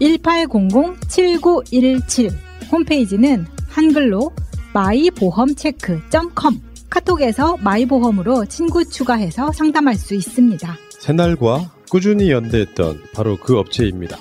1800-7917. 0.00 2.32
홈페이지는 2.72 3.46
한글로 3.68 4.32
마이보험체크.com. 4.72 6.60
카톡에서 6.88 7.56
마이보험으로 7.58 8.46
친구 8.46 8.82
추가해서 8.84 9.52
상담할 9.52 9.94
수 9.94 10.14
있습니다. 10.14 10.76
새날과 10.98 11.70
꾸준히 11.88 12.30
연대했던 12.30 13.02
바로 13.14 13.36
그 13.36 13.58
업체입니다. 13.58 14.18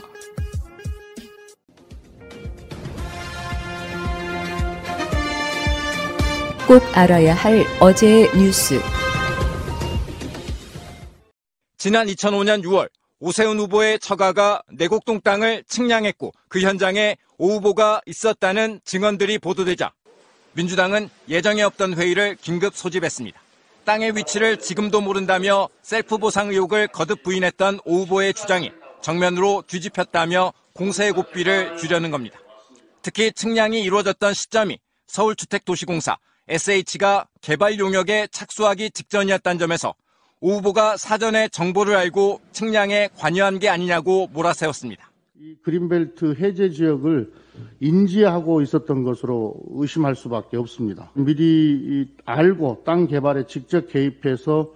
꼭 6.67 6.84
알아야 6.93 7.34
할 7.34 7.63
어제의 7.79 8.29
뉴스. 8.37 8.79
지난 11.79 12.05
2005년 12.07 12.61
6월 12.63 12.89
오세훈 13.19 13.59
후보의 13.59 13.99
처가가 13.99 14.61
내곡동 14.71 15.21
땅을 15.21 15.63
측량했고 15.67 16.31
그 16.47 16.61
현장에 16.61 17.17
오 17.37 17.53
후보가 17.53 18.01
있었다는 18.05 18.79
증언들이 18.85 19.39
보도되자 19.39 19.91
민주당은 20.53 21.09
예정에 21.27 21.61
없던 21.63 21.95
회의를 21.95 22.35
긴급 22.41 22.76
소집했습니다. 22.76 23.39
땅의 23.84 24.15
위치를 24.15 24.59
지금도 24.59 25.01
모른다며 25.01 25.67
셀프 25.81 26.17
보상 26.17 26.49
의혹을 26.49 26.87
거듭 26.87 27.23
부인했던 27.23 27.81
오 27.85 27.99
후보의 27.99 28.34
주장이 28.34 28.71
정면으로 29.01 29.63
뒤집혔다며 29.67 30.54
공세의 30.73 31.11
고삐를 31.13 31.77
주려는 31.77 32.11
겁니다. 32.11 32.39
특히 33.01 33.31
측량이 33.31 33.81
이루어졌던 33.81 34.33
시점이 34.33 34.79
서울주택도시공사 35.07 36.17
SH가 36.48 37.27
개발 37.41 37.79
용역에 37.79 38.27
착수하기 38.31 38.91
직전이었다는 38.91 39.59
점에서 39.59 39.93
오 40.41 40.54
후보가 40.54 40.95
사전에 40.95 41.49
정보를 41.49 41.95
알고 41.98 42.40
측량에 42.54 43.09
관여한 43.18 43.59
게 43.59 43.68
아니냐고 43.68 44.27
몰아세웠습니다. 44.32 45.12
이 45.37 45.55
그린벨트 45.63 46.35
해제 46.40 46.70
지역을 46.70 47.34
인지하고 47.82 48.62
있었던 48.62 49.04
것으로 49.04 49.55
의심할 49.71 50.15
수밖에 50.15 50.55
없습니다. 50.55 51.12
미리 51.13 52.07
알고 52.26 52.84
땅 52.85 53.07
개발에 53.07 53.48
직접 53.48 53.90
개입해서 53.90 54.71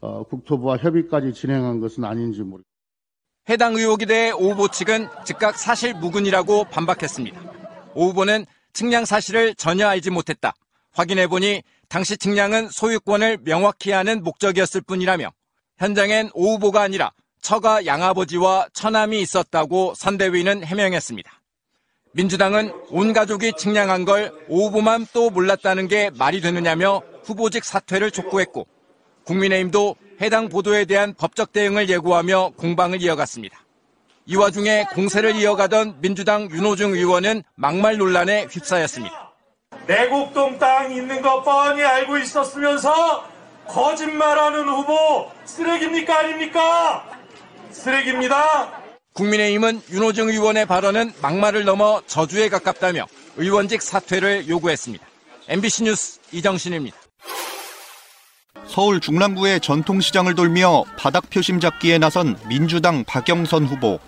어, 0.00 0.22
국토부와 0.24 0.76
협의까지 0.76 1.32
진행한 1.32 1.80
것은 1.80 2.04
아닌지 2.04 2.40
모르겠습니다. 2.40 2.68
해당 3.48 3.76
의혹에 3.76 4.04
대해 4.04 4.30
오 4.30 4.50
후보 4.50 4.68
측은 4.68 5.08
즉각 5.24 5.58
사실 5.58 5.94
무근이라고 5.94 6.64
반박했습니다. 6.64 7.40
오 7.94 8.08
후보는 8.08 8.44
측량 8.74 9.06
사실을 9.06 9.54
전혀 9.54 9.88
알지 9.88 10.10
못했다. 10.10 10.52
확인해보니 10.92 11.62
당시 11.88 12.16
측량은 12.16 12.68
소유권을 12.70 13.38
명확히 13.44 13.92
하는 13.92 14.22
목적이었을 14.22 14.82
뿐이라며 14.82 15.30
현장엔 15.78 16.30
오 16.34 16.54
후보가 16.54 16.82
아니라 16.82 17.12
처가 17.40 17.86
양아버지와 17.86 18.68
처남이 18.72 19.20
있었다고 19.22 19.94
선대위는 19.96 20.64
해명했습니다. 20.64 21.32
민주당은 22.12 22.72
온 22.90 23.12
가족이 23.12 23.52
측량한 23.56 24.04
걸 24.04 24.32
오 24.48 24.66
후보만 24.66 25.06
또 25.12 25.30
몰랐다는 25.30 25.88
게 25.88 26.10
말이 26.18 26.40
되느냐며 26.40 27.02
후보직 27.24 27.64
사퇴를 27.64 28.10
촉구했고 28.10 28.66
국민의힘도 29.24 29.96
해당 30.20 30.48
보도에 30.48 30.84
대한 30.84 31.14
법적 31.14 31.52
대응을 31.52 31.88
예고하며 31.88 32.52
공방을 32.56 33.02
이어갔습니다. 33.02 33.64
이 34.26 34.36
와중에 34.36 34.84
공세를 34.94 35.36
이어가던 35.36 36.00
민주당 36.00 36.50
윤호중 36.50 36.92
의원은 36.94 37.42
막말 37.54 37.98
논란에 37.98 38.46
휩싸였습니다. 38.50 39.27
내곡동 39.88 40.58
땅 40.58 40.92
있는 40.92 41.22
거 41.22 41.42
뻔히 41.42 41.82
알고 41.82 42.18
있었으면서 42.18 43.26
거짓말하는 43.66 44.68
후보 44.68 45.30
쓰레기입니까 45.46 46.18
아닙니까? 46.18 47.08
쓰레기입니다. 47.70 48.82
국민의힘은 49.14 49.82
윤호중 49.90 50.28
의원의 50.28 50.66
발언은 50.66 51.12
막말을 51.22 51.64
넘어 51.64 52.02
저주에 52.06 52.50
가깝다며 52.50 53.06
의원직 53.36 53.82
사퇴를 53.82 54.48
요구했습니다. 54.48 55.04
MBC 55.48 55.84
뉴스 55.84 56.20
이정신입니다. 56.32 56.96
서울 58.66 59.00
중랑구의 59.00 59.60
전통시장을 59.60 60.34
돌며 60.34 60.84
바닥 60.98 61.30
표심 61.30 61.60
잡기에 61.60 61.98
나선 61.98 62.38
민주당 62.46 63.04
박영선 63.04 63.64
후보. 63.64 63.98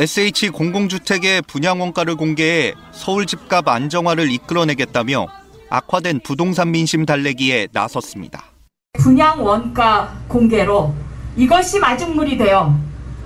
SH 0.00 0.50
공공주택의 0.50 1.42
분양 1.42 1.80
원가를 1.80 2.14
공개해 2.14 2.72
서울 2.92 3.26
집값 3.26 3.66
안정화를 3.66 4.30
이끌어내겠다며 4.30 5.26
악화된 5.70 6.20
부동산 6.20 6.70
민심 6.70 7.04
달래기에 7.04 7.66
나섰습니다. 7.72 8.44
분양 8.92 9.44
원가 9.44 10.16
공개로 10.28 10.94
이것이 11.36 11.80
마중물이 11.80 12.38
되어 12.38 12.78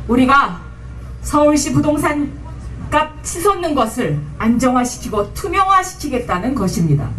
우리가 0.08 0.62
서울시 1.20 1.74
부동산 1.74 2.32
값 2.90 3.22
치솟는 3.22 3.74
것을 3.74 4.18
안정화시키고 4.38 5.34
투명화시키겠다는 5.34 6.54
것입니다. 6.54 7.10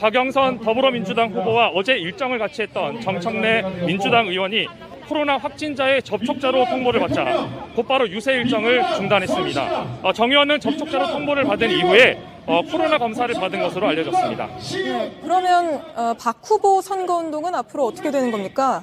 박영선 0.00 0.60
더불어민주당 0.60 1.34
후보와 1.34 1.68
어제 1.68 1.98
일정을 1.98 2.38
같이 2.38 2.62
했던 2.62 2.98
정청래 3.02 3.84
민주당 3.84 4.26
의원이 4.26 4.68
코로나 5.08 5.36
확진자의 5.36 6.02
접촉자로 6.02 6.64
통보를 6.66 7.00
받자 7.00 7.48
곧바로 7.74 8.08
유세 8.08 8.32
일정을 8.34 8.82
중단했습니다. 8.96 9.86
어, 10.02 10.12
정 10.12 10.30
의원은 10.30 10.60
접촉자로 10.60 11.06
통보를 11.08 11.44
받은 11.44 11.70
이후에 11.70 12.18
어, 12.46 12.62
코로나 12.62 12.96
검사를 12.98 13.32
받은 13.34 13.60
것으로 13.60 13.88
알려졌습니다. 13.88 14.46
네, 14.46 15.12
그러면 15.22 15.82
어, 15.96 16.14
박 16.18 16.36
후보 16.44 16.80
선거 16.80 17.16
운동은 17.16 17.54
앞으로 17.54 17.86
어떻게 17.86 18.10
되는 18.10 18.30
겁니까? 18.30 18.82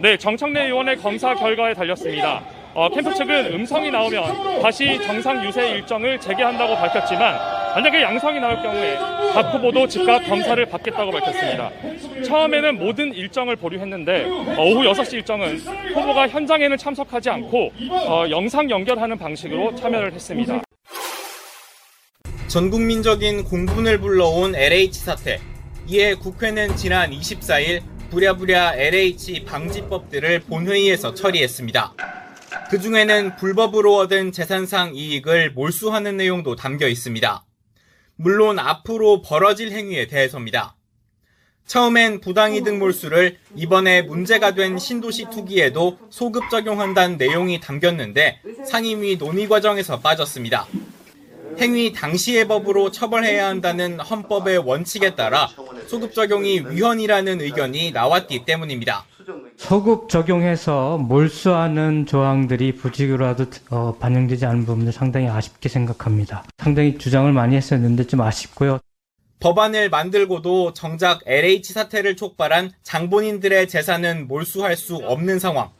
네, 0.00 0.16
정청래 0.16 0.64
의원의 0.66 0.96
검사 0.98 1.34
결과에 1.34 1.74
달렸습니다. 1.74 2.42
어, 2.74 2.88
캠프 2.88 3.14
측은 3.14 3.52
음성이 3.54 3.90
나오면 3.90 4.62
다시 4.62 4.98
정상 5.02 5.44
유세 5.46 5.70
일정을 5.72 6.18
재개한다고 6.20 6.74
밝혔지만 6.76 7.36
만약에 7.74 8.02
양성이 8.02 8.40
나올 8.40 8.56
경우에 8.62 8.96
박 9.34 9.54
후보도 9.54 9.86
즉각 9.86 10.20
검사를 10.26 10.64
받겠다고 10.66 11.10
밝혔습니다. 11.10 11.70
처음에는 12.24 12.78
모든 12.78 13.12
일정을 13.14 13.56
보류했는데 13.56 14.24
어, 14.24 14.62
오후 14.64 14.84
6시 14.90 15.14
일정은 15.14 15.58
후보가 15.58 16.28
현장에는 16.28 16.76
참석하지 16.76 17.30
않고 17.30 17.72
어, 17.90 18.24
영상 18.30 18.70
연결하는 18.70 19.18
방식으로 19.18 19.74
참여를 19.74 20.12
했습니다. 20.12 20.62
전국민적인 22.48 23.44
공분을 23.44 23.98
불러온 23.98 24.54
LH 24.54 25.00
사태. 25.00 25.40
이에 25.88 26.14
국회는 26.14 26.76
지난 26.76 27.10
24일 27.10 27.80
부랴부랴 28.10 28.74
LH 28.76 29.44
방지법들을 29.46 30.40
본회의에서 30.40 31.14
처리했습니다. 31.14 32.21
그 32.72 32.80
중에는 32.80 33.36
불법으로 33.36 33.96
얻은 33.96 34.32
재산상 34.32 34.94
이익을 34.94 35.50
몰수하는 35.50 36.16
내용도 36.16 36.56
담겨 36.56 36.88
있습니다. 36.88 37.44
물론 38.16 38.58
앞으로 38.58 39.20
벌어질 39.20 39.72
행위에 39.72 40.06
대해서입니다. 40.06 40.74
처음엔 41.66 42.22
부당이득 42.22 42.78
몰수를 42.78 43.36
이번에 43.54 44.00
문제가 44.00 44.54
된 44.54 44.78
신도시 44.78 45.26
투기에도 45.30 45.98
소급 46.08 46.48
적용한다는 46.48 47.18
내용이 47.18 47.60
담겼는데 47.60 48.40
상임위 48.66 49.18
논의 49.18 49.50
과정에서 49.50 50.00
빠졌습니다. 50.00 50.66
행위 51.58 51.92
당시의 51.92 52.48
법으로 52.48 52.90
처벌해야 52.90 53.48
한다는 53.48 54.00
헌법의 54.00 54.56
원칙에 54.56 55.14
따라 55.14 55.50
소급 55.88 56.14
적용이 56.14 56.60
위헌이라는 56.70 57.42
의견이 57.42 57.90
나왔기 57.90 58.46
때문입니다. 58.46 59.04
소급 59.62 60.08
적용해서 60.08 60.98
몰수하는 60.98 62.04
조항들이 62.04 62.74
부직으로라도 62.74 63.46
어, 63.70 63.94
반영되지 64.00 64.44
않은 64.44 64.66
부분도 64.66 64.90
상당히 64.90 65.28
아쉽게 65.28 65.68
생각합니다. 65.68 66.42
상당히 66.58 66.98
주장을 66.98 67.32
많이 67.32 67.54
했었는데 67.54 68.08
좀 68.08 68.22
아쉽고요. 68.22 68.80
법안을 69.38 69.88
만들고도 69.88 70.72
정작 70.72 71.20
LH 71.26 71.72
사태를 71.74 72.16
촉발한 72.16 72.72
장본인들의 72.82 73.68
재산은 73.68 74.26
몰수할 74.26 74.76
수 74.76 74.96
없는 74.96 75.38
상황. 75.38 75.70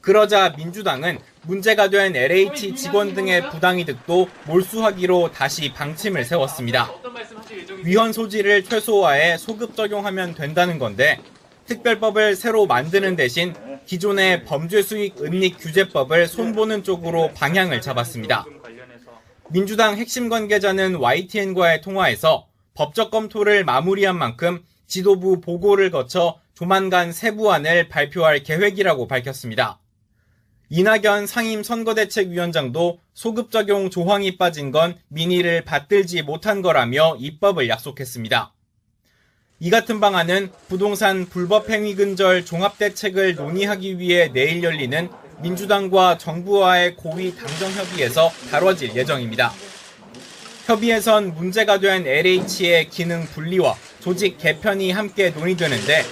그러자 0.00 0.54
민주당은 0.58 1.20
문제가 1.42 1.90
된 1.90 2.16
LH 2.16 2.74
직원 2.74 3.14
등의 3.14 3.50
부당이득도 3.50 4.28
몰수하기로 4.48 5.30
다시 5.30 5.72
방침을 5.72 6.24
세웠습니다. 6.24 6.90
위헌 7.84 8.12
소지를 8.12 8.64
최소화해 8.64 9.38
소급 9.38 9.76
적용하면 9.76 10.34
된다는 10.34 10.80
건데 10.80 11.20
특별법을 11.72 12.36
새로 12.36 12.66
만드는 12.66 13.16
대신 13.16 13.54
기존의 13.86 14.44
범죄 14.44 14.82
수익 14.82 15.22
은닉 15.22 15.56
규제법을 15.58 16.26
손보는 16.26 16.84
쪽으로 16.84 17.30
방향을 17.34 17.80
잡았습니다. 17.80 18.44
민주당 19.48 19.96
핵심 19.96 20.28
관계자는 20.28 20.96
YTN과의 20.96 21.80
통화에서 21.80 22.46
법적 22.74 23.10
검토를 23.10 23.64
마무리한 23.64 24.18
만큼 24.18 24.62
지도부 24.86 25.40
보고를 25.40 25.90
거쳐 25.90 26.38
조만간 26.54 27.10
세부안을 27.10 27.88
발표할 27.88 28.42
계획이라고 28.42 29.08
밝혔습니다. 29.08 29.78
이낙연 30.68 31.26
상임 31.26 31.62
선거대책위원장도 31.62 32.98
소급 33.14 33.50
적용 33.50 33.88
조항이 33.88 34.36
빠진 34.36 34.70
건 34.70 34.96
민의를 35.08 35.64
받들지 35.64 36.22
못한 36.22 36.60
거라며 36.60 37.16
입법을 37.18 37.68
약속했습니다. 37.68 38.52
이 39.64 39.70
같은 39.70 40.00
방안은 40.00 40.50
부동산 40.66 41.24
불법 41.24 41.70
행위 41.70 41.94
근절 41.94 42.44
종합 42.44 42.78
대책을 42.78 43.36
논의하기 43.36 44.00
위해 44.00 44.28
내일 44.32 44.60
열리는 44.60 45.08
민주당과 45.40 46.18
정부와의 46.18 46.96
고위 46.96 47.36
당정 47.36 47.70
협의에서 47.70 48.32
다뤄질 48.50 48.96
예정입니다. 48.96 49.52
협의에선 50.66 51.36
문제가 51.36 51.78
된 51.78 52.04
LH의 52.04 52.88
기능 52.90 53.22
분리와 53.22 53.76
조직 54.00 54.36
개편이 54.36 54.90
함께 54.90 55.30
논의되는데 55.30 56.02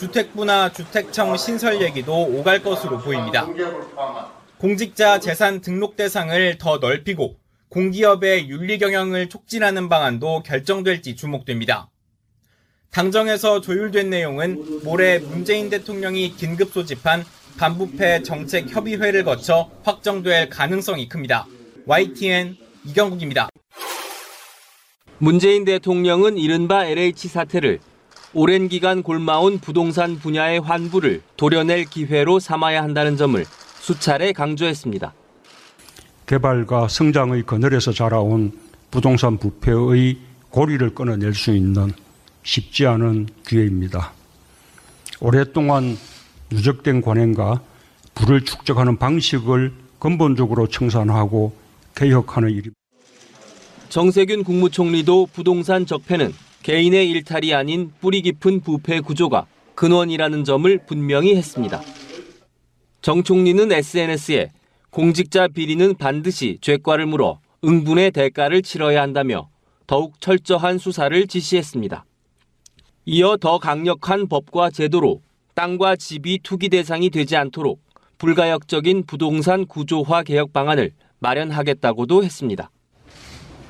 주택부나 0.00 0.72
주택청 0.72 1.36
신설 1.36 1.82
얘기도 1.82 2.12
오갈 2.12 2.60
것으로 2.60 2.98
보입니다. 2.98 3.46
공직자 4.58 5.20
재산 5.20 5.60
등록 5.60 5.94
대상을 5.94 6.58
더 6.58 6.78
넓히고 6.78 7.36
공기업의 7.68 8.48
윤리 8.48 8.78
경영을 8.78 9.28
촉진하는 9.28 9.88
방안도 9.88 10.42
결정될지 10.42 11.14
주목됩니다. 11.14 11.88
당정에서 12.96 13.60
조율된 13.60 14.08
내용은 14.08 14.80
모레 14.82 15.18
문재인 15.18 15.68
대통령이 15.68 16.34
긴급 16.34 16.72
소집한 16.72 17.24
반부패 17.58 18.22
정책 18.22 18.74
협의회를 18.74 19.22
거쳐 19.22 19.68
확정될 19.84 20.48
가능성이 20.48 21.06
큽니다. 21.06 21.46
YTN 21.84 22.56
이경국입니다. 22.86 23.50
문재인 25.18 25.66
대통령은 25.66 26.38
이른바 26.38 26.86
LH 26.86 27.28
사태를 27.28 27.80
오랜 28.32 28.66
기간 28.68 29.02
골마온 29.02 29.58
부동산 29.58 30.16
분야의 30.16 30.60
환부를 30.60 31.20
도려낼 31.36 31.84
기회로 31.84 32.38
삼아야 32.38 32.82
한다는 32.82 33.18
점을 33.18 33.44
수차례 33.78 34.32
강조했습니다. 34.32 35.12
개발과 36.24 36.88
성장의 36.88 37.42
그늘에서 37.42 37.92
자라온 37.92 38.52
부동산 38.90 39.36
부패의 39.36 40.16
고리를 40.48 40.94
끊어낼 40.94 41.34
수 41.34 41.54
있는 41.54 41.92
쉽지 42.46 42.86
않은 42.86 43.26
기회입니다. 43.46 44.12
오랫동안 45.20 45.98
누적된 46.50 47.02
관행과 47.02 47.60
부를 48.14 48.44
축적하는 48.44 48.96
방식을 48.96 49.72
근본적으로 49.98 50.68
청산하고 50.68 51.52
개혁하는 51.94 52.50
일입니다. 52.50 52.74
정세균 53.88 54.44
국무총리도 54.44 55.26
부동산 55.32 55.86
적폐는 55.86 56.32
개인의 56.62 57.10
일탈이 57.10 57.52
아닌 57.52 57.92
뿌리 58.00 58.22
깊은 58.22 58.60
부패 58.60 59.00
구조가 59.00 59.46
근원이라는 59.74 60.44
점을 60.44 60.78
분명히 60.86 61.36
했습니다. 61.36 61.82
정 63.02 63.22
총리는 63.22 63.70
SNS에 63.70 64.52
공직자 64.90 65.48
비리는 65.48 65.94
반드시 65.96 66.58
죄과를 66.60 67.06
물어 67.06 67.40
응분의 67.64 68.12
대가를 68.12 68.62
치러야 68.62 69.02
한다며 69.02 69.48
더욱 69.86 70.20
철저한 70.20 70.78
수사를 70.78 71.26
지시했습니다. 71.26 72.04
이어 73.08 73.36
더 73.36 73.58
강력한 73.58 74.26
법과 74.26 74.70
제도로 74.70 75.20
땅과 75.54 75.94
집이 75.94 76.40
투기 76.42 76.68
대상이 76.68 77.08
되지 77.08 77.36
않도록 77.36 77.80
불가역적인 78.18 79.04
부동산 79.06 79.64
구조화 79.64 80.24
개혁 80.24 80.52
방안을 80.52 80.90
마련하겠다고도 81.20 82.24
했습니다. 82.24 82.68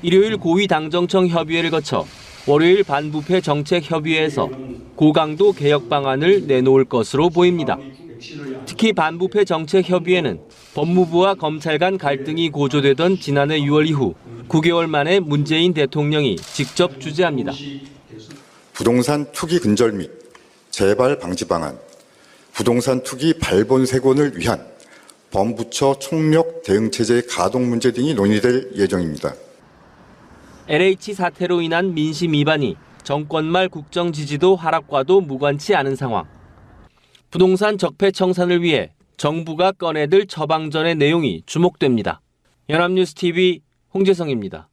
일요일 0.01 0.39
고위 0.39 0.67
당정청 0.67 1.29
협의회를 1.29 1.69
거쳐 1.69 2.07
월요일 2.47 2.83
반부패 2.83 3.43
정책 3.43 3.91
협의회에서 3.91 4.49
고강도 4.95 5.53
개혁 5.53 5.91
방안을 5.91 6.47
내놓을 6.47 6.87
것으로 6.87 7.29
보입니다. 7.29 7.77
특히 8.65 8.95
반부패 8.95 9.45
정책 9.45 9.91
협의회는 9.91 10.41
법무부와 10.75 11.35
검찰 11.35 11.79
간 11.79 11.99
갈등이 11.99 12.49
고조되던 12.49 13.19
지난해 13.19 13.61
6월 13.61 13.87
이후 13.87 14.15
9개월 14.49 14.87
만에 14.87 15.21
문재인 15.21 15.75
대통령이 15.75 16.37
직접 16.37 16.99
주재합니다. 16.99 17.53
부동산 18.77 19.25
투기 19.33 19.59
근절 19.59 19.93
및 19.93 20.11
재발 20.69 21.19
방지 21.19 21.49
방안, 21.49 21.79
부동산 22.53 23.03
투기 23.03 23.33
발본 23.33 23.87
세곤을 23.87 24.37
위한 24.37 24.67
범부처 25.31 25.99
총력 25.99 26.63
대응 26.63 26.91
체제 26.91 27.23
가동 27.23 27.71
문제 27.71 27.91
등이 27.91 28.13
논의될 28.13 28.73
예정입니다. 28.75 29.35
LH 30.69 31.15
사태로 31.15 31.63
인한 31.63 31.95
민심 31.95 32.35
위반이 32.35 32.77
정권 33.03 33.47
말 33.47 33.71
국정 33.71 34.13
지지도 34.13 34.57
하락과도 34.57 35.23
무관치 35.23 35.75
않은 35.75 35.97
상황. 35.97 36.27
부동산 37.31 37.79
적폐 37.79 38.11
청산을 38.11 38.63
위해 38.63 38.93
정부가 39.17 39.73
꺼내들 39.73 40.27
처방전의 40.27 40.97
내용이 40.97 41.45
주목됩니다. 41.47 42.21
연합뉴스 42.69 43.15
TV 43.15 43.63
홍재성입니다. 43.95 44.69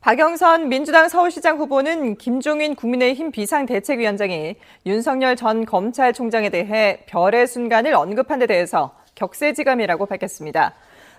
박영선 0.00 0.70
민주당 0.70 1.10
서울시장 1.10 1.58
후보는 1.58 2.16
김종인 2.16 2.74
국민의힘 2.74 3.30
비상대책위원장이 3.32 4.56
윤석열 4.86 5.36
전 5.36 5.66
검찰총장에 5.66 6.48
대해 6.48 7.00
별의 7.04 7.46
순간을 7.46 7.92
언급한 7.92 8.38
데 8.38 8.46
대해서 8.46 8.94
격세지감이라고 9.14 10.06
밝혔습니다. 10.06 10.72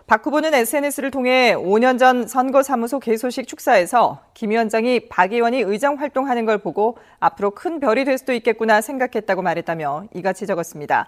박 0.08 0.26
후보는 0.26 0.56
SNS를 0.56 1.12
통해 1.12 1.54
5년 1.56 2.00
전 2.00 2.28
선거사무소 2.28 3.00
개소식 3.00 3.48
축사에서 3.48 4.20
김 4.34 4.50
위원장이 4.50 5.10
박 5.10 5.32
의원이 5.32 5.62
의정 5.62 6.00
활동하는 6.00 6.48
걸 6.48 6.58
보고 6.58 6.98
앞으로 7.20 7.52
큰 7.52 7.80
별이 7.80 8.04
될 8.04 8.18
수도 8.18 8.34
있겠구나 8.34 8.82
생각했다고 8.82 9.44
말했다며 9.44 10.06
이같이 10.16 10.48
적었습니다. 10.48 11.08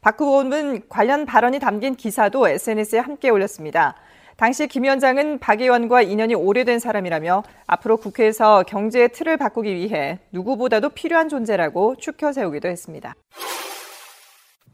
박 0.00 0.20
후보는 0.20 0.88
관련 0.88 1.24
발언이 1.24 1.60
담긴 1.60 1.94
기사도 1.94 2.48
SNS에 2.48 2.98
함께 2.98 3.30
올렸습니다. 3.30 3.94
당시 4.36 4.66
김 4.66 4.84
위원장은 4.84 5.38
박 5.38 5.60
의원과 5.60 6.02
인연이 6.02 6.34
오래된 6.34 6.78
사람이라며 6.78 7.42
앞으로 7.66 7.96
국회에서 7.96 8.62
경제의 8.64 9.12
틀을 9.12 9.36
바꾸기 9.36 9.74
위해 9.74 10.18
누구보다도 10.32 10.90
필요한 10.90 11.28
존재라고 11.28 11.96
추켜 11.96 12.32
세우기도 12.32 12.68
했습니다. 12.68 13.14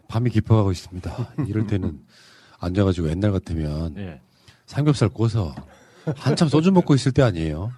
밤이 0.08 0.30
깊어가고 0.30 0.72
있습니다. 0.72 1.10
이럴 1.48 1.66
때는 1.66 2.00
앉아가지고 2.60 3.10
옛날 3.10 3.32
같으면 3.32 3.94
예. 3.98 4.20
삼겹살 4.66 5.08
구워서 5.08 5.54
한참 6.16 6.48
소주 6.48 6.72
먹고 6.72 6.94
있을 6.94 7.12
때 7.12 7.22
아니에요. 7.22 7.72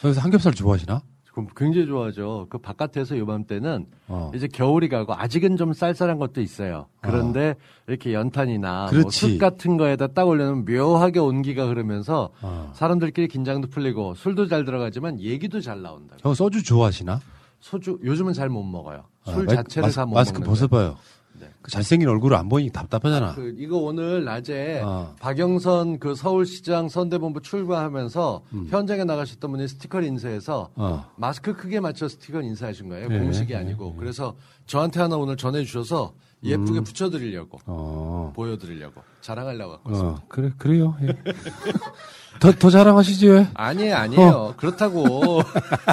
그래서 0.00 0.20
삼겹살 0.20 0.54
좋아하시나? 0.54 1.02
그럼 1.32 1.48
굉장히 1.56 1.86
좋아하죠. 1.86 2.46
그 2.50 2.58
바깥에서 2.58 3.16
요맘때는 3.18 3.86
어. 4.08 4.30
이제 4.34 4.46
겨울이 4.46 4.90
가고 4.90 5.14
아직은 5.14 5.56
좀 5.56 5.72
쌀쌀한 5.72 6.18
것도 6.18 6.42
있어요. 6.42 6.86
그런데 7.00 7.54
이렇게 7.88 8.12
연탄이나 8.12 8.90
뭐. 8.92 9.10
숯 9.10 9.38
같은 9.38 9.78
거에다 9.78 10.08
딱 10.08 10.28
올려놓으면 10.28 10.66
묘하게 10.66 11.20
온기가 11.20 11.66
흐르면서 11.68 12.30
어. 12.42 12.70
사람들끼리 12.74 13.28
긴장도 13.28 13.68
풀리고 13.68 14.14
술도 14.14 14.46
잘 14.48 14.66
들어가지만 14.66 15.20
얘기도 15.20 15.60
잘 15.62 15.80
나온다. 15.80 16.16
형 16.20 16.34
소주 16.34 16.62
좋아하시나? 16.62 17.20
소주 17.60 17.98
요즘은 18.04 18.34
잘 18.34 18.50
못 18.50 18.62
먹어요. 18.64 19.04
아, 19.24 19.32
술 19.32 19.46
마이- 19.46 19.56
자체를 19.56 19.88
못. 20.06 20.14
마스크 20.14 20.42
벗어봐요. 20.42 20.96
네. 21.42 21.50
그 21.60 21.70
잘생긴 21.72 22.08
얼굴 22.08 22.34
안 22.34 22.48
보이니 22.48 22.70
답답하잖아. 22.70 23.34
그 23.34 23.54
이거 23.58 23.78
오늘 23.78 24.24
낮에 24.24 24.80
어. 24.84 25.14
박영선 25.18 25.98
그 25.98 26.14
서울시장 26.14 26.88
선대본부 26.88 27.42
출마하면서 27.42 28.42
음. 28.54 28.66
현장에 28.70 29.02
나가셨던 29.02 29.50
분이 29.50 29.66
스티커를 29.66 30.06
인쇄해서 30.06 30.70
어. 30.76 31.04
마스크 31.16 31.54
크게 31.54 31.80
맞춰 31.80 32.06
스티커를 32.06 32.46
인쇄하신 32.46 32.88
거예요. 32.88 33.08
네, 33.08 33.18
공식이 33.18 33.52
네, 33.52 33.58
아니고. 33.58 33.96
그래서 33.96 34.36
저한테 34.66 35.00
하나 35.00 35.16
오늘 35.16 35.36
전해주셔서 35.36 36.14
예쁘게 36.44 36.78
음. 36.78 36.84
붙여드리려고 36.84 37.58
어. 37.66 38.32
보여드리려고 38.34 39.02
자랑하려고 39.20 39.72
갖고. 39.72 39.96
어, 39.96 40.22
그래, 40.28 40.50
그래요. 40.58 40.96
예. 41.02 41.06
더, 42.40 42.50
더 42.52 42.70
자랑하시지, 42.70 43.28
왜? 43.28 43.48
아니에요, 43.54 43.94
아니에요. 43.94 44.28
어. 44.28 44.54
그렇다고. 44.56 45.42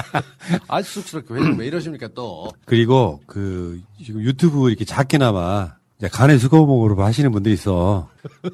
아주 0.66 0.90
쑥스럽게 1.00 1.34
왜, 1.34 1.56
왜 1.56 1.66
이러십니까 1.66 2.08
또? 2.14 2.50
그리고 2.64 3.20
그 3.26 3.80
지금 4.04 4.22
유튜브 4.22 4.68
이렇게 4.68 4.84
작게나마 4.84 5.74
이제 5.98 6.08
간의 6.08 6.38
수거먹으로 6.38 7.00
하시는 7.04 7.30
분들이 7.30 7.54
있어. 7.54 8.08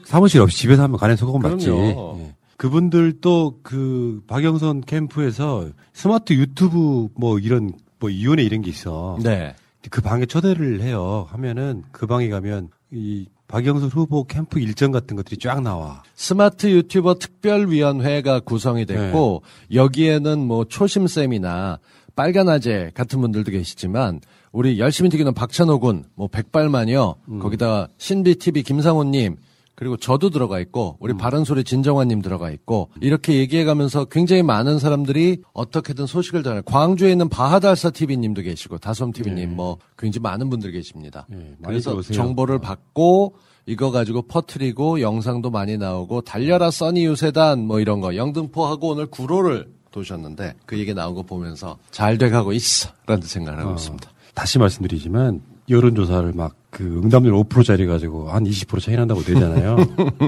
사무실 0.05 0.41
없이 0.43 0.59
집에서 0.59 0.83
하면 0.83 0.99
간의 0.99 1.17
수거먹 1.17 1.43
맞지. 1.43 1.71
예. 1.71 2.35
그분들도 2.57 3.61
그 3.62 4.23
박영선 4.26 4.83
캠프에서 4.83 5.69
스마트 5.93 6.33
유튜브 6.33 7.09
뭐 7.15 7.38
이런 7.38 7.73
뭐 7.99 8.11
위원회 8.11 8.43
이런 8.43 8.62
게 8.62 8.71
있어. 8.71 9.19
네. 9.23 9.55
그 9.90 10.00
방에 10.00 10.26
초대를 10.26 10.81
해요. 10.81 11.26
하면은 11.31 11.85
그 11.93 12.07
방에 12.07 12.28
가면 12.28 12.71
이 12.90 13.26
박영선 13.49 13.88
후보 13.90 14.25
캠프 14.25 14.59
일정 14.59 14.90
같은 14.90 15.16
것들이 15.16 15.38
쫙 15.38 15.61
나와. 15.62 16.02
스마트 16.14 16.69
유튜버 16.69 17.14
특별위원회가 17.14 18.40
구성이 18.40 18.87
됐고 18.87 19.43
네. 19.69 19.76
여기에는 19.76 20.38
뭐 20.40 20.64
초심 20.64 21.07
쌤이나 21.07 21.78
빨간 22.16 22.49
아재 22.49 22.90
같은 22.95 23.21
분들도 23.21 23.52
계시지만 23.52 24.21
우리 24.52 24.78
열심히 24.78 25.11
튀기는 25.11 25.35
박찬호 25.35 25.81
군, 25.81 26.05
뭐 26.14 26.28
백발만이요. 26.28 27.16
거기다가 27.40 27.88
신비 27.99 28.37
TV 28.37 28.62
김상훈님, 28.62 29.37
그리고 29.76 29.97
저도 29.97 30.30
들어가 30.30 30.59
있고 30.59 30.97
우리 31.00 31.12
바른 31.14 31.45
소리 31.45 31.62
진정환님 31.62 32.23
들어가 32.23 32.50
있고 32.50 32.88
이렇게 33.00 33.35
얘기해가면서 33.35 34.06
굉장히 34.06 34.42
많은 34.42 34.78
사람들이 34.78 35.42
어떻게든 35.52 36.06
소식을 36.06 36.42
전해. 36.42 36.62
광주에 36.64 37.12
있는 37.12 37.28
바하달사 37.28 37.90
TV님도 37.90 38.42
계시고 38.42 38.78
다솜 38.78 39.12
TV님 39.12 39.54
뭐 39.54 39.78
굉장히 39.99 40.23
많은 40.23 40.49
분들 40.50 40.73
계십니다. 40.73 41.26
많이 41.28 41.52
그래서 41.62 41.90
들어오세요. 41.90 42.16
정보를 42.16 42.59
받고 42.59 43.37
이거 43.66 43.90
가지고 43.90 44.23
퍼트리고 44.23 45.02
영상도 45.02 45.50
많이 45.50 45.76
나오고 45.76 46.23
달려라 46.23 46.71
써니 46.71 47.04
유세단 47.04 47.61
뭐 47.66 47.78
이런 47.78 48.00
거 48.00 48.16
영등포하고 48.16 48.88
오늘 48.90 49.06
구로를 49.06 49.68
도셨는데 49.90 50.54
그 50.64 50.78
얘기 50.78 50.95
나온 50.95 51.14
거 51.14 51.23
보면서 51.23 51.76
잘 51.90 52.16
돼가고 52.16 52.52
있어라는 52.52 53.23
생각을 53.23 53.59
하고 53.61 53.71
어, 53.71 53.75
있습니다. 53.75 54.11
다시 54.35 54.59
말씀드리지만 54.59 55.40
여론조사를 55.69 56.33
막 56.33 56.67
그 56.77 56.85
응답률 57.03 57.33
5%짜리 57.33 57.87
가지고 57.87 58.31
한 58.31 58.45
20% 58.45 58.83
차이 58.83 58.97
난다고 58.97 59.23
내잖아요. 59.27 59.77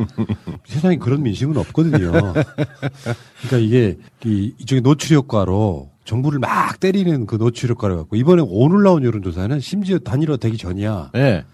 세상에 0.64 0.96
그런 0.96 1.22
민심은 1.22 1.58
없거든요. 1.58 2.10
그러니까 2.10 3.58
이게 3.60 3.98
이, 4.24 4.54
이쪽에 4.58 4.80
노출 4.80 5.18
효과로 5.18 5.90
정부를 6.06 6.38
막 6.38 6.80
때리는 6.80 7.26
그 7.26 7.36
노출 7.36 7.68
효과를 7.72 7.98
갖고 7.98 8.16
이번에 8.16 8.42
오늘 8.46 8.82
나온 8.82 9.04
여론조사는 9.04 9.60
심지어 9.60 9.98
단일화 9.98 10.38
되기 10.38 10.56
전이야. 10.56 11.10
네. 11.12 11.44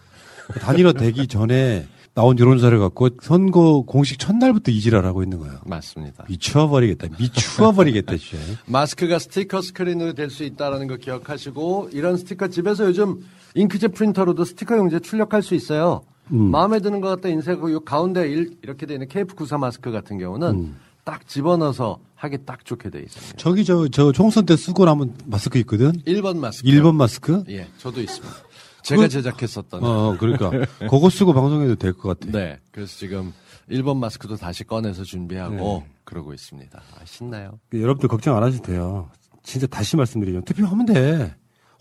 단일화 0.61 0.93
되기 0.93 1.27
전에 1.27 1.89
나온 2.15 2.39
여론조사를 2.39 2.79
갖고 2.79 3.09
선거 3.21 3.83
공식 3.83 4.21
첫날부터 4.21 4.71
하고 5.03 5.25
있는 5.25 5.41
거예요. 5.41 5.59
맞습니다. 5.67 6.25
미쳐버리겠다. 6.29 7.09
미추어버리겠다, 7.19 8.17
진짜. 8.17 8.39
마스크가 8.67 9.19
스티커 9.19 9.61
스크린으로 9.61 10.13
될 10.13 10.31
수 10.31 10.45
있다라는 10.45 10.87
거 10.87 10.99
기억하시고 10.99 11.91
이런 11.93 12.17
스티커 12.17 12.47
집에서 12.47 12.87
요즘 12.87 13.19
잉크젯 13.55 13.95
프린터로도 13.95 14.45
스티커 14.45 14.77
용지에 14.77 14.99
출력할 15.01 15.43
수 15.43 15.55
있어요. 15.55 16.03
마음에 16.29 16.81
드는 16.81 17.01
것 17.01 17.09
같다 17.09 17.29
인쇄하고 17.29 17.71
요 17.73 17.81
가운데 17.81 18.29
일- 18.29 18.57
이렇게 18.63 18.87
되는 18.87 19.07
KF94 19.07 19.59
마스크 19.59 19.91
같은 19.93 20.19
경우는 20.19 20.75
딱 21.05 21.29
집어넣어서 21.29 21.99
하기 22.15 22.39
딱 22.47 22.65
좋게 22.65 22.89
돼 22.91 23.01
있습니다. 23.01 23.37
저기 23.37 23.65
저, 23.65 23.87
저 23.89 24.11
총선 24.11 24.47
때 24.47 24.57
쓰고 24.57 24.87
남은 24.87 25.15
마스크 25.27 25.59
있거든? 25.59 25.93
1번 26.07 26.39
마스크. 26.39 26.67
1번 26.67 26.95
마스크? 26.95 27.45
예, 27.51 27.67
저도 27.79 28.01
있습니다. 28.01 28.35
제가 28.83 29.03
그거- 29.03 29.09
제작했었던. 29.09 29.85
어, 29.85 30.17
그러니까. 30.19 30.51
그거 30.91 31.11
쓰고 31.11 31.35
방송해도 31.35 31.75
될 31.77 31.93
것 31.93 32.19
같아. 32.19 32.33
네. 32.33 32.59
그래서 32.71 32.97
지금 32.97 33.33
1번 33.71 33.99
마스크도 33.99 34.37
다시 34.37 34.65
꺼내서 34.65 35.05
준비하고 35.05 35.55
네. 35.85 35.91
그러고 36.05 36.33
있습니다. 36.33 36.79
아, 36.79 37.05
신나요. 37.05 37.59
여러분들 37.73 38.09
걱정 38.09 38.37
안 38.37 38.43
하셔도 38.43 38.63
돼요. 38.63 39.11
진짜 39.43 39.67
다시 39.67 39.97
말씀드리죠. 39.97 40.41
투표하면 40.43 40.87
돼. 40.87 41.35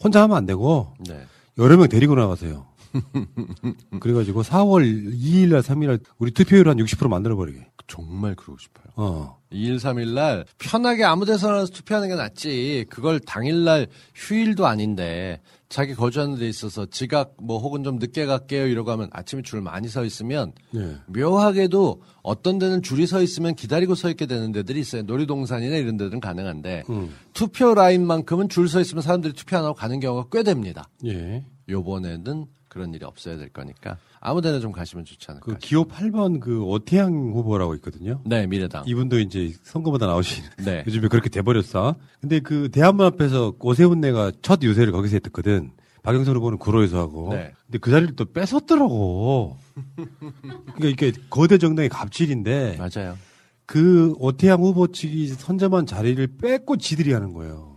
혼자 0.03 0.21
하면 0.23 0.35
안 0.35 0.45
되고, 0.45 0.93
네. 1.07 1.25
여러 1.57 1.77
명 1.77 1.87
데리고 1.87 2.15
나가세요. 2.15 2.67
그래가지고 3.99 4.43
4월 4.43 4.83
2일날, 5.13 5.61
3일날 5.61 6.03
우리 6.19 6.31
투표율 6.31 6.69
한 6.69 6.77
60% 6.77 7.07
만들어버리게. 7.09 7.67
정말 7.87 8.35
그러고 8.35 8.57
싶어요. 8.59 8.85
어. 8.95 9.37
2일, 9.51 9.75
3일 9.77 10.13
날 10.13 10.45
편하게 10.57 11.03
아무 11.03 11.25
데서나 11.25 11.65
투표하는 11.65 12.09
게 12.09 12.15
낫지. 12.15 12.85
그걸 12.89 13.19
당일 13.19 13.63
날 13.63 13.87
휴일도 14.15 14.65
아닌데 14.65 15.41
자기 15.69 15.95
거주하는 15.95 16.37
데 16.37 16.47
있어서 16.47 16.85
지각 16.85 17.33
뭐 17.41 17.57
혹은 17.59 17.83
좀 17.83 17.97
늦게 17.97 18.25
갈게요 18.27 18.67
이러고 18.67 18.91
하면 18.91 19.09
아침에 19.11 19.41
줄 19.41 19.61
많이 19.61 19.87
서 19.87 20.05
있으면 20.05 20.53
네. 20.71 20.95
묘하게도 21.07 22.01
어떤 22.21 22.59
데는 22.59 22.81
줄이 22.83 23.07
서 23.07 23.21
있으면 23.21 23.55
기다리고 23.55 23.95
서 23.95 24.09
있게 24.09 24.25
되는 24.27 24.51
데들이 24.51 24.79
있어요. 24.79 25.01
놀이동산이나 25.03 25.75
이런 25.75 25.97
데들은 25.97 26.19
가능한데 26.19 26.83
음. 26.89 27.13
투표 27.33 27.73
라인만큼은 27.73 28.49
줄 28.49 28.67
서 28.67 28.79
있으면 28.81 29.01
사람들이 29.01 29.33
투표 29.33 29.57
안 29.57 29.65
하고 29.65 29.73
가는 29.73 29.99
경우가 29.99 30.29
꽤 30.31 30.43
됩니다. 30.43 30.87
예. 31.05 31.43
요번에는 31.69 32.45
그런 32.69 32.93
일이 32.93 33.05
없어야 33.05 33.37
될 33.37 33.49
거니까 33.49 33.97
아무 34.25 34.41
데나 34.41 34.59
좀 34.59 34.71
가시면 34.71 35.03
좋지 35.03 35.27
않을까. 35.29 35.45
그 35.45 35.57
기호 35.57 35.85
8번 35.85 36.39
그 36.39 36.63
오태양 36.63 37.33
후보라고 37.33 37.75
있거든요. 37.75 38.21
네, 38.25 38.47
미래당. 38.47 38.85
이분도 38.87 39.19
이제 39.19 39.53
선거마다 39.63 40.07
나오신. 40.07 40.45
네. 40.63 40.81
요즘에 40.87 41.09
그렇게 41.09 41.27
돼버렸어. 41.27 41.95
근데 42.21 42.39
그 42.39 42.69
대한문 42.71 43.05
앞에서 43.05 43.53
오세훈내가 43.59 44.31
첫 44.41 44.63
유세를 44.63 44.93
거기서 44.93 45.17
했거든. 45.17 45.71
박영선 46.03 46.37
후보는 46.37 46.57
구로에서 46.57 46.99
하고. 46.99 47.33
네. 47.33 47.51
근데 47.65 47.79
그 47.79 47.91
자리를 47.91 48.15
또 48.15 48.23
뺏었더라고. 48.23 49.57
그러니까 50.75 50.87
이게 50.87 51.11
거대 51.29 51.57
정당의 51.57 51.89
갑질인데. 51.89 52.77
맞아요. 52.77 53.17
그 53.65 54.13
오태양 54.19 54.61
후보 54.61 54.87
측이 54.87 55.27
선점한 55.27 55.85
자리를 55.85 56.25
뺏고 56.41 56.77
지들이 56.77 57.11
하는 57.11 57.33
거예요. 57.33 57.75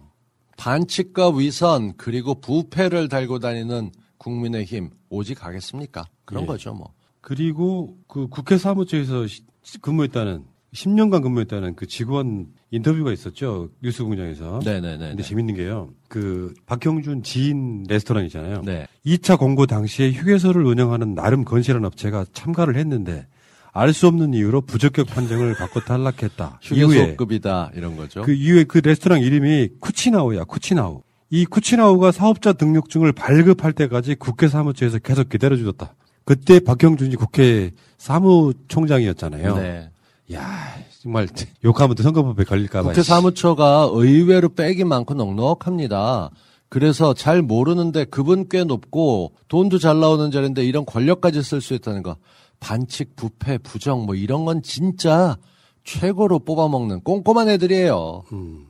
반칙과 0.57 1.31
위선 1.31 1.95
그리고 1.97 2.41
부패를 2.41 3.09
달고 3.09 3.41
다니는 3.41 3.91
국민의힘 4.19 4.91
오직 5.11 5.35
가겠습니까? 5.41 6.05
그런 6.27 6.43
예. 6.43 6.47
거죠 6.47 6.75
뭐. 6.75 6.93
그리고 7.23 7.97
그 8.07 8.29
국회 8.29 8.59
사무처에서 8.59 9.27
시- 9.27 9.43
근무했다는 9.81 10.45
10년간 10.75 11.23
근무했다는 11.23 11.75
그 11.75 11.87
직원 11.87 12.49
인터뷰가 12.71 13.11
있었죠 13.13 13.71
뉴스 13.83 14.05
공장에서. 14.05 14.61
네네네. 14.65 14.99
근데 15.09 15.23
재밌는 15.23 15.55
게요. 15.55 15.91
그 16.09 16.53
박형준 16.67 17.23
지인 17.23 17.85
레스토랑이잖아요. 17.89 18.63
네. 18.63 18.87
2차 19.07 19.39
공고 19.39 19.67
당시에 19.67 20.13
휴게소를 20.13 20.63
운영하는 20.65 21.15
나름 21.15 21.45
건실한 21.45 21.85
업체가 21.87 22.27
참가를 22.33 22.77
했는데 22.77 23.27
알 23.73 23.93
수 23.93 24.07
없는 24.07 24.35
이유로 24.35 24.63
부적격 24.63 25.07
판정을 25.09 25.55
받고 25.55 25.81
탈락했다. 25.81 26.61
휴게소급이다 26.63 27.73
이런 27.75 27.97
거죠. 27.97 28.23
그 28.23 28.33
이후에 28.33 28.65
그 28.65 28.79
레스토랑 28.79 29.21
이름이 29.23 29.69
쿠치나우야. 29.81 30.45
쿠치나우. 30.45 31.03
이 31.31 31.45
쿠치나우가 31.45 32.13
사업자 32.13 32.53
등록증을 32.53 33.13
발급할 33.13 33.73
때까지 33.73 34.15
국회 34.15 34.49
사무처에서 34.49 34.99
계속 35.01 35.29
기다려 35.29 35.57
주었다. 35.57 35.95
그때 36.27 36.59
박형준이 36.61 37.15
국회 37.15 37.71
사무총장이었잖아요. 37.99 39.57
네. 39.57 39.91
야 40.35 40.75
정말 41.01 41.29
욕하면 41.65 41.95
또 41.95 42.03
선거법에 42.03 42.43
걸릴까 42.45 42.83
봐. 42.83 42.89
국회 42.89 43.03
사무처가 43.03 43.91
의외로 43.93 44.49
백이 44.49 44.83
많고 44.85 45.15
넉넉합니다. 45.15 46.31
그래서 46.69 47.15
잘 47.15 47.43
모르는데 47.43 48.05
그분 48.05 48.49
꽤 48.49 48.65
높고 48.65 49.35
돈도 49.47 49.79
잘 49.79 50.01
나오는 50.01 50.33
자리인데 50.33 50.65
이런 50.65 50.85
권력까지 50.85 51.45
쓸 51.45 51.61
수 51.61 51.75
있다는 51.75 52.03
거. 52.03 52.17
반칙, 52.59 53.15
부패, 53.15 53.59
부정 53.59 54.05
뭐 54.05 54.17
이런 54.17 54.45
건 54.45 54.63
진짜 54.63 55.37
최고로 55.85 56.41
뽑아먹는 56.41 57.03
꼼꼼한 57.03 57.49
애들이에요. 57.51 58.25
음. 58.33 58.67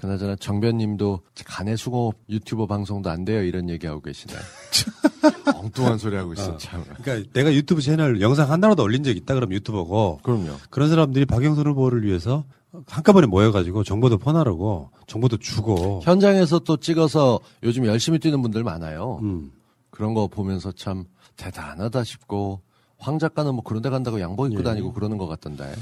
그나저나 0.00 0.34
정변님도 0.36 1.20
간의 1.44 1.76
수공업 1.76 2.14
유튜버 2.30 2.66
방송도 2.66 3.10
안 3.10 3.26
돼요 3.26 3.42
이런 3.42 3.68
얘기하고 3.68 4.00
계시네. 4.00 4.32
엉뚱한 5.54 5.98
소리 5.98 6.16
하고 6.16 6.32
있어 6.32 6.52
어. 6.52 6.56
참. 6.56 6.82
그러니까 7.02 7.30
내가 7.34 7.52
유튜브 7.52 7.82
채널 7.82 8.22
영상 8.22 8.50
하나라도 8.50 8.82
올린 8.82 9.04
적 9.04 9.14
있다 9.14 9.34
그러면 9.34 9.56
유튜버고. 9.56 10.20
그럼요. 10.22 10.56
그런 10.70 10.88
사람들이 10.88 11.26
박영선 11.26 11.66
후보를 11.66 12.02
위해서 12.02 12.44
한꺼번에 12.86 13.26
모여가지고 13.26 13.84
정보도 13.84 14.16
퍼나르고 14.16 14.90
정보도 15.06 15.36
주고. 15.36 16.00
현장에서 16.02 16.60
또 16.60 16.78
찍어서 16.78 17.38
요즘 17.62 17.84
열심히 17.84 18.18
뛰는 18.18 18.40
분들 18.40 18.64
많아요. 18.64 19.18
음. 19.22 19.52
그런 19.90 20.14
거 20.14 20.28
보면서 20.28 20.72
참 20.72 21.04
대단하다 21.36 22.04
싶고 22.04 22.62
황 22.96 23.18
작가는 23.18 23.52
뭐 23.54 23.62
그런 23.62 23.82
데 23.82 23.90
간다고 23.90 24.18
양복 24.18 24.46
입고 24.46 24.60
예. 24.60 24.64
다니고 24.64 24.94
그러는 24.94 25.18
것 25.18 25.26
같던데. 25.26 25.74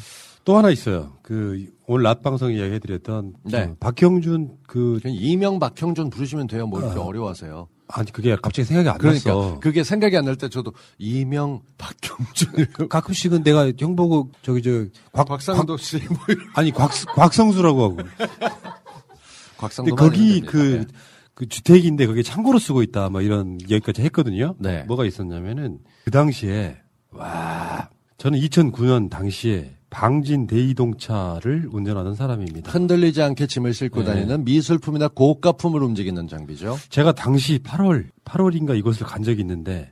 또 0.48 0.56
하나 0.56 0.70
있어요. 0.70 1.12
그 1.20 1.66
오늘 1.86 2.04
낮 2.04 2.22
방송 2.22 2.50
이야기해드렸던 2.50 3.34
네. 3.44 3.64
어, 3.64 3.76
박형준 3.80 4.52
그 4.66 4.98
이명 5.04 5.58
박형준 5.58 6.08
부르시면 6.08 6.46
돼요. 6.46 6.66
뭐 6.66 6.80
이렇게 6.80 6.98
어. 6.98 7.02
어. 7.02 7.12
려워하세요 7.12 7.68
아니 7.88 8.10
그게 8.10 8.34
갑자기 8.34 8.64
생각이 8.64 8.88
안 8.88 8.96
그러니까 8.96 9.28
났어. 9.28 9.60
그게 9.60 9.84
생각이 9.84 10.16
안 10.16 10.24
날 10.24 10.36
때 10.36 10.48
저도 10.48 10.72
이명 10.96 11.60
박형준 11.76 12.88
가끔씩은 12.88 13.42
내가 13.42 13.70
형 13.78 13.94
보고 13.94 14.30
저기 14.40 14.62
저 14.62 14.86
곽, 15.12 15.28
곽상도 15.28 15.76
씨뭐 15.76 16.16
아니 16.56 16.70
곽 16.70 16.92
곽성수라고 17.14 17.82
하고. 17.82 17.98
곽상도 19.58 19.96
거기 19.96 20.40
그, 20.40 20.86
그 21.34 21.46
주택인데 21.46 22.06
거기에 22.06 22.22
창고로 22.22 22.58
쓰고 22.58 22.82
있다, 22.82 23.10
뭐 23.10 23.20
이런 23.20 23.58
얘기까지 23.68 24.00
했거든요. 24.00 24.54
네. 24.58 24.82
뭐가 24.84 25.04
있었냐면은 25.04 25.80
그 26.04 26.10
당시에 26.10 26.78
와 27.10 27.90
저는 28.16 28.38
2009년 28.40 29.10
당시에 29.10 29.74
방진 29.90 30.46
대이동차를 30.46 31.68
운전하던 31.72 32.14
사람입니다. 32.14 32.70
흔들리지 32.70 33.22
않게 33.22 33.46
짐을 33.46 33.72
싣고 33.72 34.00
네. 34.00 34.06
다니는 34.06 34.44
미술품이나 34.44 35.08
고가품을 35.08 35.82
움직이는 35.82 36.28
장비죠. 36.28 36.76
제가 36.90 37.12
당시 37.12 37.58
8월 37.60 38.06
8월인가 38.24 38.76
이곳을 38.78 39.06
간 39.06 39.22
적이 39.22 39.40
있는데 39.42 39.90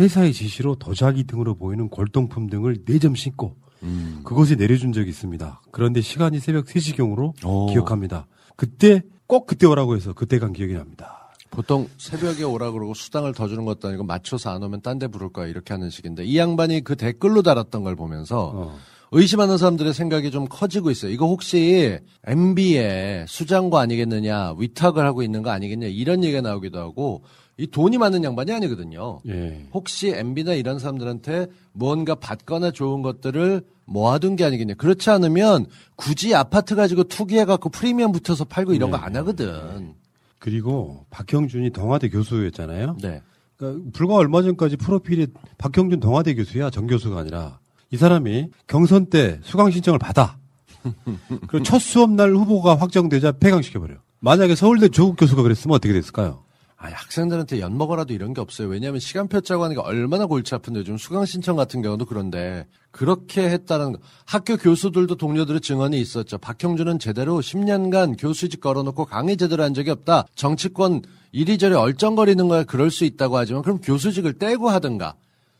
회사의 0.00 0.32
지시로 0.32 0.74
도자기 0.76 1.24
등으로 1.24 1.54
보이는 1.54 1.88
골동품 1.88 2.48
등을 2.48 2.84
4점 2.84 3.16
신고 3.16 3.56
음. 3.82 4.20
그곳에 4.24 4.54
내려준 4.56 4.92
적이 4.92 5.10
있습니다. 5.10 5.60
그런데 5.70 6.00
시간이 6.00 6.40
새벽 6.40 6.64
3시경으로 6.66 7.44
오. 7.44 7.66
기억합니다. 7.66 8.26
그때 8.56 9.02
꼭 9.26 9.46
그때 9.46 9.66
오라고 9.66 9.96
해서 9.96 10.12
그때 10.14 10.38
간 10.38 10.52
기억이 10.52 10.72
납니다. 10.74 11.30
보통 11.50 11.88
새벽에 11.98 12.42
오라 12.42 12.70
그러고 12.72 12.92
수당을 12.94 13.32
더 13.32 13.48
주는 13.48 13.64
것도 13.64 13.88
아니고 13.88 14.04
맞춰서 14.04 14.50
안 14.50 14.62
오면 14.62 14.82
딴 14.82 14.98
데 14.98 15.06
부를 15.08 15.30
거야 15.30 15.46
이렇게 15.46 15.72
하는 15.74 15.90
식인데 15.90 16.24
이 16.24 16.36
양반이 16.38 16.82
그 16.84 16.96
댓글로 16.96 17.42
달았던 17.42 17.82
걸 17.82 17.96
보면서 17.96 18.52
어. 18.54 18.78
의심하는 19.12 19.56
사람들의 19.58 19.94
생각이 19.94 20.30
좀 20.30 20.46
커지고 20.48 20.90
있어요. 20.90 21.12
이거 21.12 21.26
혹시 21.26 21.98
MB의 22.26 23.26
수장과 23.28 23.80
아니겠느냐, 23.80 24.54
위탁을 24.58 25.04
하고 25.04 25.22
있는 25.22 25.42
거 25.42 25.50
아니겠냐, 25.50 25.86
이런 25.86 26.24
얘기가 26.24 26.40
나오기도 26.40 26.78
하고, 26.78 27.22
이 27.58 27.66
돈이 27.66 27.96
많은 27.96 28.22
양반이 28.22 28.52
아니거든요. 28.52 29.20
예. 29.28 29.66
혹시 29.72 30.08
MB나 30.08 30.54
이런 30.54 30.78
사람들한테 30.78 31.46
무언가 31.72 32.14
받거나 32.14 32.70
좋은 32.70 33.00
것들을 33.00 33.62
모아둔 33.86 34.36
게 34.36 34.44
아니겠냐. 34.44 34.74
그렇지 34.74 35.08
않으면 35.08 35.64
굳이 35.94 36.34
아파트 36.34 36.74
가지고 36.74 37.04
투기해갖고 37.04 37.70
프리미엄 37.70 38.12
붙여서 38.12 38.44
팔고 38.44 38.74
이런 38.74 38.90
거 38.90 38.98
안 38.98 39.16
하거든. 39.16 39.94
그리고 40.38 41.06
박형준이 41.08 41.70
동아대 41.70 42.10
교수였잖아요. 42.10 42.98
네. 43.00 43.22
그러니까 43.56 43.90
불과 43.94 44.16
얼마 44.16 44.42
전까지 44.42 44.76
프로필이 44.76 45.28
박형준 45.56 46.00
동아대 46.00 46.34
교수야 46.34 46.68
정 46.68 46.86
교수가 46.86 47.18
아니라 47.18 47.58
이 47.90 47.96
사람이 47.96 48.50
경선 48.66 49.06
때 49.06 49.40
수강 49.42 49.70
신청을 49.70 49.98
받아. 49.98 50.38
그리고 51.48 51.62
첫 51.62 51.80
수업 51.80 52.10
날 52.10 52.34
후보가 52.34 52.76
확정되자 52.76 53.32
폐강시켜버려. 53.32 53.96
만약에 54.20 54.54
서울대 54.54 54.88
조국 54.88 55.16
교수가 55.16 55.42
그랬으면 55.42 55.74
어떻게 55.76 55.92
됐을까요? 55.92 56.46
아니, 56.78 56.94
학생들한테 56.94 57.60
엿먹어라도 57.60 58.12
이런 58.12 58.34
게 58.34 58.40
없어요. 58.42 58.68
왜냐하면 58.68 59.00
시간표 59.00 59.40
짜고 59.40 59.64
하는 59.64 59.74
게 59.74 59.80
얼마나 59.80 60.26
골치 60.26 60.54
아픈데 60.54 60.80
요즘 60.80 60.98
수강 60.98 61.24
신청 61.24 61.56
같은 61.56 61.80
경우도 61.80 62.04
그런데 62.04 62.66
그렇게 62.90 63.48
했다는 63.48 63.92
거. 63.92 63.98
학교 64.26 64.56
교수들도 64.56 65.16
동료들의 65.16 65.62
증언이 65.62 65.98
있었죠. 65.98 66.36
박형준은 66.38 66.98
제대로 66.98 67.40
10년간 67.40 68.16
교수직 68.18 68.60
걸어놓고 68.60 69.06
강의 69.06 69.38
제대로 69.38 69.62
한 69.62 69.72
적이 69.72 69.90
없다. 69.90 70.26
정치권 70.34 71.02
이리저리 71.32 71.74
얼쩡거리는 71.74 72.46
거야 72.46 72.64
그럴 72.64 72.90
수 72.90 73.04
있다고 73.04 73.38
하지만 73.38 73.62
그럼 73.62 73.80
교수직을 73.80 74.34
떼고 74.34 74.68
하든가. 74.68 75.14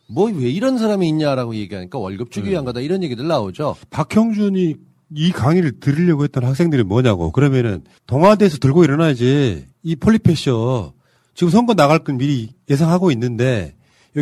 뭐 0.08 0.30
왜 0.30 0.50
이런 0.50 0.78
사람이 0.78 1.08
있냐라고 1.08 1.54
얘기하니까 1.54 1.98
월급 1.98 2.30
주기 2.30 2.50
위한 2.50 2.64
거다 2.64 2.80
이런 2.80 3.02
얘기들 3.02 3.26
나오죠. 3.26 3.76
박형준이 3.90 4.75
이 5.14 5.30
강의를 5.32 5.78
들으려고 5.80 6.25
했던 6.25 6.44
학생들이 6.44 6.82
뭐냐고. 6.84 7.30
그러면은 7.32 7.82
동아대에서 8.06 8.58
들고 8.58 8.84
일어나야지. 8.84 9.66
이 9.82 9.96
폴리패셔 9.96 10.92
지금 11.34 11.50
선거 11.50 11.75
나갈 11.75 12.00
건 12.00 12.18
미리 12.18 12.50
예상하고 12.70 13.10
있는데 13.12 13.75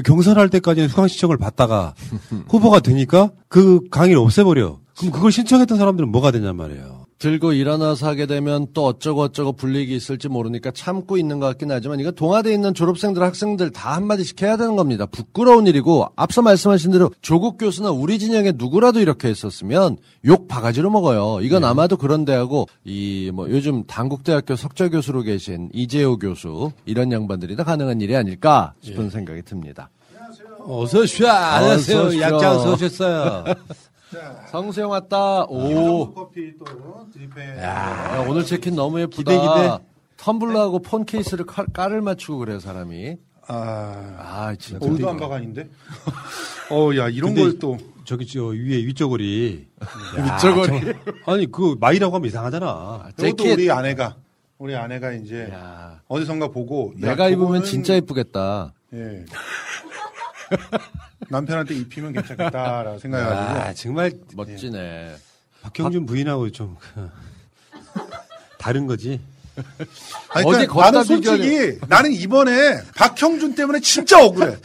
경선할 0.05 0.49
때까지는 0.51 0.89
수강 0.89 1.07
신청을 1.09 1.37
받다가 1.39 1.95
후보가 2.49 2.81
되니까 2.81 3.31
그 3.49 3.81
강의를 3.91 4.19
없애버려. 4.19 4.81
그럼 4.99 5.13
그걸 5.13 5.33
신청했던 5.33 5.79
사람들은 5.79 6.09
뭐가 6.11 6.31
되냔 6.33 6.57
말이에요. 6.57 7.04
들고 7.25 7.55
일어나서 7.55 8.07
하게 8.07 8.27
되면 8.27 8.67
또 8.75 8.85
어쩌고 8.85 9.23
어쩌고 9.23 9.53
불리익이 9.55 9.97
있을지 9.97 10.29
모르니까 10.29 10.71
참고 10.73 11.17
있는 11.17 11.41
것 11.41 11.47
같긴 11.47 11.71
하지만 11.71 11.99
이거 11.99 12.11
동아대에 12.11 12.53
있는 12.53 12.75
졸업생들 12.75 13.23
학생들 13.23 13.71
다 13.71 13.95
한마디씩 13.95 14.43
해야 14.43 14.59
되는 14.59 14.77
겁니다. 14.77 15.07
부끄러운 15.07 15.67
일이고 15.67 16.07
앞서 16.17 16.43
말씀하신 16.43 16.91
대로 16.91 17.11
조국 17.23 17.57
교수나 17.57 17.91
우리 17.91 18.19
진영에 18.19 18.53
누구라도 18.57 19.01
이렇게 19.01 19.29
했었으면 19.29 19.97
욕 20.27 20.49
바가지로 20.49 20.91
먹어요. 20.91 21.41
이건 21.43 21.65
아마도 21.65 21.97
그런 21.97 22.27
대하고 22.27 22.67
이 22.85 23.31
뭐 23.33 23.49
요즘 23.49 23.85
단국대학교 23.85 24.55
석좌 24.55 24.91
교수로 24.91 25.23
계신 25.23 25.71
이재호 25.73 26.19
교수 26.19 26.73
이런 26.85 27.11
양반들이 27.11 27.57
다 27.57 27.65
가능한 27.65 28.03
일이 28.03 28.15
아닐까 28.15 28.75
싶은 28.83 29.09
생각이 29.09 29.41
듭니다. 29.43 29.89
어서 30.67 31.01
오십시오. 31.01 31.27
안녕하세요. 31.29 32.21
약장 32.21 32.53
어서 32.53 32.73
오셨어요. 32.75 33.45
성수형 34.51 34.91
왔다. 34.91 35.45
오. 35.45 36.13
커피 36.15 36.53
또 36.59 36.65
드립해. 37.13 37.59
야, 37.63 38.25
오늘 38.29 38.45
재킷 38.45 38.73
너무 38.75 39.01
예쁘다. 39.01 39.17
기대, 39.33 39.39
기대. 39.39 39.79
텀블러하고 40.17 40.83
폰 40.85 41.05
케이스를 41.05 41.45
칼, 41.47 41.67
깔을 41.73 42.01
맞추고 42.01 42.39
그래요, 42.39 42.59
사람이. 42.61 43.17
아, 43.47 44.17
아, 44.19 44.55
진짜. 44.59 44.79
오늘도 44.85 45.11
안 45.11 45.17
가가인데. 45.19 45.69
어, 46.71 46.91
야 46.97 47.09
이런 47.09 47.35
걸 47.35 47.59
또. 47.59 47.77
저기 48.07 48.27
저 48.27 48.45
위에 48.49 48.85
위쪽거리 48.87 49.67
위쪽거리. 50.17 50.81
저- 51.25 51.33
아니 51.33 51.51
그 51.51 51.75
마이라고 51.81 52.15
하면 52.17 52.27
이상하잖아. 52.29 53.09
이것도 53.19 53.45
우리 53.53 53.71
아내가 53.71 54.17
우리 54.59 54.77
아내가 54.77 55.13
이제 55.13 55.51
어디선가 56.09 56.49
보고 56.49 56.93
야, 57.03 57.09
내가 57.09 57.29
입으면 57.31 57.63
그거는- 57.63 57.65
진짜 57.65 57.95
이쁘겠다. 57.95 58.75
예. 58.93 59.25
남편한테 61.29 61.75
입히면 61.75 62.13
괜찮겠다라고 62.13 62.99
생각해가지고 62.99 63.61
아, 63.61 63.75
정말 63.75 64.13
멋지네. 64.35 65.17
박형준 65.63 66.07
부인하고 66.07 66.51
좀 66.51 66.77
그, 66.79 67.11
다른 68.59 68.87
거지. 68.87 69.21
아니, 70.31 70.47
어디 70.47 70.67
그러니까 70.67 70.75
걷다 70.75 70.91
나는 70.91 71.05
솔직히 71.05 71.37
비교하냐. 71.49 71.73
나는 71.89 72.13
이번에 72.13 72.81
박형준 72.97 73.55
때문에 73.55 73.81
진짜 73.81 74.21
억울해. 74.23 74.57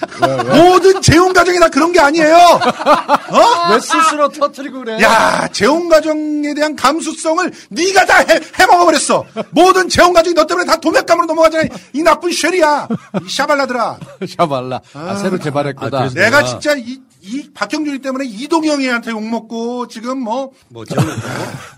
모든 0.55 1.01
재혼 1.01 1.31
가정이 1.31 1.59
다 1.59 1.69
그런 1.69 1.91
게 1.91 1.99
아니에요. 1.99 2.35
어? 2.35 3.71
왜 3.71 3.79
스스로 3.79 4.29
터트리고 4.29 4.79
그래? 4.79 5.01
야, 5.01 5.47
재혼 5.51 5.89
가정에 5.89 6.53
대한 6.55 6.75
감수성을 6.75 7.51
네가 7.69 8.05
다 8.05 8.17
해, 8.19 8.39
해먹어 8.59 8.85
버렸어. 8.85 9.25
모든 9.51 9.87
재혼 9.89 10.13
가정이 10.13 10.33
너 10.33 10.45
때문에 10.45 10.65
다 10.65 10.75
도매감으로 10.77 11.27
넘어가잖아. 11.27 11.65
이 11.93 12.01
나쁜 12.01 12.31
쉐리야. 12.31 12.87
이 13.25 13.29
샤발라들아. 13.29 13.97
샤발라. 14.37 14.81
아, 14.93 15.15
새로 15.15 15.37
개발했구나. 15.37 16.09
내가 16.15 16.43
진짜 16.45 16.73
이, 16.75 16.99
이 17.21 17.49
박형준이 17.53 17.99
때문에 17.99 18.25
이동영이한테 18.25 19.11
욕먹고 19.11 19.87
지금 19.87 20.21
뭐. 20.21 20.51
뭐 20.69 20.85
재혼 20.85 21.05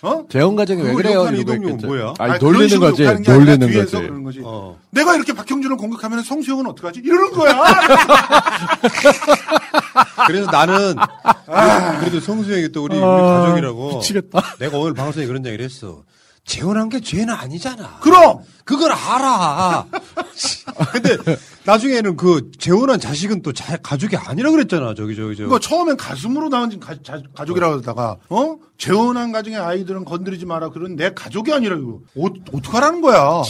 어? 0.03 0.25
재혼 0.29 0.55
가정이 0.55 0.83
왜 0.83 0.93
그래요? 0.93 1.27
있겠죠. 1.29 1.87
뭐야? 1.87 2.13
아니, 2.19 2.31
아니, 2.33 2.39
그런 2.39 2.53
놀리는 2.53 2.79
거지. 2.79 3.03
놀리는 3.03 3.59
뒤에서 3.59 3.83
거지. 3.83 3.91
그러는 3.91 4.23
거지. 4.23 4.41
어. 4.43 4.77
내가 4.91 5.15
이렇게 5.15 5.33
박형준을 5.33 5.77
공격하면 5.77 6.23
성수형은 6.23 6.67
어떡하지? 6.67 7.01
이러는 7.03 7.31
거야. 7.31 7.63
그래서 10.27 10.51
나는 10.51 10.95
그래도, 11.47 11.99
그래도 11.99 12.19
성수형이 12.19 12.71
또 12.71 12.83
우리, 12.83 12.95
우리 12.95 13.01
가족이라고 13.01 13.95
미치겠다. 13.95 14.57
내가 14.59 14.77
오늘 14.77 14.93
방송에 14.93 15.25
그런 15.25 15.43
얘기를 15.45 15.65
했어. 15.65 16.03
재혼한 16.51 16.89
게 16.89 16.99
죄는 16.99 17.33
아니잖아. 17.33 17.99
그럼 18.01 18.43
그걸 18.65 18.91
알아. 18.91 19.85
근데 20.91 21.17
나중에는 21.63 22.17
그 22.17 22.51
재혼한 22.59 22.99
자식은 22.99 23.41
또 23.41 23.53
자, 23.53 23.77
가족이 23.77 24.17
아니라 24.17 24.51
그랬잖아. 24.51 24.93
저기 24.93 25.15
저기 25.15 25.37
저. 25.37 25.43
그거 25.43 25.59
처음엔 25.59 25.95
가슴으로 25.95 26.49
나온 26.49 26.77
가, 26.77 26.93
족이라고 27.45 27.77
하다가 27.77 28.17
어 28.29 28.57
재혼한 28.77 29.31
가정의 29.31 29.59
아이들은 29.59 30.03
건드리지 30.03 30.45
마라 30.45 30.71
그런 30.71 30.97
내 30.97 31.13
가족이 31.13 31.53
아니라 31.53 31.77
이거 31.77 32.01
어, 32.17 32.25
어떡하라는 32.51 32.99
거야. 32.99 33.43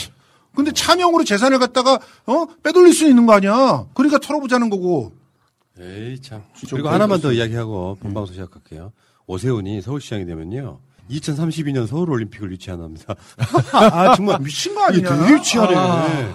근데 0.56 0.72
차명으로 0.72 1.24
재산을 1.24 1.58
갖다가 1.58 2.00
어 2.28 2.46
빼돌릴 2.62 2.94
수 2.94 3.08
있는 3.08 3.26
거 3.26 3.34
아니야. 3.34 3.86
그러니까 3.96 4.20
털어보자는 4.20 4.70
거고. 4.70 5.12
에이 5.80 6.22
참. 6.22 6.44
그리고 6.70 6.90
하나만 6.90 7.20
더 7.20 7.34
이야기하고 7.34 7.98
본방송 8.00 8.36
시작할게요. 8.36 8.92
오세훈이 9.26 9.82
서울시장이 9.82 10.28
되면요. 10.28 10.78
2032년 11.10 11.88
서울올림픽을 11.88 12.52
유치한답니다. 12.52 13.16
아 13.74 14.16
정말 14.16 14.40
미친 14.40 14.74
거 14.76 14.84
아니냐? 14.86 15.18
되게 15.18 15.34
유치하네. 15.34 15.76
아. 15.76 16.32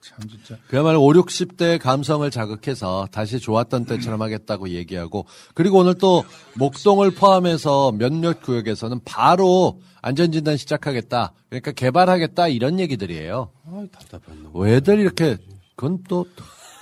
참 0.00 0.28
진짜. 0.28 0.56
그야말로 0.68 1.02
5, 1.02 1.08
60대 1.14 1.78
감성을 1.80 2.30
자극해서 2.30 3.08
다시 3.10 3.40
좋았던 3.40 3.86
때처럼 3.86 4.20
하겠다고 4.20 4.68
얘기하고 4.68 5.24
그리고 5.54 5.78
오늘 5.78 5.94
또 5.94 6.24
목동을 6.56 7.12
포함해서 7.12 7.92
몇몇 7.92 8.42
구역에서는 8.42 9.00
바로 9.04 9.80
안전진단 10.02 10.58
시작하겠다. 10.58 11.32
그러니까 11.48 11.72
개발하겠다 11.72 12.48
이런 12.48 12.78
얘기들이에요. 12.80 13.50
아 13.66 13.84
답답한 13.90 14.42
놈. 14.42 14.52
왜들 14.54 15.00
이렇게 15.00 15.38
그건 15.74 15.98
또 16.06 16.26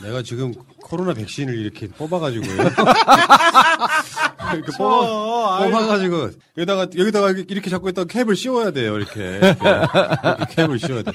내가 0.02 0.22
지금 0.24 0.52
코로나 0.82 1.14
백신을 1.14 1.56
이렇게 1.56 1.86
뽑아가지고요. 1.88 2.56
이렇게 4.56 4.72
뽑아, 4.76 5.64
뽑아가지고 5.64 6.30
여기다가 6.58 6.82
여기다가 6.96 7.30
이렇게 7.30 7.70
잡고 7.70 7.88
있다가 7.88 8.06
캡을 8.06 8.36
씌워야 8.36 8.70
돼요. 8.72 8.96
이렇게 8.96 9.20
이렇게, 9.20 9.58
이렇게 9.64 10.54
캡을 10.54 10.78
씌워야 10.78 11.02
돼. 11.02 11.12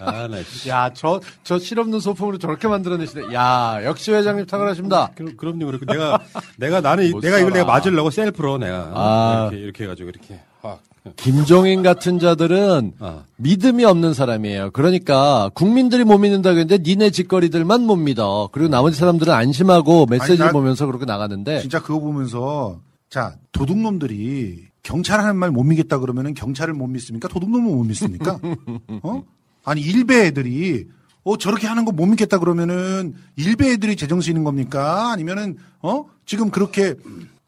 아 0.00 0.26
나 0.28 0.38
야, 0.68 0.90
저, 0.94 1.20
저 1.42 1.58
실없는 1.58 2.00
소품으로 2.00 2.38
저렇게 2.38 2.68
만들어내시네. 2.68 3.34
야, 3.34 3.80
역시 3.84 4.12
회장님 4.12 4.46
탁월하십니다. 4.46 5.10
그럼 5.14 5.36
그럼요. 5.36 5.66
그렇고 5.66 5.84
내가 5.86 6.18
내가 6.56 6.80
나는 6.80 7.04
이- 7.04 7.10
못 7.10 7.20
내가 7.22 7.38
이걸. 7.38 7.52
내가 7.52 7.64
맞으려고 7.64 8.10
셀프로 8.10 8.58
내가 8.58 8.90
아. 8.94 9.48
이렇게 9.52 9.64
이렇게 9.64 9.84
해가지고 9.84 10.08
이렇게 10.10 10.40
확. 10.62 10.80
김종인 11.16 11.82
같은 11.82 12.18
자들은 12.18 12.92
아. 12.98 13.24
믿음이 13.36 13.84
없는 13.84 14.14
사람이에요. 14.14 14.70
그러니까 14.72 15.50
국민들이 15.54 16.02
못 16.04 16.16
믿는다고 16.18 16.58
했는데 16.58 16.82
니네 16.82 17.10
짓거리들만 17.10 17.82
못 17.82 17.96
믿어. 17.96 18.48
그리고 18.52 18.68
나머지 18.70 18.98
사람들은 18.98 19.32
안심하고 19.32 20.06
메시지를 20.06 20.42
아니, 20.42 20.48
나- 20.48 20.52
보면서 20.52 20.86
그렇게 20.86 21.04
나가는데 21.04 21.60
진짜 21.60 21.82
그거 21.82 22.00
보면서 22.00 22.80
자 23.10 23.36
도둑놈들이 23.52 24.64
경찰 24.82 25.20
하는 25.20 25.36
말 25.36 25.50
못 25.50 25.62
믿겠다 25.62 25.98
그러면은 25.98 26.32
경찰을 26.34 26.72
못 26.74 26.86
믿습니까? 26.86 27.28
도둑놈은 27.28 27.64
못 27.76 27.84
믿습니까? 27.84 28.38
어? 29.02 29.24
아니 29.64 29.82
일베 29.82 30.26
애들이 30.26 30.86
어 31.22 31.36
저렇게 31.36 31.66
하는 31.66 31.84
거 31.84 31.92
못 31.92 32.06
믿겠다 32.06 32.38
그러면은 32.38 33.14
일베 33.36 33.72
애들이 33.72 33.96
제정신인 33.96 34.42
겁니까? 34.42 35.12
아니면은 35.12 35.56
어 35.82 36.06
지금 36.26 36.50
그렇게 36.50 36.94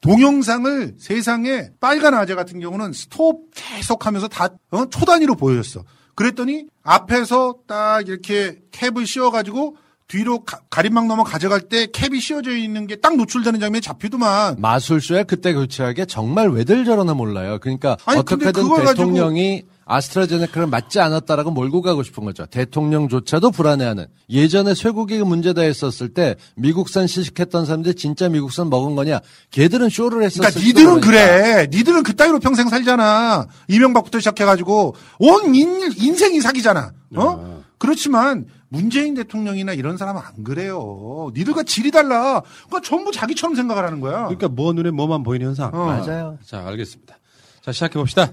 동영상을 0.01 0.95
세상에 0.99 1.71
빨간 1.81 2.15
아재 2.15 2.35
같은 2.35 2.61
경우는 2.61 2.93
스톱 2.93 3.51
계속 3.55 4.07
하면서 4.07 4.29
다 4.29 4.49
어? 4.71 4.87
초단위로 4.89 5.35
보여줬어. 5.35 5.85
그랬더니 6.15 6.65
앞에서 6.83 7.57
딱 7.67 8.09
이렇게 8.09 8.59
캡을 8.71 9.07
씌워가지고 9.07 9.77
뒤로 10.09 10.45
가, 10.45 10.61
가림막 10.71 11.07
넘어 11.07 11.25
가져갈 11.25 11.63
때 11.63 11.87
캡이 11.93 12.21
씌워져 12.21 12.57
있는 12.57 12.87
게 12.87 12.97
딱 12.97 13.17
노출되는 13.17 13.59
장면이 13.59 13.81
잡히더만. 13.83 14.61
마술쇼에 14.61 15.25
그때 15.25 15.53
교체하게 15.53 16.05
정말 16.07 16.49
왜들 16.49 16.85
저러나 16.85 17.13
몰라요. 17.15 17.59
그러니까 17.61 17.97
아니, 18.05 18.21
어떻게든 18.21 18.53
그걸 18.53 18.85
가지고- 18.85 18.87
대통령이 18.95 19.65
아스트라제네카를 19.87 20.67
맞지 20.67 20.99
않았다라고 21.01 21.53
몰고 21.53 21.81
가고 21.81 22.03
싶은 22.03 22.25
거죠. 22.25 22.45
대통령조차도 22.47 23.53
불안해하는. 23.53 24.07
예전에 24.29 24.75
쇠고기 24.75 25.19
문제다 25.19 25.63
했었을 25.63 26.09
때 26.09 26.35
미국산 26.57 27.07
시식했던 27.07 27.65
사람들이 27.65 27.95
진짜 27.95 28.29
미국산 28.29 28.69
먹은 28.69 28.97
거냐? 28.97 29.21
걔들은 29.53 29.89
쇼를 29.89 30.25
했었을 30.25 30.51
그러니까 30.51 30.61
니들은 30.61 31.01
그래. 31.01 31.69
니들은 31.71 32.03
그 32.03 32.17
따위로 32.17 32.41
평생 32.41 32.69
살잖아. 32.69 33.47
이명박부터 33.69 34.19
시작해가지고 34.19 34.97
온 35.21 35.55
인, 35.55 35.93
인생이 35.97 36.41
사기잖아. 36.41 36.93
어? 37.15 37.63
그렇지만 37.79 38.47
문재인 38.69 39.15
대통령이나 39.15 39.73
이런 39.73 39.97
사람은 39.97 40.21
안 40.21 40.43
그래요. 40.43 41.31
니들과 41.35 41.63
질이 41.63 41.93
달라. 41.93 42.43
그러니까 42.67 42.81
전부 42.83 43.13
자기처럼 43.13 43.55
생각을 43.55 43.85
하는 43.85 44.01
거야. 44.01 44.25
그러니까 44.25 44.49
뭐 44.49 44.73
눈에 44.73 44.91
뭐만 44.91 45.23
보이는 45.23 45.47
현상. 45.47 45.71
어. 45.73 45.87
맞아요. 45.87 46.39
자, 46.45 46.67
알겠습니다. 46.67 47.17
자, 47.63 47.71
시작해 47.71 47.95
봅시다. 48.01 48.33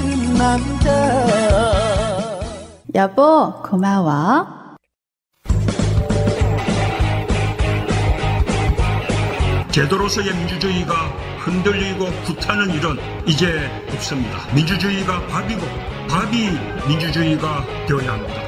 여보, 2.93 3.53
고마워. 3.63 4.61
제도로서의 9.71 10.35
민주주의가 10.35 10.93
흔들리고 11.39 12.05
구타는 12.25 12.69
일은 12.71 12.97
이제 13.25 13.69
없습니다. 13.93 14.53
민주주의가 14.53 15.25
밥이고 15.27 15.61
밥이 16.09 16.49
민주주의가 16.87 17.65
되어야 17.87 18.13
합니다. 18.13 18.41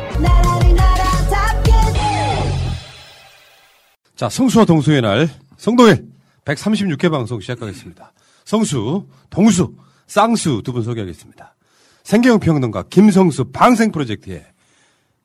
자, 4.15 4.29
성수와 4.29 4.65
동수의 4.65 5.01
날, 5.01 5.29
성동일 5.57 6.05
136회 6.45 7.09
방송 7.09 7.39
시작하겠습니다. 7.39 8.11
성수, 8.45 9.07
동수, 9.29 9.73
쌍수 10.07 10.61
두 10.63 10.73
분 10.73 10.83
소개하겠습니다. 10.83 11.55
생계형 12.03 12.39
평론가 12.39 12.83
김성수 12.89 13.45
방생 13.45 13.91
프로젝트의 13.91 14.45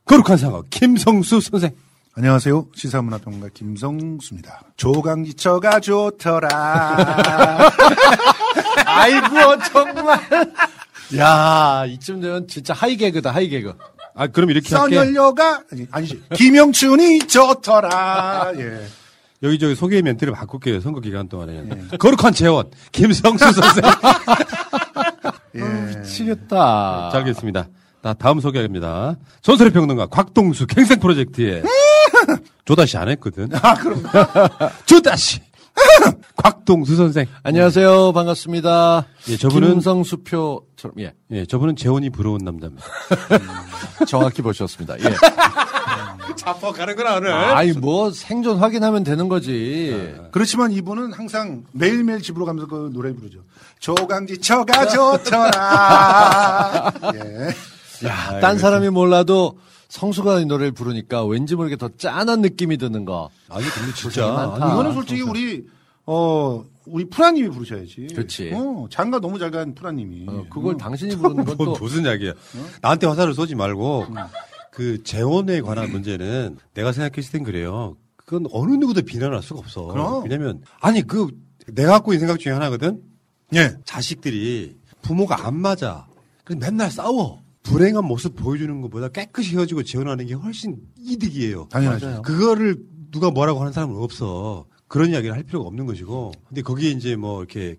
거룩한 0.04 0.36
상어 0.38 0.62
김성수 0.70 1.40
선생. 1.40 1.70
안녕하세요. 2.14 2.66
시사문화평론가 2.74 3.48
김성수입니다. 3.52 4.62
조강지처가 4.76 5.80
좋더라. 5.80 6.48
아이고 8.86 9.36
정말. 9.72 10.20
야 11.16 11.84
이쯤 11.86 12.20
되면 12.20 12.48
진짜 12.48 12.74
하이 12.74 12.96
개그다 12.96 13.30
하이 13.32 13.48
개그. 13.48 13.74
아 14.14 14.26
그럼 14.28 14.50
이렇게 14.50 14.74
할게. 14.74 14.96
써녀려가 14.96 15.62
아니, 15.70 15.86
아니지. 15.90 16.22
김영춘이 16.34 17.20
좋더라. 17.20 18.52
예. 18.56 18.86
여기저기 19.42 19.74
소개 19.76 20.00
멘트를 20.02 20.32
바꿀게요. 20.32 20.80
선거 20.80 21.00
기간 21.00 21.28
동안에. 21.28 21.68
거룩한 21.98 22.32
재원 22.32 22.70
김성수 22.92 23.52
선생. 23.52 23.82
예. 25.54 25.61
미치겠다. 25.98 27.11
자, 27.12 27.18
알겠습니다. 27.18 27.68
다 28.02 28.14
다음 28.14 28.40
소개합니다. 28.40 29.16
전설의 29.42 29.72
평론가 29.72 30.06
곽동수 30.06 30.66
갱생 30.66 31.00
프로젝트에 31.00 31.62
조다시 32.64 32.96
안 32.96 33.08
했거든. 33.08 33.48
아, 33.54 33.74
그럼. 33.74 34.02
조다시! 34.87 35.40
곽동수 36.37 36.96
선생. 36.96 37.26
안녕하세요. 37.42 38.12
반갑습니다. 38.12 39.07
예, 39.28 39.37
저분은 39.37 39.74
김성수표처럼 39.74 40.94
예. 41.00 41.12
예, 41.33 41.46
저분은 41.46 41.76
재혼이 41.76 42.11
부러운 42.11 42.38
남자입니다. 42.44 42.85
정확히 44.07 44.42
보셨습니다. 44.42 44.98
예. 45.00 45.14
자뻑 46.37 46.76
가는 46.76 46.94
거나 46.94 47.16
오늘. 47.16 47.33
아이 47.33 47.72
뭐 47.72 48.11
생존 48.11 48.59
확인하면 48.59 49.02
되는 49.04 49.28
거지. 49.28 50.14
그렇지만 50.31 50.72
이분은 50.72 51.12
항상 51.12 51.64
매일매일 51.72 52.22
집으로 52.22 52.46
가면서 52.46 52.68
그 52.68 52.90
노래 52.92 53.12
부르죠. 53.12 53.40
조강지처가 53.81 54.88
좋더라. 54.88 56.92
예. 57.14 58.07
야, 58.07 58.38
딴 58.40 58.59
사람이 58.59 58.90
몰라도 58.90 59.59
성수가 59.88 60.40
이 60.40 60.46
노래를 60.46 60.72
부르니까 60.72 61.24
왠지 61.24 61.57
모르게 61.57 61.77
더 61.77 61.88
짠한 61.96 62.40
느낌이 62.42 62.77
드는 62.77 63.05
거. 63.05 63.31
아니 63.48 63.64
근데 63.66 63.92
진짜 63.94 64.27
많다. 64.31 64.64
아니, 64.66 64.72
이거는 64.74 64.92
솔직히 64.94 65.22
우리 65.22 65.66
어 66.05 66.64
우리 66.87 67.05
프라님이 67.07 67.48
부르셔야지. 67.51 68.09
그렇지. 68.14 68.51
어, 68.55 68.87
장가 68.90 69.18
너무 69.20 69.38
잘 69.38 69.51
간 69.51 69.74
프라님이. 69.74 70.27
그걸 70.51 70.77
당신이 70.77 71.16
부르는 71.16 71.44
건 71.44 71.57
또. 71.57 71.64
뭐, 71.64 71.79
무슨 71.79 72.05
이야기야. 72.05 72.33
나한테 72.83 73.07
화살을 73.07 73.35
쏘지 73.35 73.55
말고 73.55 74.07
그 74.72 75.03
재혼에 75.03 75.61
관한 75.62 75.90
문제는 75.90 76.59
내가 76.74 76.92
생각했을 76.92 77.33
땐 77.33 77.42
그래요. 77.44 77.96
그건 78.16 78.46
어느 78.53 78.72
누구도 78.74 79.03
비난할 79.03 79.42
수가 79.42 79.61
없어. 79.61 79.87
그럼. 79.87 80.22
왜냐면 80.22 80.62
아니 80.81 81.03
그 81.03 81.29
내가 81.68 81.92
갖고 81.92 82.12
있는 82.12 82.27
생각 82.27 82.38
중에 82.40 82.53
하나거든. 82.53 83.03
예. 83.55 83.74
자식들이 83.85 84.77
부모가 85.01 85.46
안 85.46 85.57
맞아. 85.57 86.07
그래서 86.44 86.61
맨날 86.61 86.90
싸워. 86.90 87.40
불행한 87.68 88.04
모습 88.04 88.35
보여주는 88.37 88.81
것보다 88.81 89.09
깨끗이 89.09 89.54
헤어지고 89.57 89.83
재혼하는 89.83 90.26
게 90.26 90.35
훨씬 90.35 90.76
이득이에요. 90.98 91.68
당연하죠. 91.70 92.07
맞아요. 92.07 92.22
그거를 92.22 92.76
누가 93.11 93.31
뭐라고 93.31 93.61
하는 93.61 93.72
사람은 93.72 93.96
없어. 93.96 94.66
그런 94.87 95.11
이야기를 95.11 95.35
할 95.35 95.42
필요가 95.42 95.66
없는 95.68 95.87
것이고. 95.87 96.33
근데 96.48 96.62
거기에 96.62 96.90
이제 96.90 97.16
뭐 97.16 97.38
이렇게 97.42 97.76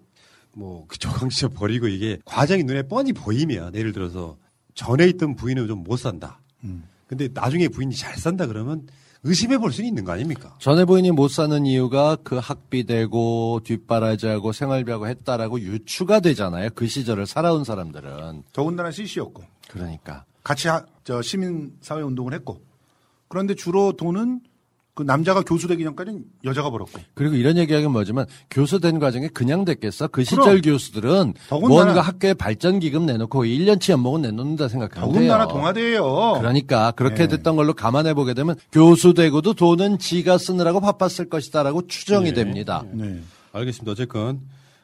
뭐그 0.53 0.97
조강지처 0.99 1.49
버리고 1.49 1.87
이게 1.87 2.19
과정이 2.25 2.63
눈에 2.63 2.83
뻔히 2.83 3.13
보이면 3.13 3.75
예를 3.75 3.91
들어서 3.93 4.37
전에 4.75 5.07
있던 5.07 5.35
부인은 5.35 5.67
좀 5.67 5.83
못 5.83 5.97
산다. 5.97 6.39
음. 6.63 6.83
근데 7.07 7.27
나중에 7.33 7.67
부인이 7.67 7.95
잘 7.95 8.15
산다 8.17 8.45
그러면 8.45 8.85
의심해 9.23 9.57
볼 9.57 9.71
수는 9.73 9.87
있는 9.89 10.03
거 10.05 10.11
아닙니까? 10.13 10.55
전에 10.59 10.85
부인이 10.85 11.11
못 11.11 11.29
사는 11.29 11.65
이유가 11.65 12.15
그 12.23 12.37
학비 12.37 12.85
대고 12.85 13.61
뒷바라지하고 13.65 14.51
생활비하고 14.53 15.07
했다라고 15.07 15.59
유추가 15.59 16.19
되잖아요. 16.19 16.69
그 16.75 16.87
시절을 16.87 17.25
살아온 17.25 17.63
사람들은. 17.63 18.43
더군다나 18.53 18.91
CC였고. 18.91 19.43
그러니까. 19.69 20.25
같이 20.43 20.67
하, 20.67 20.83
저 21.03 21.21
시민 21.21 21.73
사회 21.81 22.01
운동을 22.01 22.33
했고. 22.33 22.61
그런데 23.27 23.55
주로 23.55 23.93
돈은 23.93 24.41
그 24.95 25.03
남자가 25.03 25.43
교수 25.43 25.67
되기 25.69 25.85
전까지는 25.85 26.25
여자가 26.43 26.69
벌었고. 26.69 26.99
그리고 27.13 27.35
이런 27.35 27.55
얘기하기는 27.57 27.89
뭐지만 27.89 28.25
교수 28.49 28.81
된 28.81 28.99
과정에 28.99 29.29
그냥 29.29 29.63
됐겠어? 29.63 30.07
그 30.09 30.25
시절 30.25 30.43
그럼. 30.43 30.61
교수들은 30.61 31.33
더군다나. 31.47 31.83
뭔가 31.85 32.01
학교에 32.01 32.33
발전 32.33 32.79
기금 32.79 33.05
내놓고 33.05 33.45
1년치 33.45 33.91
연봉은 33.91 34.23
내놓는다 34.23 34.67
생각하면 34.67 35.09
돼요. 35.11 35.13
더군다나 35.13 35.47
동아대예요. 35.47 36.33
그러니까 36.39 36.91
그렇게 36.91 37.23
예. 37.23 37.27
됐던 37.27 37.55
걸로 37.55 37.73
감안해 37.73 38.13
보게 38.13 38.33
되면 38.33 38.55
교수 38.73 39.13
되고도 39.13 39.53
돈은 39.53 39.99
지가 39.99 40.37
쓰느라고 40.37 40.81
바빴을 40.81 41.29
것이다라고 41.29 41.87
추정이 41.87 42.33
네. 42.33 42.33
됩니다. 42.33 42.83
네. 42.91 43.21
알겠습니다. 43.53 43.93
어쨌건 43.93 44.41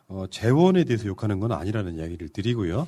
어, 0.07 0.25
재혼에 0.29 0.85
대해서 0.85 1.07
욕하는 1.07 1.41
건 1.41 1.51
아니라는 1.51 1.97
이야기를 1.97 2.29
드리고요. 2.29 2.87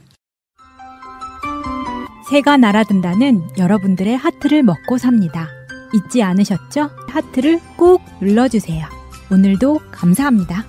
새가 2.29 2.57
날아든다는 2.57 3.57
여러분들의 3.57 4.17
하트를 4.17 4.63
먹고 4.63 4.97
삽니다. 4.97 5.47
잊지 5.93 6.21
않으셨죠? 6.23 6.89
하트를 7.07 7.59
꾹 7.77 8.01
눌러주세요. 8.21 8.85
오늘도 9.31 9.79
감사합니다. 9.91 10.65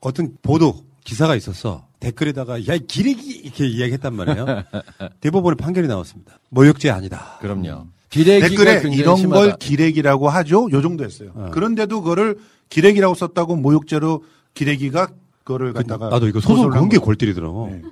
어떤 0.00 0.36
보도 0.42 0.74
기사가 1.04 1.34
있었어. 1.34 1.88
댓글에다가 1.98 2.66
야이 2.66 2.86
기레기 2.86 3.32
이렇게 3.32 3.66
이야기했단 3.66 4.14
말이에요. 4.14 4.46
대법원의 5.20 5.56
판결이 5.56 5.88
나왔습니다. 5.88 6.38
모욕죄 6.50 6.88
아니다. 6.90 7.36
그럼요. 7.40 7.86
기레기가 8.10 8.48
댓글에 8.48 8.72
굉장히 8.74 8.96
이런 8.96 9.16
심하다. 9.16 9.40
걸 9.40 9.56
기레기라고 9.58 10.28
하죠. 10.28 10.68
요 10.70 10.82
정도 10.82 11.04
했어요. 11.04 11.32
그런데도 11.52 12.00
그거를 12.02 12.38
기레기라고 12.68 13.14
썼다고 13.14 13.56
모욕죄로 13.56 14.24
기레기가 14.54 15.08
그거를 15.44 15.72
갖다가 15.72 16.08
나도 16.08 16.28
이거 16.28 16.40
소송 16.40 16.56
고소를 16.56 16.74
한 16.76 16.80
건게 16.82 16.96
거예요. 16.96 17.04
골 17.04 17.16
때리더라고. 17.16 17.68
네. 17.70 17.82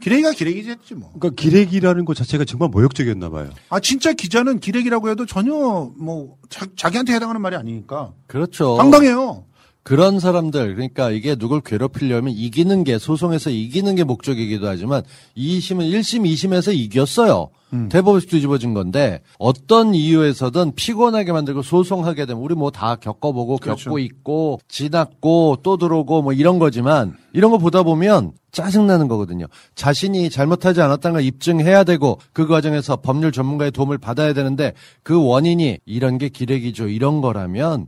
기레기가 0.00 0.32
기레기지 0.32 0.70
했지 0.70 0.94
뭐. 0.94 1.12
그러니까 1.18 1.40
기레기라는 1.40 2.04
것 2.04 2.16
자체가 2.16 2.44
정말 2.44 2.68
모욕적이었나 2.68 3.30
봐요. 3.30 3.50
아 3.70 3.80
진짜 3.80 4.12
기자는 4.12 4.60
기레기라고 4.60 5.08
해도 5.08 5.24
전혀 5.26 5.52
뭐 5.98 6.36
자, 6.50 6.66
기한테 6.90 7.14
해당하는 7.14 7.40
말이 7.40 7.56
아니니까 7.56 8.12
그렇죠. 8.26 8.76
황당해요. 8.76 9.44
그런 9.86 10.18
사람들 10.18 10.74
그러니까 10.74 11.12
이게 11.12 11.36
누굴 11.36 11.60
괴롭히려면 11.60 12.34
이기는 12.34 12.82
게 12.82 12.98
소송에서 12.98 13.50
이기는 13.50 13.94
게 13.94 14.02
목적이기도 14.02 14.66
하지만 14.66 15.04
2심은 15.36 15.88
1심, 15.92 16.28
2심에서 16.28 16.76
이겼어요. 16.76 17.50
음. 17.72 17.88
대법에서 17.88 18.26
뒤집어진 18.26 18.74
건데 18.74 19.20
어떤 19.38 19.94
이유에서든 19.94 20.74
피곤하게 20.74 21.30
만들고 21.30 21.62
소송하게 21.62 22.26
되면 22.26 22.42
우리 22.42 22.56
뭐 22.56 22.70
다 22.70 22.96
겪어보고 22.96 23.58
그렇죠. 23.58 23.84
겪고 23.84 24.00
있고 24.00 24.60
지났고 24.66 25.58
또 25.62 25.76
들어오고 25.76 26.22
뭐 26.22 26.32
이런 26.32 26.58
거지만 26.58 27.16
이런 27.32 27.52
거 27.52 27.58
보다 27.58 27.84
보면 27.84 28.32
짜증나는 28.50 29.06
거거든요. 29.06 29.46
자신이 29.76 30.30
잘못하지 30.30 30.80
않았다는 30.80 31.14
걸 31.14 31.22
입증해야 31.22 31.84
되고 31.84 32.18
그 32.32 32.48
과정에서 32.48 32.96
법률 32.96 33.30
전문가의 33.30 33.70
도움을 33.70 33.98
받아야 33.98 34.32
되는데 34.32 34.72
그 35.04 35.24
원인이 35.24 35.78
이런 35.86 36.18
게 36.18 36.28
기레기죠. 36.28 36.88
이런 36.88 37.20
거라면 37.20 37.86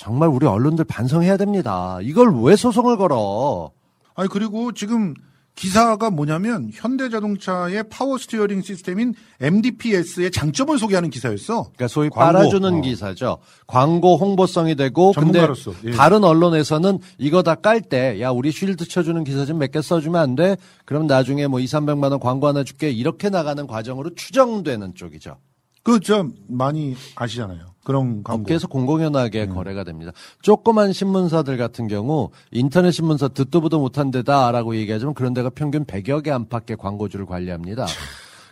정말 0.00 0.30
우리 0.30 0.46
언론들 0.46 0.86
반성해야 0.86 1.36
됩니다. 1.36 1.98
이걸 2.02 2.32
왜 2.42 2.56
소송을 2.56 2.96
걸어? 2.96 3.70
아니 4.14 4.30
그리고 4.30 4.72
지금 4.72 5.12
기사가 5.56 6.08
뭐냐면 6.08 6.70
현대자동차의 6.72 7.84
파워 7.90 8.16
스티어링 8.16 8.62
시스템인 8.62 9.12
MDPS의 9.42 10.30
장점을 10.30 10.78
소개하는 10.78 11.10
기사였어. 11.10 11.64
그러니까 11.64 11.88
소위 11.88 12.08
광고. 12.08 12.32
빨아주는 12.32 12.78
어. 12.78 12.80
기사죠. 12.80 13.38
광고 13.66 14.16
홍보성이 14.16 14.74
되고 14.74 15.12
근데 15.12 15.40
전문가로서, 15.40 15.72
예. 15.84 15.90
다른 15.90 16.24
언론에서는 16.24 16.98
이거 17.18 17.42
다 17.42 17.56
깔 17.56 17.82
때 17.82 18.20
야 18.22 18.30
우리 18.30 18.52
쉴드 18.52 18.88
쳐주는 18.88 19.22
기사 19.24 19.44
좀 19.44 19.58
몇 19.58 19.70
개 19.70 19.82
써주면 19.82 20.18
안 20.18 20.34
돼? 20.34 20.56
그럼 20.86 21.08
나중에 21.08 21.46
뭐 21.46 21.60
2, 21.60 21.66
300만 21.66 22.10
원 22.10 22.20
광고 22.20 22.46
하나 22.46 22.64
줄게 22.64 22.90
이렇게 22.90 23.28
나가는 23.28 23.66
과정으로 23.66 24.14
추정되는 24.14 24.94
쪽이죠. 24.94 25.36
그 25.82 26.00
좀 26.00 26.32
많이 26.48 26.96
아시잖아요. 27.16 27.69
그런 27.84 28.22
광고. 28.22 28.42
업계에서 28.42 28.68
공공연하게 28.68 29.46
거래가 29.46 29.84
됩니다. 29.84 30.12
조그만 30.42 30.92
신문사들 30.92 31.56
같은 31.56 31.88
경우 31.88 32.30
인터넷 32.52 32.90
신문사 32.90 33.28
듣도 33.28 33.60
보도 33.60 33.80
못한 33.80 34.10
데다라고 34.10 34.76
얘기하지만 34.76 35.14
그런 35.14 35.32
데가 35.34 35.50
평균 35.50 35.84
100여 35.84 36.22
개 36.22 36.30
안팎의 36.30 36.76
광고주를 36.76 37.26
관리합니다. 37.26 37.86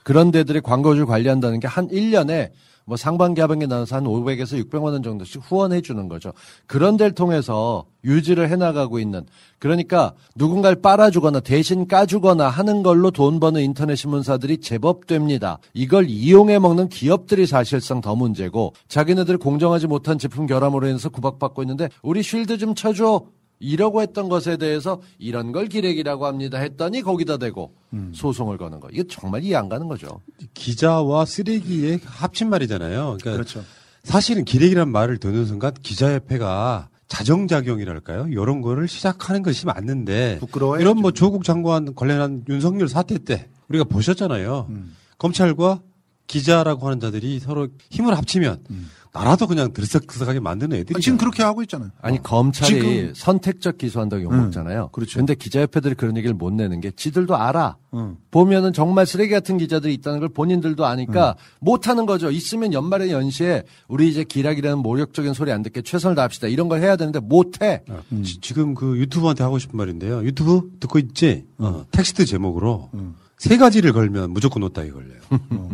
그런 0.05 0.31
데들이 0.31 0.61
광고주를 0.63 1.07
관리한다는 1.07 1.61
게 1.61 1.67
한 1.69 1.89
1년에 1.89 2.51
뭐 2.89 2.97
상반기 2.97 3.43
하반기 3.43 3.67
나눠서 3.67 3.97
한 3.97 4.05
500에서 4.05 4.65
600만 4.65 4.85
원 4.85 5.03
정도씩 5.03 5.43
후원해 5.45 5.83
주는 5.83 6.09
거죠. 6.09 6.33
그런 6.67 6.97
데를 6.97 7.13
통해서 7.13 7.85
유지를 8.03 8.49
해 8.49 8.57
나가고 8.57 8.99
있는 8.99 9.27
그러니까 9.59 10.15
누군가를 10.37 10.81
빨아주거나 10.81 11.41
대신 11.41 11.87
까주거나 11.87 12.49
하는 12.49 12.83
걸로 12.83 13.11
돈 13.11 13.41
버는 13.41 13.61
인터넷 13.61 13.95
신문사들이 13.95 14.63
제법 14.63 15.07
됩니다. 15.07 15.59
이걸 15.75 16.09
이용해 16.09 16.61
먹는 16.61 16.89
기업들이 16.89 17.47
사실상 17.47 18.01
더 18.01 18.17
문제고 18.17 18.73
자기네들이 18.89 19.37
공정하지 19.37 19.87
못한 19.87 20.17
제품 20.17 20.47
결함으로 20.47 20.87
인해서 20.87 21.11
구박받고 21.11 21.63
있는데 21.65 21.91
우리 22.01 22.23
쉴드 22.23 22.57
좀 22.57 22.75
쳐줘 22.75 23.27
이러고 23.61 24.01
했던 24.01 24.29
것에 24.29 24.57
대해서 24.57 25.03
이런 25.19 25.53
걸 25.53 25.67
기레기라고 25.67 26.27
합니다 26.27 26.59
했더니 26.59 27.03
거기다 27.03 27.37
대고 27.37 27.75
소송을 28.13 28.57
거는 28.57 28.81
거 28.81 28.89
이게 28.91 29.05
정말 29.09 29.43
이해 29.43 29.57
안 29.57 29.69
가는 29.69 29.89
거죠. 29.89 30.21
기자와 30.59 31.25
쓰레기의 31.25 32.01
합친 32.05 32.51
말이잖아요. 32.51 33.17
그러니까 33.21 33.33
그렇죠. 33.33 33.65
사실은 34.03 34.45
기레기란 34.45 34.91
말을 34.91 35.19
듣는 35.19 35.47
순간 35.47 35.73
기자협회가 35.83 36.89
자정작용이랄까요? 37.07 38.27
이런 38.29 38.61
거를 38.61 38.89
시작하는 38.89 39.43
것이 39.43 39.67
맞는데 39.67 40.39
부끄러워요. 40.41 40.81
이런 40.81 40.99
뭐 40.99 41.13
조국 41.13 41.45
장관 41.45 41.95
관련한 41.95 42.45
윤석열 42.49 42.89
사태 42.89 43.19
때 43.19 43.49
우리가 43.69 43.85
보셨잖아요. 43.85 44.67
음. 44.69 44.97
검찰과 45.19 45.81
기자라고 46.27 46.87
하는 46.87 47.01
자들이 47.01 47.41
서로 47.41 47.69
힘을 47.91 48.17
합치면 48.17 48.65
나라도 49.13 49.47
그냥 49.47 49.73
들썩들썩하게 49.73 50.41
만드는 50.41 50.77
애들이 50.77 50.97
아, 50.97 51.01
지금 51.01 51.19
그렇게 51.19 51.43
하고 51.43 51.63
있잖아요. 51.63 51.91
아니 52.01 52.23
검찰이 52.23 52.73
지금- 52.81 53.13
선택적 53.15 53.79
기소한다고 53.79 54.23
욕먹잖아요. 54.23 54.89
그렇죠. 54.93 55.19
근데 55.19 55.35
기자협회들이 55.35 55.95
그런 55.95 56.17
얘기를 56.17 56.35
못 56.35 56.53
내는 56.53 56.81
게 56.81 56.91
지들도 56.91 57.35
알아. 57.37 57.77
응. 57.95 58.17
보면은 58.31 58.73
정말 58.73 59.07
쓰레기 59.07 59.33
같은 59.33 59.57
기자들이 59.59 59.95
있다는 59.95 60.21
걸 60.21 60.29
본인들도 60.29 60.85
아니까 60.85 61.37
못 61.61 61.89
하는 61.89 62.05
거죠. 62.07 62.31
있으면 62.31 62.73
연말에 62.75 63.11
연시에 63.11 63.63
우리 63.89 64.09
이제 64.11 64.25
기락이라는 64.25 64.79
모욕적인 64.79 65.33
소리 65.33 65.53
안 65.53 65.63
듣게 65.63 65.81
최선을 65.83 66.15
다합시다. 66.15 66.49
이런 66.49 66.69
걸 66.69 66.81
해야 66.83 66.97
되는데 66.97 67.21
못 67.21 67.63
해. 67.63 67.83
지- 68.25 68.41
지금 68.41 68.75
그 68.75 68.99
유튜브한테 68.99 69.43
하고 69.43 69.59
싶은 69.59 69.77
말인데요. 69.79 70.23
유튜브 70.25 70.71
듣고 70.81 70.99
있지? 70.99 71.47
어, 71.59 71.85
텍스트 71.91 72.27
제목으로 72.27 72.91
세 73.39 73.57
가지를 73.57 73.93
걸면 73.93 74.33
무조건 74.33 74.61
노따기 74.61 74.91
걸려요. 74.91 75.21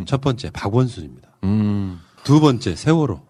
첫 0.05 0.21
번째 0.21 0.49
박원순입니다. 0.51 1.29
음. 1.43 1.99
두 2.25 2.41
번째 2.41 2.75
세월호. 2.75 3.21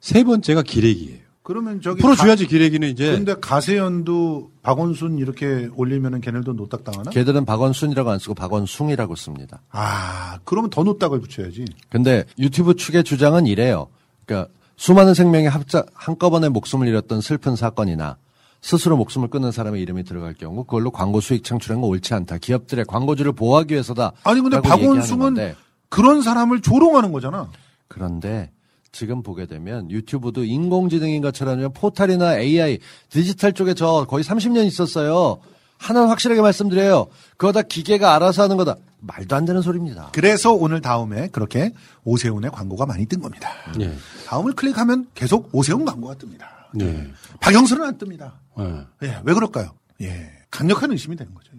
세 0.00 0.22
번째가 0.22 0.62
기레기예요. 0.62 1.18
그러면 1.42 1.80
저기 1.80 2.00
풀어줘야지 2.02 2.44
가- 2.44 2.48
기레기는 2.50 2.88
이제 2.88 3.12
근데 3.12 3.34
가세연도 3.40 4.50
박원순 4.62 5.18
이렇게 5.18 5.68
올리면은 5.76 6.20
걔네도 6.20 6.52
노딱 6.54 6.82
당하나? 6.84 7.10
걔들은 7.10 7.44
박원순이라고 7.44 8.10
안 8.10 8.18
쓰고 8.18 8.34
박원숭이라고 8.34 9.14
씁니다. 9.14 9.62
아, 9.70 10.38
그러면 10.44 10.70
더 10.70 10.82
노딱을 10.82 11.20
붙여야지. 11.20 11.64
근데 11.88 12.24
유튜브 12.38 12.74
측의 12.74 13.04
주장은 13.04 13.46
이래요. 13.46 13.86
그러니까 14.24 14.50
수많은 14.76 15.14
생명이 15.14 15.46
합자, 15.46 15.86
한꺼번에 15.94 16.48
목숨을 16.48 16.88
잃었던 16.88 17.20
슬픈 17.20 17.54
사건이나 17.56 18.16
스스로 18.60 18.96
목숨을 18.96 19.28
끊는 19.28 19.52
사람의 19.52 19.80
이름이 19.82 20.02
들어갈 20.02 20.34
경우 20.34 20.64
그걸로 20.64 20.90
광고 20.90 21.20
수익 21.20 21.44
창출한 21.44 21.80
거 21.80 21.86
옳지 21.86 22.12
않다. 22.12 22.38
기업들의 22.38 22.84
광고주를 22.86 23.32
보호하기 23.32 23.72
위해서다. 23.72 24.12
아니 24.24 24.40
근데 24.40 24.60
박원순은 24.60 25.18
건데 25.20 25.54
그런 25.88 26.22
사람을 26.22 26.60
조롱하는 26.60 27.12
거잖아. 27.12 27.48
그런데 27.88 28.50
지금 28.92 29.22
보게 29.22 29.46
되면 29.46 29.90
유튜브도 29.90 30.44
인공지능인 30.44 31.20
것처럼 31.22 31.72
포탈이나 31.74 32.38
AI 32.38 32.78
디지털 33.10 33.52
쪽에 33.52 33.74
저 33.74 34.06
거의 34.08 34.24
30년 34.24 34.66
있었어요. 34.66 35.38
하나는 35.78 36.08
확실하게 36.08 36.40
말씀드려요. 36.40 37.06
그거 37.36 37.52
다 37.52 37.60
기계가 37.62 38.14
알아서 38.14 38.42
하는 38.44 38.56
거다. 38.56 38.76
말도 39.00 39.36
안 39.36 39.44
되는 39.44 39.60
소리입니다. 39.60 40.10
그래서 40.14 40.54
오늘 40.54 40.80
다음에 40.80 41.28
그렇게 41.28 41.72
오세훈의 42.04 42.50
광고가 42.50 42.86
많이 42.86 43.04
뜬 43.04 43.20
겁니다. 43.20 43.50
예. 43.80 43.94
다음을 44.26 44.54
클릭하면 44.54 45.08
계속 45.14 45.50
오세훈 45.52 45.84
광고가 45.84 46.14
뜹니다. 46.14 46.46
예. 46.80 47.10
박영선은 47.40 47.84
안 47.86 47.98
뜹니다. 47.98 48.32
예. 48.58 49.06
예, 49.06 49.20
왜 49.22 49.34
그럴까요? 49.34 49.72
예, 50.00 50.30
강력한 50.50 50.90
의심이 50.92 51.14
되는 51.16 51.34
거죠. 51.34 51.50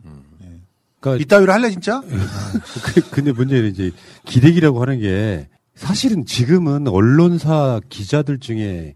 그러니까 1.00 1.22
이따위로 1.24 1.54
할래 1.54 1.70
진짜? 1.70 2.02
그- 2.02 3.10
근데 3.12 3.32
문제는 3.32 3.70
이제 3.70 3.92
기레기라고 4.26 4.82
하는 4.82 5.00
게 5.00 5.48
사실은 5.78 6.26
지금은 6.26 6.88
언론사 6.88 7.80
기자들 7.90 8.40
중에 8.40 8.96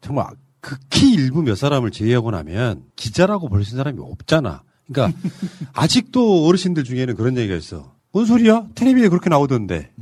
정말 0.00 0.26
극히 0.60 1.12
일부 1.12 1.42
몇 1.42 1.56
사람을 1.56 1.92
제외하고 1.92 2.32
나면 2.32 2.82
기자라고 2.96 3.48
볼수 3.48 3.70
있는 3.70 3.78
사람이 3.78 3.98
없잖아. 4.00 4.62
그러니까 4.86 5.18
아직도 5.72 6.46
어르신들 6.46 6.84
중에는 6.84 7.14
그런 7.14 7.36
얘기가 7.36 7.56
있어. 7.56 7.94
뭔 8.12 8.26
소리야? 8.26 8.66
텔레비에 8.74 9.08
그렇게 9.08 9.30
나오던데. 9.30 9.92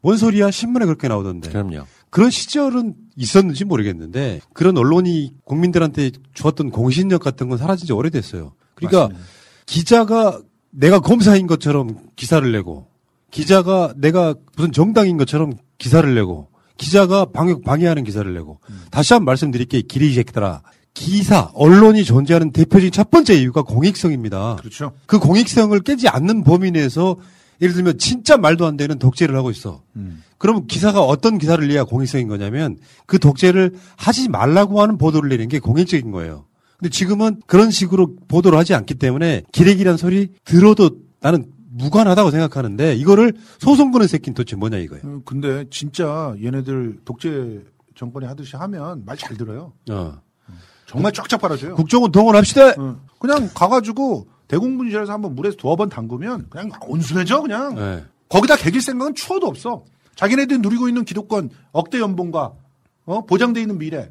뭔 0.00 0.16
소리야? 0.16 0.50
신문에 0.50 0.84
그렇게 0.84 1.08
나오던데. 1.08 1.50
그럼요. 1.50 1.84
그런 2.10 2.30
시절은 2.30 2.94
있었는지 3.16 3.64
모르겠는데 3.64 4.40
그런 4.52 4.76
언론이 4.76 5.34
국민들한테 5.44 6.10
주었던 6.34 6.70
공신력 6.70 7.22
같은 7.22 7.48
건 7.48 7.58
사라진 7.58 7.86
지 7.86 7.92
오래됐어요. 7.92 8.52
그러니까 8.74 9.08
기자가 9.66 10.40
내가 10.70 11.00
검사인 11.00 11.46
것처럼 11.46 11.98
기사를 12.16 12.50
내고 12.52 12.88
기자가 13.30 13.94
내가 13.96 14.34
무슨 14.56 14.72
정당인 14.72 15.16
것처럼 15.16 15.54
기사를 15.82 16.14
내고 16.14 16.48
기자가 16.78 17.24
방역 17.26 17.64
방해하는 17.64 18.04
기사를 18.04 18.32
내고 18.32 18.60
다시 18.92 19.12
한번 19.14 19.26
말씀드릴게요. 19.26 19.82
기레기 19.88 20.14
새끼들아. 20.14 20.62
기사, 20.94 21.50
언론이 21.54 22.04
존재하는 22.04 22.52
대표적인 22.52 22.92
첫 22.92 23.10
번째 23.10 23.34
이유가 23.34 23.62
공익성입니다. 23.62 24.56
그렇죠. 24.60 24.92
그 25.06 25.18
공익성을 25.18 25.78
깨지 25.80 26.08
않는 26.08 26.44
범위 26.44 26.70
내에서 26.70 27.16
예를 27.60 27.74
들면 27.74 27.98
진짜 27.98 28.36
말도 28.36 28.64
안 28.66 28.76
되는 28.76 28.98
독재를 28.98 29.34
하고 29.34 29.50
있어. 29.50 29.82
그럼 30.38 30.66
기사가 30.66 31.02
어떤 31.02 31.38
기사를 31.38 31.66
내야 31.66 31.84
공익성인 31.84 32.28
거냐면 32.28 32.78
그 33.06 33.18
독재를 33.18 33.74
하지 33.96 34.28
말라고 34.28 34.82
하는 34.82 34.98
보도를 34.98 35.30
내는 35.30 35.48
게 35.48 35.58
공익적인 35.58 36.12
거예요. 36.12 36.44
근데 36.78 36.90
지금은 36.90 37.40
그런 37.46 37.70
식으로 37.70 38.14
보도를 38.28 38.58
하지 38.58 38.74
않기 38.74 38.94
때문에 38.94 39.42
기레기란 39.50 39.96
소리 39.96 40.28
들어도 40.44 40.90
나는 41.20 41.46
무관하다고 41.74 42.30
생각하는데 42.30 42.94
이거를 42.96 43.32
소송 43.58 43.90
거는 43.92 44.06
새끼는 44.06 44.34
도대체 44.34 44.56
뭐냐 44.56 44.76
이거예요. 44.78 45.02
어, 45.04 45.20
근데 45.24 45.64
진짜 45.70 46.34
얘네들 46.42 47.00
독재 47.04 47.60
정권이 47.94 48.26
하듯이 48.26 48.56
하면 48.56 49.04
말 49.04 49.16
잘 49.16 49.36
들어요. 49.36 49.72
어. 49.90 50.20
정말 50.86 51.12
쫙쫙 51.12 51.40
빨아줘요. 51.40 51.74
국정원 51.74 52.12
동원합시다. 52.12 52.74
어. 52.78 53.00
그냥 53.18 53.48
가가지고 53.54 54.26
대공분실에서 54.48 55.12
한번 55.12 55.34
물에서 55.34 55.56
두어 55.56 55.76
번 55.76 55.88
담그면 55.88 56.48
그냥 56.50 56.70
온순해져 56.86 57.40
그냥. 57.42 57.74
네. 57.74 58.04
거기다 58.28 58.56
개길 58.56 58.80
생각은 58.82 59.14
추워도 59.14 59.46
없어. 59.46 59.84
자기네들이 60.16 60.58
누리고 60.58 60.88
있는 60.88 61.04
기득권, 61.04 61.50
억대 61.72 61.98
연봉과 62.00 62.52
어? 63.06 63.24
보장돼 63.24 63.60
있는 63.62 63.78
미래 63.78 64.10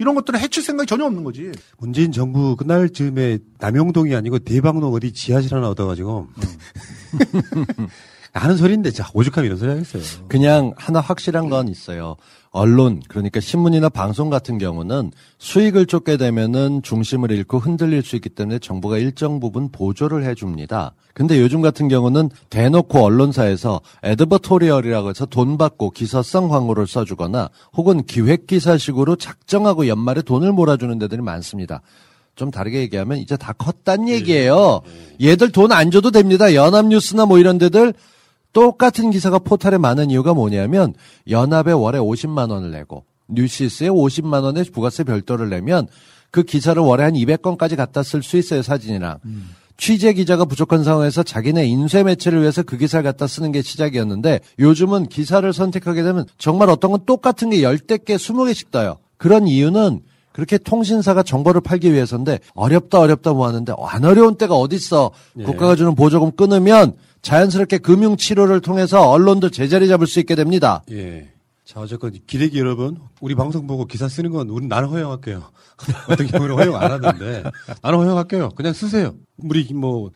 이런 0.00 0.14
것들을 0.14 0.40
해칠 0.40 0.62
생각이 0.62 0.88
전혀 0.88 1.04
없는 1.04 1.22
거지. 1.24 1.52
문재인 1.78 2.10
정부 2.10 2.56
끝날 2.56 2.88
즈음에 2.88 3.38
남영동이 3.58 4.14
아니고 4.14 4.38
대방동 4.38 4.94
어디 4.94 5.12
지하실 5.12 5.54
하나 5.54 5.68
얻어가지고 5.68 6.26
하는 8.32 8.56
소리인데 8.56 8.92
자 8.92 9.10
오죽하면 9.12 9.46
이런 9.46 9.58
소리 9.58 9.70
하겠어요. 9.70 10.02
그냥 10.28 10.72
하나 10.78 11.00
확실한 11.00 11.50
건 11.50 11.68
있어요. 11.68 12.16
언론 12.52 13.00
그러니까 13.08 13.38
신문이나 13.38 13.88
방송 13.88 14.28
같은 14.28 14.58
경우는 14.58 15.12
수익을 15.38 15.86
쫓게 15.86 16.16
되면은 16.16 16.82
중심을 16.82 17.30
잃고 17.30 17.58
흔들릴 17.58 18.02
수 18.02 18.16
있기 18.16 18.28
때문에 18.30 18.58
정부가 18.58 18.98
일정 18.98 19.38
부분 19.38 19.70
보조를 19.70 20.24
해줍니다. 20.24 20.94
근데 21.14 21.40
요즘 21.40 21.62
같은 21.62 21.86
경우는 21.86 22.30
대놓고 22.50 22.98
언론사에서 23.04 23.80
에드버토리얼이라고 24.02 25.10
해서 25.10 25.26
돈 25.26 25.58
받고 25.58 25.90
기사성 25.90 26.48
광고를 26.48 26.88
써주거나 26.88 27.50
혹은 27.76 28.02
기획 28.04 28.48
기사식으로 28.48 29.14
작정하고 29.14 29.86
연말에 29.86 30.22
돈을 30.22 30.52
몰아주는 30.52 30.98
데들이 30.98 31.22
많습니다. 31.22 31.82
좀 32.34 32.50
다르게 32.50 32.80
얘기하면 32.80 33.18
이제 33.18 33.36
다 33.36 33.52
컸단 33.52 34.08
얘기예요. 34.08 34.80
얘들 35.20 35.52
돈 35.52 35.70
안 35.70 35.90
줘도 35.90 36.10
됩니다. 36.10 36.54
연합뉴스나 36.54 37.26
뭐 37.26 37.38
이런 37.38 37.58
데들 37.58 37.94
똑같은 38.52 39.10
기사가 39.10 39.38
포탈에 39.38 39.78
많은 39.78 40.10
이유가 40.10 40.34
뭐냐면 40.34 40.94
연합에 41.28 41.72
월에 41.72 41.98
50만 41.98 42.50
원을 42.50 42.70
내고 42.70 43.04
뉴시스에 43.28 43.88
50만 43.88 44.42
원의 44.42 44.64
부가세 44.64 45.04
별도를 45.04 45.50
내면 45.50 45.86
그 46.30 46.42
기사를 46.42 46.80
월에 46.80 47.04
한 47.04 47.14
200건까지 47.14 47.76
갖다 47.76 48.02
쓸 48.02 48.22
수 48.22 48.36
있어요 48.36 48.62
사진이랑 48.62 49.18
취재 49.80 50.12
기자가 50.12 50.44
부족한 50.44 50.84
상황에서 50.84 51.22
자기네 51.22 51.64
인쇄 51.64 52.02
매체를 52.02 52.42
위해서 52.42 52.62
그 52.62 52.76
기사를 52.76 53.02
갖다 53.02 53.26
쓰는 53.26 53.50
게 53.50 53.62
시작이었는데 53.62 54.40
요즘은 54.58 55.06
기사를 55.06 55.50
선택하게 55.50 56.02
되면 56.02 56.26
정말 56.36 56.68
어떤 56.68 56.90
건 56.90 57.00
똑같은 57.06 57.48
게 57.48 57.62
10대 57.62 58.04
개, 58.04 58.16
20개씩 58.16 58.70
떠요. 58.70 58.98
그런 59.16 59.48
이유는 59.48 60.00
그렇게 60.32 60.58
통신사가 60.58 61.22
정보를 61.22 61.60
팔기 61.60 61.92
위해서인데 61.92 62.38
어렵다 62.54 63.00
어렵다 63.00 63.32
뭐 63.32 63.46
하는데 63.46 63.72
안 63.78 64.04
어려운 64.04 64.36
때가 64.36 64.54
어딨어. 64.54 65.10
예. 65.38 65.42
국가가 65.44 65.76
주는 65.76 65.94
보조금 65.94 66.30
끊으면 66.32 66.94
자연스럽게 67.22 67.78
금융 67.78 68.16
치료를 68.16 68.60
통해서 68.60 69.10
언론도 69.10 69.50
제자리 69.50 69.88
잡을 69.88 70.06
수 70.06 70.20
있게 70.20 70.34
됩니다. 70.34 70.82
예. 70.90 71.28
자, 71.64 71.78
어쨌건 71.80 72.12
기레기 72.26 72.58
여러분, 72.58 72.98
우리 73.20 73.36
방송 73.36 73.68
보고 73.68 73.84
기사 73.84 74.08
쓰는 74.08 74.32
건 74.32 74.48
우리 74.48 74.66
나는 74.66 74.88
허용할게요. 74.88 75.44
어떤 76.10 76.26
경우는 76.26 76.56
허용 76.56 76.74
안 76.74 76.90
하는데 76.90 77.44
나는 77.82 77.98
허용할게요. 77.98 78.48
그냥 78.50 78.72
쓰세요. 78.72 79.14
우리 79.38 79.72
뭐 79.72 80.10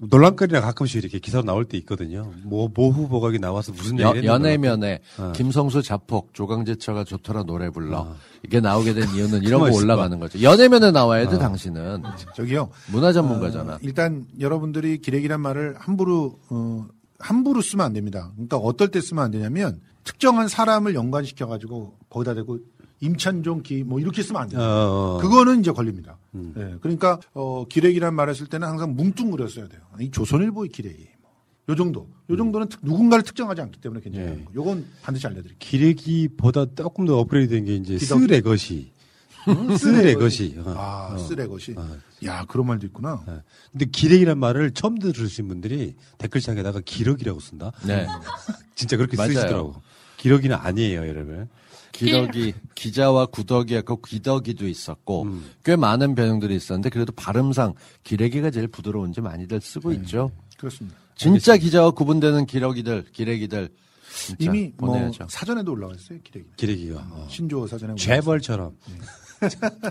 논란거리나 0.00 0.60
가끔씩 0.60 1.02
이렇게 1.02 1.18
기사로 1.18 1.44
나올 1.44 1.64
때 1.64 1.76
있거든요. 1.78 2.32
뭐, 2.42 2.70
모 2.74 2.90
후보가 2.90 3.30
나와서 3.38 3.72
무슨 3.72 3.98
여, 4.00 4.08
얘기를 4.08 4.24
연애면에 4.24 5.00
어. 5.18 5.32
김성수 5.34 5.82
자폭 5.82 6.32
조강제처가 6.32 7.04
좋더라 7.04 7.44
노래 7.44 7.70
불러 7.70 8.14
이게 8.42 8.60
나오게 8.60 8.94
된 8.94 9.08
이유는 9.14 9.42
이런 9.44 9.60
거. 9.60 9.76
올라가는 9.76 10.18
거죠. 10.18 10.40
연애면에 10.42 10.90
나와야 10.90 11.28
돼 11.28 11.36
어. 11.36 11.38
당신은 11.38 12.02
저기요. 12.34 12.70
문화 12.90 13.12
전문가잖아. 13.12 13.74
어, 13.74 13.78
일단 13.82 14.26
여러분들이 14.38 14.98
기레기란 14.98 15.40
말을 15.40 15.76
함부로 15.78 16.38
어, 16.48 16.86
함부로 17.18 17.60
쓰면 17.60 17.84
안 17.84 17.92
됩니다. 17.92 18.30
그러니까 18.34 18.56
어떨 18.56 18.88
때 18.88 19.00
쓰면 19.00 19.22
안 19.22 19.30
되냐면 19.30 19.80
특정한 20.04 20.48
사람을 20.48 20.94
연관시켜 20.94 21.46
가지고 21.46 21.94
거기다 22.08 22.34
대고 22.34 22.58
임찬종 23.00 23.62
기 23.62 23.82
뭐 23.82 23.98
이렇게 24.00 24.22
쓰면 24.22 24.42
안 24.42 24.48
돼요. 24.48 24.60
어, 24.60 24.64
어. 24.64 25.18
그거는 25.20 25.60
이제 25.60 25.72
걸립니다. 25.72 26.18
예, 26.56 26.76
그러니까 26.80 27.18
어, 27.34 27.64
기레기란 27.68 28.14
말을 28.14 28.34
쓸 28.34 28.46
때는 28.46 28.66
항상 28.68 28.94
뭉뚱그려 28.94 29.48
써야 29.48 29.68
돼요. 29.68 29.80
이 30.00 30.10
조선일보의 30.10 30.68
기레기. 30.70 31.08
뭐. 31.20 31.30
요 31.70 31.74
정도. 31.74 32.08
요 32.28 32.36
정도는 32.36 32.68
특- 32.68 32.80
누군가를 32.82 33.24
특정하지 33.24 33.60
않기 33.62 33.80
때문에 33.80 34.00
괜찮아요. 34.02 34.30
예. 34.34 34.44
요건 34.54 34.86
반드시 35.02 35.26
알려드릴게요. 35.26 35.56
기레기보다 35.58 36.66
조금 36.76 37.06
더 37.06 37.18
업그레이드 37.18 37.54
된게 37.54 37.74
이제 37.76 37.96
기덕이? 37.96 38.20
쓰레 38.22 38.40
것이. 38.42 38.92
응? 39.48 39.76
쓰레 39.78 40.14
것이. 40.14 40.54
어. 40.58 40.74
아, 40.76 41.14
어. 41.14 41.18
쓰레 41.18 41.46
것이. 41.46 41.74
야, 42.26 42.44
그런 42.46 42.66
말도 42.66 42.86
있구나. 42.88 43.24
근데 43.72 43.86
기레기란 43.86 44.38
말을 44.38 44.72
처음 44.72 44.98
들으신 44.98 45.48
분들이 45.48 45.94
댓글창에다가 46.18 46.80
기러기라고 46.84 47.40
쓴다. 47.40 47.72
네. 47.86 48.06
진짜 48.74 48.98
그렇게. 48.98 49.16
쓰시더라고. 49.16 49.76
기러기는 50.18 50.54
아니에요, 50.54 51.08
여러분. 51.08 51.48
기덕이 52.06 52.54
기자와 52.74 53.26
구덕이었고 53.26 54.00
기덕이도 54.00 54.66
있었고 54.66 55.22
음. 55.22 55.50
꽤 55.64 55.76
많은 55.76 56.14
변형들이 56.14 56.54
있었는데 56.56 56.90
그래도 56.90 57.12
발음상 57.12 57.74
기레기가 58.04 58.50
제일 58.50 58.68
부드러운지 58.68 59.20
많이들 59.20 59.60
쓰고 59.60 59.92
있죠. 59.92 60.30
그렇습니다. 60.56 60.96
진짜 61.14 61.56
기자와 61.56 61.90
구분되는 61.90 62.46
기러기들, 62.46 63.04
기레기들 63.12 63.68
이미 64.38 64.72
뭐 64.76 64.92
보내야죠. 64.92 65.26
사전에도 65.28 65.72
올라와 65.72 65.94
있어요, 65.94 66.18
기레기. 66.24 66.48
기레기가. 66.56 67.06
어. 67.10 67.26
신조 67.28 67.66
사전에. 67.66 67.94
재벌처럼. 67.94 68.76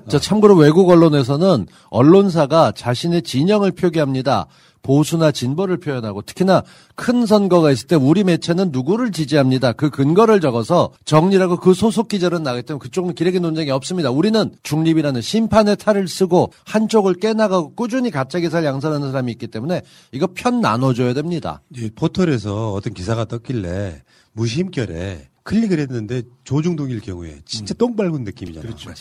자, 0.10 0.19
참고로 0.19 0.56
외국 0.56 0.89
언론에서는 0.89 1.67
언론사가 1.89 2.72
자신의 2.74 3.24
진영을 3.24 3.72
표기합니다. 3.72 4.48
보수나 4.82 5.32
진보를 5.32 5.78
표현하고 5.78 6.22
특히나 6.22 6.63
큰 6.96 7.26
선거가 7.26 7.72
있을 7.72 7.88
때 7.88 7.96
우리 7.96 8.24
매체는 8.24 8.70
누구를 8.72 9.12
지지합니다. 9.12 9.74
그 9.74 9.89
근거를 9.89 10.42
적어서 10.42 10.92
정리라고 11.06 11.58
그 11.58 11.74
소속 11.74 12.08
기자는 12.08 12.44
나가기 12.44 12.63
때문에 12.63 12.82
그쪽은 12.82 13.15
기레기 13.15 13.39
논쟁이 13.39 13.72
없습니다. 13.72 14.12
우리는 14.12 14.52
중립이라는 14.63 15.22
심판의 15.22 15.78
탈을 15.78 16.08
쓰고 16.08 16.52
한쪽을 16.65 17.15
깨나가고 17.15 17.76
꾸준히 17.76 18.12
가짜 18.12 18.39
기사를 18.39 18.65
양산하는 18.65 19.12
사람이 19.12 19.32
있기 19.34 19.48
때문에 19.48 19.82
이거 20.12 20.28
편 20.28 20.62
나눠줘야 20.62 21.13
됩니다. 21.13 21.62
이 21.76 21.89
포털에서 21.96 22.74
어떤 22.74 22.94
기사가 22.94 23.26
떴길래 23.26 24.04
무심결에 24.34 25.30
클릭을 25.44 25.80
했는데 25.80 26.22
조중동일 26.44 27.02
경우에 27.02 27.39
진짜 27.46 27.74
똥 27.74 27.96
밟은 27.96 28.24
느낌이잖아요. 28.24 28.76
그렇죠. 28.76 28.92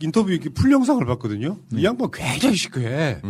인터뷰 0.00 0.30
이렇게 0.30 0.48
풀 0.48 0.70
영상을 0.70 1.04
봤거든요. 1.04 1.56
음. 1.72 1.78
이 1.78 1.84
양반 1.84 2.10
굉장히 2.12 2.56
시크해. 2.56 3.20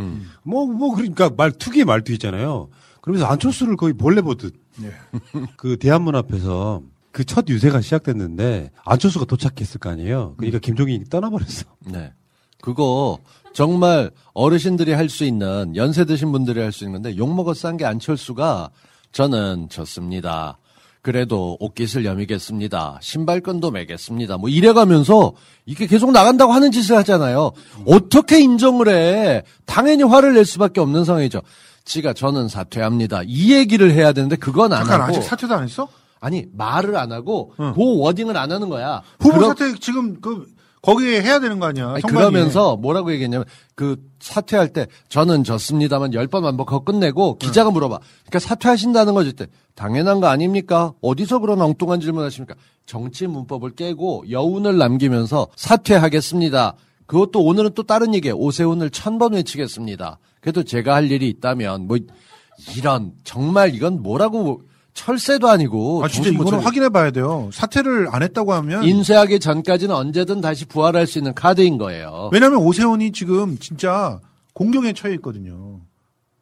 뭐뭐 0.42 0.94
그러니까 0.96 1.30
말 1.36 1.52
투기의 1.52 1.84
말투 1.84 2.12
있잖아요. 2.12 2.68
그러면서 3.00 3.26
안철수를 3.26 3.76
거의 3.76 3.92
몰래 3.92 4.22
보듯 4.22 4.63
네. 4.76 4.90
그 5.56 5.76
대한문 5.78 6.14
앞에서 6.16 6.82
그 7.12 7.24
첫 7.24 7.48
유세가 7.48 7.80
시작됐는데 7.80 8.70
안철수가 8.84 9.26
도착했을 9.26 9.78
거 9.78 9.88
아니에요. 9.90 10.34
그러니까 10.36 10.58
김종인이 10.58 11.04
떠나버렸어. 11.04 11.64
네. 11.86 12.12
그거 12.60 13.18
정말 13.52 14.10
어르신들이 14.32 14.92
할 14.92 15.08
수 15.08 15.24
있는 15.24 15.76
연세 15.76 16.04
드신 16.04 16.32
분들이 16.32 16.60
할 16.60 16.72
수 16.72 16.82
있는 16.84 17.00
건데 17.00 17.16
욕먹어 17.16 17.54
싼 17.54 17.76
게 17.76 17.84
안철수가 17.84 18.70
저는 19.12 19.68
졌습니다. 19.70 20.58
그래도 21.02 21.56
옷깃을 21.60 22.04
여미겠습니다. 22.06 22.98
신발끈도 23.00 23.70
매겠습니다. 23.70 24.38
뭐 24.38 24.48
이래가면서 24.48 25.34
이게 25.66 25.86
계속 25.86 26.10
나간다고 26.12 26.52
하는 26.52 26.72
짓을 26.72 26.96
하잖아요. 26.96 27.52
어떻게 27.86 28.40
인정을 28.40 28.88
해? 28.88 29.42
당연히 29.66 30.02
화를 30.02 30.34
낼 30.34 30.44
수밖에 30.46 30.80
없는 30.80 31.04
상황이죠. 31.04 31.42
지가 31.84 32.12
저는 32.14 32.48
사퇴합니다. 32.48 33.22
이 33.26 33.52
얘기를 33.52 33.90
해야 33.92 34.12
되는데 34.12 34.36
그건 34.36 34.72
안 34.72 34.80
잠깐 34.86 35.02
하고 35.02 35.16
아직 35.16 35.22
사퇴도 35.22 35.54
안 35.54 35.64
했어? 35.64 35.88
아니 36.20 36.46
말을 36.52 36.96
안 36.96 37.12
하고 37.12 37.52
그 37.56 37.98
워딩을 37.98 38.36
안 38.36 38.50
하는 38.50 38.68
거야. 38.70 39.02
후보 39.20 39.36
그럼- 39.38 39.54
사퇴 39.56 39.78
지금 39.80 40.20
그 40.20 40.46
거기에 40.80 41.22
해야 41.22 41.40
되는 41.40 41.58
거 41.60 41.66
아니야? 41.66 41.90
아니. 41.92 42.02
그러면서 42.02 42.76
뭐라고 42.76 43.10
얘기했냐면 43.12 43.46
그 43.74 43.96
사퇴할 44.20 44.72
때 44.72 44.86
저는 45.08 45.44
졌습니다만 45.44 46.12
열 46.14 46.26
번 46.26 46.42
반복하고 46.42 46.84
끝내고 46.84 47.36
기자가 47.38 47.70
물어봐. 47.70 47.98
그러니까 48.26 48.38
사퇴하신다는 48.38 49.12
거지 49.14 49.32
때 49.34 49.46
당연한 49.74 50.20
거 50.20 50.26
아닙니까? 50.28 50.92
어디서 51.02 51.38
그런 51.40 51.60
엉뚱한 51.60 52.00
질문하십니까? 52.00 52.54
정치 52.86 53.26
문법을 53.26 53.74
깨고 53.74 54.24
여운을 54.30 54.76
남기면서 54.78 55.48
사퇴하겠습니다. 55.56 56.74
그것도 57.06 57.42
오늘은 57.44 57.70
또 57.74 57.82
다른 57.82 58.14
얘기예요. 58.14 58.36
오세훈을 58.36 58.88
천 58.90 59.18
번 59.18 59.32
외치겠습니다. 59.34 60.18
그래도 60.44 60.62
제가 60.62 60.94
할 60.94 61.10
일이 61.10 61.30
있다면 61.30 61.86
뭐 61.86 61.96
이런 62.76 63.12
정말 63.24 63.74
이건 63.74 64.02
뭐라고 64.02 64.60
철새도 64.92 65.48
아니고 65.48 66.04
아, 66.04 66.08
진짜 66.08 66.28
이거는 66.28 66.50
차리- 66.50 66.62
확인해 66.62 66.88
봐야 66.90 67.10
돼요. 67.10 67.48
사퇴를 67.50 68.08
안 68.10 68.22
했다고 68.22 68.52
하면. 68.52 68.84
인쇄하기 68.84 69.40
전까지는 69.40 69.94
언제든 69.94 70.42
다시 70.42 70.66
부활할 70.66 71.06
수 71.06 71.16
있는 71.18 71.32
카드인 71.32 71.78
거예요. 71.78 72.28
왜냐하면 72.30 72.58
오세훈이 72.58 73.12
지금 73.12 73.56
진짜 73.58 74.20
공경에 74.52 74.92
처해 74.92 75.14
있거든요. 75.14 75.80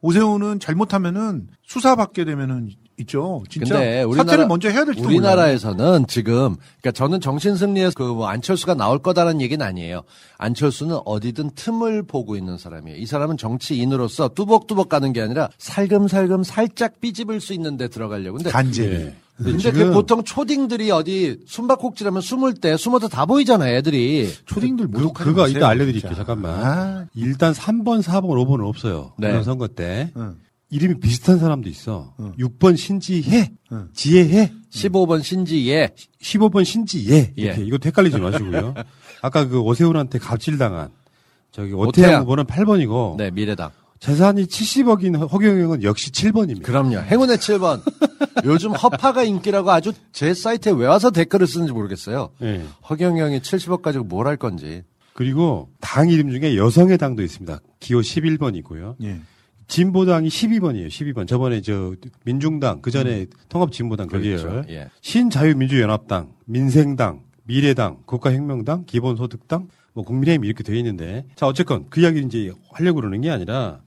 오세훈은 0.00 0.59
잘못하면은 0.59 1.46
수사받게 1.62 2.24
되면은 2.24 2.70
있죠. 3.03 3.42
진짜 3.48 3.74
근데 3.74 4.03
우리나라, 4.03 4.24
사퇴를 4.30 4.46
먼저 4.48 4.68
해야 4.68 4.84
몰라요. 4.84 5.05
우리나라에서는 5.05 6.07
지금 6.09 6.57
그러니까 6.80 6.92
저는 6.92 7.20
정신 7.20 7.57
승리에서 7.57 7.92
그 7.94 8.12
뭐 8.12 8.26
안철수가 8.28 8.74
나올 8.74 8.98
거다라는 8.98 9.40
얘기는 9.40 9.64
아니에요. 9.64 10.03
안철수는 10.38 10.98
어디든 11.05 11.50
틈을 11.55 12.03
보고 12.05 12.36
있는 12.36 12.59
사람이에요. 12.59 12.98
이 12.98 13.07
사람은 13.07 13.36
정치인으로서 13.36 14.28
뚜벅뚜벅 14.30 14.88
가는 14.88 15.12
게 15.12 15.20
아니라 15.22 15.48
살금살금 15.59 16.42
살짝 16.44 17.00
삐집을 17.00 17.40
수 17.40 17.53
있는 17.53 17.76
데 17.76 17.88
들어가려고. 17.88 18.38
근데 18.38 18.50
간제. 18.50 18.84
예. 18.84 19.14
근데 19.36 19.53
근데 19.53 19.72
그 19.72 19.90
보통 19.92 20.22
초딩들이 20.22 20.90
어디 20.90 21.40
숨바꼭질하면 21.46 22.20
숨을 22.20 22.55
때 22.55 22.76
숨어도 22.76 23.09
다 23.09 23.24
보이잖아요, 23.26 23.76
애들이. 23.76 24.30
초딩들 24.46 24.88
그, 24.92 25.12
그거 25.12 25.48
이따 25.48 25.68
알려드릴게요. 25.68 26.14
잠깐만. 26.14 26.53
아. 26.64 27.07
일단 27.14 27.53
3번, 27.53 28.03
4번, 28.03 28.24
5번은 28.46 28.68
없어요. 28.68 29.12
네. 29.18 29.30
이번 29.30 29.42
선거 29.42 29.66
때. 29.68 30.11
응. 30.16 30.36
이름이 30.73 31.01
비슷한 31.01 31.39
사람도 31.39 31.68
있어. 31.68 32.14
6번 32.39 32.79
신지혜, 32.79 33.53
지혜혜, 33.93 34.53
15번 34.70 35.23
신지예, 35.23 35.91
15번 36.23 36.64
신지예. 36.64 37.14
예. 37.14 37.43
이렇게 37.43 37.62
이것도 37.64 37.87
헷갈리지 37.89 38.18
마시고요. 38.18 38.73
아까 39.20 39.47
그 39.47 39.61
오세훈한테 39.61 40.18
갑질당한 40.18 40.89
저기 41.53 41.75
오태양. 41.75 42.23
후보는 42.23 42.45
8번이고 42.45 43.16
네, 43.18 43.31
미래당. 43.31 43.70
재산이 44.01 44.47
70억인 44.47 45.31
허경영은 45.31 45.83
역시 45.83 46.11
7번입니다. 46.11 46.62
그럼요. 46.64 46.97
행운의 47.01 47.37
7번. 47.37 47.83
요즘 48.45 48.73
허파가 48.73 49.23
인기라고 49.25 49.70
아주 49.70 49.93
제 50.12 50.33
사이트에 50.33 50.73
왜 50.73 50.87
와서 50.87 51.11
댓글을 51.11 51.47
쓰는지 51.47 51.73
모르겠어요. 51.75 52.31
예. 52.43 52.64
허경영이 52.89 53.41
70억 53.41 53.83
가지고 53.83 54.05
뭘 54.05 54.27
할 54.27 54.39
건지. 54.39 54.83
그리고 55.12 55.68
당 55.83 56.09
이름 56.09 56.31
중에 56.31 56.57
여성의 56.57 56.97
당도 56.97 57.23
있습니다. 57.23 57.61
기호 57.79 58.01
11번이고요. 58.01 58.95
예. 59.05 59.20
진보당이 59.73 60.29
12번이에요. 60.29 60.89
12번. 60.89 61.27
저번에 61.27 61.62
저 61.62 61.95
민중당 62.27 62.83
그 62.83 62.91
전에 62.91 63.25
통합진보당 63.49 64.07
그. 64.07 64.20
그렇죠. 64.20 64.62
예. 64.68 64.91
신자유민주연합당, 65.01 66.35
민생당, 66.45 67.23
미래당, 67.45 68.03
국가혁명당, 68.05 68.85
기본소득당, 68.85 69.68
뭐 69.95 70.05
국민의힘 70.05 70.45
이렇게 70.45 70.62
돼 70.62 70.77
있는데 70.77 71.25
자 71.37 71.47
어쨌건 71.47 71.87
그 71.89 72.01
이야기 72.03 72.20
이제 72.20 72.53
하려고 72.70 72.97
그러는 72.97 73.23
게 73.23 73.31
아니라 73.31 73.81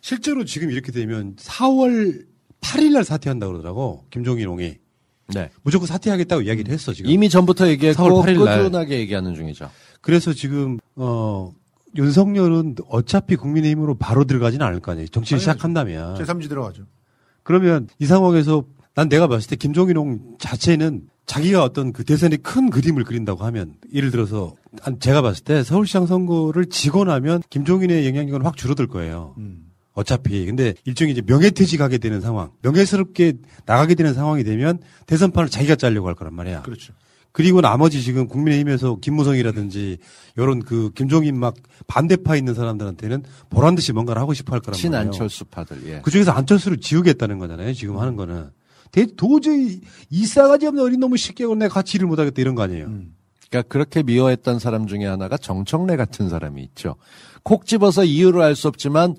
실제로 0.00 0.46
지금 0.46 0.70
이렇게 0.70 0.90
되면 0.90 1.36
4월 1.36 2.24
8일 2.62 2.92
날 2.94 3.04
사퇴한다고 3.04 3.52
그러더라고 3.52 4.04
김종인 4.08 4.48
옹이 4.48 4.76
네. 5.34 5.50
무조건 5.62 5.86
사퇴하겠다고 5.86 6.42
이야기를 6.42 6.72
했어 6.72 6.94
지금 6.94 7.10
이미 7.10 7.28
전부터 7.28 7.68
얘기했고 7.68 8.02
4월 8.02 8.24
8일 8.24 8.44
날. 8.44 8.58
꾸준하게 8.58 8.98
얘기하는 9.00 9.34
중이죠. 9.34 9.70
그래서 10.00 10.32
지금 10.32 10.78
어 10.96 11.52
윤석열은 11.96 12.76
어차피 12.88 13.36
국민의힘으로 13.36 13.96
바로 13.96 14.24
들어가지는 14.24 14.64
않을 14.66 14.80
거 14.80 14.92
아니에요. 14.92 15.08
정치를. 15.08 15.40
시작한다면. 15.40 16.14
제3지 16.14 16.48
들어가죠. 16.48 16.84
그러면 17.42 17.88
이 17.98 18.06
상황에서 18.06 18.64
난 18.94 19.08
내가 19.08 19.26
봤을 19.26 19.48
때 19.48 19.56
김종인홍 19.56 20.36
자체는 20.38 21.08
자기가 21.26 21.62
어떤 21.62 21.92
그 21.92 22.04
대선의 22.04 22.38
큰 22.38 22.70
그림을 22.70 23.04
그린다고 23.04 23.44
하면 23.44 23.74
예를 23.92 24.10
들어서 24.10 24.54
한 24.82 24.98
제가 24.98 25.22
봤을 25.22 25.44
때 25.44 25.62
서울시장 25.62 26.06
선거를 26.06 26.66
지고 26.66 27.04
나면 27.04 27.42
김종인의 27.50 28.06
영향력은 28.06 28.44
확 28.44 28.56
줄어들 28.56 28.88
거예요. 28.88 29.34
음. 29.38 29.66
어차피 29.92 30.44
근데 30.46 30.74
일종의 30.84 31.12
이제 31.12 31.22
명예퇴직하게 31.24 31.98
되는 31.98 32.20
상황, 32.20 32.50
명예스럽게 32.62 33.34
나가게 33.66 33.94
되는 33.94 34.14
상황이 34.14 34.44
되면 34.44 34.78
대선판을 35.06 35.50
자기가 35.50 35.76
짜려고 35.76 36.08
할 36.08 36.14
거란 36.14 36.34
말이야. 36.34 36.62
그렇죠. 36.62 36.92
그리고 37.32 37.60
나머지 37.60 38.02
지금 38.02 38.26
국민의힘에서 38.26 38.98
김무성이라든지 39.00 39.98
이런 40.36 40.60
그 40.60 40.90
김종인 40.94 41.38
막 41.38 41.54
반대파 41.86 42.36
있는 42.36 42.54
사람들한테는 42.54 43.22
보란 43.50 43.74
듯이 43.76 43.92
뭔가를 43.92 44.20
하고 44.20 44.34
싶어 44.34 44.52
할 44.52 44.60
거란 44.60 44.76
말이에요. 44.76 45.10
친안철수파들. 45.12 45.86
예. 45.86 46.00
그 46.02 46.10
중에서 46.10 46.32
안철수를 46.32 46.78
지우겠다는 46.78 47.38
거잖아요. 47.38 47.72
지금 47.74 47.98
하는 47.98 48.16
거는. 48.16 48.50
대- 48.90 49.06
도저히 49.16 49.80
이 50.10 50.26
싸가지 50.26 50.66
없는 50.66 50.82
어린 50.82 50.98
놈을 50.98 51.16
쉽게 51.18 51.46
내가 51.54 51.72
같이 51.72 51.96
일을 51.98 52.08
못하겠다 52.08 52.40
이런 52.42 52.56
거 52.56 52.62
아니에요. 52.62 52.86
그러니까 53.48 53.68
그렇게 53.68 54.02
미워했던 54.02 54.58
사람 54.58 54.86
중에 54.88 55.06
하나가 55.06 55.36
정청래 55.36 55.96
같은 55.96 56.28
사람이 56.28 56.60
있죠. 56.64 56.96
콕 57.44 57.66
집어서 57.66 58.04
이유를 58.04 58.42
알 58.42 58.56
수 58.56 58.66
없지만 58.68 59.14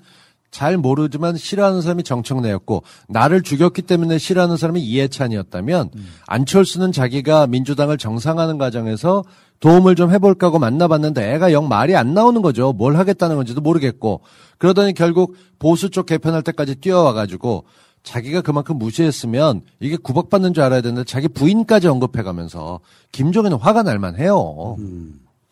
잘 0.52 0.78
모르지만 0.78 1.38
싫어하는 1.38 1.82
사람이 1.82 2.04
정청래였고 2.04 2.84
나를 3.08 3.41
죽였기 3.41 3.82
때문에 3.84 4.18
싫어하는 4.18 4.58
사람이 4.58 4.82
이해찬이었다면 4.82 5.89
안철수는 6.28 6.91
자기가 6.91 7.47
민주당을 7.47 7.97
정상하는 7.97 8.58
과정에서 8.58 9.24
도움을 9.62 9.95
좀 9.95 10.12
해볼까 10.12 10.47
하고 10.47 10.60
만나봤는데 10.60 11.34
애가 11.34 11.54
영 11.54 11.70
말이 11.70 11.95
안 11.95 12.14
나오는 12.14 12.41
거죠. 12.41 12.74
뭘 12.74 12.97
하겠다는 12.97 13.38
건지도 13.38 13.62
모르겠고 13.62 14.22
그러더니 14.58 14.93
결국 14.93 15.36
보수 15.58 15.89
쪽 15.89 16.06
개편할 16.06 16.41
때까지 16.43 16.76
뛰어와가지고 16.76 17.64
자기가 18.04 18.41
그만큼 18.41 18.78
무시했으면 18.78 19.62
이게 19.80 19.95
구박받는 19.95 20.54
줄 20.54 20.64
알아야 20.64 20.82
되는데 20.82 21.06
자기 21.06 21.28
부인까지 21.28 21.88
언급해가면서 21.88 22.80
김종인은 23.12 23.58
화가 23.58 23.84
날만 23.84 24.18
해요. 24.18 24.76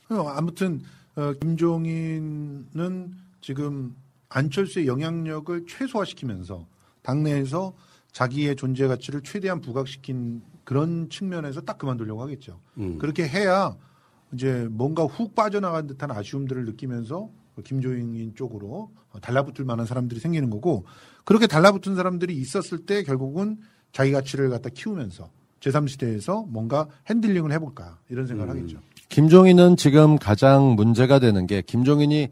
어, 0.09 0.27
아무튼 0.35 0.81
어, 1.15 1.33
김종인은 1.39 3.11
지금 3.41 3.95
안철수의 4.29 4.87
영향력을 4.87 5.65
최소화시키면서 5.67 6.67
당내에서 7.01 7.73
자기의 8.11 8.55
존재 8.55 8.87
가치를 8.87 9.21
최대한 9.21 9.61
부각시킨 9.61 10.41
그런 10.63 11.09
측면에서 11.09 11.61
딱 11.61 11.77
그만두려고 11.77 12.21
하겠죠. 12.21 12.59
음. 12.77 12.97
그렇게 12.97 13.27
해야 13.27 13.75
이제 14.33 14.67
뭔가 14.69 15.05
훅 15.05 15.35
빠져나간 15.35 15.87
듯한 15.87 16.11
아쉬움들을 16.11 16.65
느끼면서 16.65 17.29
김종인 17.65 18.33
쪽으로 18.35 18.91
달라붙을 19.21 19.65
만한 19.65 19.85
사람들이 19.85 20.19
생기는 20.19 20.49
거고 20.49 20.85
그렇게 21.25 21.47
달라붙은 21.47 21.95
사람들이 21.95 22.35
있었을 22.35 22.85
때 22.85 23.03
결국은 23.03 23.57
자기 23.91 24.11
가치를 24.11 24.49
갖다 24.49 24.69
키우면서 24.69 25.29
제3시대에서 25.59 26.47
뭔가 26.47 26.87
핸들링을 27.09 27.51
해볼까 27.51 27.99
이런 28.09 28.27
생각을 28.27 28.55
하겠죠. 28.55 28.79
김종인은 29.09 29.75
지금 29.75 30.17
가장 30.17 30.75
문제가 30.75 31.19
되는 31.19 31.47
게 31.47 31.61
김종인이 31.61 32.29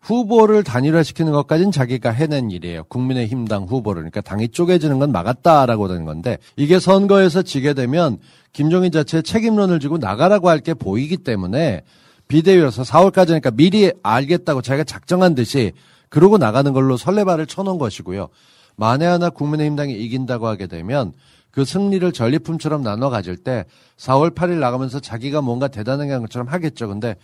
후보를 0.00 0.62
단일화시키는 0.62 1.32
것까지는 1.32 1.72
자기가 1.72 2.10
해낸 2.10 2.50
일이에요. 2.50 2.84
국민의힘당 2.84 3.64
후보를. 3.64 4.02
그러니까 4.02 4.20
당이 4.20 4.48
쪼개지는 4.48 4.98
건 4.98 5.12
막았다라고 5.12 5.88
된 5.88 6.04
건데 6.04 6.38
이게 6.56 6.78
선거에서 6.78 7.42
지게 7.42 7.74
되면 7.74 8.18
김종인 8.52 8.92
자체 8.92 9.22
책임론을 9.22 9.80
지고 9.80 9.98
나가라고 9.98 10.48
할 10.48 10.60
게 10.60 10.74
보이기 10.74 11.18
때문에 11.18 11.82
비대위라서 12.28 12.82
4월까지니까 12.82 13.54
미리 13.54 13.92
알겠다고 14.02 14.62
자기가 14.62 14.84
작정한 14.84 15.34
듯이 15.34 15.72
그러고 16.08 16.38
나가는 16.38 16.72
걸로 16.72 16.96
설레발을 16.96 17.46
쳐놓은 17.46 17.78
것이고요. 17.78 18.28
만에 18.76 19.06
하나 19.06 19.30
국민의힘당이 19.30 19.92
이긴다고 19.94 20.46
하게 20.46 20.66
되면 20.66 21.12
그 21.50 21.64
승리를 21.64 22.12
전리품처럼 22.12 22.82
나눠 22.82 23.10
가질 23.10 23.36
때 23.36 23.64
4월 23.96 24.34
8일 24.34 24.58
나가면서 24.58 25.00
자기가 25.00 25.40
뭔가 25.42 25.68
대단하게 25.68 26.12
한 26.12 26.20
것처럼 26.20 26.48
하겠죠. 26.48 26.88
근데 26.88 27.16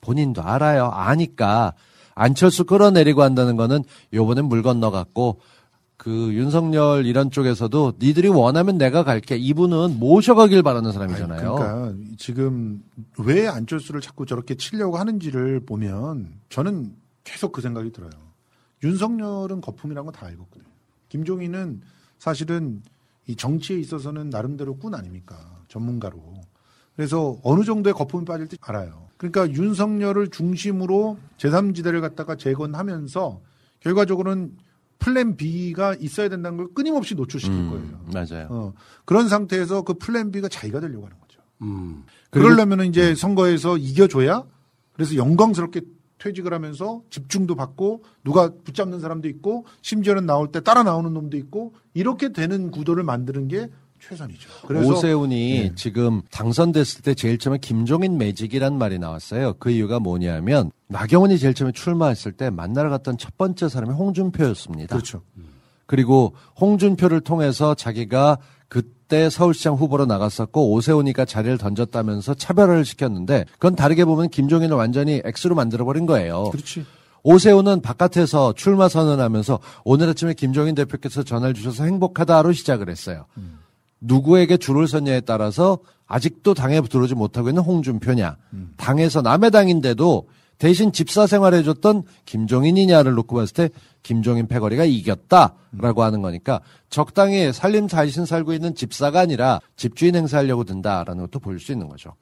본인도 0.00 0.42
알아요. 0.42 0.86
아니까 0.92 1.72
안철수 2.20 2.64
끌어내리고 2.64 3.22
한다는 3.22 3.56
거는 3.56 3.82
요번엔 4.12 4.44
물 4.44 4.62
건너갔고 4.62 5.40
그 5.96 6.34
윤석열 6.34 7.06
이런 7.06 7.30
쪽에서도 7.30 7.94
니들이 7.98 8.28
원하면 8.28 8.76
내가 8.76 9.04
갈게. 9.04 9.36
이분은 9.36 9.98
모셔가길 9.98 10.62
바라는 10.62 10.92
사람이잖아요. 10.92 11.54
그러니까 11.54 11.94
지금 12.18 12.82
왜 13.18 13.48
안철수를 13.48 14.02
자꾸 14.02 14.26
저렇게 14.26 14.54
치려고 14.54 14.98
하는지를 14.98 15.60
보면 15.60 16.28
저는 16.50 16.94
계속 17.24 17.52
그 17.52 17.62
생각이 17.62 17.90
들어요. 17.92 18.10
윤석열은 18.82 19.62
거품이란 19.62 20.04
거다 20.06 20.26
알거든요. 20.26 20.64
김종인은 21.08 21.80
사실은 22.18 22.82
이 23.26 23.34
정치에 23.34 23.78
있어서는 23.78 24.28
나름대로 24.28 24.76
꾼 24.76 24.94
아닙니까? 24.94 25.36
전문가로. 25.68 26.18
그래서 26.96 27.38
어느 27.42 27.64
정도의 27.64 27.94
거품이 27.94 28.26
빠질 28.26 28.46
지 28.48 28.56
알아요. 28.60 29.09
그러니까 29.20 29.50
윤석열을 29.50 30.28
중심으로 30.28 31.18
제3지대를 31.36 32.00
갖다가 32.00 32.36
재건하면서 32.36 33.42
결과적으로는 33.80 34.56
플랜 34.98 35.36
B가 35.36 35.94
있어야 36.00 36.30
된다는 36.30 36.56
걸 36.56 36.68
끊임없이 36.72 37.14
노출시킬 37.14 37.54
음, 37.54 37.70
거예요. 37.70 38.00
맞아요. 38.14 38.48
어, 38.48 38.72
그런 39.04 39.28
상태에서 39.28 39.82
그 39.82 39.92
플랜 39.94 40.30
B가 40.32 40.48
자기가 40.48 40.80
되려고 40.80 41.04
하는 41.04 41.18
거죠. 41.20 41.42
음. 41.60 42.04
그러려면 42.30 42.86
이제 42.86 43.14
선거에서 43.14 43.76
이겨줘야 43.76 44.42
그래서 44.94 45.14
영광스럽게 45.16 45.82
퇴직을 46.16 46.54
하면서 46.54 47.02
집중도 47.10 47.54
받고 47.54 48.04
누가 48.24 48.50
붙잡는 48.64 49.00
사람도 49.00 49.28
있고 49.28 49.66
심지어는 49.82 50.24
나올 50.24 50.50
때 50.50 50.62
따라 50.62 50.82
나오는 50.82 51.12
놈도 51.12 51.36
있고 51.36 51.74
이렇게 51.92 52.32
되는 52.32 52.70
구도를 52.70 53.04
만드는 53.04 53.48
게 53.48 53.68
최선이죠. 54.00 54.48
그래서 54.66 54.92
오세훈이 54.92 55.56
예. 55.56 55.72
지금 55.74 56.22
당선됐을 56.30 57.02
때 57.02 57.14
제일 57.14 57.38
처음에 57.38 57.58
김종인 57.58 58.18
매직이란 58.18 58.76
말이 58.76 58.98
나왔어요. 58.98 59.54
그 59.58 59.70
이유가 59.70 60.00
뭐냐면 60.00 60.70
나경원이 60.88 61.38
제일 61.38 61.54
처음에 61.54 61.72
출마했을 61.72 62.32
때 62.32 62.50
만나러 62.50 62.90
갔던 62.90 63.18
첫 63.18 63.36
번째 63.36 63.68
사람이 63.68 63.92
홍준표였습니다. 63.92 64.96
그렇죠. 64.96 65.22
그리고 65.86 66.34
홍준표를 66.60 67.20
통해서 67.20 67.74
자기가 67.74 68.38
그때 68.68 69.28
서울시장 69.28 69.74
후보로 69.74 70.06
나갔었고 70.06 70.72
오세훈이가 70.72 71.24
자리를 71.24 71.58
던졌다면서 71.58 72.34
차별화를 72.34 72.84
시켰는데 72.84 73.44
그건 73.52 73.74
다르게 73.74 74.04
보면 74.04 74.30
김종인을 74.30 74.76
완전히 74.76 75.20
X로 75.24 75.54
만들어버린 75.56 76.06
거예요. 76.06 76.50
그렇지. 76.50 76.86
오세훈은 77.22 77.82
바깥에서 77.82 78.54
출마 78.54 78.88
선언하면서 78.88 79.58
오늘 79.84 80.08
아침에 80.08 80.32
김종인 80.34 80.74
대표께서 80.74 81.22
전화를 81.22 81.54
주셔서 81.54 81.84
행복하다로 81.84 82.52
시작을 82.52 82.88
했어요. 82.88 83.26
누구에게 84.00 84.56
줄을 84.56 84.88
섰냐에 84.88 85.20
따라서 85.20 85.78
아직도 86.06 86.54
당에 86.54 86.80
들어오지 86.80 87.14
못하고 87.14 87.48
있는 87.48 87.62
홍준표냐, 87.62 88.36
당에서 88.76 89.22
남의 89.22 89.50
당인데도 89.50 90.28
대신 90.58 90.92
집사 90.92 91.26
생활해줬던 91.26 92.02
김종인이냐를 92.26 93.14
놓고 93.14 93.36
봤을 93.36 93.54
때 93.54 93.70
김종인 94.02 94.46
패거리가 94.46 94.84
이겼다라고 94.84 96.02
하는 96.02 96.20
거니까 96.20 96.60
적당히 96.90 97.52
살림 97.52 97.88
자신 97.88 98.26
살고 98.26 98.52
있는 98.52 98.74
집사가 98.74 99.20
아니라 99.20 99.60
집주인 99.76 100.16
행사하려고 100.16 100.64
든다라는 100.64 101.22
것도 101.24 101.38
볼 101.38 101.58
수 101.60 101.72
있는 101.72 101.88
거죠. 101.88 102.14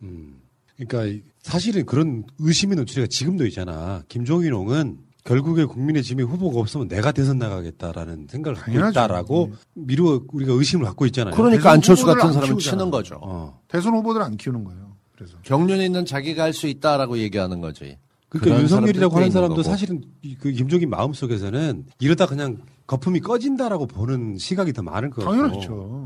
그러니까 0.77 1.21
사실은 1.43 1.85
그런 1.87 2.25
의심의 2.39 2.77
노출이가 2.77 3.09
지금도 3.09 3.47
있잖아. 3.47 4.03
김종인홍은 4.09 4.99
결국에 5.29 5.67
국민의 5.67 6.03
짐에 6.03 6.23
후보가 6.23 6.59
없으면 6.61 6.89
내가 6.89 7.13
대선 7.13 7.39
나가겠다라는 7.39 8.29
생각을 8.31 8.57
갖고 8.57 8.71
당연하죠. 8.73 8.91
있다라고 8.99 9.53
미루어 9.75 10.23
우리가 10.33 10.55
의심을 10.55 10.87
갖고 10.87 11.05
있잖아요. 11.07 11.35
그러니까 11.35 11.71
안철수 11.71 12.07
같은 12.07 12.29
안 12.29 12.33
사람을 12.33 12.55
키우잖아. 12.55 12.71
치는 12.79 12.91
거죠. 12.91 13.19
어. 13.23 13.61
대선 13.69 13.93
후보들 13.95 14.23
안 14.23 14.39
키우는 14.39 14.65
거예요. 14.65 14.97
그래서 15.15 15.37
경륜에 15.43 15.85
있는 15.85 16.07
자기가 16.07 16.45
할 16.45 16.53
수 16.55 16.67
있다라고 16.67 17.19
얘기하는 17.19 17.61
거지. 17.61 17.99
그러니까 18.31 18.61
윤석열이라고 18.63 19.17
하는 19.17 19.31
사람도 19.31 19.57
거고. 19.57 19.63
사실은 19.63 20.03
이- 20.23 20.35
그 20.35 20.51
김종인 20.51 20.89
마음 20.91 21.13
속에서는 21.13 21.85
이러다 22.01 22.27
그냥 22.27 22.59
거품이 22.87 23.21
꺼진다라고 23.21 23.87
보는 23.87 24.39
시각이 24.39 24.73
더 24.73 24.83
많을 24.83 25.11
것 25.11 25.25
같고. 25.25 25.31
당연하죠. 25.37 25.98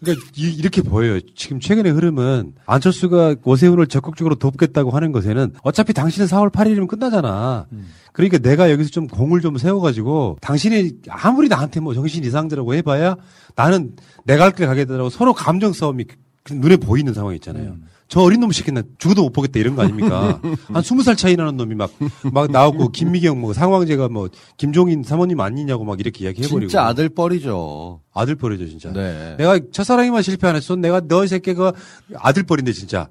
예. 0.00 0.04
그러니까 0.04 0.26
이, 0.36 0.62
렇게 0.62 0.82
보여요. 0.82 1.20
지금 1.34 1.58
최근의 1.60 1.92
흐름은 1.92 2.54
안철수가 2.66 3.36
오세훈을 3.44 3.86
적극적으로 3.88 4.36
돕겠다고 4.36 4.90
하는 4.90 5.12
것에는 5.12 5.54
어차피 5.62 5.92
당신은 5.92 6.26
4월 6.28 6.50
8일이면 6.52 6.86
끝나잖아. 6.88 7.66
그러니까 8.12 8.38
내가 8.38 8.70
여기서 8.70 8.90
좀 8.90 9.06
공을 9.06 9.40
좀 9.40 9.58
세워가지고 9.58 10.38
당신이 10.40 10.92
아무리 11.08 11.48
나한테 11.48 11.80
뭐 11.80 11.94
정신 11.94 12.24
이상자라고 12.24 12.74
해봐야 12.74 13.16
나는 13.54 13.94
내가 14.24 14.44
할 14.44 14.52
길 14.52 14.66
가겠다라고 14.66 15.10
서로 15.10 15.32
감정 15.32 15.72
싸움이 15.72 16.04
그 16.04 16.52
눈에 16.54 16.76
보이는 16.76 17.12
상황이 17.12 17.36
있잖아요. 17.36 17.76
저 18.08 18.22
어린 18.22 18.40
놈 18.40 18.50
시키나 18.50 18.82
죽어도 18.96 19.22
못 19.22 19.32
보겠다 19.32 19.60
이런 19.60 19.76
거 19.76 19.82
아닙니까? 19.82 20.40
한 20.72 20.82
20살 20.82 21.16
차이 21.16 21.36
나는 21.36 21.58
놈이 21.58 21.74
막, 21.74 21.92
막 22.32 22.50
나오고 22.50 22.90
김미경 22.90 23.38
뭐 23.38 23.52
상황제가 23.52 24.08
뭐 24.08 24.30
김종인 24.56 25.02
사모님 25.02 25.40
아니냐고 25.40 25.84
막 25.84 26.00
이렇게 26.00 26.24
이야기해버리고. 26.24 26.70
진짜 26.70 26.86
아들 26.86 27.10
뻘이죠. 27.10 28.00
아들 28.14 28.34
뻘이죠, 28.34 28.66
진짜. 28.66 28.90
네. 28.92 29.36
내가 29.36 29.60
첫사랑이만 29.70 30.22
실패 30.22 30.48
안 30.48 30.56
했어. 30.56 30.74
내가 30.74 31.00
너이 31.00 31.28
새끼가 31.28 31.74
아들 32.16 32.44
뻘인데, 32.44 32.72
진짜. 32.72 33.08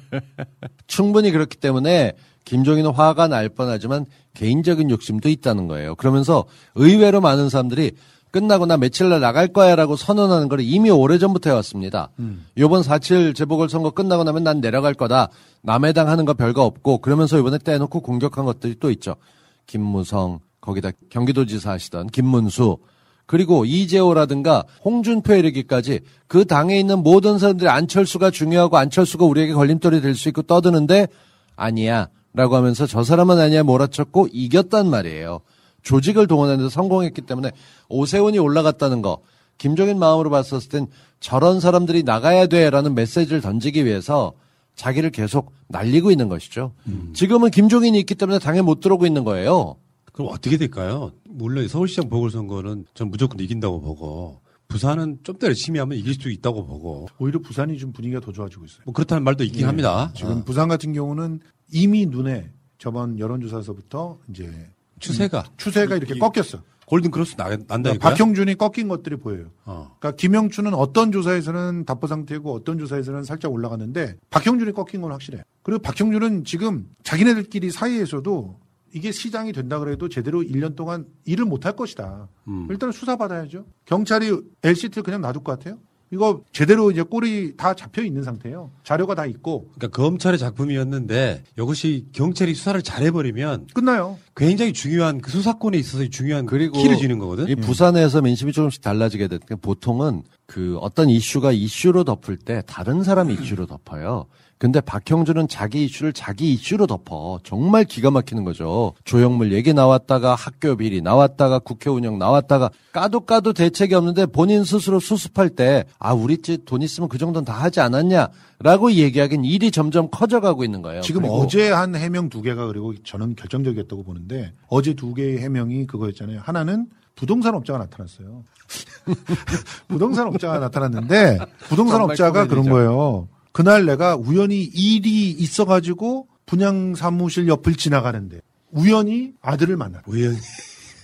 충분히 0.86 1.30
그렇기 1.30 1.58
때문에 1.58 2.14
김종인은 2.46 2.92
화가 2.92 3.28
날 3.28 3.50
뻔하지만 3.50 4.06
개인적인 4.34 4.90
욕심도 4.90 5.28
있다는 5.28 5.68
거예요. 5.68 5.94
그러면서 5.94 6.46
의외로 6.74 7.20
많은 7.20 7.50
사람들이 7.50 7.92
끝나고 8.36 8.66
나 8.66 8.76
며칠 8.76 9.08
날 9.08 9.20
나갈 9.20 9.48
거야라고 9.48 9.96
선언하는 9.96 10.48
걸 10.50 10.60
이미 10.60 10.90
오래전부터 10.90 11.48
해왔습니다. 11.48 12.10
요번 12.58 12.82
4.7 12.82 13.34
재보궐선거 13.34 13.92
끝나고 13.92 14.24
나면 14.24 14.44
난 14.44 14.60
내려갈 14.60 14.92
거다. 14.92 15.30
남의 15.62 15.94
당 15.94 16.08
하는 16.08 16.26
거 16.26 16.34
별거 16.34 16.62
없고 16.62 16.98
그러면서 16.98 17.38
이번에 17.38 17.56
떼놓고 17.56 18.00
공격한 18.00 18.44
것들이 18.44 18.76
또 18.78 18.90
있죠. 18.90 19.16
김무성, 19.64 20.40
거기다 20.60 20.90
경기도지사 21.08 21.70
하시던 21.70 22.08
김문수, 22.08 22.76
그리고 23.24 23.64
이재호라든가 23.64 24.64
홍준표에 24.84 25.38
이르기까지 25.38 26.00
그 26.26 26.44
당에 26.44 26.78
있는 26.78 27.02
모든 27.02 27.38
사람들이 27.38 27.70
안철수가 27.70 28.32
중요하고 28.32 28.76
안철수가 28.76 29.24
우리에게 29.24 29.54
걸림돌이 29.54 30.02
될 30.02 30.14
수 30.14 30.28
있고 30.28 30.42
떠드는데 30.42 31.08
아니야 31.56 32.08
라고 32.34 32.54
하면서 32.54 32.86
저 32.86 33.02
사람은 33.02 33.38
아니야 33.38 33.62
몰아쳤고 33.62 34.28
이겼단 34.30 34.90
말이에요. 34.90 35.40
조직을 35.86 36.26
동원하는 36.26 36.64
데 36.64 36.70
성공했기 36.70 37.22
때문에 37.22 37.52
오세훈이 37.88 38.38
올라갔다는 38.38 39.02
거 39.02 39.20
김종인 39.56 39.98
마음으로 39.98 40.30
봤었을 40.30 40.68
땐 40.68 40.86
저런 41.20 41.60
사람들이 41.60 42.02
나가야 42.02 42.48
돼라는 42.48 42.94
메시지를 42.94 43.40
던지기 43.40 43.84
위해서 43.84 44.32
자기를 44.74 45.10
계속 45.10 45.52
날리고 45.68 46.10
있는 46.10 46.28
것이죠. 46.28 46.72
지금은 47.14 47.50
김종인이 47.50 47.98
있기 48.00 48.14
때문에 48.16 48.40
당에 48.40 48.60
못 48.62 48.80
들어오고 48.80 49.06
있는 49.06 49.24
거예요. 49.24 49.76
그럼 50.12 50.30
어떻게 50.32 50.56
될까요? 50.58 51.12
물론 51.28 51.66
서울시장 51.68 52.08
보궐선거는 52.08 52.86
전 52.94 53.10
무조건 53.10 53.38
이긴다고 53.40 53.80
보고, 53.80 54.40
부산은 54.68 55.20
좀 55.22 55.38
더 55.38 55.46
열심히 55.46 55.78
하면 55.78 55.96
이길 55.96 56.14
수 56.14 56.30
있다고 56.30 56.66
보고, 56.66 57.06
오히려 57.18 57.38
부산이 57.38 57.78
좀 57.78 57.92
분위기가 57.92 58.20
더 58.20 58.32
좋아지고 58.32 58.64
있어요. 58.64 58.80
뭐 58.84 58.92
그렇다는 58.92 59.22
말도 59.22 59.44
있긴 59.44 59.62
예. 59.62 59.64
합니다. 59.66 60.10
지금 60.14 60.38
어. 60.38 60.44
부산 60.44 60.68
같은 60.68 60.92
경우는 60.92 61.40
이미 61.72 62.06
눈에 62.06 62.50
저번 62.78 63.18
여론조사에서부터 63.18 64.18
이제 64.30 64.50
추세가. 64.98 65.40
음, 65.40 65.52
추세가 65.56 65.96
이렇게 65.96 66.14
이- 66.14 66.18
꺾였어. 66.18 66.62
골든 66.86 67.10
크로스 67.10 67.34
나, 67.36 67.48
난다 67.48 67.66
그러니까 67.66 67.94
이거야? 67.94 68.10
박형준이 68.14 68.54
꺾인 68.54 68.86
것들이 68.86 69.16
보여요. 69.16 69.46
어. 69.64 69.96
그러니까 69.98 70.12
김영춘은 70.16 70.72
어떤 70.72 71.10
조사에서는 71.10 71.84
답보 71.84 72.06
상태고 72.06 72.54
어떤 72.54 72.78
조사에서는 72.78 73.24
살짝 73.24 73.52
올라갔는데 73.52 74.14
박형준이 74.30 74.70
꺾인 74.72 75.00
건 75.00 75.10
확실해요. 75.10 75.42
그리고 75.64 75.82
박형준은 75.82 76.44
지금 76.44 76.86
자기네들끼리 77.02 77.72
사이에서도 77.72 78.60
이게 78.94 79.10
시장이 79.10 79.52
된다 79.52 79.80
그래도 79.80 80.08
제대로 80.08 80.42
1년 80.42 80.76
동안 80.76 81.06
일을 81.24 81.44
못 81.44 81.66
할 81.66 81.74
것이다. 81.74 82.28
음. 82.46 82.68
일단 82.70 82.92
수사받아야죠. 82.92 83.66
경찰이 83.84 84.40
LCT를 84.62 85.02
그냥 85.02 85.20
놔둘 85.22 85.42
것 85.42 85.58
같아요? 85.58 85.78
이거 86.12 86.42
제대로 86.52 86.90
이제 86.90 87.02
꼴이 87.02 87.56
다 87.56 87.74
잡혀 87.74 88.02
있는 88.02 88.22
상태예요. 88.22 88.70
자료가 88.84 89.14
다 89.14 89.26
있고 89.26 89.68
그러니까 89.74 90.00
검찰의 90.00 90.38
작품이었는데 90.38 91.42
이것이 91.58 92.06
경찰이 92.12 92.54
수사를 92.54 92.80
잘해버리면 92.80 93.68
끝나요. 93.74 94.18
굉장히 94.36 94.72
중요한 94.72 95.20
그 95.20 95.30
수사권에 95.30 95.76
있어서 95.78 96.06
중요한 96.08 96.46
그리고 96.46 96.80
키를 96.80 96.96
쥐는 96.96 97.18
거거든. 97.18 97.48
이 97.48 97.56
부산에서 97.56 98.22
민심이 98.22 98.52
조금씩 98.52 98.82
달라지게 98.82 99.28
됐. 99.28 99.40
보통은 99.60 100.22
그 100.46 100.78
어떤 100.80 101.08
이슈가 101.10 101.52
이슈로 101.52 102.04
덮을 102.04 102.36
때 102.36 102.62
다른 102.66 103.02
사람 103.02 103.30
이슈로 103.30 103.66
덮어요. 103.66 104.26
근데 104.58 104.80
박형준은 104.80 105.48
자기 105.48 105.84
이슈를 105.84 106.14
자기 106.14 106.54
이슈로 106.54 106.86
덮어. 106.86 107.38
정말 107.44 107.84
기가 107.84 108.10
막히는 108.10 108.44
거죠. 108.44 108.94
조영물 109.04 109.52
얘기 109.52 109.74
나왔다가 109.74 110.34
학교 110.34 110.76
비리 110.76 111.02
나왔다가 111.02 111.58
국회 111.58 111.90
운영 111.90 112.18
나왔다가 112.18 112.70
까도 112.92 113.20
까도 113.20 113.52
대책이 113.52 113.94
없는데 113.94 114.24
본인 114.26 114.64
스스로 114.64 114.98
수습할 114.98 115.50
때 115.50 115.84
아, 115.98 116.14
우리 116.14 116.38
집 116.38 116.64
돈 116.64 116.80
있으면 116.80 117.08
그 117.10 117.18
정도는 117.18 117.44
다 117.44 117.52
하지 117.52 117.80
않았냐? 117.80 118.28
라고 118.60 118.90
얘기하긴 118.90 119.44
일이 119.44 119.70
점점 119.70 120.08
커져가고 120.10 120.64
있는 120.64 120.80
거예요. 120.80 121.02
지금 121.02 121.24
어제 121.28 121.70
한 121.70 121.94
해명 121.94 122.30
두 122.30 122.40
개가 122.40 122.66
그리고 122.66 122.94
저는 123.04 123.34
결정적이었다고 123.36 124.02
보는데 124.04 124.52
어제 124.68 124.94
두 124.94 125.12
개의 125.12 125.38
해명이 125.38 125.86
그거였잖아요. 125.86 126.40
하나는 126.42 126.86
부동산 127.14 127.54
업자가 127.54 127.78
나타났어요. 127.80 128.44
부동산 129.88 130.26
업자가 130.28 130.58
나타났는데 130.58 131.38
부동산 131.68 132.00
업자가 132.00 132.46
그런. 132.46 132.68
거예요. 132.68 133.28
그날 133.56 133.86
내가 133.86 134.16
우연히 134.16 134.60
일이 134.64 135.30
있어가지고 135.30 136.26
분양 136.44 136.94
사무실 136.94 137.48
옆을 137.48 137.74
지나가는데 137.76 138.40
우연히 138.70 139.32
아들을 139.40 139.78
만나. 139.78 140.02
우연히. 140.06 140.36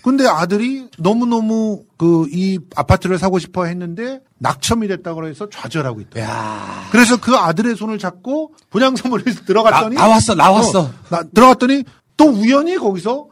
근데 0.03 0.27
아들이 0.27 0.87
너무너무 0.99 1.85
그 1.97 2.27
이 2.31 2.59
아파트를 2.77 3.17
사고 3.19 3.39
싶어 3.39 3.65
했는데 3.65 4.21
낙첨이 4.37 4.87
됐다고 4.89 5.27
해서 5.29 5.49
좌절하고 5.49 6.03
있다. 6.03 6.21
그래서 6.91 7.19
그 7.19 7.35
아들의 7.35 7.75
손을 7.75 7.99
잡고 7.99 8.53
분양소문에서 8.69 9.45
들어갔더니 9.47 9.95
나- 9.97 10.03
나왔어, 10.03 10.35
나왔어. 10.35 10.81
어, 10.83 10.91
나- 11.09 11.23
들어갔더니 11.23 11.85
또 12.19 12.27
우연히 12.27 12.77
거기서 12.77 13.29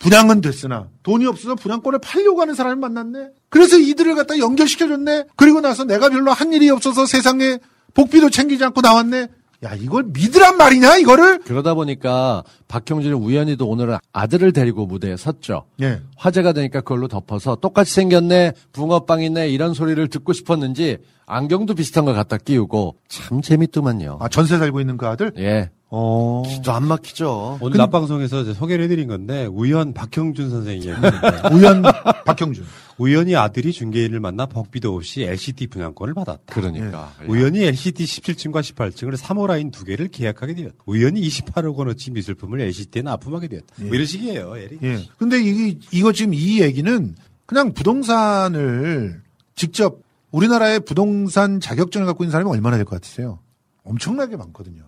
분양은 0.00 0.40
됐으나 0.40 0.88
돈이 1.04 1.26
없어서 1.26 1.54
분양권을 1.54 2.00
팔려고 2.00 2.40
하는 2.40 2.54
사람을 2.54 2.74
만났네. 2.76 3.28
그래서 3.50 3.78
이들을 3.78 4.16
갖다 4.16 4.36
연결시켜줬네. 4.36 5.26
그리고 5.36 5.60
나서 5.60 5.84
내가 5.84 6.08
별로 6.08 6.32
한 6.32 6.52
일이 6.52 6.68
없어서 6.70 7.06
세상에 7.06 7.60
복비도 7.94 8.30
챙기지 8.30 8.64
않고 8.64 8.80
나왔네. 8.80 9.28
야 9.64 9.74
이걸 9.74 10.04
믿으란 10.08 10.58
말이냐 10.58 10.98
이거를? 10.98 11.38
그러다 11.38 11.72
보니까 11.74 12.44
박형준이 12.68 13.14
우연히도 13.14 13.66
오늘은 13.66 13.96
아들을 14.12 14.52
데리고 14.52 14.84
무대에 14.84 15.16
섰죠. 15.16 15.64
예. 15.80 16.02
화제가 16.16 16.52
되니까 16.52 16.80
그걸로 16.82 17.08
덮어서 17.08 17.56
똑같이 17.56 17.94
생겼네, 17.94 18.52
붕어빵 18.72 19.22
있네 19.22 19.48
이런 19.48 19.72
소리를 19.72 20.06
듣고 20.08 20.34
싶었는지 20.34 20.98
안경도 21.26 21.74
비슷한 21.74 22.04
걸 22.04 22.14
갖다 22.14 22.36
끼우고 22.36 22.96
참 23.08 23.40
재밌더만요. 23.40 24.18
아 24.20 24.28
전세 24.28 24.58
살고 24.58 24.80
있는 24.80 24.98
그 24.98 25.06
아들? 25.06 25.32
예. 25.38 25.70
어. 25.96 26.42
기도 26.44 26.72
안 26.72 26.88
막히죠. 26.88 27.58
오늘 27.60 27.78
낮방송에서 27.78 28.42
이제 28.42 28.52
소개를 28.54 28.84
해드린 28.86 29.06
건데 29.06 29.46
우연 29.46 29.94
박형준 29.94 30.50
선생이에요. 30.50 30.96
우연 31.54 31.82
박형준. 32.26 32.64
우연히 32.98 33.36
아들이 33.36 33.72
중개인을 33.72 34.18
만나 34.18 34.46
복비도 34.46 34.94
없이 34.96 35.22
LCD 35.22 35.68
분양권을 35.68 36.14
받았다. 36.14 36.42
그러니까. 36.52 37.12
우연히 37.28 37.62
LCD 37.62 38.04
17층과 38.04 38.60
18층을 38.62 39.16
3호 39.16 39.46
라인 39.46 39.70
두 39.70 39.84
개를 39.84 40.08
계약하게 40.08 40.54
되었다. 40.54 40.74
우연히 40.86 41.20
28억 41.28 41.76
원어치 41.76 42.10
미술품을 42.10 42.60
LCD에 42.60 43.02
납품하게 43.02 43.46
되었다. 43.48 43.66
뭐 43.78 43.94
이런 43.94 44.04
식이에요. 44.06 44.56
에릭. 44.56 44.82
예. 44.82 44.98
근데 45.18 45.40
이, 45.40 45.78
이거 45.92 46.12
지금 46.12 46.34
이 46.34 46.60
얘기는 46.60 47.14
그냥 47.46 47.72
부동산을 47.72 49.20
직접 49.54 49.98
우리나라의 50.32 50.80
부동산 50.80 51.60
자격증을 51.60 52.06
갖고 52.06 52.24
있는 52.24 52.32
사람이 52.32 52.50
얼마나 52.50 52.76
될 52.76 52.84
것 52.84 52.96
같으세요? 52.96 53.38
엄청나게 53.84 54.36
많거든요. 54.36 54.82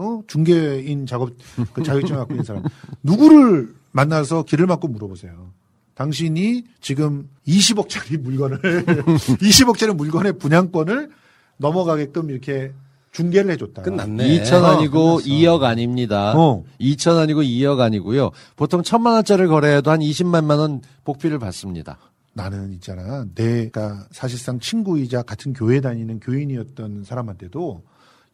어, 0.00 0.22
중개인 0.26 1.04
작업, 1.04 1.30
그 1.74 1.82
자격증을 1.82 2.18
갖고 2.20 2.32
있는 2.32 2.44
사람. 2.44 2.62
누구를 3.02 3.74
만나서 3.92 4.44
길을 4.44 4.66
막고 4.66 4.88
물어보세요. 4.88 5.52
당신이 5.94 6.64
지금 6.80 7.28
20억짜리 7.46 8.18
물건을, 8.18 8.58
20억짜리 9.36 9.94
물건의 9.94 10.38
분양권을 10.38 11.10
넘어가게끔 11.58 12.30
이렇게 12.30 12.72
중개를 13.12 13.50
해줬다. 13.52 13.82
2천 13.82 14.64
아니고 14.64 15.20
2억 15.20 15.64
아닙니다. 15.64 16.32
어. 16.34 16.64
2천 16.80 17.18
아니고 17.18 17.42
2억 17.42 17.80
아니고요. 17.80 18.30
보통 18.56 18.82
천만 18.82 19.14
원짜리 19.14 19.46
거래해도 19.46 19.90
한 19.90 20.00
20만만 20.00 20.58
원 20.58 20.80
복비를 21.04 21.38
받습니다. 21.38 21.98
나는 22.32 22.72
있잖아. 22.74 23.26
내가 23.34 24.06
사실상 24.12 24.60
친구이자 24.60 25.22
같은 25.22 25.52
교회 25.52 25.82
다니는 25.82 26.20
교인이었던 26.20 27.04
사람한테도 27.04 27.82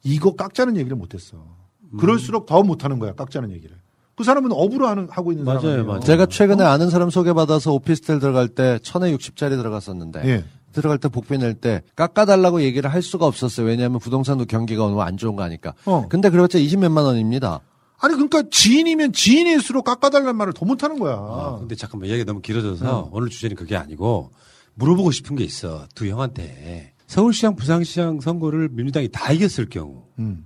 이거 0.03 0.35
깎자는 0.35 0.77
얘기를 0.77 0.95
못했어. 0.95 1.56
음. 1.93 1.97
그럴수록 1.97 2.45
더 2.45 2.63
못하는 2.63 2.99
거야. 2.99 3.13
깎자는 3.13 3.51
얘기를. 3.51 3.75
그 4.15 4.23
사람은 4.23 4.51
업으로 4.51 4.87
하는 4.87 5.07
하고 5.11 5.31
있는 5.31 5.45
사람이에요. 5.45 5.99
제가 5.99 6.25
최근에 6.25 6.63
아는 6.63 6.89
사람 6.89 7.09
소개받아서 7.11 7.71
오피스텔 7.73 8.19
들어갈 8.19 8.47
때 8.47 8.79
천에 8.81 9.15
60짜리 9.15 9.51
들어갔었는데 9.51 10.21
예. 10.27 10.43
들어갈 10.73 10.97
때 10.97 11.07
복비 11.07 11.37
낼 11.37 11.53
때 11.53 11.83
깎아달라고 11.95 12.61
얘기를 12.63 12.91
할 12.91 13.01
수가 13.03 13.25
없었어요. 13.27 13.67
왜냐하면 13.67 13.99
부동산도 13.99 14.45
경기가 14.45 14.83
너무 14.83 15.01
안 15.01 15.17
좋은 15.17 15.35
거 15.35 15.43
아니까. 15.43 15.73
어. 15.85 16.07
근데 16.09 16.29
그래봤자 16.31 16.57
20몇만 16.57 17.03
원입니다. 17.03 17.61
아니 17.99 18.13
그러니까 18.15 18.43
지인이면 18.51 19.13
지인일수록 19.13 19.83
깎아달라는 19.85 20.35
말을 20.35 20.53
더 20.53 20.65
못하는 20.65 20.97
거야. 20.99 21.13
아, 21.15 21.57
근데 21.59 21.75
잠깐만 21.75 22.09
이야기가 22.09 22.25
너무 22.25 22.41
길어져서 22.41 23.09
오늘 23.11 23.29
주제는 23.29 23.55
그게 23.55 23.75
아니고 23.75 24.31
물어보고 24.75 25.11
싶은 25.11 25.35
게 25.35 25.43
있어 25.43 25.85
두 25.95 26.07
형한테 26.07 26.93
서울시장 27.07 27.55
부산시장 27.55 28.19
선거를 28.21 28.69
민주당이 28.71 29.09
다 29.11 29.31
이겼을 29.31 29.69
경우 29.69 30.03
음. 30.19 30.45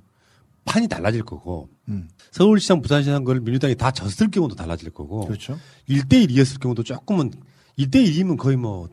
판이 0.66 0.88
달라질 0.88 1.24
거고 1.24 1.70
음. 1.90 2.08
서울시장 2.32 2.82
부산시장 2.82 3.16
선거를 3.16 3.42
민주당이 3.42 3.76
다 3.76 3.92
졌을 3.92 4.30
경우도 4.30 4.56
달라질 4.56 4.90
거고 4.92 5.26
그렇죠. 5.26 5.58
1대1이었을 5.90 6.60
경우도 6.60 6.84
조금은 6.84 7.32
1대1이면 7.80 8.38
거의 8.38 8.58
뭐 8.58 8.90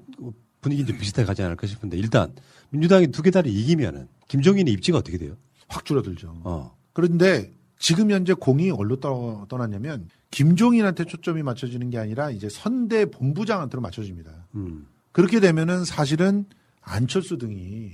분위기 0.61 0.85
좀 0.87 0.99
비슷하게 0.99 1.27
가지 1.27 1.43
않을까 1.43 1.66
싶은데 1.66 1.97
일단 1.99 2.35
민주당이 2.71 3.09
두 3.09 3.23
개 3.23 3.31
다리 3.31 3.53
이기면은 3.53 4.09
김종인의 4.29 4.73
입지가 4.75 4.99
어떻게 4.99 5.19
돼요? 5.19 5.37
확 5.69 5.85
줄어들죠. 5.85 6.41
어. 6.45 6.75
그런데 6.93 7.53
지금 7.79 8.11
현재 8.11 8.33
공이 8.33 8.71
어디로 8.73 8.97
떠- 9.01 9.47
떠났냐면 9.49 10.09
김종인한테 10.31 11.05
초점이 11.05 11.43
맞춰지는 11.43 11.91
게 11.91 11.99
아니라 11.99 12.31
이제 12.31 12.49
선대 12.49 13.07
본부장한테로 13.07 13.81
맞춰집니다. 13.81 14.49
음. 14.57 14.87
그렇게 15.12 15.39
되면은 15.41 15.85
사실은 15.85 16.45
안철수 16.81 17.39
등이 17.39 17.93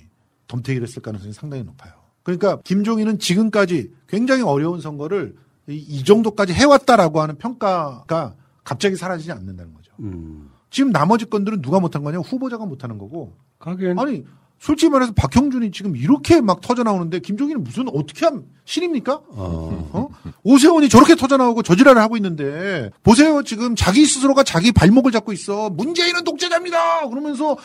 덤태기를 0.48 0.86
했을 0.86 1.02
가능성이 1.02 1.32
상당히 1.32 1.64
높아요. 1.64 1.92
그러니까 2.24 2.58
김종인은 2.64 3.20
지금까지 3.20 3.92
굉장히 4.08 4.42
어려운 4.42 4.80
선거를 4.80 5.36
이, 5.68 5.76
이 5.76 6.04
정도까지 6.04 6.52
해왔다라고 6.52 7.20
하는 7.20 7.36
평가가 7.36 8.34
갑자기 8.64 8.96
사라지지 8.96 9.30
않는다는 9.30 9.72
거죠. 9.74 9.92
음. 10.00 10.50
지금 10.70 10.90
나머지 10.90 11.26
건들은 11.26 11.62
누가 11.62 11.78
못한 11.78 12.02
거냐? 12.02 12.18
후보자가 12.18 12.66
못하는 12.66 12.98
거고. 12.98 13.34
가긴 13.60 13.98
아니 13.98 14.24
솔직히 14.58 14.88
말해서 14.88 15.12
박형준이 15.12 15.72
지금 15.72 15.94
이렇게 15.94 16.40
막 16.40 16.60
터져 16.60 16.84
나오는데 16.84 17.20
김종인은 17.20 17.64
무슨 17.64 17.86
어떻게 17.88 18.24
하면 18.24 18.46
신입니까? 18.64 19.20
어? 19.28 20.08
오세훈이 20.42 20.88
저렇게 20.88 21.16
터져 21.16 21.36
나오고 21.36 21.62
저지랄을 21.62 22.00
하고 22.00 22.16
있는데 22.16 22.90
보세요 23.02 23.42
지금 23.42 23.76
자기 23.76 24.06
스스로가 24.06 24.42
자기 24.42 24.72
발목을 24.72 25.12
잡고 25.12 25.32
있어 25.34 25.68
문재인은 25.68 26.24
독재자입니다 26.24 27.08
그러면서 27.08 27.58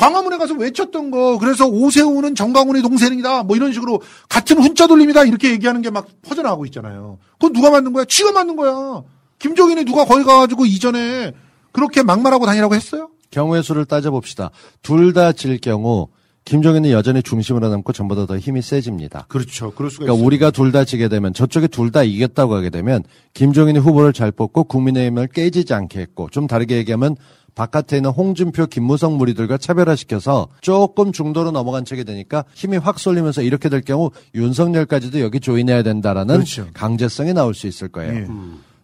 광화문에 0.00 0.38
가서 0.38 0.54
외쳤던 0.54 1.10
거 1.10 1.38
그래서 1.38 1.66
오세훈은 1.66 2.34
정강훈의 2.34 2.80
동생이다 2.82 3.42
뭐 3.42 3.54
이런 3.56 3.72
식으로 3.72 4.00
같은 4.28 4.58
훈자 4.62 4.86
돌립니다 4.86 5.24
이렇게 5.24 5.50
얘기하는 5.50 5.82
게 5.82 5.90
막 5.90 6.06
퍼져 6.22 6.40
나오고 6.42 6.64
있잖아요 6.66 7.18
그건 7.32 7.52
누가 7.52 7.70
만든 7.70 7.92
거야 7.92 8.04
지가 8.06 8.32
만든 8.32 8.56
거야 8.56 9.02
김종인이 9.38 9.84
누가 9.84 10.04
거기 10.04 10.22
가가지고 10.24 10.66
이전에 10.66 11.32
그렇게 11.72 12.02
막말하고 12.02 12.46
다니라고 12.46 12.74
했어요? 12.74 13.10
경우의 13.30 13.62
수를 13.62 13.84
따져봅시다. 13.84 14.50
둘 14.82 15.12
다 15.12 15.32
질 15.32 15.58
경우 15.60 16.08
김종인은 16.44 16.90
여전히 16.90 17.22
중심으로 17.22 17.68
남고 17.68 17.92
전보다 17.92 18.26
더 18.26 18.36
힘이 18.38 18.60
세집니다. 18.60 19.26
그렇죠. 19.28 19.72
그럴 19.72 19.90
수가 19.90 20.04
그러니까 20.04 20.14
있어요. 20.18 20.26
우리가 20.26 20.50
둘 20.50 20.72
다 20.72 20.84
지게 20.84 21.08
되면 21.08 21.32
저쪽이 21.32 21.68
둘다 21.68 22.02
이겼다고 22.02 22.54
하게 22.54 22.70
되면 22.70 23.02
김종인이 23.34 23.78
후보를 23.78 24.12
잘 24.12 24.30
뽑고 24.32 24.64
국민의힘을 24.64 25.28
깨지지 25.28 25.72
않게 25.74 26.00
했고 26.00 26.28
좀 26.30 26.46
다르게 26.46 26.76
얘기하면 26.76 27.16
바깥에 27.54 27.96
있는 27.96 28.10
홍준표, 28.10 28.66
김무성 28.66 29.16
무리들과 29.18 29.58
차별화시켜서 29.58 30.48
조금 30.60 31.12
중도로 31.12 31.50
넘어간 31.50 31.84
척이 31.84 32.04
되니까 32.04 32.44
힘이 32.54 32.76
확 32.76 32.98
쏠리면서 32.98 33.42
이렇게 33.42 33.68
될 33.68 33.80
경우 33.82 34.10
윤석열까지도 34.34 35.20
여기 35.20 35.40
조인해야 35.40 35.82
된다라는 35.82 36.34
그렇죠. 36.36 36.66
강제성이 36.72 37.32
나올 37.34 37.54
수 37.54 37.66
있을 37.66 37.88
거예요. 37.88 38.14
예. 38.14 38.26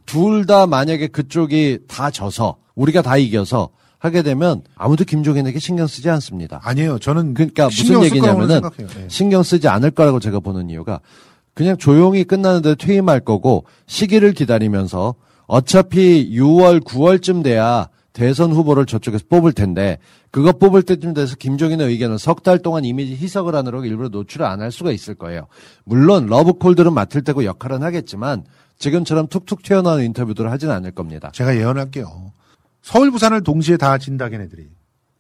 둘다 0.07 0.67
만약에 0.67 1.09
그쪽이 1.09 1.81
다 1.89 2.11
져서 2.11 2.57
우리가 2.75 3.03
다 3.03 3.17
이겨서 3.17 3.71
하게 3.99 4.23
되면 4.23 4.62
아무도 4.77 5.05
김종인에게 5.05 5.59
신경 5.59 5.87
쓰지 5.87 6.11
않습니다. 6.11 6.61
아니에요. 6.62 6.99
저는 6.99 7.35
그러니까 7.35 7.64
무슨 7.67 8.03
얘기냐면은. 8.05 8.61
예. 8.81 8.87
신경 9.09 9.43
쓰지 9.43 9.69
않을 9.69 9.91
거라고 9.93 10.21
제가 10.21 10.41
보는 10.41 10.71
이유가 10.71 11.01
그냥 11.55 11.77
조용히 11.79 12.25
끝나는데 12.25 12.75
퇴임할 12.75 13.21
거고 13.21 13.64
시기를 13.87 14.33
기다리면서 14.33 15.14
어차피 15.47 16.31
6월, 16.37 16.85
9월쯤 16.85 17.43
돼야 17.43 17.89
대선 18.17 18.51
후보를 18.51 18.87
저쪽에서 18.87 19.25
뽑을 19.29 19.53
텐데 19.53 19.99
그거 20.31 20.53
뽑을 20.53 20.83
때쯤 20.83 21.12
돼서 21.12 21.37
김종인의 21.37 21.87
의견은 21.87 22.17
석 22.17 22.43
달 22.43 22.61
동안 22.61 22.87
이미지 22.87 23.14
희석을 23.14 23.55
하느라고 23.55 23.85
일부러 23.85 24.09
노출을 24.09 24.47
안 24.47 24.62
할 24.62 24.73
수가 24.73 24.91
있을 24.91 25.14
거예요. 25.17 25.49
물론 25.85 26.25
러브콜들은 26.27 26.95
맡을 26.95 27.23
때고 27.23 27.45
역할은 27.45 27.83
하겠지만 27.83 28.45
지금처럼 28.79 29.27
툭툭 29.27 29.62
튀어나오는 29.62 30.03
인터뷰들을 30.07 30.51
하진 30.51 30.71
않을 30.71 30.93
겁니다. 30.93 31.31
제가 31.35 31.57
예언할게요. 31.57 32.33
서울, 32.81 33.11
부산을 33.11 33.43
동시에 33.43 33.77
다 33.77 33.99
진다, 33.99 34.31
걔네들이. 34.31 34.67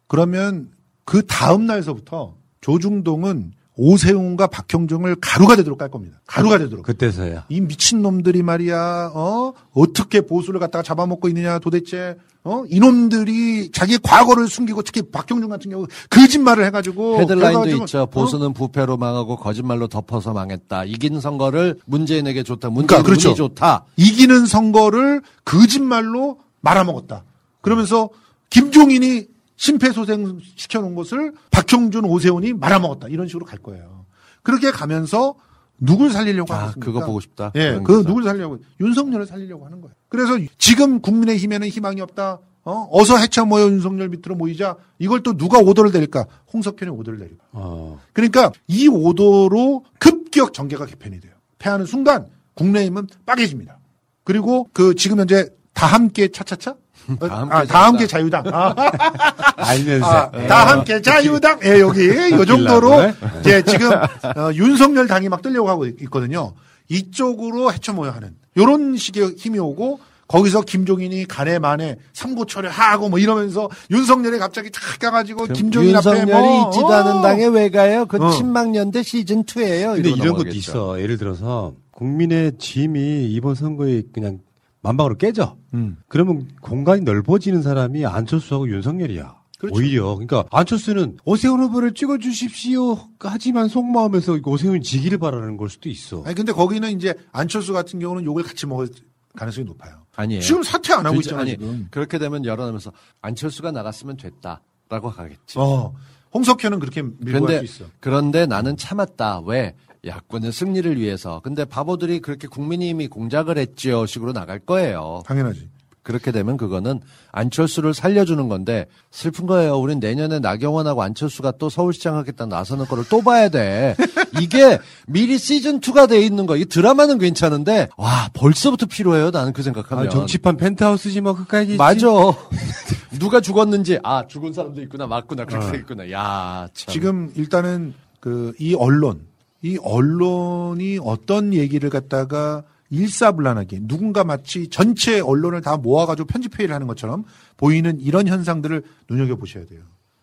그러면 0.08 0.70
그 1.04 1.26
다음 1.26 1.66
날서부터 1.66 2.34
조중동은 2.62 3.52
오세훈과 3.76 4.46
박형정을 4.48 5.16
가루가 5.20 5.54
되도록 5.56 5.78
깔 5.78 5.90
겁니다. 5.90 6.18
가루가 6.26 6.58
되도록. 6.58 6.84
그때서야. 6.84 7.44
이 7.48 7.60
미친 7.60 8.02
놈들이 8.02 8.42
말이야, 8.42 9.12
어? 9.14 9.52
어떻게 9.72 10.22
보수를 10.22 10.60
갖다가 10.60 10.82
잡아먹고 10.82 11.28
있느냐, 11.28 11.58
도대체, 11.58 12.16
어? 12.42 12.64
이놈들이 12.70 13.70
자기 13.72 13.98
과거를 13.98 14.48
숨기고 14.48 14.82
특히 14.82 15.02
박형준 15.02 15.50
같은 15.50 15.70
경우 15.70 15.86
거짓말을 16.08 16.64
해 16.64 16.70
가지고. 16.70 17.18
헤드라인도 17.18 17.40
결과적으로, 17.40 17.84
있죠. 17.84 18.02
어? 18.02 18.06
보수는 18.06 18.52
부패로 18.54 18.96
망하고 18.96 19.36
거짓말로 19.36 19.88
덮어서 19.88 20.32
망했다. 20.32 20.84
이긴 20.84 21.20
선거를 21.20 21.78
문재인에게 21.86 22.44
좋다. 22.44 22.70
문재인 22.70 23.02
그러니까 23.02 23.02
그렇죠. 23.02 23.34
좋다. 23.34 23.84
이기는 23.96 24.46
선거를 24.46 25.22
거짓말로 25.44 26.38
말아먹었다. 26.60 27.24
그러면서 27.60 28.08
김종인이 28.48 29.26
심폐소생 29.56 30.38
시켜놓은 30.56 30.94
것을 30.94 31.32
박형준, 31.50 32.04
오세훈이 32.04 32.54
말아먹었다. 32.54 33.08
이런 33.08 33.26
식으로 33.26 33.46
갈 33.46 33.58
거예요. 33.58 34.06
그렇게 34.42 34.70
가면서 34.70 35.34
누굴 35.78 36.10
살리려고 36.10 36.54
아, 36.54 36.62
하겠습니까? 36.62 36.86
그거 36.86 37.04
보고 37.04 37.20
싶다. 37.20 37.52
예, 37.54 37.80
그. 37.84 38.04
누굴 38.04 38.24
살리려고 38.24 38.58
윤석열을 38.80 39.26
살리려고 39.26 39.66
하는 39.66 39.80
거예요. 39.80 39.94
그래서 40.08 40.38
지금 40.58 41.00
국민의힘에는 41.00 41.68
희망이 41.68 42.00
없다. 42.00 42.40
어? 42.64 42.88
어서 42.90 43.16
해쳐 43.16 43.44
모여 43.44 43.66
윤석열 43.66 44.08
밑으로 44.08 44.34
모이자. 44.34 44.76
이걸 44.98 45.22
또 45.22 45.36
누가 45.36 45.58
오더를 45.58 45.92
내릴까? 45.92 46.26
홍석현이 46.52 46.90
오더를 46.90 47.18
내릴까? 47.20 47.44
어. 47.52 48.00
그러니까 48.12 48.50
이 48.66 48.88
오도로 48.88 49.84
급격 49.98 50.52
정계가 50.52 50.86
개편이 50.86 51.20
돼요. 51.20 51.32
패하는 51.58 51.86
순간 51.86 52.26
국내힘은 52.54 53.06
빠개집니다. 53.24 53.78
그리고 54.24 54.68
그 54.72 54.94
지금 54.96 55.20
현재 55.20 55.48
다 55.74 55.86
함께 55.86 56.28
차차차? 56.28 56.74
어, 57.20 57.28
다 57.28 57.36
함께 57.38 57.54
아, 57.54 57.64
다 57.64 57.84
함께 57.86 58.06
자유당. 58.06 58.44
아. 58.52 58.74
알면서. 59.56 60.06
아, 60.06 60.30
다 60.48 60.66
함께 60.68 61.00
자유당. 61.02 61.60
예, 61.64 61.80
여기 61.80 62.08
요 62.32 62.44
정도로 62.46 62.90
웃기려고, 62.98 63.38
이제 63.40 63.62
지금 63.62 63.92
어, 63.92 64.50
윤석열 64.54 65.06
당이 65.06 65.28
막 65.28 65.42
뜨려고 65.42 65.68
하고 65.68 65.86
있- 65.86 66.00
있거든요. 66.02 66.52
이쪽으로 66.88 67.72
헤쳐모여 67.72 68.10
하는 68.10 68.34
요런 68.56 68.96
식의 68.96 69.34
힘이 69.36 69.58
오고 69.58 69.98
거기서 70.28 70.62
김종인이 70.62 71.24
간에 71.26 71.58
만에 71.58 71.96
삼고초려 72.12 72.68
하고 72.70 73.08
뭐 73.08 73.18
이러면서 73.18 73.68
윤석열이 73.90 74.38
갑자기 74.38 74.70
탁 74.72 74.80
가가지고 74.98 75.46
김종인 75.46 75.94
앞에 75.96 76.10
윤석열이 76.10 76.30
뭐 76.32 76.66
있지도 76.70 76.86
어. 76.86 76.92
않은 76.92 77.22
당에 77.22 77.46
왜 77.46 77.70
가요? 77.70 78.06
그 78.06 78.16
어. 78.20 78.30
친박연대 78.30 79.02
시즌 79.04 79.44
2예요. 79.44 79.94
근데 79.94 80.10
이런 80.10 80.34
것도 80.34 80.48
있어. 80.48 81.00
예를 81.00 81.16
들어서 81.16 81.74
국민의 81.92 82.52
짐이 82.58 83.26
이번 83.30 83.54
선거에 83.54 84.02
그냥 84.12 84.38
만방으로 84.86 85.16
깨져. 85.16 85.56
음. 85.74 85.96
그러면 86.08 86.48
공간이 86.60 87.02
넓어지는 87.02 87.62
사람이 87.62 88.06
안철수하고 88.06 88.68
윤석열이야. 88.70 89.34
그렇죠. 89.58 89.74
오히려 89.74 90.14
그러니까 90.14 90.44
안철수는 90.50 91.16
오세훈 91.24 91.60
후보를 91.60 91.94
찍어주십시오 91.94 92.98
하지만 93.20 93.68
속마음에서 93.68 94.38
오세훈이 94.44 94.82
지기를 94.82 95.18
바라는 95.18 95.56
걸 95.56 95.70
수도 95.70 95.88
있어. 95.88 96.22
아니 96.24 96.34
근데 96.34 96.52
거기는 96.52 96.90
이제 96.92 97.14
안철수 97.32 97.72
같은 97.72 97.98
경우는 97.98 98.24
욕을 98.24 98.42
같이 98.42 98.66
먹을 98.66 98.88
가능성이 99.34 99.66
높아요. 99.66 100.02
아니에요. 100.14 100.42
지금 100.42 100.62
사퇴 100.62 100.92
안 100.92 101.06
하고 101.06 101.16
있잖아요. 101.16 101.40
아니, 101.42 101.50
지금. 101.52 101.88
그렇게 101.90 102.18
되면 102.18 102.44
열어놓으면서 102.44 102.92
안철수가 103.22 103.72
나갔으면 103.72 104.16
됐다라고 104.18 105.10
가겠지. 105.10 105.58
어. 105.58 105.94
홍석현은 106.34 106.80
그렇게 106.80 107.02
밀고 107.02 107.22
갈 107.22 107.32
그런데 107.32 107.58
수 107.58 107.64
있어. 107.64 107.90
그런데 108.00 108.46
나는 108.46 108.76
참았다. 108.76 109.40
왜? 109.46 109.74
야권의 110.06 110.52
승리를 110.52 110.98
위해서. 110.98 111.40
근데 111.42 111.64
바보들이 111.64 112.20
그렇게 112.20 112.46
국민의힘이 112.48 113.08
공작을 113.08 113.58
했지요. 113.58 114.06
식으로 114.06 114.32
나갈 114.32 114.58
거예요. 114.60 115.22
당연하지. 115.26 115.68
그렇게 116.02 116.30
되면 116.30 116.56
그거는 116.56 117.00
안철수를 117.32 117.92
살려주는 117.92 118.48
건데 118.48 118.86
슬픈 119.10 119.46
거예요. 119.46 119.76
우린 119.76 119.98
내년에 119.98 120.38
나경원하고 120.38 121.02
안철수가 121.02 121.54
또 121.58 121.68
서울시장 121.68 122.14
하겠다 122.16 122.46
나서는 122.46 122.84
거를 122.84 123.02
또 123.10 123.22
봐야 123.22 123.48
돼. 123.48 123.96
이게 124.40 124.78
미리 125.08 125.36
시즌 125.36 125.80
2가 125.80 126.08
돼 126.08 126.20
있는 126.22 126.46
거. 126.46 126.56
이 126.56 126.64
드라마는 126.66 127.18
괜찮은데 127.18 127.88
와 127.96 128.30
벌써부터 128.34 128.86
필요해요. 128.86 129.32
나는 129.32 129.52
그 129.52 129.64
생각하면. 129.64 130.06
아, 130.06 130.08
정치판 130.08 130.56
펜트하우스지 130.56 131.20
뭐 131.22 131.34
그까지 131.34 131.74
맞아. 131.76 132.06
누가 133.18 133.40
죽었는지 133.40 133.98
아 134.04 134.24
죽은 134.28 134.52
사람도 134.52 134.80
있구나 134.82 135.08
맞구나 135.08 135.44
그렇게 135.44 135.72
돼 135.72 135.78
있구나. 135.78 136.10
야 136.12 136.68
참. 136.72 136.92
지금 136.92 137.32
일단은 137.34 137.94
그 138.20 138.52
이 138.60 138.74
언론, 138.74 139.20
이 139.66 139.78
언론이 139.82 141.00
어떤 141.02 141.52
얘기를 141.52 141.90
갖다가 141.90 142.62
일사불란하게 142.90 143.80
누군가 143.82 144.22
마치 144.22 144.68
전체 144.68 145.18
언론을 145.18 145.60
다 145.60 145.76
모아가지고 145.76 146.28
편집회의를 146.28 146.72
하는 146.72 146.86
것처럼 146.86 147.24
보이는 147.56 147.98
이런 148.00 148.28
현상들을 148.28 148.84
눈여겨보셔야 149.10 149.66
돼요. 149.66 149.80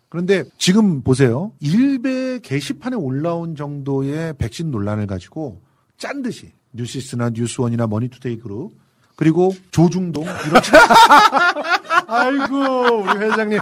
그런데 0.08 0.44
지금 0.56 1.02
보세요. 1.02 1.52
일베 1.60 2.38
게시판에 2.38 2.96
올라온 2.96 3.54
정도의 3.54 4.32
백신 4.38 4.70
논란을 4.70 5.06
가지고 5.06 5.60
짠 5.98 6.22
듯이 6.22 6.52
뉴시스나 6.72 7.30
뉴스원이나 7.34 7.86
머니투데이 7.86 8.38
그룹 8.38 8.72
그리고 9.14 9.54
조중동 9.70 10.24
이런 10.24 10.62
아이고 12.08 13.02
우리 13.02 13.26
회장님 13.26 13.60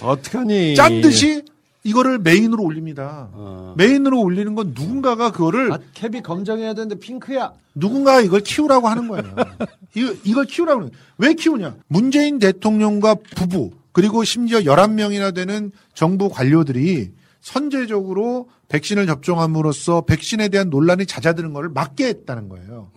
어떡하니? 0.00 0.76
짠 0.76 1.00
듯이 1.00 1.42
이거를 1.84 2.18
메인으로 2.18 2.62
올립니다. 2.62 3.30
메인으로 3.76 4.20
올리는 4.20 4.54
건 4.54 4.72
누군가가 4.76 5.30
그거를 5.32 5.72
아, 5.72 5.78
캡이 5.94 6.22
검정해야 6.22 6.74
되는데 6.74 6.98
핑크야. 6.98 7.52
누군가 7.74 8.20
이걸 8.20 8.40
키우라고 8.40 8.88
하는 8.88 9.08
거예요. 9.08 9.24
이거, 9.94 10.14
이걸 10.24 10.44
키우라고 10.44 10.80
하는 10.80 10.90
거예요. 10.92 11.04
왜 11.18 11.34
키우냐? 11.34 11.76
문재인 11.86 12.38
대통령과 12.38 13.16
부부 13.36 13.70
그리고 13.92 14.24
심지어 14.24 14.60
11명이나 14.60 15.34
되는 15.34 15.70
정부 15.94 16.28
관료들이 16.28 17.12
선제적으로 17.40 18.48
백신을 18.68 19.06
접종함으로써 19.06 20.02
백신에 20.02 20.48
대한 20.48 20.68
논란이 20.70 21.06
잦아드는 21.06 21.52
것을 21.52 21.70
막게 21.70 22.06
했다는 22.06 22.48
거예요. 22.48 22.90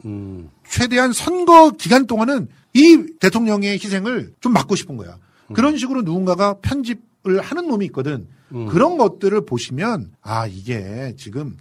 최대한 0.68 1.14
선거 1.14 1.72
기간 1.72 2.06
동안은 2.08 2.50
이 2.74 3.06
대통령의 3.20 3.74
희생을 3.74 4.34
좀 4.42 4.54
막고 4.54 4.76
싶은 4.76 4.98
거야. 4.98 5.18
그런 5.54 5.78
식으로 5.78 6.02
누군가가 6.02 6.56
편집을 6.62 7.42
하는 7.42 7.68
놈이 7.68 7.86
있거든. 7.88 8.28
그런 8.70 8.98
것들을 8.98 9.46
보시면 9.46 10.12
아 10.22 10.46
이게 10.48 11.14
지금 11.18 11.58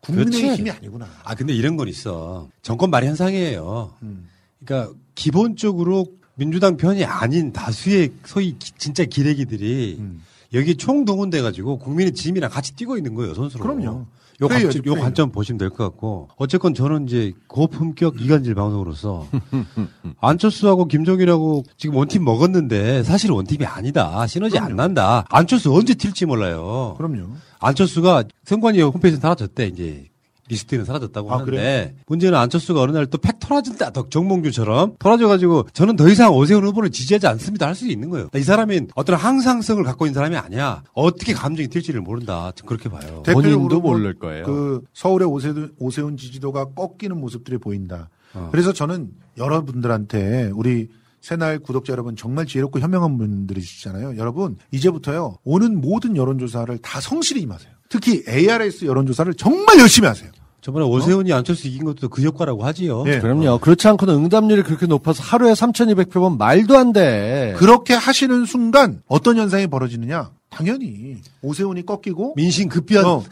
국민의. 0.00 0.56
힘이 0.56 0.70
아니구나. 0.70 1.08
아 1.24 1.34
근데 1.34 1.52
이런 1.52 1.76
건 1.76 1.88
있어. 1.88 2.48
정권 2.62 2.90
말이 2.90 3.06
현상이에요. 3.06 3.94
음. 4.02 4.28
그러니까 4.64 4.94
기본적으로 5.14 6.06
민주당 6.36 6.76
편이 6.76 7.04
아닌 7.04 7.52
다수의 7.52 8.12
소위 8.24 8.56
기- 8.58 8.72
진짜 8.78 9.04
기레기들이 9.04 9.96
음. 9.98 10.22
여기 10.54 10.76
총동원돼 10.76 11.42
가지고 11.42 11.78
국민의 11.78 12.12
짐이랑 12.14 12.50
같이 12.50 12.74
뛰고 12.74 12.96
있는 12.96 13.14
거예요 13.14 13.34
선수로. 13.34 13.62
그럼요. 13.62 14.06
요, 14.42 14.48
관점, 14.48 14.82
요. 14.86 14.94
관점 14.94 15.30
보시면 15.32 15.58
될 15.58 15.68
것 15.70 15.84
같고 15.84 16.28
어쨌건 16.36 16.72
저는 16.74 17.06
이제 17.06 17.32
고품격 17.46 18.20
이간질 18.20 18.54
방송으로서 18.54 19.26
안철수하고 20.20 20.86
김종인하고 20.86 21.64
지금 21.76 21.96
one 21.96 22.08
team 22.08 22.24
먹었는데 22.24 23.02
사실 23.02 23.30
one 23.32 23.44
team이 23.44 23.64
아니다. 23.66 24.26
시너지 24.26 24.58
안 24.58 24.76
난다. 24.76 25.24
안철수 25.28 25.72
언제 25.74 25.94
튈지 25.94 26.26
몰라요. 26.26 26.94
그럼요. 26.96 27.28
안철수가 27.60 28.24
선관위 28.44 28.80
홈페이지에 28.82 29.20
사라졌대 29.20 29.66
이제 29.68 30.06
리스트는 30.50 30.84
사라졌다고 30.84 31.30
아, 31.30 31.34
하는데 31.38 31.50
그래요? 31.50 31.90
문제는 32.06 32.38
안철수가 32.38 32.80
어느 32.80 32.92
날 32.92 33.06
또 33.06 33.20
팩 33.20 33.38
토라진다 33.40 33.90
덕 33.90 34.10
정몽규처럼 34.10 34.96
토라져가지고 34.98 35.68
저는 35.72 35.96
더 35.96 36.08
이상 36.08 36.34
오세훈 36.34 36.64
후보를 36.64 36.90
지지하지 36.90 37.26
않습니다 37.26 37.66
할 37.66 37.74
수 37.74 37.88
있는 37.88 38.10
거예요 38.10 38.28
이 38.34 38.42
사람이 38.42 38.88
어떤 38.94 39.16
항상성을 39.16 39.82
갖고 39.84 40.04
있는 40.04 40.14
사람이 40.14 40.36
아니야 40.36 40.82
어떻게 40.92 41.32
감정이 41.32 41.68
튈지를 41.68 42.00
모른다 42.00 42.52
그렇게 42.66 42.88
봐요 42.88 43.22
대표적으로 43.24 43.80
뭐 43.80 43.92
모를 43.92 44.14
거예요. 44.14 44.44
그 44.44 44.82
서울의 44.92 45.28
오세훈, 45.28 45.74
오세훈 45.78 46.16
지지도가 46.16 46.66
꺾이는 46.74 47.18
모습들이 47.18 47.58
보인다. 47.58 48.08
어. 48.34 48.48
그래서 48.50 48.72
저는 48.72 49.10
여러분들한테 49.36 50.50
우리 50.54 50.88
새날 51.20 51.58
구독자 51.58 51.92
여러분 51.92 52.16
정말 52.16 52.46
지혜롭고 52.46 52.80
현명한 52.80 53.18
분들이시잖아요. 53.18 54.16
여러분 54.16 54.56
이제부터요 54.70 55.36
오는 55.44 55.80
모든 55.80 56.16
여론조사를 56.16 56.78
다 56.78 57.00
성실히 57.00 57.42
임하세요. 57.42 57.70
특히 57.88 58.22
ARS 58.28 58.84
여론조사를 58.84 59.34
정말 59.34 59.78
열심히 59.78 60.08
하세요. 60.08 60.30
저번에 60.60 60.84
오세훈이 60.84 61.32
안철수 61.32 61.68
이긴 61.68 61.84
것도 61.84 62.08
그 62.10 62.22
효과라고 62.22 62.64
하지요 62.64 63.04
네. 63.04 63.18
그럼요. 63.20 63.58
그렇지 63.58 63.88
않고는 63.88 64.14
응답률이 64.14 64.62
그렇게 64.62 64.86
높아서 64.86 65.22
하루에 65.22 65.52
3,200표면 65.52 66.36
말도 66.36 66.76
안 66.76 66.92
돼. 66.92 67.54
그렇게 67.56 67.94
하시는 67.94 68.44
순간 68.44 69.02
어떤 69.08 69.36
현상이 69.38 69.66
벌어지느냐? 69.68 70.30
당연히 70.50 71.16
오세훈이 71.42 71.86
꺾이고 71.86 72.34
민심 72.36 72.68
급변 72.68 73.04
어, 73.06 73.22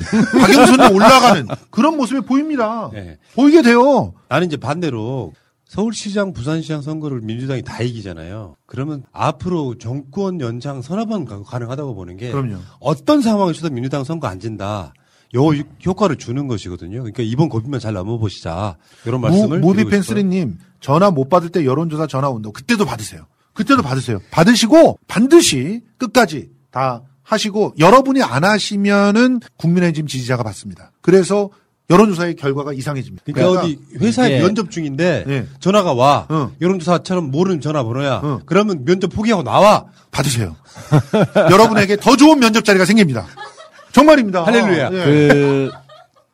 박영선이 0.40 0.94
올라가는 0.94 1.48
그런 1.70 1.96
모습이 1.96 2.20
보입니다. 2.22 2.90
네. 2.92 3.18
보이게 3.34 3.60
돼요. 3.62 4.14
나는 4.28 4.46
이제 4.46 4.56
반대로 4.56 5.32
서울시장, 5.66 6.32
부산시장 6.32 6.80
선거를 6.80 7.20
민주당이 7.20 7.60
다 7.62 7.82
이기잖아요. 7.82 8.56
그러면 8.64 9.02
앞으로 9.12 9.76
정권 9.76 10.40
연장 10.40 10.80
서너 10.80 11.04
번 11.04 11.26
가- 11.26 11.42
가능하다고 11.42 11.94
보는 11.94 12.16
게 12.16 12.30
그럼요. 12.30 12.56
어떤 12.80 13.20
상황에서도 13.20 13.68
민주당 13.74 14.02
선거 14.04 14.28
안 14.28 14.40
진다. 14.40 14.94
요 15.34 15.46
효과를 15.84 16.16
주는 16.16 16.46
것이거든요. 16.48 16.98
그러니까 17.00 17.22
이번 17.22 17.48
고비만 17.48 17.80
잘 17.80 17.92
넘어보시자. 17.92 18.76
이런 19.04 19.20
말씀을 19.20 19.60
무, 19.60 19.72
드리고 19.74 19.90
싶어요. 19.90 19.98
무비펜스리님 20.00 20.58
전화 20.80 21.10
못 21.10 21.28
받을 21.28 21.50
때 21.50 21.64
여론조사 21.64 22.06
전화 22.06 22.28
온다고 22.28 22.52
그때도 22.52 22.84
받으세요. 22.86 23.26
그때도 23.52 23.82
받으세요. 23.82 24.20
받으시고 24.30 24.98
반드시 25.06 25.82
끝까지 25.98 26.50
다 26.70 27.02
하시고 27.22 27.74
여러분이 27.78 28.22
안 28.22 28.44
하시면은 28.44 29.40
국민의힘 29.56 30.06
지지자가 30.06 30.42
받습니다. 30.44 30.92
그래서 31.02 31.50
여론조사의 31.90 32.36
결과가 32.36 32.72
이상해집니다. 32.74 33.24
그러니까 33.26 33.60
어디 33.60 33.78
회사에 34.00 34.36
이게- 34.36 34.40
면접 34.44 34.70
중인데 34.70 35.24
네. 35.26 35.46
전화가 35.58 35.92
와. 35.94 36.26
어. 36.28 36.52
여론조사처럼 36.60 37.30
모르는 37.30 37.60
전화번호야. 37.60 38.20
어. 38.22 38.40
그러면 38.46 38.84
면접 38.84 39.08
포기하고 39.08 39.42
나와. 39.42 39.86
받으세요. 40.10 40.56
여러분에게 41.50 41.96
더 41.96 42.16
좋은 42.16 42.40
면접 42.40 42.64
자리가 42.64 42.84
생깁니다. 42.84 43.26
정말입니다. 43.98 44.44
할렐루야. 44.44 44.90
예. 44.92 45.04
그 45.04 45.70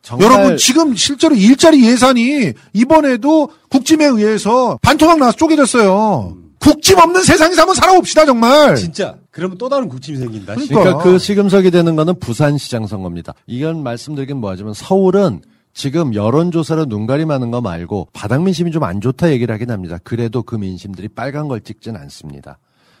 정말 0.01 0.31
여러분 0.31 0.57
지금 0.57 0.95
실제로 0.95 1.33
일자리 1.35 1.83
예산이 1.87 2.53
이번에도 2.73 3.49
국짐에 3.69 4.05
의해서 4.05 4.77
반토막 4.81 5.17
나서 5.17 5.35
쪼개졌어요. 5.35 6.37
국짐 6.59 6.97
없는 6.99 7.23
세상에서 7.23 7.61
한번 7.61 7.75
살아봅시다 7.75 8.25
정말. 8.25 8.75
진짜. 8.75 9.15
그러면 9.31 9.57
또 9.57 9.67
다른 9.69 9.87
국짐이 9.89 10.17
생긴다. 10.17 10.53
그러니까. 10.55 10.79
그러니까 10.79 11.03
그 11.03 11.17
시금석이 11.19 11.71
되는 11.71 11.95
거는 11.95 12.19
부산시장 12.19 12.87
선거입니다. 12.87 13.33
이건 13.47 13.83
말씀드리긴 13.83 14.37
뭐하지만 14.37 14.73
서울은 14.73 15.41
지금 15.73 16.13
여론조사로 16.15 16.85
눈가림하는 16.85 17.51
거 17.51 17.61
말고 17.61 18.07
바닥 18.13 18.43
민심이 18.43 18.71
좀 18.71 18.83
안 18.83 19.01
좋다 19.01 19.31
얘기를 19.31 19.53
하긴 19.53 19.71
합니다. 19.71 19.97
그래도 20.03 20.41
그 20.43 20.55
민심들이 20.55 21.07
빨간 21.07 21.47
걸 21.47 21.61
찍진 21.61 21.95
않습니다. 21.97 22.57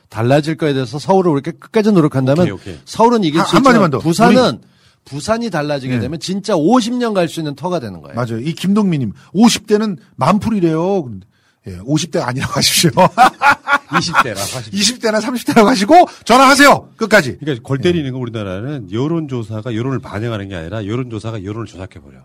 달라질 0.09 0.55
거에 0.55 0.73
대해서 0.73 0.99
서울을 0.99 1.31
그렇게 1.31 1.51
끝까지 1.51 1.91
노력한다면 1.91 2.43
오케이, 2.51 2.51
오케이. 2.51 2.79
서울은 2.85 3.23
이길 3.23 3.39
한- 3.41 3.47
수 3.47 3.57
있지만 3.57 3.91
더. 3.91 3.99
부산은 3.99 4.61
부산이 5.05 5.49
달라지게 5.51 5.95
네. 5.95 5.99
되면 5.99 6.19
진짜 6.19 6.55
50년 6.55 7.13
갈 7.13 7.27
수 7.27 7.39
있는 7.39 7.55
터가 7.55 7.79
되는 7.79 8.01
거예요. 8.01 8.15
맞아요. 8.15 8.39
이 8.39 8.53
김동민님 8.53 9.13
50대는 9.33 9.97
만풀이래요. 10.15 11.03
그런데 11.03 11.27
예, 11.67 11.77
50대 11.79 12.21
아니라고 12.21 12.53
하십시오. 12.57 12.91
20대라. 12.91 14.35
사실. 14.35 14.73
20대나 14.73 15.21
30대라고 15.21 15.65
하시고 15.65 16.07
전화하세요. 16.25 16.89
끝까지. 16.97 17.37
그러니까 17.37 17.63
골 17.63 17.77
때리는 17.79 18.11
거 18.11 18.17
우리나라는 18.19 18.91
여론조사가 18.91 19.75
여론을 19.75 19.99
반영하는 19.99 20.47
게 20.49 20.55
아니라 20.55 20.85
여론조사가 20.85 21.43
여론을 21.43 21.65
조작해버려. 21.67 22.19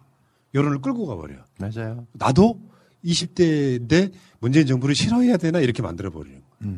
여론을 0.55 0.81
끌고 0.81 1.07
가버려. 1.07 1.35
맞아요. 1.59 2.07
나도 2.15 2.59
20대인데 3.05 4.13
문재인 4.41 4.67
정부를 4.67 4.95
싫어해야 4.95 5.37
되나 5.37 5.61
이렇게 5.61 5.83
만들어버리는 5.83 6.39
거야. 6.41 6.71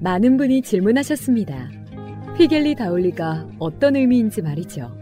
많은 0.00 0.36
분이 0.36 0.62
질문하셨습니다. 0.62 1.70
휘겔리 2.36 2.74
다올리가 2.74 3.48
어떤 3.58 3.96
의미인지 3.96 4.42
말이죠. 4.42 4.92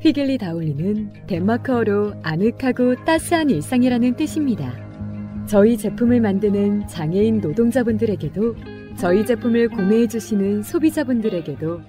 휘겔리 0.00 0.38
다올리는 0.38 1.12
덴마크어로 1.26 2.14
아늑하고 2.22 3.04
따스한 3.04 3.50
일상이라는 3.50 4.16
뜻입니다. 4.16 4.72
저희 5.46 5.76
제품을 5.76 6.20
만드는 6.20 6.86
장애인 6.86 7.40
노동자분들에게도 7.40 8.54
저희 8.96 9.26
제품을 9.26 9.68
구매해주시는 9.68 10.62
소비자분들에게도 10.62 11.80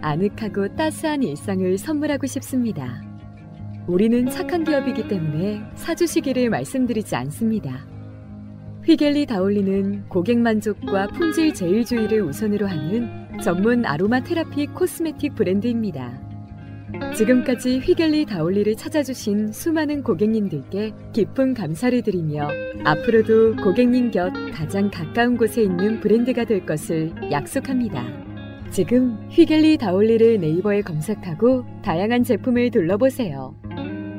아늑하고 0.00 0.76
따스한 0.76 1.22
일상을 1.24 1.76
선물하고 1.76 2.26
싶습니다. 2.26 3.02
우리는 3.86 4.30
착한 4.30 4.64
기업이기 4.64 5.08
때문에 5.08 5.62
사주시기를 5.74 6.48
말씀드리지 6.50 7.16
않습니다. 7.16 7.86
휘겔리 8.88 9.26
다올리는 9.26 10.08
고객 10.08 10.38
만족과 10.38 11.08
품질 11.08 11.52
제일주의를 11.52 12.22
우선으로 12.22 12.66
하는 12.66 13.28
전문 13.42 13.84
아로마 13.84 14.18
테라피 14.20 14.66
코스메틱 14.68 15.34
브랜드입니다. 15.34 16.18
지금까지 17.14 17.80
휘겔리 17.80 18.24
다올리를 18.24 18.74
찾아주신 18.76 19.52
수많은 19.52 20.02
고객님들께 20.02 20.94
깊은 21.12 21.52
감사를 21.52 22.00
드리며 22.00 22.48
앞으로도 22.82 23.56
고객님 23.56 24.10
곁 24.10 24.32
가장 24.54 24.90
가까운 24.90 25.36
곳에 25.36 25.64
있는 25.64 26.00
브랜드가 26.00 26.46
될 26.46 26.64
것을 26.64 27.12
약속합니다. 27.30 28.02
지금 28.70 29.18
휘겔리 29.28 29.76
다올리를 29.76 30.40
네이버에 30.40 30.80
검색하고 30.80 31.66
다양한 31.82 32.24
제품을 32.24 32.70
둘러보세요. 32.70 33.54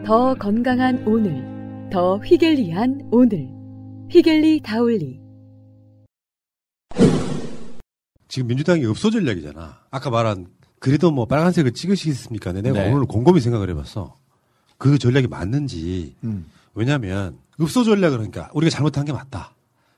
더 0.05 0.35
건강한 0.35 1.03
오늘, 1.07 1.89
더 1.89 2.17
휘겔리한 2.17 3.09
오늘. 3.09 3.58
휘겔리 4.09 4.61
다올리. 4.61 5.19
지금 8.27 8.47
민주당이 8.47 8.85
읍소 8.85 9.11
전략이잖아. 9.11 9.81
아까 9.91 10.09
말한 10.09 10.47
그래도 10.79 11.11
뭐 11.11 11.25
빨간색을 11.25 11.73
찍으시겠습니까? 11.73 12.53
근데 12.53 12.71
내가 12.71 12.85
네. 12.85 12.91
오늘 12.91 13.05
곰곰이 13.05 13.39
생각을 13.39 13.69
해봤어. 13.69 14.15
그 14.77 14.97
전략이 14.97 15.27
맞는지. 15.27 16.15
음. 16.23 16.47
왜냐하면 16.73 17.37
읍소 17.61 17.83
전략을 17.83 18.17
그러니까 18.17 18.49
우리가 18.53 18.71
잘못한 18.71 19.05
게 19.05 19.13
맞다. 19.13 19.55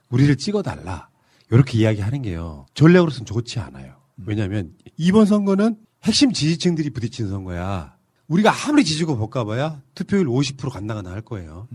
우리를 0.10 0.36
찍어달라. 0.36 1.10
이렇게 1.50 1.78
이야기하는 1.78 2.22
게요. 2.22 2.66
전략으로서는 2.74 3.26
좋지 3.26 3.60
않아요. 3.60 3.96
왜냐하면 4.26 4.74
이번 4.98 5.26
선거는 5.26 5.78
핵심 6.04 6.34
지지층들이 6.34 6.90
부딪힌 6.90 7.30
선거야. 7.30 7.96
우리가 8.28 8.52
아무리 8.66 8.84
지지고 8.84 9.18
볶아봐야 9.18 9.82
투표율 9.94 10.28
50% 10.28 10.70
간당간당 10.70 11.14
할 11.14 11.22
거예요. 11.22 11.68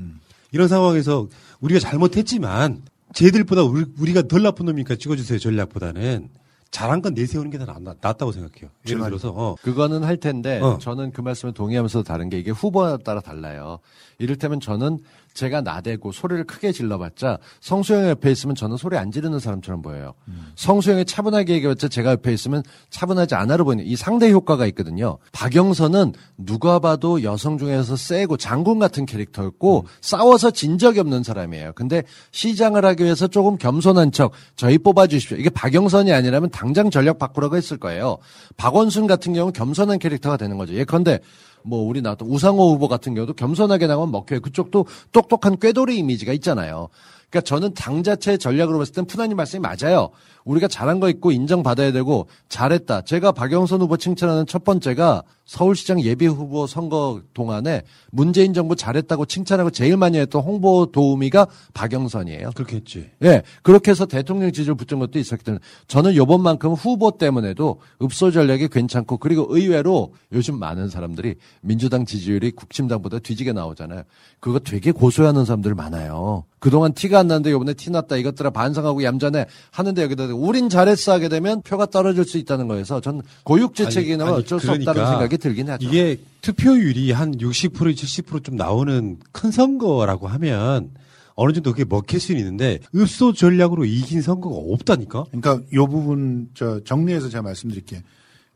이런 0.52 0.68
상황에서 0.68 1.28
우리가 1.60 1.80
잘못했지만 1.80 2.82
쟤들보다 3.14 3.62
우리, 3.62 3.84
우리 3.98 4.12
가 4.12 4.22
덜 4.22 4.42
나쁜 4.42 4.66
놈이니까 4.66 4.96
찍어주세요 4.96 5.38
전략보다는 5.38 6.28
잘한 6.70 7.00
건 7.00 7.14
내세우는 7.14 7.50
게 7.50 7.58
더 7.58 7.64
낫다고 7.80 8.32
생각해요. 8.32 8.70
예를 8.86 9.04
들어서 9.04 9.30
어, 9.30 9.56
그거는 9.62 10.02
할 10.04 10.16
텐데 10.18 10.60
어. 10.60 10.78
저는 10.78 11.12
그 11.12 11.20
말씀에 11.22 11.52
동의하면서 11.52 12.02
다른 12.02 12.28
게 12.28 12.38
이게 12.38 12.50
후보에 12.50 12.98
따라 13.04 13.20
달라요. 13.20 13.78
이를테면 14.18 14.60
저는 14.60 14.98
제가 15.36 15.60
나대고 15.60 16.10
소리를 16.10 16.44
크게 16.44 16.72
질러봤자 16.72 17.38
성수영 17.60 18.08
옆에 18.08 18.32
있으면 18.32 18.56
저는 18.56 18.76
소리 18.76 18.96
안 18.96 19.12
지르는 19.12 19.38
사람처럼 19.38 19.82
보여요. 19.82 20.14
성수영이 20.56 21.04
차분하게 21.04 21.54
얘기해봤자 21.54 21.88
제가 21.88 22.12
옆에 22.12 22.32
있으면 22.32 22.62
차분하지 22.90 23.34
않아로 23.36 23.64
보이는 23.66 23.84
이 23.84 23.94
상대 23.94 24.32
효과가 24.32 24.66
있거든요. 24.68 25.18
박영선은 25.32 26.14
누가 26.38 26.78
봐도 26.78 27.22
여성 27.22 27.58
중에서 27.58 27.96
세고 27.96 28.38
장군 28.38 28.78
같은 28.78 29.06
캐릭터였고 29.06 29.86
싸워서 30.00 30.50
진 30.50 30.78
적이 30.78 31.00
없는 31.00 31.22
사람이에요. 31.22 31.74
근데 31.74 32.02
시장을 32.32 32.84
하기 32.84 33.04
위해서 33.04 33.26
조금 33.26 33.58
겸손한 33.58 34.12
척 34.12 34.32
저희 34.56 34.78
뽑아주십시오. 34.78 35.36
이게 35.36 35.50
박영선이 35.50 36.12
아니라면 36.12 36.50
당장 36.50 36.90
전략 36.90 37.18
바꾸라고 37.18 37.56
했을 37.56 37.76
거예요. 37.76 38.16
박원순 38.56 39.06
같은 39.06 39.34
경우는 39.34 39.52
겸손한 39.52 39.98
캐릭터가 39.98 40.38
되는 40.38 40.56
거죠. 40.56 40.72
예컨대 40.72 41.20
뭐 41.66 41.86
우리 41.86 42.00
나왔던 42.00 42.28
우상호 42.28 42.72
후보 42.72 42.88
같은 42.88 43.14
경우도 43.14 43.34
겸손하게 43.34 43.86
나가면 43.86 44.12
먹혀요. 44.12 44.40
그쪽도 44.40 44.86
똑똑한 45.12 45.58
꾀돌이 45.58 45.98
이미지가 45.98 46.32
있잖아요. 46.34 46.88
그러니까 47.28 47.40
저는 47.40 47.74
당 47.74 48.02
자체의 48.02 48.38
전략으로 48.38 48.78
봤을 48.78 48.94
땐 48.94 49.04
푸나님 49.06 49.36
말씀이 49.36 49.60
맞아요. 49.60 50.10
우리가 50.46 50.68
잘한 50.68 51.00
거 51.00 51.10
있고 51.10 51.32
인정받아야 51.32 51.92
되고 51.92 52.28
잘했다. 52.48 53.02
제가 53.02 53.32
박영선 53.32 53.82
후보 53.82 53.96
칭찬하는 53.96 54.46
첫 54.46 54.64
번째가 54.64 55.22
서울시장 55.44 56.00
예비 56.02 56.26
후보 56.26 56.66
선거 56.66 57.20
동안에 57.34 57.82
문재인 58.10 58.52
정부 58.52 58.74
잘했다고 58.74 59.26
칭찬하고 59.26 59.70
제일 59.70 59.96
많이 59.96 60.18
했던 60.18 60.42
홍보 60.42 60.86
도우미가 60.86 61.46
박영선이에요. 61.74 62.50
그렇게 62.54 62.76
했지. 62.76 63.10
예. 63.22 63.42
그렇게 63.62 63.90
해서 63.92 64.06
대통령 64.06 64.50
지지를 64.52 64.74
붙은 64.74 64.98
것도 64.98 65.18
있었기 65.18 65.44
때문에 65.44 65.60
저는 65.86 66.16
요번만큼 66.16 66.72
후보 66.72 67.16
때문에도 67.16 67.80
읍소 68.02 68.30
전략이 68.32 68.68
괜찮고 68.68 69.18
그리고 69.18 69.46
의외로 69.48 70.14
요즘 70.32 70.58
많은 70.58 70.88
사람들이 70.88 71.36
민주당 71.60 72.04
지지율이 72.04 72.52
국힘당보다 72.52 73.18
뒤지게 73.20 73.52
나오잖아요. 73.52 74.02
그거 74.40 74.58
되게 74.58 74.90
고소하는 74.90 75.44
사람들 75.44 75.74
많아요. 75.74 76.44
그동안 76.58 76.92
티가 76.92 77.20
안 77.20 77.28
나는데 77.28 77.52
요번에 77.52 77.74
티 77.74 77.90
났다 77.90 78.16
이것들아 78.16 78.50
반성하고 78.50 79.04
얌전해 79.04 79.46
하는데 79.70 80.02
여기다 80.02 80.26
우린 80.36 80.68
잘했어 80.68 81.12
하게 81.12 81.28
되면 81.28 81.62
표가 81.62 81.86
떨어질 81.86 82.24
수 82.24 82.38
있다는 82.38 82.68
거에서 82.68 83.00
전 83.00 83.22
고육지책이나 83.44 84.32
어쩔 84.32 84.60
수 84.60 84.66
그러니까 84.66 84.92
없다는 84.92 85.10
생각이 85.10 85.38
들긴 85.38 85.70
하죠. 85.70 85.86
이게 85.86 86.18
투표율이 86.42 87.12
한 87.12 87.36
60% 87.36 87.72
70%좀 87.72 88.56
나오는 88.56 89.18
큰 89.32 89.50
선거라고 89.50 90.28
하면 90.28 90.90
어느 91.34 91.52
정도 91.52 91.72
그게 91.72 91.84
먹힐 91.84 92.18
수는 92.18 92.40
있는데 92.40 92.78
읍소 92.94 93.34
전략으로 93.34 93.84
이긴 93.84 94.22
선거가 94.22 94.56
없다니까. 94.56 95.24
그러니까 95.30 95.60
요 95.74 95.86
부분 95.86 96.48
저 96.54 96.82
정리해서 96.82 97.28
제가 97.28 97.42
말씀드릴게요. 97.42 98.00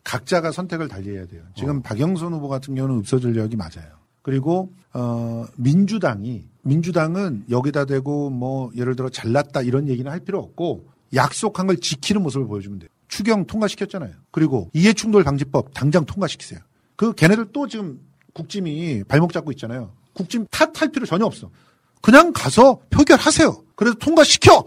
각자가 0.03 0.51
선택을 0.51 0.89
달리해야 0.89 1.27
돼요. 1.27 1.43
지금 1.55 1.79
어. 1.79 1.83
박영선 1.83 2.33
후보 2.33 2.49
같은 2.49 2.75
경우는 2.75 3.01
읍소 3.01 3.21
전략이 3.21 3.57
맞아요. 3.57 4.01
그리고 4.23 4.73
어 4.93 5.45
민주당이 5.57 6.45
민주당은 6.63 7.45
여기다 7.51 7.85
대고 7.85 8.31
뭐 8.31 8.71
예를 8.77 8.97
들어 8.97 9.09
잘났다 9.09 9.63
이런 9.63 9.89
얘기는 9.89 10.11
할 10.11 10.21
필요 10.21 10.39
없고 10.39 10.87
약속한 11.15 11.67
걸 11.67 11.77
지키는 11.79 12.23
모습을 12.23 12.47
보여주면 12.47 12.79
돼요. 12.81 12.89
추경 13.09 13.47
통과시켰잖아요. 13.47 14.13
그리고 14.31 14.71
이해충돌 14.73 15.25
방지법 15.25 15.75
당장 15.75 16.05
통과시키세요. 16.05 16.61
그 16.97 17.13
걔네들 17.15 17.47
또 17.53 17.67
지금 17.67 18.01
국짐이 18.35 19.05
발목 19.09 19.33
잡고 19.33 19.51
있잖아요. 19.53 19.93
국짐 20.13 20.47
탓할 20.51 20.93
필요 20.93 21.07
전혀 21.07 21.25
없어. 21.25 21.51
그냥 22.03 22.33
가서 22.33 22.81
표결하세요. 22.91 23.65
그래서 23.75 23.97
통과시켜. 23.97 24.65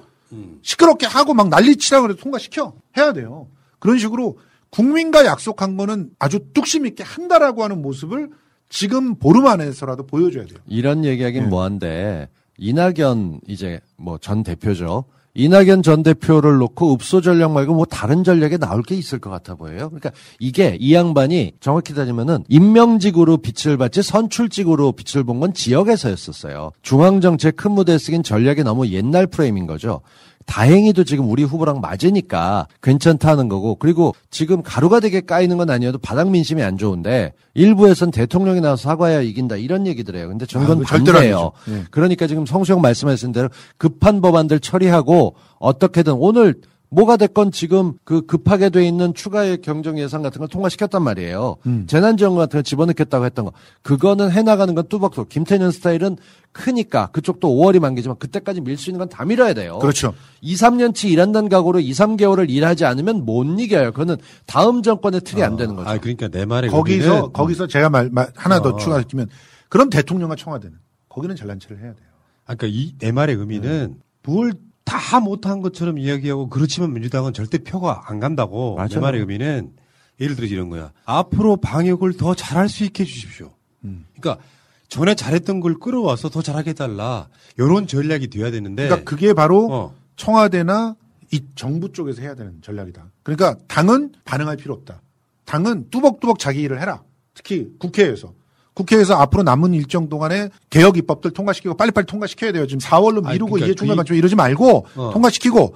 시끄럽게 0.64 1.06
하고 1.06 1.34
막 1.36 1.50
난리치라 1.50 2.02
그래도 2.02 2.20
통과시켜. 2.20 2.74
해야 2.98 3.14
돼요. 3.14 3.48
그런 3.80 3.98
식으로 4.00 4.40
국민과 4.72 5.26
약속한 5.26 5.78
거는 5.78 6.10
아주 6.18 6.40
뚝심 6.54 6.86
있게 6.88 7.04
한다라고 7.04 7.64
하는 7.64 7.82
모습을 7.82 8.30
지금 8.70 9.16
보름 9.16 9.46
안에서라도 9.46 10.08
보여줘야 10.08 10.46
돼요. 10.46 10.58
이런 10.66 11.06
예. 11.06 11.10
얘기하긴 11.10 11.50
뭐한데 11.50 12.30
이낙연 12.58 13.42
이제 13.48 13.80
뭐 13.98 14.18
전 14.18 14.42
대표죠. 14.44 15.06
이낙연 15.36 15.82
전 15.82 16.04
대표를 16.04 16.58
놓고 16.58 16.94
읍소 16.94 17.22
전략 17.22 17.52
말고 17.54 17.74
뭐 17.74 17.86
다른 17.86 18.24
전략에 18.24 18.58
나올 18.58 18.84
게 18.84 18.94
있을 18.96 19.18
것 19.20 19.32
같아 19.32 19.56
보여요. 19.56 19.90
그러니까 19.90 20.12
이게 20.40 20.78
이 20.80 20.94
양반이 20.94 21.54
정확히 21.60 21.96
따지면은 21.96 22.44
임명직으로 22.50 23.38
빛을 23.38 23.78
받지 23.78 24.04
선출직으로 24.04 24.92
빛을 24.92 25.24
본 25.24 25.40
건 25.40 25.54
지역에서였었어요. 25.54 26.72
중앙정책 26.84 27.56
큰 27.56 27.72
무대에 27.72 27.98
쓰긴 27.98 28.22
전략이 28.22 28.64
너무 28.64 28.88
옛날 28.90 29.26
프레임인 29.26 29.66
거죠. 29.66 30.02
다행히도 30.46 31.04
지금 31.04 31.30
우리 31.30 31.44
후보랑 31.44 31.82
맞으니까 31.82 32.68
괜찮다는 32.82 33.50
거고 33.50 33.76
그리고 33.76 34.14
지금 34.30 34.62
가루가 34.62 35.00
되게 35.00 35.22
까이는 35.22 35.58
건 35.58 35.70
아니어도 35.70 35.98
바닥 35.98 36.30
민심이 36.30 36.62
안 36.64 36.78
좋은데 36.78 37.34
일부에선 37.54 38.12
대통령이 38.12 38.62
나와서 38.62 38.84
사과해야 38.84 39.22
이긴다 39.22 39.58
이런 39.58 39.88
얘기들 39.88 40.16
해요. 40.16 40.28
근데 40.28 40.46
저는 40.46 40.82
아, 40.82 40.84
반대예요. 40.86 41.52
예. 41.70 41.84
그러니까 41.92 42.28
지금 42.28 42.46
성수형 42.46 42.82
말씀하신 42.82 43.32
대로 43.32 43.50
급한 43.78 44.22
법안들 44.22 44.60
처리하고 44.60 45.36
어떻게든 45.60 46.14
오늘 46.14 46.56
뭐가 46.94 47.18
됐건 47.18 47.52
지금 47.52 47.94
그 48.04 48.26
급하게 48.26 48.70
돼 48.70 48.86
있는 48.88 49.14
추가의 49.14 49.62
경정 49.62 49.98
예산 50.00 50.22
같은 50.22 50.40
걸 50.40 50.48
통과시켰단 50.48 51.02
말이에요. 51.04 51.58
음. 51.66 51.86
재난지원금 51.88 52.38
같은 52.38 52.60
거 52.60 52.62
집어넣겠다고 52.62 53.26
했던 53.26 53.46
거. 53.46 53.54
그거는 53.82 54.32
해나가는 54.32 54.74
건 54.76 54.88
뚜벅뚜벅. 54.88 55.30
김태년 55.30 55.72
스타일은 55.72 56.18
크니까 56.52 57.08
그쪽도 57.08 57.50
5월이 57.50 57.80
만기지만 57.80 58.18
그때까지 58.20 58.62
밀 58.62 58.78
수 58.78 58.90
있는 58.90 59.00
건 59.00 59.10
다 59.10 59.26
밀어야 59.26 59.54
돼요. 59.54 59.80
그렇죠. 59.80 60.14
2, 60.42 60.56
3년치 60.56 61.10
일한다는 61.10 61.50
각오로 61.50 61.80
2, 61.80 61.92
3개월을 61.92 62.50
일하지 62.50 62.86
않으면 62.86 63.26
못 63.26 63.44
이겨요. 63.60 63.92
그거는 63.92 64.18
다음 64.46 64.82
정권의 64.82 65.22
틀이 65.22 65.42
안 65.44 65.56
되는 65.58 65.76
거죠. 65.76 65.90
아 65.90 65.98
그러니까 65.98 66.28
내 66.30 66.46
말에 66.46 66.68
거기서 66.70 67.10
의미는 67.10 67.34
거기서 67.34 67.68
제가 67.68 67.90
말, 67.90 68.10
말 68.12 68.32
하나 68.36 68.62
더 68.62 68.70
어. 68.70 68.78
추가시키면 68.78 69.30
그럼 69.70 69.90
대통령과 69.90 70.36
청와대는 70.36 70.78
거기는 71.10 71.36
잘난 71.36 71.60
체를 71.60 71.78
해야 71.78 71.94
돼요. 71.94 72.08
아, 72.46 72.56
그러니까 72.56 72.68
이내 72.80 73.12
말의 73.12 73.36
의미는 73.36 73.96
뭘 74.24 74.54
다 74.86 75.20
못한 75.20 75.62
것처럼 75.62 75.98
이야기하고 75.98 76.50
그렇지만 76.50 76.94
민주당은 76.94 77.34
절대 77.34 77.58
표가 77.58 78.04
안 78.08 78.20
간다고. 78.20 78.76
내 78.78 78.84
맞아요. 78.84 79.02
말의 79.02 79.22
의미는 79.22 79.72
예를 80.20 80.36
들어 80.36 80.48
이런 80.48 80.70
거야. 80.70 80.92
앞으로 81.06 81.58
방역을 81.58 82.18
더 82.18 82.36
잘할 82.36 82.70
수 82.70 82.84
있게 82.84 83.04
해주십시오. 83.04 83.52
음. 83.86 84.06
그러니까 84.20 84.44
전에 84.88 85.16
잘했던 85.16 85.60
걸 85.60 85.76
끌어와서 85.80 86.30
더 86.30 86.42
잘하게 86.42 86.72
해달라. 86.72 87.28
이런 87.58 87.88
전략이 87.88 88.28
돼야 88.28 88.52
되는데. 88.52 88.88
그러니까 88.88 89.10
그게 89.10 89.34
바로 89.34 89.68
어. 89.72 89.96
청와대나 90.16 90.96
이 91.32 91.42
정부 91.56 91.92
쪽에서 91.92 92.22
해야 92.22 92.36
되는 92.36 92.62
전략이다. 92.62 93.10
그러니까 93.24 93.56
당은 93.68 94.14
반응할 94.24 94.58
필요 94.58 94.74
없다. 94.76 95.02
당은 95.46 95.90
뚜벅뚜벅 95.90 96.38
자기 96.38 96.62
일을 96.62 96.80
해라. 96.80 97.02
특히 97.34 97.70
국회에서. 97.80 98.34
국회에서 98.74 99.16
앞으로 99.16 99.44
남은 99.44 99.74
일정 99.74 100.10
동안에 100.10 100.50
개혁 100.70 100.98
입법들 100.98 101.32
통과시키고 101.32 101.76
빨리빨리 101.76 102.06
통과시켜야 102.06 102.52
돼요. 102.52 102.66
지금 102.66 102.80
4월로 102.80 103.26
아니, 103.26 103.34
미루고 103.34 103.52
그러니까 103.52 103.68
이해충돌 103.68 103.96
그 103.96 104.00
맞추고 104.00 104.18
이러지 104.18 104.36
말고 104.36 104.86
어. 104.96 105.12
통과시키고 105.14 105.76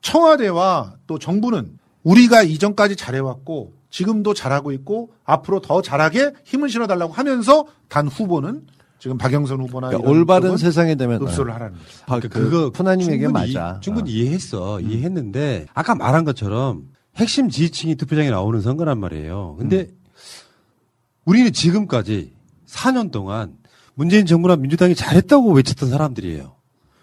청와대와 0.00 0.94
또 1.06 1.18
정부는 1.18 1.78
우리가 2.04 2.42
이전까지 2.42 2.96
잘해왔고 2.96 3.74
지금도 3.90 4.34
잘하고 4.34 4.72
있고 4.72 5.10
앞으로 5.24 5.60
더 5.60 5.82
잘하게 5.82 6.32
힘을 6.44 6.68
실어달라고 6.68 7.12
하면서 7.12 7.66
단 7.88 8.06
후보는 8.06 8.66
지금 8.98 9.18
박영선 9.18 9.60
후보나 9.60 9.88
그러니까 9.88 10.08
이런 10.08 10.20
올바른 10.20 10.56
세상에 10.56 10.94
되면 10.94 11.20
흡수를 11.20 11.50
어. 11.50 11.54
하라는 11.54 11.78
거죠. 11.78 12.02
아, 12.02 12.18
그러니까 12.18 12.28
그 12.28 12.44
그거 12.50 12.70
푸나님 12.70 13.10
얘기 13.12 13.24
충분히 13.24 13.54
맞아. 13.54 13.80
충분히 13.80 14.10
어. 14.10 14.14
이해했어. 14.14 14.80
이해했는데 14.80 15.66
아까 15.74 15.94
말한 15.94 16.24
것처럼 16.24 16.84
핵심 17.16 17.48
지지층이 17.48 17.96
투표장에 17.96 18.30
나오는 18.30 18.60
선거란 18.60 18.98
말이에요. 19.00 19.56
근데 19.58 19.80
음. 19.80 19.96
우리는 21.24 21.52
지금까지 21.52 22.35
4년 22.66 23.10
동안 23.10 23.54
문재인 23.94 24.26
정부나 24.26 24.56
민주당이 24.56 24.94
잘했다고 24.94 25.52
외쳤던 25.52 25.88
사람들이에요. 25.90 26.54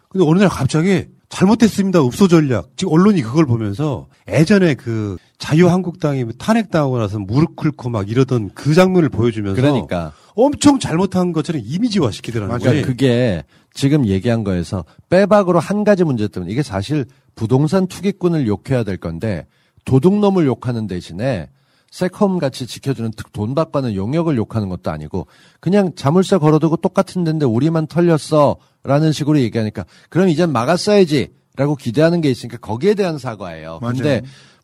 근데 0.10 0.26
어느 0.28 0.40
날 0.40 0.50
갑자기 0.50 1.08
잘못했습니다. 1.30 2.06
읍소 2.06 2.28
전략. 2.28 2.70
지금 2.76 2.94
언론이 2.94 3.24
그걸 3.24 3.48
보면서 3.48 4.08
예전에 4.28 4.76
그 4.76 5.18
자유한국당이 5.40 6.26
탄핵당하고 6.38 7.00
나서 7.00 7.18
무릎 7.18 7.56
꿇고 7.56 7.90
막 7.90 8.10
이러던 8.10 8.52
그 8.54 8.76
장면을 8.76 9.10
보여주면서 9.10 9.60
그러니까. 9.60 10.14
엄청 10.36 10.78
잘못한 10.78 11.34
것처럼 11.34 11.64
이미지화 11.66 12.12
시키더라는 12.12 12.60
거예요. 12.60 12.62
그러니까 12.62 12.88
그게 12.88 13.44
지금 13.74 14.06
얘기한 14.06 14.44
거에서 14.44 14.86
빼박으로 15.10 15.60
한 15.60 15.84
가지 15.84 16.04
문제 16.04 16.28
때문에 16.28 16.52
이게 16.52 16.62
사실 16.62 17.06
부동산 17.34 17.88
투기꾼을 17.88 18.46
욕해야 18.46 18.84
될 18.84 18.98
건데 18.98 19.48
도둑놈을 19.86 20.46
욕하는 20.46 20.86
대신에 20.86 21.50
세컴 21.94 22.40
같이 22.40 22.66
지켜주는 22.66 23.12
특- 23.16 23.32
돈 23.34 23.54
받는 23.54 23.94
용역을 23.94 24.36
욕하는 24.36 24.68
것도 24.68 24.90
아니고 24.90 25.28
그냥 25.60 25.94
자물쇠 25.96 26.38
걸어두고 26.38 26.78
똑같은 26.78 27.24
데인데 27.24 27.46
우리만 27.46 27.86
털렸어 27.86 28.56
라는 28.82 29.12
식으로 29.12 29.40
얘기하니까 29.42 29.86
그럼 30.10 30.28
이젠 30.30 30.52
막았어야지 30.52 31.34
라고 31.56 31.76
기대하는 31.76 32.22
게 32.22 32.32
있으니까 32.32 32.58
거기에 32.58 32.96
대한 32.96 33.20
사과예요. 33.20 33.78
맞아요. 33.80 33.94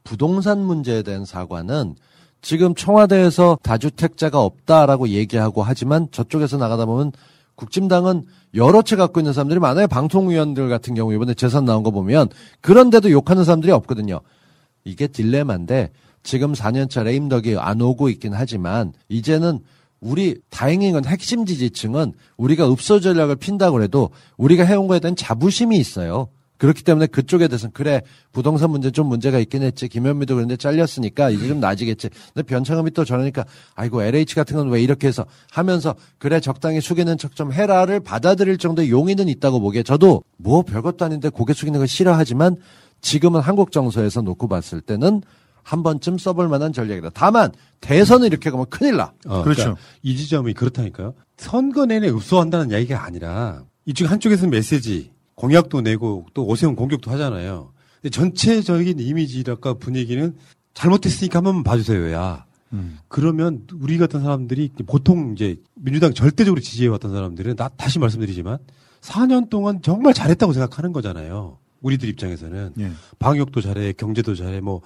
부동산 0.03 0.59
문제에 0.59 1.03
대한 1.03 1.23
사과는 1.23 1.93
지금 2.41 2.73
청와대에서 2.73 3.59
다주택자가 3.61 4.41
없다라고 4.41 5.09
얘기하고 5.09 5.61
하지만 5.61 6.07
저쪽에서 6.09 6.57
나가다 6.57 6.85
보면 6.85 7.11
국진당은 7.53 8.23
여러 8.55 8.81
채 8.81 8.95
갖고 8.95 9.19
있는 9.19 9.33
사람들이 9.33 9.59
많아요. 9.59 9.87
방통위원들 9.87 10.67
같은 10.67 10.95
경우 10.95 11.13
이번에 11.13 11.35
재산 11.35 11.65
나온 11.65 11.83
거 11.83 11.91
보면 11.91 12.29
그런데도 12.61 13.11
욕하는 13.11 13.43
사람들이 13.43 13.71
없거든요. 13.71 14.19
이게 14.83 15.05
딜레마인데 15.05 15.91
지금 16.29 16.53
4년차 16.53 17.01
레임덕이 17.03 17.57
안 17.57 17.81
오고 17.81 18.07
있긴 18.09 18.35
하지만 18.35 18.93
이제는 19.07 19.61
우리 19.99 20.35
다행인 20.51 20.93
건 20.93 21.03
핵심 21.03 21.43
지지층은 21.43 22.13
우리가 22.37 22.71
읍소 22.71 22.99
전략을 22.99 23.37
핀다고 23.37 23.81
해도 23.81 24.11
우리가 24.37 24.63
해온 24.63 24.85
거에 24.85 24.99
대한 24.99 25.15
자부심이 25.15 25.75
있어요. 25.75 26.27
그렇기 26.57 26.83
때문에 26.83 27.07
그쪽에 27.07 27.47
대해서는 27.47 27.71
그래 27.73 28.03
부동산 28.31 28.69
문제 28.69 28.91
좀 28.91 29.07
문제가 29.07 29.39
있긴 29.39 29.63
했지 29.63 29.87
김현미도 29.87 30.35
그런데 30.35 30.55
잘렸으니까 30.55 31.31
이제 31.31 31.47
좀 31.47 31.59
나아지겠지. 31.59 32.09
근데 32.35 32.45
변창흠이 32.45 32.91
또 32.91 33.03
저러니까 33.05 33.45
아이고 33.73 34.03
LH 34.03 34.35
같은 34.35 34.55
건 34.55 34.69
왜 34.69 34.83
이렇게 34.83 35.07
해서 35.07 35.25
하면서 35.49 35.95
그래 36.19 36.39
적당히 36.39 36.79
숙이는 36.79 37.17
척 37.17 37.35
좀 37.35 37.51
해라를 37.51 38.01
받아들일 38.01 38.59
정도의 38.59 38.91
용의는 38.91 39.29
있다고 39.29 39.59
보기에 39.61 39.81
저도 39.81 40.23
뭐 40.37 40.61
별것도 40.61 41.05
아닌데 41.05 41.29
고개 41.29 41.53
숙이는 41.53 41.79
걸 41.79 41.87
싫어하지만 41.87 42.57
지금은 43.01 43.39
한국 43.39 43.71
정서에서 43.71 44.21
놓고 44.21 44.47
봤을 44.47 44.81
때는 44.81 45.21
한 45.69 45.83
번쯤 45.83 46.17
써볼 46.17 46.47
만한 46.47 46.73
전략이다. 46.73 47.11
다만 47.13 47.51
대선을 47.79 48.25
이렇게 48.25 48.49
가면 48.49 48.65
큰일 48.71 48.97
나. 48.97 49.13
어, 49.27 49.43
그러니까 49.43 49.75
이 50.01 50.17
지점이 50.17 50.55
그렇다니까요. 50.55 51.13
선거 51.37 51.85
내내 51.85 52.09
읍소한다는 52.09 52.71
이야기가 52.71 53.03
아니라 53.03 53.63
이쪽 53.85 54.09
한쪽에서는 54.09 54.49
메시지, 54.49 55.11
공약도 55.35 55.81
내고 55.81 56.25
또 56.33 56.47
오세훈 56.47 56.75
공격도 56.75 57.11
하잖아요. 57.11 57.71
근데 58.01 58.09
전체적인 58.09 58.99
이미지랄까 58.99 59.75
분위기는 59.75 60.35
잘못했으니까 60.73 61.37
한 61.37 61.43
번만 61.43 61.63
봐주세요야. 61.63 62.45
그러면 63.07 63.67
우리 63.79 63.99
같은 63.99 64.21
사람들이 64.21 64.71
보통 64.87 65.33
이제 65.33 65.57
민주당 65.75 66.15
절대적으로 66.15 66.61
지지해왔던 66.61 67.11
사람들은 67.11 67.55
나 67.57 67.69
다시 67.69 67.99
말씀드리지만 67.99 68.57
4년 69.01 69.51
동안 69.51 69.83
정말 69.83 70.15
잘했다고 70.15 70.51
생각하는 70.53 70.93
거잖아요. 70.93 71.59
우리들 71.81 72.09
입장에서는 72.09 72.73
예. 72.79 72.91
방역도 73.19 73.61
잘해, 73.61 73.93
경제도 73.93 74.35
잘해, 74.35 74.59
뭐 74.61 74.81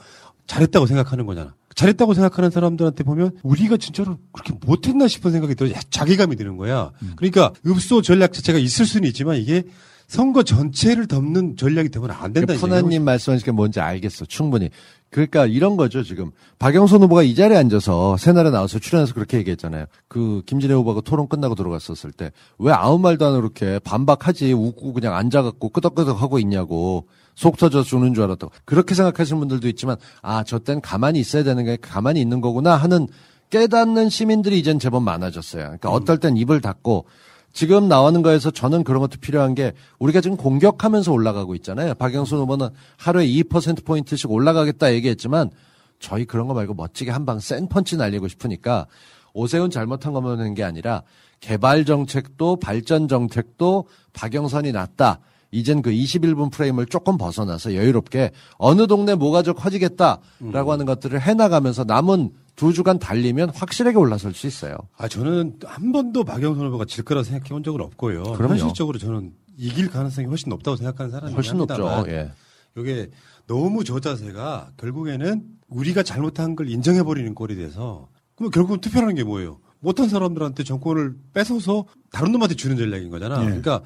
잘했다고 0.47 0.85
생각하는 0.85 1.25
거잖아. 1.25 1.55
잘했다고 1.75 2.13
생각하는 2.13 2.51
사람들한테 2.51 3.03
보면 3.03 3.31
우리가 3.41 3.77
진짜로 3.77 4.19
그렇게 4.31 4.53
못했나 4.65 5.07
싶은 5.07 5.31
생각이 5.31 5.55
들어 5.55 5.69
자괴감이 5.89 6.35
드는 6.35 6.57
거야. 6.57 6.91
그러니까 7.15 7.51
읍소 7.65 8.01
전략 8.03 8.33
자체가 8.33 8.59
있을 8.59 8.85
수는 8.85 9.07
있지만 9.09 9.37
이게 9.37 9.63
선거 10.07 10.43
전체를 10.43 11.07
덮는 11.07 11.55
전략이 11.57 11.89
되면 11.89 12.11
안 12.11 12.33
된다. 12.33 12.53
그러니까 12.53 12.67
푸나님 12.67 13.03
말씀하신 13.03 13.45
게 13.45 13.51
뭔지 13.51 13.79
알겠어. 13.79 14.25
충분히. 14.25 14.69
그러니까 15.13 15.45
이런 15.45 15.77
거죠, 15.77 16.03
지금. 16.03 16.31
박영선 16.59 17.03
후보가 17.03 17.23
이 17.23 17.35
자리에 17.35 17.55
앉아서 17.57 18.17
새날에 18.17 18.49
나와서 18.49 18.79
출연해서 18.79 19.13
그렇게 19.13 19.37
얘기했잖아요. 19.37 19.85
그 20.07 20.41
김진애 20.45 20.73
후보가 20.73 21.01
토론 21.01 21.27
끝나고 21.29 21.55
들어갔었을 21.55 22.11
때 22.11 22.31
왜 22.57 22.71
아무 22.73 22.97
말도 22.99 23.25
안 23.25 23.33
하고 23.33 23.41
이렇게 23.43 23.79
반박하지 23.79 24.51
웃고 24.53 24.93
그냥 24.93 25.13
앉아갖고 25.15 25.69
끄덕끄덕 25.69 26.21
하고 26.21 26.39
있냐고. 26.39 27.05
속 27.35 27.57
터져 27.57 27.81
주는 27.83 28.13
줄 28.13 28.23
알았다고. 28.23 28.51
그렇게 28.65 28.93
생각하시는 28.95 29.39
분들도 29.39 29.67
있지만 29.69 29.97
아, 30.21 30.43
저 30.43 30.59
땐 30.59 30.81
가만히 30.81 31.19
있어야 31.19 31.43
되는 31.43 31.63
게 31.65 31.77
가만히 31.79 32.19
있는 32.21 32.41
거구나 32.41 32.75
하는 32.75 33.07
깨닫는 33.49 34.09
시민들이 34.09 34.57
이젠 34.59 34.79
제법 34.79 35.03
많아졌어요. 35.03 35.63
그러니까 35.63 35.89
어떨 35.91 36.17
땐 36.19 36.37
입을 36.37 36.61
닫고 36.61 37.05
지금 37.53 37.87
나오는 37.87 38.21
거에서 38.23 38.51
저는 38.51 38.83
그런 38.83 38.99
것도 38.99 39.19
필요한 39.21 39.53
게 39.53 39.73
우리가 39.99 40.21
지금 40.21 40.35
공격하면서 40.37 41.11
올라가고 41.11 41.53
있잖아요. 41.55 41.93
박영순 41.93 42.39
후보는 42.39 42.69
하루에 42.97 43.27
2%포인트씩 43.27 44.31
올라가겠다 44.31 44.91
얘기했지만 44.93 45.51
저희 45.99 46.25
그런 46.25 46.47
거 46.47 46.53
말고 46.53 46.73
멋지게 46.73 47.11
한 47.11 47.25
방 47.25 47.39
센 47.39 47.69
펀치 47.69 47.95
날리고 47.95 48.27
싶으니까 48.27 48.87
오세훈 49.33 49.69
잘못한 49.69 50.13
것만 50.13 50.39
하는 50.39 50.53
게 50.55 50.63
아니라 50.63 51.03
개발 51.39 51.85
정책도 51.85 52.57
발전 52.57 53.07
정책도 53.07 53.87
박영선이 54.13 54.71
낫다. 54.71 55.19
이젠 55.51 55.83
그 55.83 55.91
21분 55.91 56.51
프레임을 56.51 56.87
조금 56.87 57.17
벗어나서 57.17 57.75
여유롭게 57.75 58.31
어느 58.57 58.87
동네 58.87 59.13
뭐가 59.13 59.43
좀 59.43 59.53
커지겠다라고 59.53 60.71
하는 60.71 60.85
것들을 60.87 61.21
해나가면서 61.21 61.83
남은 61.83 62.31
두 62.55 62.73
주간 62.73 62.99
달리면 62.99 63.49
확실하게 63.49 63.97
올라설 63.97 64.33
수 64.33 64.47
있어요. 64.47 64.75
아 64.97 65.07
저는 65.07 65.59
한 65.65 65.91
번도 65.91 66.23
박영선 66.23 66.67
후보가 66.67 66.85
질 66.85 67.03
거라 67.03 67.23
생각해 67.23 67.49
본 67.49 67.63
적은 67.63 67.81
없고요. 67.81 68.23
그럼요. 68.23 68.53
현실적으로 68.53 68.99
저는 68.99 69.33
이길 69.57 69.89
가능성이 69.89 70.27
훨씬 70.27 70.49
높다고 70.49 70.77
생각하는 70.77 71.11
사람이긴 71.11 71.35
훨씬 71.35 71.57
높죠. 71.57 72.05
예. 72.07 72.31
이게 72.77 73.09
너무 73.47 73.83
저 73.83 73.99
자세가 73.99 74.71
결국에는 74.77 75.43
우리가 75.67 76.03
잘못한 76.03 76.55
걸 76.55 76.69
인정해 76.69 77.03
버리는 77.03 77.33
꼴이 77.33 77.55
돼서 77.55 78.07
그럼 78.35 78.51
결국은 78.51 78.81
투표라는 78.81 79.15
게 79.15 79.23
뭐예요? 79.23 79.59
못한 79.79 80.07
사람들한테 80.09 80.63
정권을 80.63 81.15
뺏어서 81.33 81.85
다른 82.11 82.31
놈한테 82.31 82.55
주는 82.55 82.77
전략인 82.77 83.09
거잖아. 83.09 83.41
예. 83.41 83.45
그러니까 83.45 83.81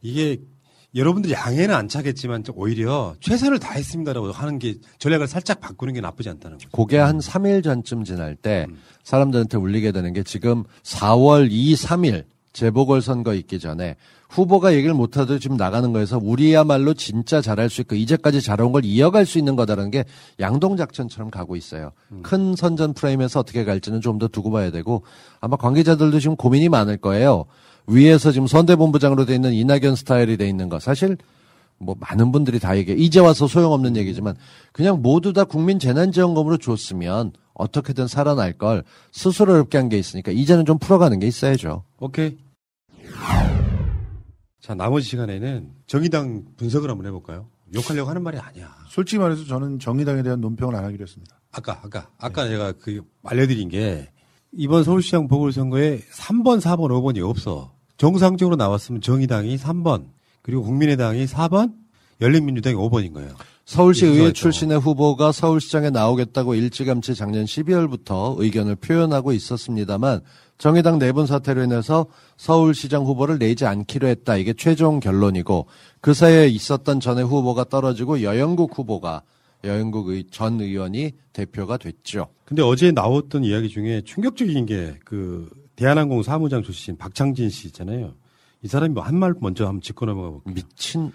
이게 0.00 0.40
여러분들이 0.94 1.32
양해는 1.32 1.74
안 1.74 1.88
차겠지만 1.88 2.44
좀 2.44 2.56
오히려 2.58 3.14
최선을 3.20 3.58
다했습니다라고 3.58 4.30
하는 4.32 4.58
게 4.58 4.74
전략을 4.98 5.26
살짝 5.26 5.60
바꾸는 5.60 5.94
게 5.94 6.00
나쁘지 6.00 6.28
않다는 6.28 6.58
거죠. 6.58 6.68
그게 6.70 6.98
한 6.98 7.18
3일 7.18 7.64
전쯤 7.64 8.04
지날 8.04 8.36
때 8.36 8.66
사람들한테 9.02 9.56
울리게 9.56 9.92
되는 9.92 10.12
게 10.12 10.22
지금 10.22 10.64
4월 10.82 11.48
2, 11.50 11.74
3일 11.74 12.24
재보궐선거 12.52 13.32
있기 13.34 13.58
전에 13.58 13.96
후보가 14.28 14.74
얘기를 14.74 14.94
못하도 14.94 15.38
지금 15.38 15.56
나가는 15.56 15.90
거에서 15.92 16.18
우리야말로 16.22 16.92
진짜 16.94 17.40
잘할 17.40 17.70
수 17.70 17.80
있고 17.82 17.94
이제까지 17.94 18.42
잘한 18.42 18.72
걸 18.72 18.84
이어갈 18.84 19.24
수 19.24 19.38
있는 19.38 19.56
거다라는 19.56 19.90
게 19.90 20.04
양동작전처럼 20.40 21.30
가고 21.30 21.56
있어요. 21.56 21.92
큰 22.22 22.54
선전 22.54 22.92
프레임에서 22.94 23.40
어떻게 23.40 23.64
갈지는 23.64 24.00
좀 24.02 24.18
더 24.18 24.28
두고 24.28 24.50
봐야 24.50 24.70
되고 24.70 25.02
아마 25.40 25.56
관계자들도 25.56 26.20
지금 26.20 26.36
고민이 26.36 26.68
많을 26.68 26.98
거예요. 26.98 27.46
위에서 27.86 28.32
지금 28.32 28.46
선대본부장으로 28.46 29.24
돼 29.24 29.34
있는 29.34 29.52
이낙연 29.52 29.96
스타일이 29.96 30.36
돼 30.36 30.48
있는 30.48 30.68
거 30.68 30.78
사실 30.78 31.16
뭐 31.78 31.96
많은 31.98 32.30
분들이 32.30 32.58
다 32.60 32.76
얘기해 32.76 32.96
이제 32.96 33.18
와서 33.18 33.48
소용없는 33.48 33.96
얘기지만 33.96 34.36
그냥 34.72 35.02
모두 35.02 35.32
다 35.32 35.44
국민 35.44 35.78
재난지원금으로 35.80 36.58
줬으면 36.58 37.32
어떻게든 37.54 38.06
살아날 38.08 38.52
걸 38.56 38.84
스스로 39.10 39.52
어렵게 39.54 39.78
한 39.78 39.88
게 39.88 39.98
있으니까 39.98 40.30
이제는 40.32 40.64
좀 40.64 40.78
풀어가는 40.78 41.18
게 41.18 41.26
있어야죠. 41.26 41.84
오케이. 41.98 42.38
자 44.60 44.74
나머지 44.74 45.08
시간에는 45.08 45.70
정의당 45.86 46.44
분석을 46.56 46.88
한번 46.88 47.06
해볼까요? 47.06 47.48
욕하려고 47.74 48.08
하는 48.10 48.22
말이 48.22 48.38
아니야. 48.38 48.72
솔직히 48.88 49.18
말해서 49.18 49.44
저는 49.44 49.78
정의당에 49.80 50.22
대한 50.22 50.40
논평을 50.40 50.74
안 50.76 50.84
하기로 50.84 51.02
했습니다. 51.02 51.40
아까 51.50 51.80
아까 51.82 52.08
아까 52.18 52.46
제가 52.46 52.72
그 52.72 53.02
알려드린 53.24 53.68
게 53.70 54.11
이번 54.54 54.84
서울시장 54.84 55.28
보궐선거에 55.28 56.00
3번, 56.12 56.60
4번, 56.60 56.90
5번이 56.90 57.26
없어. 57.26 57.72
정상적으로 57.96 58.56
나왔으면 58.56 59.00
정의당이 59.00 59.56
3번, 59.56 60.08
그리고 60.42 60.62
국민의당이 60.62 61.24
4번, 61.24 61.72
열린민주당이 62.20 62.76
5번인 62.76 63.14
거예요. 63.14 63.30
서울시 63.64 64.06
의회. 64.06 64.32
출신의 64.32 64.80
후보가 64.80 65.32
서울시장에 65.32 65.90
나오겠다고 65.90 66.54
일찌감치 66.54 67.14
작년 67.14 67.44
12월부터 67.44 68.34
의견을 68.38 68.76
표현하고 68.76 69.32
있었습니다만 69.32 70.20
정의당 70.58 70.98
내분 70.98 71.26
사태로 71.26 71.62
인해서 71.62 72.06
서울시장 72.36 73.04
후보를 73.04 73.38
내지 73.38 73.64
않기로 73.64 74.06
했다. 74.08 74.36
이게 74.36 74.52
최종 74.52 75.00
결론이고 75.00 75.66
그 76.00 76.12
사이에 76.12 76.48
있었던 76.48 77.00
전에 77.00 77.22
후보가 77.22 77.64
떨어지고 77.64 78.22
여영국 78.22 78.78
후보가 78.78 79.22
여영국 79.64 80.08
의- 80.08 80.24
전 80.30 80.60
의원이 80.60 81.12
대표가 81.32 81.76
됐죠. 81.76 82.28
근데 82.44 82.62
어제 82.62 82.90
나왔던 82.92 83.44
이야기 83.44 83.68
중에 83.68 84.02
충격적인 84.04 84.66
게 84.66 84.94
그 85.04 85.48
대한항공 85.76 86.22
사무장 86.22 86.62
출신 86.62 86.96
박창진 86.96 87.48
씨 87.50 87.66
있잖아요. 87.68 88.14
이 88.62 88.68
사람이 88.68 88.92
뭐 88.94 89.02
한 89.04 89.16
말 89.16 89.34
먼저 89.40 89.66
한번 89.66 89.80
짚고 89.80 90.06
넘어가 90.06 90.30
볼게요. 90.30 90.54
미친. 90.54 91.12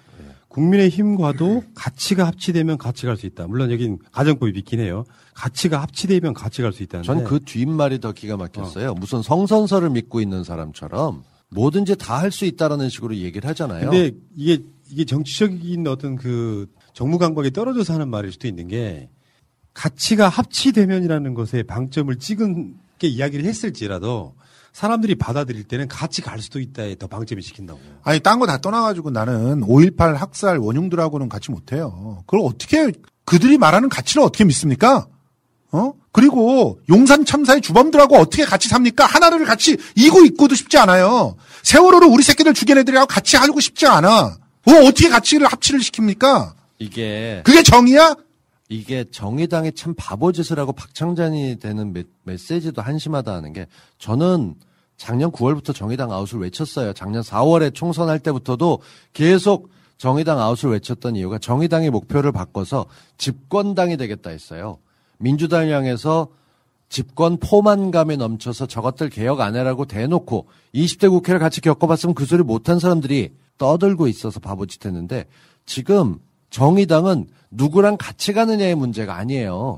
국민의 0.48 0.90
힘과도 0.90 1.64
가치가 1.76 2.26
합치되면 2.26 2.78
같이 2.78 3.06
갈 3.06 3.16
수 3.18 3.26
있다. 3.28 3.48
물론 3.48 3.70
여긴 3.72 4.00
가정법이 4.12 4.58
있긴 4.60 4.80
해요. 4.80 5.04
가치가 5.36 5.82
합치되면 5.82 6.34
같이 6.34 6.62
갈 6.64 6.72
수 6.74 6.82
있다는데. 6.84 7.06
전그 7.06 7.42
뒷말이 7.46 8.00
더 8.00 8.12
기가 8.14 8.38
막혔어요. 8.38 8.94
무슨 8.96 9.22
성선설을 9.22 9.90
믿고 9.92 10.20
있는 10.20 10.44
사람처럼 10.44 11.24
뭐든지 11.50 11.96
다 11.98 12.18
할 12.20 12.32
수 12.32 12.46
있다라는 12.46 12.90
식으로 12.90 13.16
얘기를 13.18 13.48
하잖아요. 13.50 13.90
근데 13.92 14.12
이게 14.36 14.64
이게 14.90 15.06
정치적인 15.06 15.86
어떤 15.88 16.16
그 16.16 16.68
정무 16.98 17.20
감각이 17.20 17.52
떨어져서 17.52 17.94
하는 17.94 18.10
말일 18.10 18.32
수도 18.32 18.48
있는 18.48 18.68
게 18.68 19.08
가치가 19.76 20.30
합치되면이라는 20.30 21.36
것에 21.36 21.62
방점을 21.62 22.18
찍은 22.18 22.74
게 22.98 23.08
이야기를 23.08 23.46
했을지라도 23.46 24.34
사람들이 24.74 25.14
받아들일 25.14 25.66
때는 25.66 25.88
같이 25.90 26.24
갈 26.24 26.40
수도 26.40 26.60
있다에 26.60 26.96
더 26.96 27.06
방점이 27.06 27.44
찍힌다고. 27.44 27.80
아니, 28.02 28.20
딴 28.20 28.40
거 28.40 28.48
다 28.48 28.58
떠나가지고 28.58 29.12
나는 29.12 29.62
5.18 29.62 30.16
학살 30.16 30.58
원흉들하고는 30.58 31.30
같이 31.30 31.52
못해요. 31.52 32.24
그걸 32.26 32.40
어떻게, 32.44 32.92
그들이 33.26 33.60
말하는 33.60 33.90
가치를 33.90 34.24
어떻게 34.24 34.44
믿습니까? 34.44 35.08
어? 35.72 35.94
그리고 36.12 36.80
용산 36.90 37.26
참사의 37.26 37.62
주범들하고 37.62 38.16
어떻게 38.18 38.44
같이 38.44 38.70
삽니까? 38.70 39.06
하나를 39.06 39.46
같이 39.46 39.78
이고 39.96 40.24
있고도 40.26 40.56
싶지 40.56 40.80
않아요. 40.80 41.36
세월호를 41.62 42.08
우리 42.08 42.24
새끼들 42.24 42.56
죽인 42.56 42.80
애들이랑 42.80 43.06
같이 43.08 43.38
하고 43.38 43.60
싶지 43.60 43.86
않아. 43.86 44.10
어, 44.10 44.72
어떻게 44.88 45.10
가치를 45.10 45.46
합치를 45.46 45.80
시킵니까? 45.82 46.57
이게 46.80 47.42
그게 47.46 47.64
정의야? 47.64 48.16
이게 48.70 49.06
정의당이 49.10 49.72
참 49.74 49.94
바보짓을 49.96 50.60
하고 50.60 50.74
박창잔이 50.74 51.58
되는 51.60 51.94
메, 51.94 52.04
메시지도 52.24 52.82
한심하다 52.82 53.34
하는 53.34 53.54
게 53.54 53.66
저는 53.98 54.56
작년 54.98 55.32
9월부터 55.32 55.74
정의당 55.74 56.12
아웃을 56.12 56.40
외쳤어요. 56.40 56.94
작년 56.94 57.22
4월에 57.22 57.74
총선할 57.74 58.20
때부터도 58.20 58.80
계속 59.14 59.70
정의당 59.98 60.40
아웃을 60.40 60.72
외쳤던 60.72 61.16
이유가 61.16 61.38
정의당의 61.38 61.92
목표를 61.92 62.32
바꿔서 62.32 62.88
집권당이 63.18 63.98
되겠다 63.98 64.32
했어요. 64.32 64.80
민주당을 65.20 65.72
향해서 65.72 66.28
집권 66.90 67.38
포만감에 67.38 68.16
넘쳐서 68.16 68.66
저것들 68.68 69.10
개혁 69.10 69.42
안 69.42 69.56
해라고 69.56 69.86
대놓고 69.86 70.48
20대 70.74 71.10
국회를 71.10 71.40
같이 71.40 71.62
겪어봤으면 71.62 72.16
그 72.16 72.26
소리 72.26 72.44
못한 72.44 72.80
사람들이 72.80 73.32
떠들고 73.58 74.08
있어서 74.08 74.40
바보짓 74.40 74.86
했는데 74.86 75.26
지금 75.66 76.20
정의당은 76.50 77.28
누구랑 77.52 77.98
같이 77.98 78.34
가느냐의 78.34 78.76
문제가 78.76 79.16
아니에요. 79.16 79.78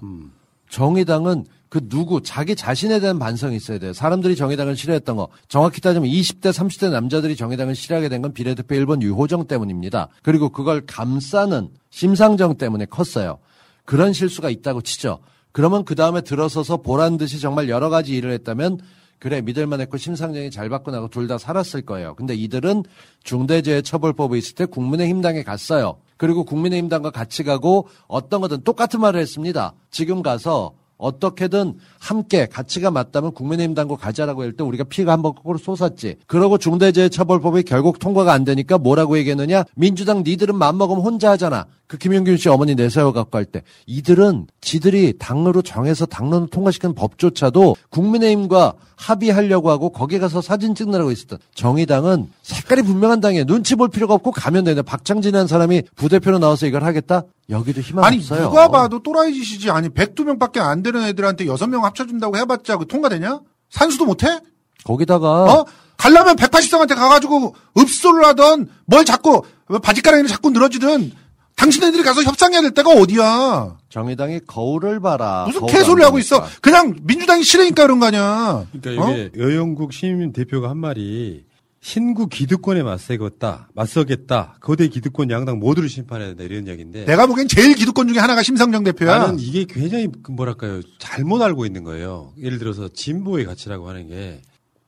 정의당은 0.70 1.45
그 1.70 1.88
누구 1.88 2.22
자기 2.24 2.55
자신에 2.55 2.99
대한 2.99 3.20
반성이 3.20 3.55
있어야 3.55 3.78
돼요. 3.78 3.93
사람들이 3.93 4.36
정의당을 4.36 4.76
싫어했던 4.76 5.15
거 5.17 5.28
정확히 5.47 5.82
따지면 5.82 6.09
20대 6.09 6.49
30대 6.51 6.89
남자들이 6.89 7.36
정의당을 7.36 7.76
싫어하게 7.76 8.09
된 8.09 8.24
건 8.24 8.34
비례대표 8.34 8.74
1번 8.76 9.01
유호정 9.03 9.45
때문입니다. 9.47 10.07
그리고 10.24 10.49
그걸 10.49 10.82
감싸는 10.88 11.70
심상정 11.91 12.57
때문에 12.57 12.86
컸어요. 12.86 13.38
그런 13.86 14.13
실수가 14.13 14.49
있다고 14.49 14.82
치죠. 14.82 15.20
그러면 15.51 15.86
그 15.86 15.93
다음에 15.95 16.22
들어서서 16.22 16.78
보란 16.78 17.17
듯이 17.17 17.39
정말 17.39 17.70
여러 17.70 17.89
가지 17.89 18.15
일을 18.15 18.32
했다면 18.32 18.80
그래 19.20 19.41
믿을만 19.41 19.80
했고 19.82 19.97
심상정이 19.97 20.49
잘 20.49 20.70
받고 20.70 20.89
나고 20.91 21.09
둘 21.09 21.28
다 21.28 21.38
살았을 21.38 21.82
거예요. 21.84 22.15
근데 22.15 22.34
이들은 22.34 22.84
중대재해처벌법이 23.24 24.38
있을 24.39 24.55
때 24.55 24.65
국민의힘당에 24.65 25.43
갔어요. 25.43 25.97
그리고 26.20 26.43
국민의힘당과 26.43 27.11
같이 27.11 27.43
가고 27.43 27.88
어떤 28.07 28.41
거든 28.41 28.61
똑같은 28.63 28.99
말을 28.99 29.22
했습니다. 29.22 29.74
지금 29.89 30.22
가서 30.22 30.74
어떻게든 30.97 31.76
함께 31.97 32.45
가치가 32.45 32.91
맞다면 32.91 33.32
국민의힘당과 33.32 33.95
가자라고 33.95 34.43
할 34.43 34.51
때 34.51 34.65
우리가 34.65 34.84
피가 34.84 35.13
한번 35.13 35.34
거꾸로 35.34 35.57
솟았지. 35.57 36.17
그러고 36.28 36.57
중대재해처벌법이 36.57 37.63
결국 37.63 37.99
통과가 37.99 38.34
안 38.34 38.43
되니까 38.43 38.78
뭐라고 38.78 39.17
얘기했느냐? 39.17 39.63
민주당 39.78 40.24
니들은 40.26 40.55
맘먹으면 40.55 41.01
혼자 41.01 41.32
하잖아. 41.32 41.67
그 41.89 41.97
김용균 41.97 42.37
씨 42.37 42.47
어머니 42.49 42.75
내세워 42.75 43.11
갖고 43.11 43.35
할 43.39 43.45
때. 43.45 43.63
이들은 43.87 44.45
지들이 44.61 45.17
당으로 45.17 45.63
정해서 45.63 46.05
당론을 46.05 46.49
통과시킨 46.49 46.93
법조차도 46.93 47.75
국민의힘과 47.89 48.73
합의하려고 48.95 49.71
하고 49.71 49.89
거기 49.89 50.19
가서 50.19 50.39
사진 50.39 50.75
찍느라고 50.75 51.09
있었던 51.09 51.39
정의당은 51.55 52.29
색깔이 52.43 52.83
분명한 52.83 53.21
당이에요. 53.21 53.45
눈치 53.45 53.73
볼 53.73 53.89
필요가 53.89 54.13
없고 54.13 54.29
가면 54.31 54.65
되는데 54.65 54.83
박창진이라는 54.83 55.47
사람이 55.47 55.81
부대표로 55.95 56.37
나와서 56.37 56.67
이걸 56.67 56.83
하겠다? 56.83 57.23
여기도 57.49 57.81
희망 57.81 58.05
아니, 58.05 58.17
없어요. 58.17 58.43
누가 58.43 58.67
봐도 58.67 59.01
또라이 59.01 59.33
짓이지. 59.33 59.71
아니, 59.71 59.89
102명밖에 59.89 60.59
안 60.59 60.83
되는 60.83 61.01
애들한테 61.01 61.45
6명 61.45 61.81
합쳐준다고 61.81 62.37
해봤자 62.37 62.77
그 62.77 62.85
통과되냐? 62.85 63.39
산수도 63.71 64.05
못해? 64.05 64.39
거기다가 64.83 65.27
어? 65.45 65.65
가려면 65.97 66.35
180성한테 66.35 66.95
가가지고 66.95 67.55
읍소를 67.79 68.25
하던 68.25 68.69
뭘 68.85 69.05
자꾸 69.05 69.41
바지가랑이를 69.81 70.29
자꾸 70.29 70.51
늘어지든 70.51 71.13
당신네들이 71.60 72.03
가서 72.03 72.24
협상해야 72.24 72.62
될 72.62 72.72
때가 72.72 72.89
어디야? 72.91 73.78
정의당이 73.89 74.41
거울을 74.47 75.01
봐라. 75.01 75.43
무슨 75.45 75.60
거울 75.60 75.74
개소리를 75.74 76.01
안 76.03 76.07
하고 76.07 76.18
있어? 76.20 76.41
그냥 76.62 76.95
민주당이 77.03 77.43
싫으니까 77.43 77.84
그런 77.84 77.99
거 77.99 78.05
아니야? 78.05 78.66
그러니까 78.82 79.05
어? 79.05 79.12
이게 79.12 79.32
여영국 79.38 79.91
시민 79.91 80.32
대표가 80.32 80.70
한 80.70 80.78
말이 80.78 81.43
신구 81.82 82.28
기득권에 82.28 82.84
맞서겠다, 82.84 83.70
맞서겠다. 83.74 84.57
거대 84.62 84.88
기득권 84.88 85.32
양당 85.32 85.60
모두를 85.60 85.89
심판해야 85.89 86.30
된다 86.30 86.43
이런 86.43 86.68
이야기인데. 86.68 87.05
내가 87.05 87.26
보기엔 87.26 87.47
제일 87.47 87.76
기득권 87.76 88.07
중에 88.07 88.20
하나가 88.20 88.41
심상정 88.41 88.84
대표야. 88.86 89.18
나는 89.18 89.39
이게 89.39 89.66
굉장히 89.66 90.07
그 90.24 90.32
뭐랄까요 90.32 90.82
잘못 90.97 91.41
알고 91.41 91.66
있는 91.66 91.84
거예요. 91.84 92.34
예를 92.41 92.57
들어서 92.60 92.88
진보의 92.89 93.45
가치라고 93.45 93.88
하는 93.89 94.07
게 94.07 94.41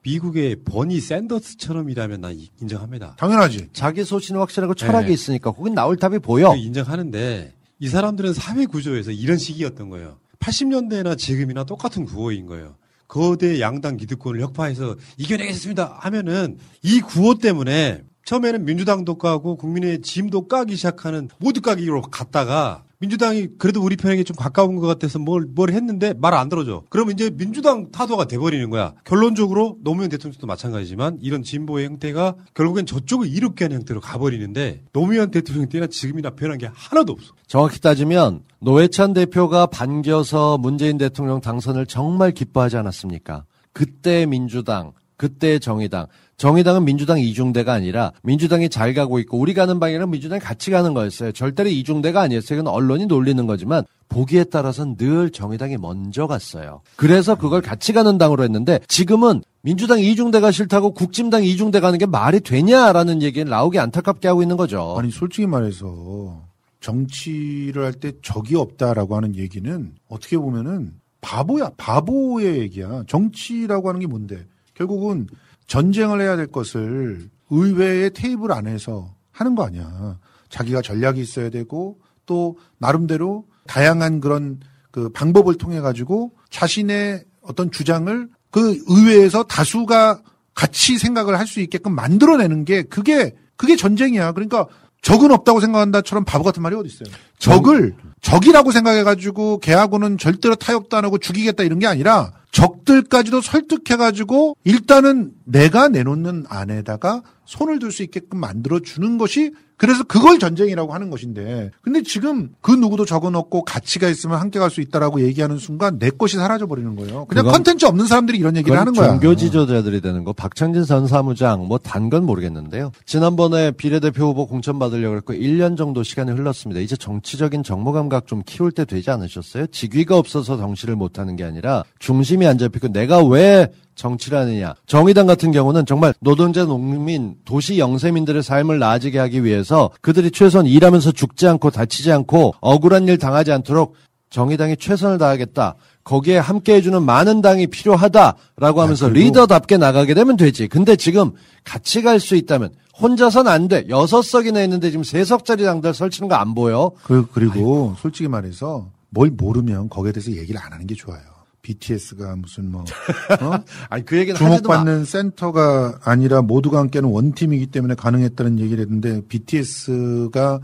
미국의 0.04 0.64
버니 0.66 1.00
샌더스처럼이라면 1.00 2.22
난 2.22 2.38
인정합니다. 2.62 3.16
당연하지. 3.18 3.70
자기 3.74 4.04
소신은 4.04 4.40
확실하고 4.40 4.74
철학이 4.74 5.08
네. 5.08 5.14
있으니까 5.14 5.52
거긴 5.52 5.74
나올 5.74 5.98
답이 5.98 6.20
보여. 6.20 6.52
그 6.52 6.58
인정하는데 6.58 7.54
이 7.80 7.88
사람들은 7.88 8.34
사회 8.34 8.66
구조에서 8.66 9.12
이런 9.12 9.38
시기였던 9.38 9.90
거예요. 9.90 10.18
80년대나 10.40 11.18
지금이나 11.18 11.64
똑같은 11.64 12.06
구호인 12.06 12.48
거예요. 12.48 12.76
거대 13.08 13.60
양당 13.60 13.98
기득권을 13.98 14.40
혁파해서 14.42 14.96
이겨내겠습니다 15.18 15.98
하면은 16.00 16.58
이 16.82 17.02
구호 17.02 17.36
때문에 17.36 18.04
처음에는 18.26 18.64
민주당도 18.66 19.18
까고 19.18 19.58
국민의 19.58 20.02
짐도 20.02 20.48
까기 20.48 20.76
시작하는 20.78 21.30
모두 21.38 21.62
까기로 21.62 22.04
갔다가 22.04 22.84
민주당이 23.02 23.48
그래도 23.58 23.82
우리 23.82 23.96
편에게 23.98 24.24
좀 24.24 24.36
가까운 24.36 24.76
것 24.76 24.88
같아서 24.88 25.20
뭘, 25.20 25.46
뭘 25.48 25.72
했는데 25.72 26.14
말 26.14 26.32
안 26.34 26.48
들어줘. 26.48 26.84
그러면 26.90 27.14
이제 27.14 27.30
민주당 27.30 27.92
타도가 27.92 28.26
돼버리는 28.26 28.70
거야. 28.70 28.94
결론적으로 29.04 29.78
노무현 29.84 30.10
대통령도 30.10 30.48
마찬가지지만 30.48 31.18
이런 31.22 31.44
진보의 31.44 31.86
형태가 31.88 32.36
결국엔 32.54 32.86
저쪽을 32.86 33.28
이롭게 33.28 33.66
하는 33.66 33.78
형태로 33.78 34.00
가버리는데 34.00 34.84
노무현 34.94 35.30
대통령 35.32 35.68
때나 35.68 35.88
지금이나 35.88 36.30
변한 36.32 36.58
게 36.58 36.70
하나도 36.74 37.12
없어. 37.14 37.34
정확히 37.48 37.82
따지면 37.82 38.44
노회찬 38.60 39.14
대표가 39.14 39.66
반겨서 39.66 40.58
문재인 40.58 40.98
대통령 40.98 41.42
당선을 41.42 41.86
정말 41.88 42.32
기뻐하지 42.32 42.78
않았습니까? 42.78 43.46
그때 43.74 44.26
민주당, 44.26 44.94
그때 45.18 45.60
정의당. 45.60 46.08
정의당은 46.42 46.86
민주당 46.86 47.20
이중대가 47.20 47.72
아니라 47.72 48.14
민주당이 48.24 48.70
잘 48.70 48.96
가고 48.96 49.20
있고 49.20 49.38
우리 49.38 49.54
가는 49.54 49.80
방향은 49.80 50.10
민주당이 50.10 50.40
같이 50.40 50.72
가는 50.72 50.96
거였어요. 50.96 51.34
절대로 51.34 51.70
이중대가 51.70 52.20
아니었어요. 52.22 52.58
이건 52.58 52.74
언론이 52.74 53.06
놀리는 53.06 53.46
거지만 53.46 53.84
보기에 54.10 54.46
따라서는 54.46 54.98
늘 54.98 55.30
정의당이 55.30 55.78
먼저 55.78 56.26
갔어요. 56.26 56.82
그래서 56.96 57.36
그걸 57.36 57.62
같이 57.62 57.94
가는 57.94 58.18
당으로 58.18 58.42
했는데 58.42 58.80
지금은 58.88 59.44
민주당 59.62 60.00
이중대가 60.00 60.50
싫다고 60.50 60.96
국진당 60.96 61.44
이중대 61.44 61.80
가는 61.80 62.00
게 62.00 62.08
말이 62.08 62.40
되냐라는 62.40 63.22
얘기는 63.22 63.48
나오기 63.48 63.78
안타깝게 63.78 64.28
하고 64.28 64.42
있는 64.42 64.58
거죠. 64.58 64.96
아니 64.98 65.12
솔직히 65.12 65.46
말해서 65.46 66.42
정치를 66.80 67.86
할 67.86 67.94
때 67.94 68.14
적이 68.24 68.56
없다라고 68.56 69.16
하는 69.16 69.36
얘기는 69.36 69.92
어떻게 70.10 70.40
보면은 70.40 70.94
바보야 71.22 71.70
바보의 71.78 72.62
얘기야 72.62 73.04
정치라고 73.06 73.90
하는 73.90 74.00
게 74.02 74.08
뭔데 74.08 74.44
결국은 74.74 75.28
전쟁을 75.72 76.20
해야 76.20 76.36
될 76.36 76.48
것을 76.48 77.30
의회의 77.50 78.12
테이블 78.12 78.52
안에서 78.52 79.16
하는 79.32 79.56
거 79.56 79.64
아니야 79.64 80.20
자기가 80.50 80.82
전략이 80.82 81.22
있어야 81.22 81.50
되고 81.50 81.98
또 82.26 82.58
나름대로 82.78 83.46
다양한 83.68 84.20
그런 84.20 84.60
그 84.92 85.08
방법을 85.08 85.56
통해 85.56 85.80
가지고 85.80 86.34
자신의 86.50 87.24
어떤 87.42 87.72
주장을 87.72 88.28
그 88.52 88.84
의회에서 88.86 89.44
다수가 89.44 90.22
같이 90.54 90.98
생각을 90.98 91.40
할 91.40 91.48
수 91.48 91.62
있게끔 91.62 91.96
만들어내는 91.96 92.66
게 92.66 92.84
그게 92.84 93.34
그게 93.56 93.78
전쟁이야. 93.78 94.34
그러니까 94.34 94.68
적은 95.02 95.32
없다고 95.32 95.62
생각한다처럼 95.62 96.26
바보 96.26 96.44
같은 96.44 96.62
말이 96.62 96.76
어디 96.76 96.90
있어요? 96.90 97.16
적을 97.40 97.96
적이라고 98.20 98.74
생각해 98.74 99.04
가지고 99.04 99.60
걔하고는 99.60 100.18
절대로 100.18 100.56
타협도 100.56 100.98
안 100.98 101.06
하고 101.06 101.18
죽이겠다 101.18 101.64
이런 101.64 101.80
게 101.80 101.88
아니라 101.88 102.34
적들까지도 102.52 103.42
설득해가지고 103.42 104.58
일단은 104.64 105.32
내가 105.46 105.88
내놓는 105.90 106.46
안에다가 106.48 107.22
손을 107.46 107.80
들 107.80 107.92
수 107.92 108.04
있게끔 108.04 108.40
만들어 108.40 108.80
주는 108.80 109.18
것이 109.18 109.52
그래서 109.76 110.04
그걸 110.04 110.38
전쟁이라고 110.38 110.94
하는 110.94 111.10
것인데 111.10 111.72
근데 111.82 112.04
지금 112.04 112.52
그 112.62 112.72
누구도 112.72 113.04
적어놓고 113.04 113.64
가치가 113.66 114.08
있으면 114.10 114.38
함께 114.40 114.60
갈 114.60 114.70
수 114.70 114.80
있다라고 114.80 115.22
얘기하는 115.22 115.58
순간 115.58 115.98
내 115.98 116.12
것이 116.12 116.38
사라져 116.38 116.68
버리는 116.68 116.96
거예요. 116.96 117.26
그냥 117.26 117.48
컨텐츠 117.48 117.86
없는 117.88 118.06
사람들이 118.06 118.38
이런 118.38 118.56
얘기를 118.56 118.78
하는 118.80 118.94
거야. 118.94 119.08
종교 119.10 119.36
지도자들이 119.36 120.00
되는 120.00 120.24
거. 120.24 120.32
박창진 120.34 120.86
전 120.86 121.08
사무장 121.08 121.68
뭐 121.68 121.80
단 121.80 122.10
건 122.12 122.26
모르겠는데요. 122.26 122.92
지난번에 123.06 123.72
비례대표 123.72 124.28
후보 124.28 124.46
공천 124.46 124.78
받으려고 124.78 125.16
했고 125.18 125.34
1년 125.34 125.76
정도 125.78 126.04
시간이 126.04 126.32
흘렀습니다. 126.32 126.80
이제 126.80 126.96
정치적인 126.96 127.64
정보 127.64 127.92
감각 127.92 128.28
좀 128.28 128.44
키울 128.46 128.72
때 128.72 128.86
되지 128.86 129.10
않으셨어요? 129.10 129.66
직위가 129.68 130.16
없어서 130.16 130.58
정치를 130.58 130.96
못 130.96 131.18
하는 131.18 131.36
게 131.36 131.44
아니라 131.44 131.84
중심 132.00 132.41
이 132.42 132.46
안 132.48 132.58
잡히고 132.58 132.90
내가 132.90 133.24
왜 133.24 133.72
정치를 133.96 134.38
하느냐. 134.40 134.74
정의당 134.88 135.28
같은 135.28 135.52
경우는 135.52 135.86
정말 135.86 136.14
노동자, 136.22 136.66
농민, 136.66 137.36
도시 137.46 137.78
영세민들의 137.78 138.42
삶을 138.42 138.80
나아지게 138.80 139.20
하기 139.20 139.44
위해서 139.44 139.92
그들이 140.02 140.32
최소한 140.32 140.66
일하면서 140.66 141.12
죽지 141.12 141.48
않고 141.48 141.70
다치지 141.72 142.12
않고 142.12 142.56
억울한 142.62 143.08
일 143.08 143.18
당하지 143.18 143.52
않도록 143.52 143.96
정의당이 144.30 144.78
최선을 144.78 145.18
다하겠다. 145.18 145.76
거기에 146.06 146.38
함께 146.38 146.76
해주는 146.76 147.04
많은 147.04 147.42
당이 147.42 147.68
필요하다라고 147.68 148.82
하면서 148.82 149.10
그리고- 149.10 149.26
리더답게 149.26 149.78
나가게 149.78 150.14
되면 150.14 150.38
되지. 150.38 150.68
근데 150.68 150.96
지금 150.96 151.34
같이 151.64 152.02
갈 152.02 152.20
수 152.20 152.36
있다면 152.36 152.72
혼자선 153.00 153.48
안 153.48 153.68
돼. 153.68 153.86
여섯 153.90 154.22
석이나 154.22 154.62
있는데 154.64 154.90
지금 154.90 155.04
세 155.04 155.24
석짜리 155.26 155.64
당들 155.64 155.94
설치는 155.94 156.30
거 156.30 156.36
안 156.36 156.56
보여. 156.56 156.92
그, 157.04 157.28
그리고 157.34 157.96
솔직히 158.02 158.28
말해서 158.30 158.88
뭘 159.10 159.30
모르면 159.32 159.90
거기에 159.90 160.12
대해서 160.14 160.32
얘기를 160.32 160.60
안 160.64 160.72
하는 160.72 160.88
게 160.88 160.96
좋아요. 160.96 161.20
BTS가 161.62 162.36
무슨 162.36 162.72
뭐 162.72 162.84
어? 163.42 163.64
아니 163.90 164.06
그 164.06 164.18
얘기는. 164.18 164.38
주목받는 164.38 165.06
센터가 165.06 166.00
아니라 166.04 166.42
모두가 166.42 166.80
함께하는 166.80 167.10
원팀이기 167.10 167.68
때문에 167.68 167.96
가능했다는 167.96 168.60
얘기를 168.60 168.84
했는데 168.84 169.22
BTS가 169.28 170.60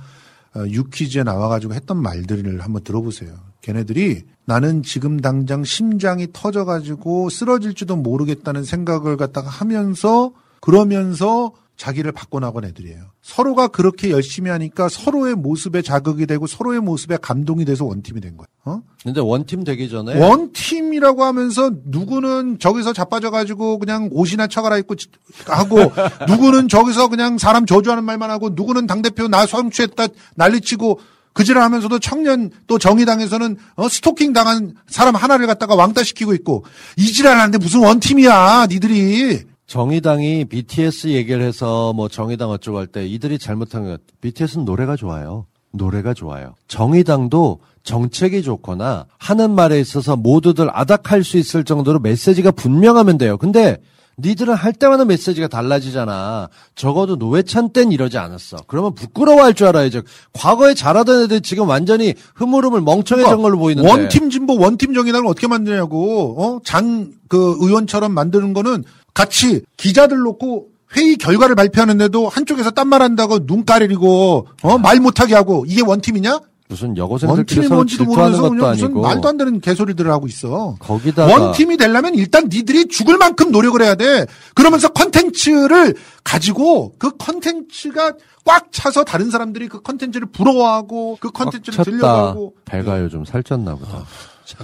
어, 0.56 0.66
유퀴즈에 0.68 1.24
나와가지고 1.24 1.74
했던 1.74 2.02
말들을 2.02 2.62
한번 2.62 2.84
들어보세요. 2.84 3.34
걔네들이 3.62 4.24
나는 4.46 4.82
지금 4.82 5.20
당장 5.20 5.64
심장이 5.64 6.28
터져가지고 6.32 7.30
쓰러질지도 7.30 7.98
모르겠다는 7.98 8.64
생각을 8.64 9.18
갖다가 9.18 9.50
하면서 9.50 10.32
그러면서 10.62 11.52
자기를 11.78 12.12
바꿔나간 12.12 12.66
애들이에요. 12.66 13.04
서로가 13.22 13.68
그렇게 13.68 14.10
열심히 14.10 14.50
하니까 14.50 14.90
서로의 14.90 15.36
모습에 15.36 15.84
자극이 15.84 16.26
되고 16.26 16.48
서로의 16.48 16.80
모습에 16.82 17.18
감동이 17.22 17.66
돼서 17.66 17.86
원팀이 17.86 18.20
된 18.20 18.36
거예요. 18.36 18.48
어? 18.66 18.82
근데 19.04 19.22
원팀 19.22 19.64
되기 19.64 19.88
전에 19.88 20.20
원팀이라고 20.20 21.24
하면서 21.24 21.72
누구는 21.86 22.58
저기서 22.60 22.94
자빠져가지고 22.94 23.78
그냥 23.78 24.10
옷이나 24.12 24.48
쳐갈아입고 24.48 24.96
지- 24.96 25.08
하고 25.46 25.78
누구는 26.28 26.68
저기서 26.68 27.10
그냥 27.10 27.38
사람 27.38 27.68
저주하는 27.68 28.04
말만 28.04 28.32
하고 28.32 28.50
누구는 28.50 28.88
당 28.88 29.04
대표 29.04 29.28
나 29.28 29.46
성추했다 29.46 30.08
난리치고 30.36 31.00
그지를 31.34 31.62
하면서도 31.62 32.00
청년 32.00 32.50
또 32.66 32.80
정의당에서는 32.80 33.58
어, 33.76 33.88
스토킹 33.88 34.34
당한 34.34 34.74
사람 34.88 35.14
하나를 35.16 35.46
갖다가 35.46 35.76
왕따 35.76 36.04
시키고 36.04 36.34
있고 36.34 36.66
이 36.98 37.06
지랄 37.06 37.38
하는데 37.40 37.60
무슨 37.60 37.82
원팀이야 37.82 38.66
니들이 38.72 39.44
정의당이 39.68 40.46
BTS 40.46 41.10
얘기를 41.10 41.42
해서 41.44 41.92
뭐 41.94 42.08
정의당 42.08 42.50
어쩌고 42.50 42.78
할 42.80 42.88
때 42.88 43.06
이들이 43.06 43.38
잘못한 43.38 43.86
것 43.86 44.00
BTS는 44.22 44.66
노래가 44.66 44.96
좋아요. 44.96 45.46
노래가 45.74 46.14
좋아요. 46.14 46.56
정의당도 46.70 47.60
정책이 47.84 48.42
좋거나 48.42 49.06
하는 49.20 49.52
말에 49.52 49.80
있어서 49.80 50.16
모두들 50.16 50.70
아닥할 50.72 51.24
수 51.24 51.38
있을 51.38 51.66
정도로 51.66 52.00
메시지가 52.00 52.52
분명하면 52.52 53.18
돼요. 53.18 53.38
근데 53.38 53.78
니들은 54.20 54.56
할 54.56 54.74
때마다 54.74 55.06
메시지가 55.06 55.48
달라지잖아. 55.48 56.50
적어도 56.74 57.18
노회찬 57.18 57.72
땐 57.72 57.92
이러지 57.92 58.18
않았어. 58.18 58.58
그러면 58.66 58.96
부끄러워할 58.96 59.54
줄 59.54 59.68
알아야죠. 59.68 60.02
과거에 60.34 60.74
잘하던 60.74 61.26
애들 61.26 61.42
지금 61.42 61.68
완전히 61.70 62.16
흐물흐물 62.34 62.82
멍청해진 62.82 63.42
걸로 63.44 63.60
보이는데. 63.60 63.88
그러니까 63.88 64.02
one 64.04 64.16
team 64.16 64.32
진보, 64.32 64.58
one 64.58 64.74
team 64.74 64.96
정의당을 64.96 65.28
어떻게 65.28 65.48
만드냐고, 65.48 66.36
어? 66.42 66.60
장, 66.64 67.12
그, 67.28 67.58
의원처럼 67.60 68.12
만드는 68.12 68.54
거는 68.54 68.84
같이 69.18 69.62
기자들 69.78 70.20
놓고 70.20 70.68
회의 70.96 71.18
결과를 71.18 71.56
발표하는데도 71.56 72.30
한쪽에서 72.30 72.70
딴 72.72 72.88
말 72.88 73.02
한다고 73.02 73.46
눈 73.46 73.66
까리리고, 73.66 74.48
어? 74.62 74.78
말 74.78 75.00
못하게 75.00 75.34
하고, 75.34 75.66
이게 75.68 75.82
one 75.82 75.96
team이냐? 75.96 76.40
무슨 76.70 76.96
여고생들끼리 76.96 77.60
one 77.60 77.63
team이 77.63 77.68
서로 77.68 77.76
뭔지도 77.78 78.04
질투하는 78.04 78.32
모르면서 78.32 78.42
것도 78.44 78.56
그냥 78.56 78.72
무슨 78.72 78.86
아니고. 78.86 79.02
말도 79.02 79.28
안 79.28 79.38
되는 79.38 79.60
개소리들을 79.62 80.12
하고 80.12 80.28
있어. 80.28 80.76
거기다가 80.80 81.34
one 81.34 81.50
team이 81.50 81.78
되려면 81.78 82.14
일단 82.14 82.48
니들이 82.50 82.90
죽을 82.90 83.18
만큼 83.18 83.52
노력을 83.52 83.82
해야 83.82 83.96
돼. 83.96 84.26
그러면서 84.54 84.90
컨텐츠를 84.90 85.96
가지고 86.24 86.94
그 87.00 87.12
컨텐츠가 87.18 88.14
꽉 88.46 88.72
차서 88.72 89.04
다른 89.06 89.32
사람들이 89.32 89.68
그 89.70 89.82
컨텐츠를 89.82 90.28
부러워하고 90.32 91.18
그 91.22 91.32
컨텐츠를. 91.32 91.84
들려가고 91.86 92.54
배가 92.66 93.02
요즘 93.02 93.24
살쪘나 93.24 93.80
보다. 93.80 94.04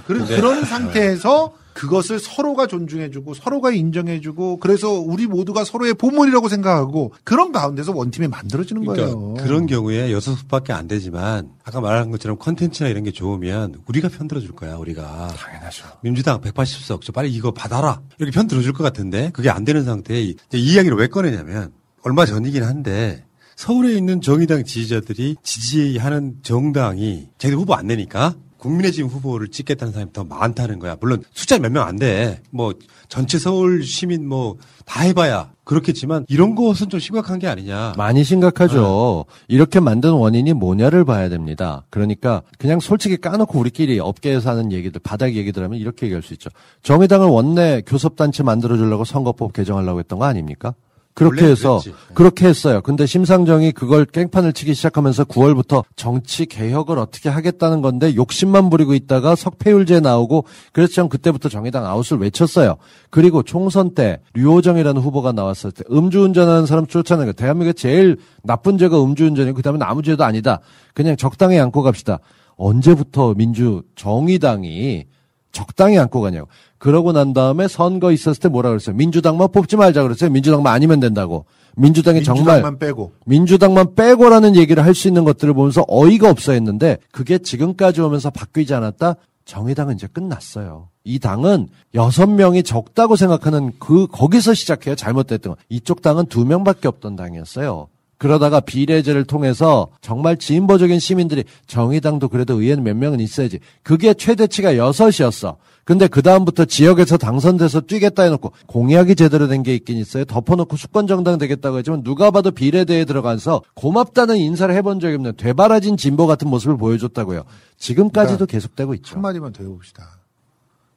그런, 0.06 0.26
네. 0.26 0.36
그런 0.36 0.64
상태에서 0.64 1.52
그것을 1.74 2.18
서로가 2.20 2.66
존중해주고 2.66 3.34
서로가 3.34 3.72
인정해주고 3.72 4.58
그래서 4.58 4.92
우리 4.92 5.26
모두가 5.26 5.64
서로의 5.64 5.94
보물이라고 5.94 6.48
생각하고 6.48 7.12
그런 7.24 7.52
가운데서 7.52 7.92
one 7.94 8.07
team이 8.07 8.28
만들어지는 8.28 8.84
그러니까 8.84 9.14
거예요. 9.14 9.34
그런 9.34 9.66
경우에 9.66 10.12
여섯 10.12 10.34
석밖에 10.36 10.72
안 10.72 10.88
되지만 10.88 11.50
아까 11.64 11.80
말한 11.80 12.10
것처럼 12.10 12.38
컨텐츠나 12.38 12.88
이런 12.88 13.02
게 13.04 13.10
좋으면 13.10 13.74
우리가 13.86 14.08
편들어 14.08 14.40
줄 14.40 14.52
거야 14.52 14.76
우리가 14.76 15.34
당연하죠. 15.36 15.84
민주당 16.02 16.40
180석 16.40 17.00
저 17.02 17.12
빨리 17.12 17.32
이거 17.32 17.50
받아라 17.50 18.00
이렇게 18.18 18.32
편들어 18.32 18.62
줄 18.62 18.72
것 18.74 18.82
같은데 18.82 19.30
그게 19.32 19.50
안 19.50 19.64
되는 19.64 19.84
상태에 19.84 20.20
이 20.22 20.34
이야기를 20.52 20.96
왜 20.96 21.06
꺼내냐면 21.08 21.72
얼마 22.02 22.26
전이긴 22.26 22.62
한데 22.64 23.24
서울에 23.56 23.92
있는 23.94 24.20
정의당 24.20 24.64
지지자들이 24.64 25.36
지지하는 25.42 26.36
정당이 26.42 27.28
자기들 27.38 27.56
후보 27.60 27.74
안 27.74 27.86
내니까 27.86 28.34
국민의 28.64 28.92
지금 28.92 29.10
후보를 29.10 29.48
찍겠다는 29.48 29.92
사람이 29.92 30.12
더 30.14 30.24
많다는 30.24 30.78
거야. 30.78 30.96
물론 30.98 31.22
숫자 31.34 31.58
몇 31.58 31.70
명 31.70 31.86
안 31.86 31.96
돼. 31.96 32.40
뭐 32.50 32.72
전체 33.08 33.38
서울 33.38 33.82
시민 33.84 34.26
뭐 34.26 34.56
다 34.86 35.00
해봐야 35.02 35.50
그렇겠지만 35.64 36.26
이런 36.28 36.54
것은 36.54 36.90
좀 36.90 37.00
심각한 37.00 37.38
게 37.38 37.46
아니냐. 37.46 37.94
많이 37.96 38.22
심각하죠. 38.22 39.24
이렇게 39.48 39.80
만든 39.80 40.12
원인이 40.12 40.52
뭐냐를 40.52 41.04
봐야 41.06 41.28
됩니다. 41.30 41.84
그러니까 41.90 42.42
그냥 42.58 42.80
솔직히 42.80 43.16
까놓고 43.18 43.58
우리끼리 43.58 43.98
업계에서 43.98 44.50
하는 44.50 44.72
얘기들, 44.72 45.00
바닥 45.02 45.32
얘기들 45.34 45.62
하면 45.64 45.78
이렇게 45.78 46.06
얘기할 46.06 46.22
수 46.22 46.34
있죠. 46.34 46.50
정의당을 46.82 47.28
원내 47.28 47.82
교섭단체 47.86 48.42
만들어주려고 48.42 49.04
선거법 49.04 49.52
개정하려고 49.54 50.00
했던 50.00 50.18
거 50.18 50.26
아닙니까? 50.26 50.74
그렇게 51.14 51.46
해서 51.46 51.78
그랬지. 51.78 51.94
그렇게 52.12 52.46
했어요. 52.46 52.80
근데 52.80 53.06
심상정이 53.06 53.72
그걸 53.72 54.04
깽판을 54.04 54.52
치기 54.52 54.74
시작하면서 54.74 55.24
9월부터 55.24 55.84
정치 55.94 56.44
개혁을 56.46 56.98
어떻게 56.98 57.28
하겠다는 57.28 57.82
건데 57.82 58.16
욕심만 58.16 58.68
부리고 58.68 58.94
있다가 58.94 59.36
석패율제 59.36 60.00
나오고 60.00 60.44
그래서 60.72 60.92
전 60.92 61.08
그때부터 61.08 61.48
정의당 61.48 61.86
아웃을 61.86 62.18
외쳤어요. 62.18 62.76
그리고 63.10 63.44
총선 63.44 63.94
때 63.94 64.20
류호정이라는 64.34 65.00
후보가 65.00 65.32
나왔을 65.32 65.70
때 65.70 65.84
음주운전하는 65.90 66.66
사람 66.66 66.86
쫓아내는 66.86 67.32
거 67.32 67.36
대한민국에 67.36 67.74
제일 67.74 68.16
나쁜 68.42 68.76
죄가 68.76 69.02
음주운전이고 69.02 69.54
그다음에 69.56 69.78
아무 69.82 70.02
죄도 70.02 70.24
아니다. 70.24 70.58
그냥 70.94 71.16
적당히 71.16 71.58
안고 71.60 71.82
갑시다. 71.82 72.18
언제부터 72.56 73.34
민주 73.34 73.82
정의당이 73.94 75.06
적당히 75.54 75.98
안고 75.98 76.20
가냐고. 76.20 76.48
그러고 76.76 77.12
난 77.12 77.32
다음에 77.32 77.66
선거 77.68 78.12
있었을 78.12 78.40
때 78.40 78.48
뭐라 78.50 78.68
그랬어요? 78.68 78.94
민주당만 78.94 79.50
뽑지 79.50 79.76
말자 79.76 80.02
그랬어요. 80.02 80.28
민주당만 80.30 80.74
아니면 80.74 81.00
된다고. 81.00 81.46
민주당이 81.76 82.22
정말 82.22 82.56
민주당만 82.56 82.78
빼고 82.78 83.12
민주당만 83.24 83.94
빼고라는 83.94 84.54
얘기를 84.56 84.84
할 84.84 84.94
수 84.94 85.08
있는 85.08 85.24
것들을 85.24 85.54
보면서 85.54 85.84
어이가 85.88 86.28
없어 86.30 86.52
했는데 86.52 86.98
그게 87.10 87.38
지금까지 87.38 88.00
오면서 88.02 88.30
바뀌지 88.30 88.74
않았다? 88.74 89.16
정의당은 89.44 89.94
이제 89.96 90.06
끝났어요. 90.06 90.88
이 91.04 91.18
당은 91.18 91.68
여섯 91.94 92.26
명이 92.28 92.62
적다고 92.62 93.16
생각하는 93.16 93.72
그 93.78 94.06
거기서 94.06 94.54
시작해요. 94.54 94.94
잘못됐던 94.94 95.54
거. 95.54 95.58
이쪽 95.68 96.00
당은 96.00 96.26
두 96.26 96.44
명밖에 96.44 96.88
없던 96.88 97.16
당이었어요. 97.16 97.88
그러다가 98.24 98.60
비례제를 98.60 99.24
통해서 99.24 99.88
정말 100.00 100.38
진보적인 100.38 100.98
시민들이 100.98 101.44
정의당도 101.66 102.30
그래도 102.30 102.58
의회는 102.58 102.82
몇 102.82 102.96
명은 102.96 103.20
있어야지. 103.20 103.58
그게 103.82 104.14
최대치가 104.14 104.78
여섯이었어. 104.78 105.58
근데 105.84 106.06
그 106.08 106.22
다음부터 106.22 106.64
지역에서 106.64 107.18
당선돼서 107.18 107.82
뛰겠다 107.82 108.22
해놓고 108.22 108.52
공약이 108.66 109.14
제대로 109.16 109.46
된 109.46 109.62
게 109.62 109.74
있긴 109.74 109.98
있어요. 109.98 110.24
덮어놓고 110.24 110.74
수권정당 110.74 111.36
되겠다고 111.36 111.76
했지만 111.76 112.02
누가 112.02 112.30
봐도 112.30 112.50
비례대에 112.50 113.04
들어가서 113.04 113.60
고맙다는 113.74 114.38
인사를 114.38 114.74
해본 114.74 115.00
적이 115.00 115.16
없는 115.16 115.34
되바라진 115.36 115.98
진보 115.98 116.26
같은 116.26 116.48
모습을 116.48 116.78
보여줬다고요. 116.78 117.44
지금까지도 117.76 118.46
그러니까 118.46 118.52
계속되고 118.52 118.94
있죠. 118.94 119.16
한마디만 119.16 119.52
더 119.52 119.64
해봅시다. 119.64 120.18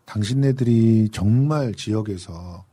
당신네들이 0.05 1.09
정말 1.11 1.73
지역에서 1.75 2.63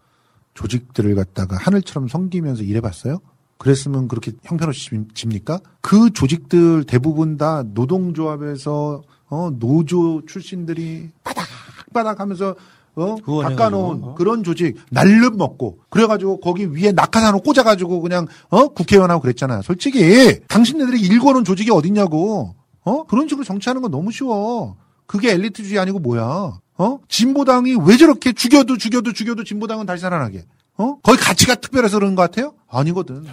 조직들을 0.54 1.16
갖다가 1.16 1.56
하늘처럼 1.56 2.06
섬기면서 2.06 2.62
일해봤어요? 2.62 3.18
그랬으면 3.58 4.08
그렇게 4.08 4.32
형편없집니까? 4.42 5.60
그 5.80 6.10
조직들 6.10 6.84
대부분 6.84 7.36
다 7.36 7.62
노동조합에서 7.62 9.02
어, 9.28 9.50
노조 9.58 10.22
출신들이 10.26 11.10
바닥바닥 11.22 12.20
하면서 12.20 12.54
어? 12.96 13.16
닦아놓은 13.42 14.04
어? 14.04 14.14
그런 14.14 14.44
조직 14.44 14.76
날름 14.90 15.36
먹고 15.36 15.78
그래가지고 15.90 16.40
거기 16.40 16.66
위에 16.66 16.92
낙하산을 16.92 17.40
꽂아가지고 17.40 18.00
그냥 18.00 18.26
어 18.50 18.68
국회의원하고 18.68 19.20
그랬잖아요. 19.20 19.62
솔직히 19.62 20.40
당신네들이 20.46 21.00
일궈놓은 21.00 21.44
조직이 21.44 21.70
어딨냐고 21.70 22.54
어 22.84 23.04
그런 23.04 23.28
식으로 23.28 23.44
정치하는 23.44 23.82
건 23.82 23.90
너무 23.90 24.12
쉬워. 24.12 24.76
그게 25.06 25.32
엘리트주의 25.32 25.78
아니고 25.78 25.98
뭐야? 25.98 26.58
어 26.76 26.98
진보당이 27.08 27.76
왜 27.84 27.96
저렇게 27.96 28.32
죽여도 28.32 28.78
죽여도 28.78 29.12
죽여도 29.12 29.44
진보당은 29.44 29.86
다시 29.86 30.02
살아나게? 30.02 30.44
어 30.76 30.98
거기 31.02 31.18
가치가 31.18 31.54
특별해서 31.54 31.98
그런 31.98 32.14
것 32.14 32.22
같아요? 32.22 32.54
아니거든. 32.68 33.24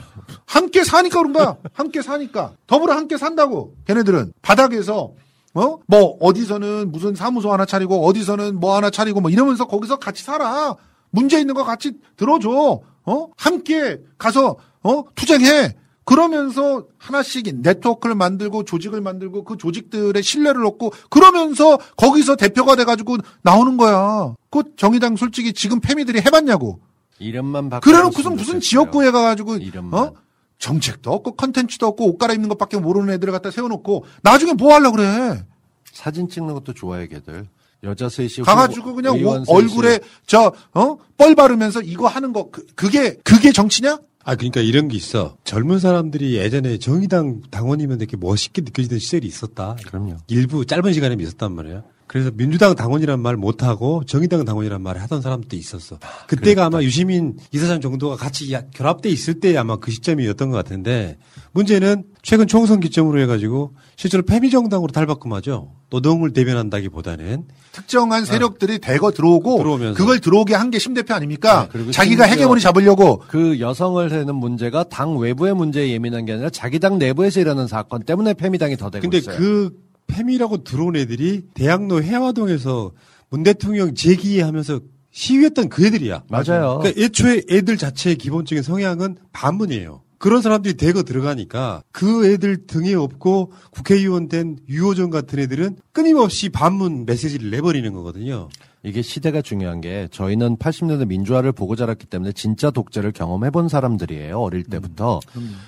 함께 0.46 0.84
사니까 0.84 1.20
그런 1.20 1.34
거야. 1.34 1.58
함께 1.74 2.02
사니까 2.02 2.54
더불어 2.68 2.94
함께 2.94 3.18
산다고. 3.18 3.76
걔네들은 3.86 4.34
바닥에서 4.42 5.14
어? 5.54 5.80
뭐, 5.86 6.18
어디서는 6.22 6.92
무슨 6.92 7.14
사무소 7.14 7.52
하나 7.52 7.66
차리고, 7.66 8.06
어디서는 8.06 8.60
뭐 8.60 8.76
하나 8.76 8.90
차리고, 8.90 9.20
뭐 9.20 9.30
이러면서 9.30 9.68
거기서 9.68 9.98
같이 9.98 10.24
살아. 10.24 10.76
문제 11.10 11.40
있는 11.40 11.54
거 11.54 11.64
같이 11.64 11.92
들어줘. 12.16 12.80
어? 13.04 13.28
함께 13.36 14.00
가서, 14.18 14.56
어? 14.84 15.04
투쟁해. 15.16 15.76
그러면서 16.04 16.86
하나씩 16.98 17.48
네트워크를 17.62 18.16
만들고 18.16 18.64
조직을 18.64 19.02
만들고 19.02 19.44
그 19.44 19.56
조직들의 19.56 20.22
신뢰를 20.24 20.66
얻고 20.66 20.92
그러면서 21.10 21.78
거기서 21.96 22.36
대표가 22.36 22.76
돼가지고 22.76 23.18
나오는 23.44 23.78
거야. 23.78 24.34
그 24.50 24.64
정의당 24.76 25.16
솔직히 25.16 25.54
지금 25.54 25.80
패미들이 25.80 26.20
해봤냐고. 26.22 26.80
이름만 27.22 27.70
바꿔. 27.70 27.90
그래 27.90 28.02
놓고서 28.04 28.30
무슨 28.32 28.60
지역구에 28.60 29.12
가가지고, 29.12 29.58
어? 29.92 30.14
정책도 30.58 31.12
없고 31.12 31.36
컨텐츠도 31.36 31.88
없고 31.88 32.08
옷 32.08 32.18
갈아입는 32.18 32.48
것밖에 32.50 32.78
모르는 32.78 33.14
애들을 33.16 33.32
갖다 33.34 33.50
세워놓고 33.52 34.06
나중에 34.22 34.54
뭐 34.54 34.74
하려고 34.74 34.98
그래. 34.98 35.44
사진 35.92 36.30
찍는 36.30 36.54
것도 36.54 36.74
좋아해 36.74 37.08
걔들. 37.08 37.48
여자 37.84 38.10
셋이 38.10 38.46
가가지고 38.46 38.94
그냥 38.94 39.16
오- 39.26 39.44
얼굴에 39.48 40.00
저, 40.28 40.54
어? 40.74 40.98
뻘 41.18 41.34
바르면서 41.34 41.82
이거 41.82 42.08
하는 42.08 42.32
거, 42.32 42.50
그, 42.52 42.64
그게, 42.76 43.16
그게 43.24 43.52
정치냐? 43.52 43.98
아, 44.24 44.36
그러니까 44.36 44.62
이런 44.62 44.88
게 44.88 44.98
있어. 44.98 45.36
젊은 45.44 45.80
사람들이 45.80 46.36
예전에 46.36 46.78
정의당 46.78 47.42
당원이면 47.50 47.98
되게 47.98 48.18
멋있게 48.18 48.62
느껴지던 48.62 49.00
시절이 49.00 49.26
있었다. 49.26 49.78
그럼요. 49.88 50.18
일부 50.28 50.64
짧은 50.64 50.94
시간에 50.94 51.16
있었단 51.20 51.56
말이에요. 51.56 51.84
그래서 52.12 52.30
민주당 52.34 52.76
당원이란 52.76 53.22
말 53.22 53.38
못하고 53.38 54.04
정의당 54.06 54.44
당원이란 54.44 54.82
말을 54.82 55.02
하던 55.04 55.22
사람도 55.22 55.56
있었어. 55.56 55.98
그때가 56.28 56.66
아마 56.66 56.82
유시민 56.82 57.38
이사장 57.54 57.80
정도가 57.80 58.18
같이 58.18 58.52
야- 58.52 58.64
결합돼 58.74 59.08
있을 59.08 59.40
때 59.40 59.56
아마 59.56 59.78
그 59.78 59.92
시점이었던 59.92 60.50
것 60.50 60.58
같은데 60.58 61.18
문제는 61.54 62.04
최근 62.22 62.48
총선 62.48 62.82
기점으로 62.82 63.18
해가지고 63.22 63.76
실제로 63.96 64.24
패미정당으로 64.24 64.92
탈바꿈하죠. 64.92 65.72
노동을 65.90 66.34
대변한다기보다는 66.34 67.46
특정한 67.72 68.26
세력들이 68.26 68.80
대거 68.80 69.12
들어오고 69.12 69.58
들어오면서. 69.60 69.98
그걸 69.98 70.20
들어오게 70.20 70.54
한 70.54 70.70
게 70.70 70.80
심 70.80 70.94
대표 70.94 71.14
아닙니까? 71.14 71.64
네, 71.64 71.70
그리고 71.72 71.92
자기가 71.92 72.26
헤게모니 72.26 72.60
잡으려고 72.60 73.24
그 73.30 73.62
여성을 73.62 74.12
해는 74.12 74.36
문제가 74.36 74.84
당 74.84 75.18
외부의 75.18 75.54
문제에 75.56 75.90
예민한 75.92 76.26
게 76.26 76.34
아니라 76.34 76.50
자기 76.50 76.78
당 76.80 76.98
내부에서 76.98 77.40
일어나는 77.40 77.68
사건 77.68 78.04
때문에 78.04 78.34
패미당이 78.34 78.76
더 78.76 78.90
되고 78.90 79.02
근데 79.02 79.20
있어요. 79.20 79.38
그 79.38 79.72
패미라고 80.12 80.64
들어온 80.64 80.96
애들이 80.96 81.44
대학로 81.54 82.04
해화동에서 82.04 82.92
문 83.30 83.44
대통령 83.44 83.96
제기하면서 83.96 84.82
시위했던 85.12 85.70
그 85.70 85.86
애들이야. 85.86 86.24
맞아요. 86.30 86.80
그러니까 86.80 87.02
애초에 87.02 87.44
애들 87.50 87.78
자체의 87.78 88.18
기본적인 88.18 88.62
성향은 88.62 89.18
반문이에요. 89.32 90.02
그런 90.18 90.42
사람들이 90.42 90.76
대거 90.76 91.04
들어가니까 91.04 91.82
그 91.92 92.28
애들 92.28 92.68
등에 92.68 92.94
업고 92.94 93.52
국회의원 93.72 94.28
된 94.28 94.60
유호정 94.70 95.10
같은 95.10 95.40
애들은 95.40 95.78
끊임없이 95.94 96.50
반문 96.50 97.06
메시지를 97.06 97.50
내버리는 97.50 97.92
거거든요. 97.92 98.50
이게 98.84 99.02
시대가 99.04 99.42
중요한 99.42 99.80
게 99.80 100.08
저희는 100.12 100.58
80년대 100.58 101.08
민주화를 101.08 101.52
보고 101.52 101.76
자랐기 101.76 102.08
때문에 102.08 102.32
진짜 102.32 102.72
독재를 102.72 103.12
경험해 103.12 103.52
본 103.52 103.70
사람들이에요. 103.70 104.40
어릴 104.40 104.64
때부터. 104.64 105.20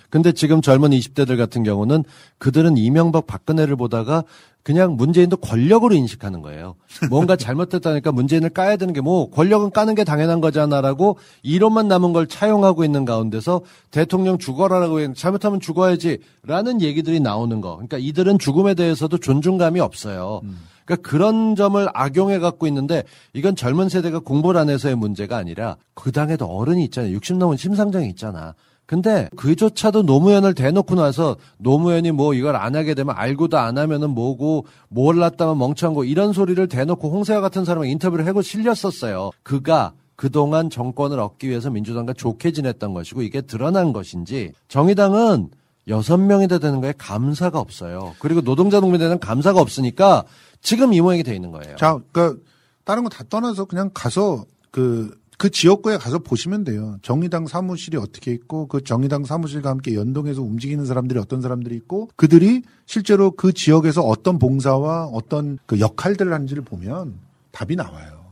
근데 0.09 0.31
지금 0.31 0.61
젊은 0.61 0.89
20대들 0.89 1.37
같은 1.37 1.63
경우는 1.63 2.03
그들은 2.39 2.75
이명박 2.77 3.27
박근혜를 3.27 3.75
보다가 3.75 4.23
그냥 4.63 4.95
문재인도 4.95 5.35
권력으로 5.37 5.93
인식하는 5.93 6.41
거예요. 6.41 6.75
뭔가 7.09 7.35
잘못했다니까 7.35 8.13
문재인을 8.13 8.49
까야 8.49 8.77
되는 8.77 8.93
게 8.93 9.01
뭐 9.01 9.29
권력은 9.29 9.71
까는 9.71 9.95
게 9.95 10.05
당연한 10.05 10.39
거잖아라고 10.39 11.17
이론만 11.43 11.89
남은 11.89 12.13
걸 12.13 12.25
차용하고 12.27 12.85
있는 12.85 13.03
가운데서 13.03 13.61
대통령 13.91 14.37
죽어라라고 14.37 15.13
잘못하면 15.13 15.59
죽어야지라는 15.59 16.81
얘기들이 16.81 17.19
나오는 17.19 17.59
거. 17.59 17.73
그러니까 17.73 17.97
이들은 17.97 18.39
죽음에 18.39 18.73
대해서도 18.73 19.17
존중감이 19.17 19.81
없어요. 19.81 20.41
그러니까 20.85 21.09
그런 21.09 21.55
점을 21.55 21.87
악용해 21.93 22.39
갖고 22.39 22.67
있는데 22.67 23.03
이건 23.33 23.55
젊은 23.55 23.89
세대가 23.89 24.19
공부를 24.19 24.59
안 24.59 24.69
해서의 24.69 24.95
문제가 24.95 25.37
아니라 25.37 25.77
그 25.93 26.11
당에도 26.11 26.45
어른이 26.45 26.83
있잖아요. 26.85 27.13
60 27.13 27.37
넘은 27.37 27.57
심상정이 27.57 28.09
있잖아. 28.09 28.55
근데 28.85 29.29
그조차도 29.37 30.03
노무현을 30.03 30.53
대놓고 30.53 30.95
나서 30.95 31.37
노무현이 31.57 32.11
뭐 32.11 32.33
이걸 32.33 32.55
안 32.55 32.75
하게 32.75 32.93
되면 32.93 33.15
알고도 33.17 33.57
안 33.57 33.77
하면은 33.77 34.09
뭐고 34.09 34.65
몰랐다면 34.89 35.57
멍청한 35.57 35.95
거 35.95 36.03
이런 36.03 36.33
소리를 36.33 36.67
대놓고 36.67 37.09
홍세화 37.09 37.39
같은 37.39 37.63
사람을 37.63 37.87
인터뷰를 37.87 38.27
하고 38.27 38.41
실렸었어요. 38.41 39.31
그가 39.41 39.93
그동안 40.15 40.69
정권을 40.69 41.19
얻기 41.19 41.49
위해서 41.49 41.69
민주당과 41.69 42.13
좋게 42.13 42.51
지냈던 42.51 42.93
것이고 42.93 43.23
이게 43.23 43.41
드러난 43.41 43.93
것인지 43.93 44.51
정의당은 44.67 45.49
여섯 45.87 46.17
명이다 46.17 46.59
되는 46.59 46.79
거에 46.81 46.93
감사가 46.97 47.59
없어요. 47.59 48.15
그리고 48.19 48.41
노동자 48.41 48.79
농민들은 48.79 49.19
감사가 49.19 49.59
없으니까 49.59 50.23
지금 50.61 50.93
이 50.93 51.01
모양이 51.01 51.23
돼 51.23 51.35
있는 51.35 51.51
거예요. 51.51 51.75
자, 51.75 51.99
그 52.11 52.43
다른 52.85 53.03
거 53.03 53.09
다 53.09 53.23
떠나서 53.29 53.65
그냥 53.65 53.89
가서 53.93 54.45
그, 54.71 55.17
그 55.37 55.49
지역구에 55.49 55.97
가서 55.97 56.19
보시면 56.19 56.63
돼요. 56.63 56.97
정의당 57.01 57.47
사무실이 57.47 57.97
어떻게 57.97 58.31
있고 58.31 58.67
그 58.67 58.83
정의당 58.83 59.25
사무실과 59.25 59.69
함께 59.69 59.93
연동해서 59.93 60.41
움직이는 60.41 60.85
사람들이 60.85 61.19
어떤 61.19 61.41
사람들이 61.41 61.75
있고 61.75 62.09
그들이 62.15 62.61
실제로 62.85 63.31
그 63.31 63.51
지역에서 63.51 64.01
어떤 64.03 64.39
봉사와 64.39 65.07
어떤 65.07 65.59
그 65.65 65.79
역할들을 65.79 66.31
하는지를 66.31 66.63
보면 66.63 67.15
답이 67.51 67.75
나와요. 67.75 68.23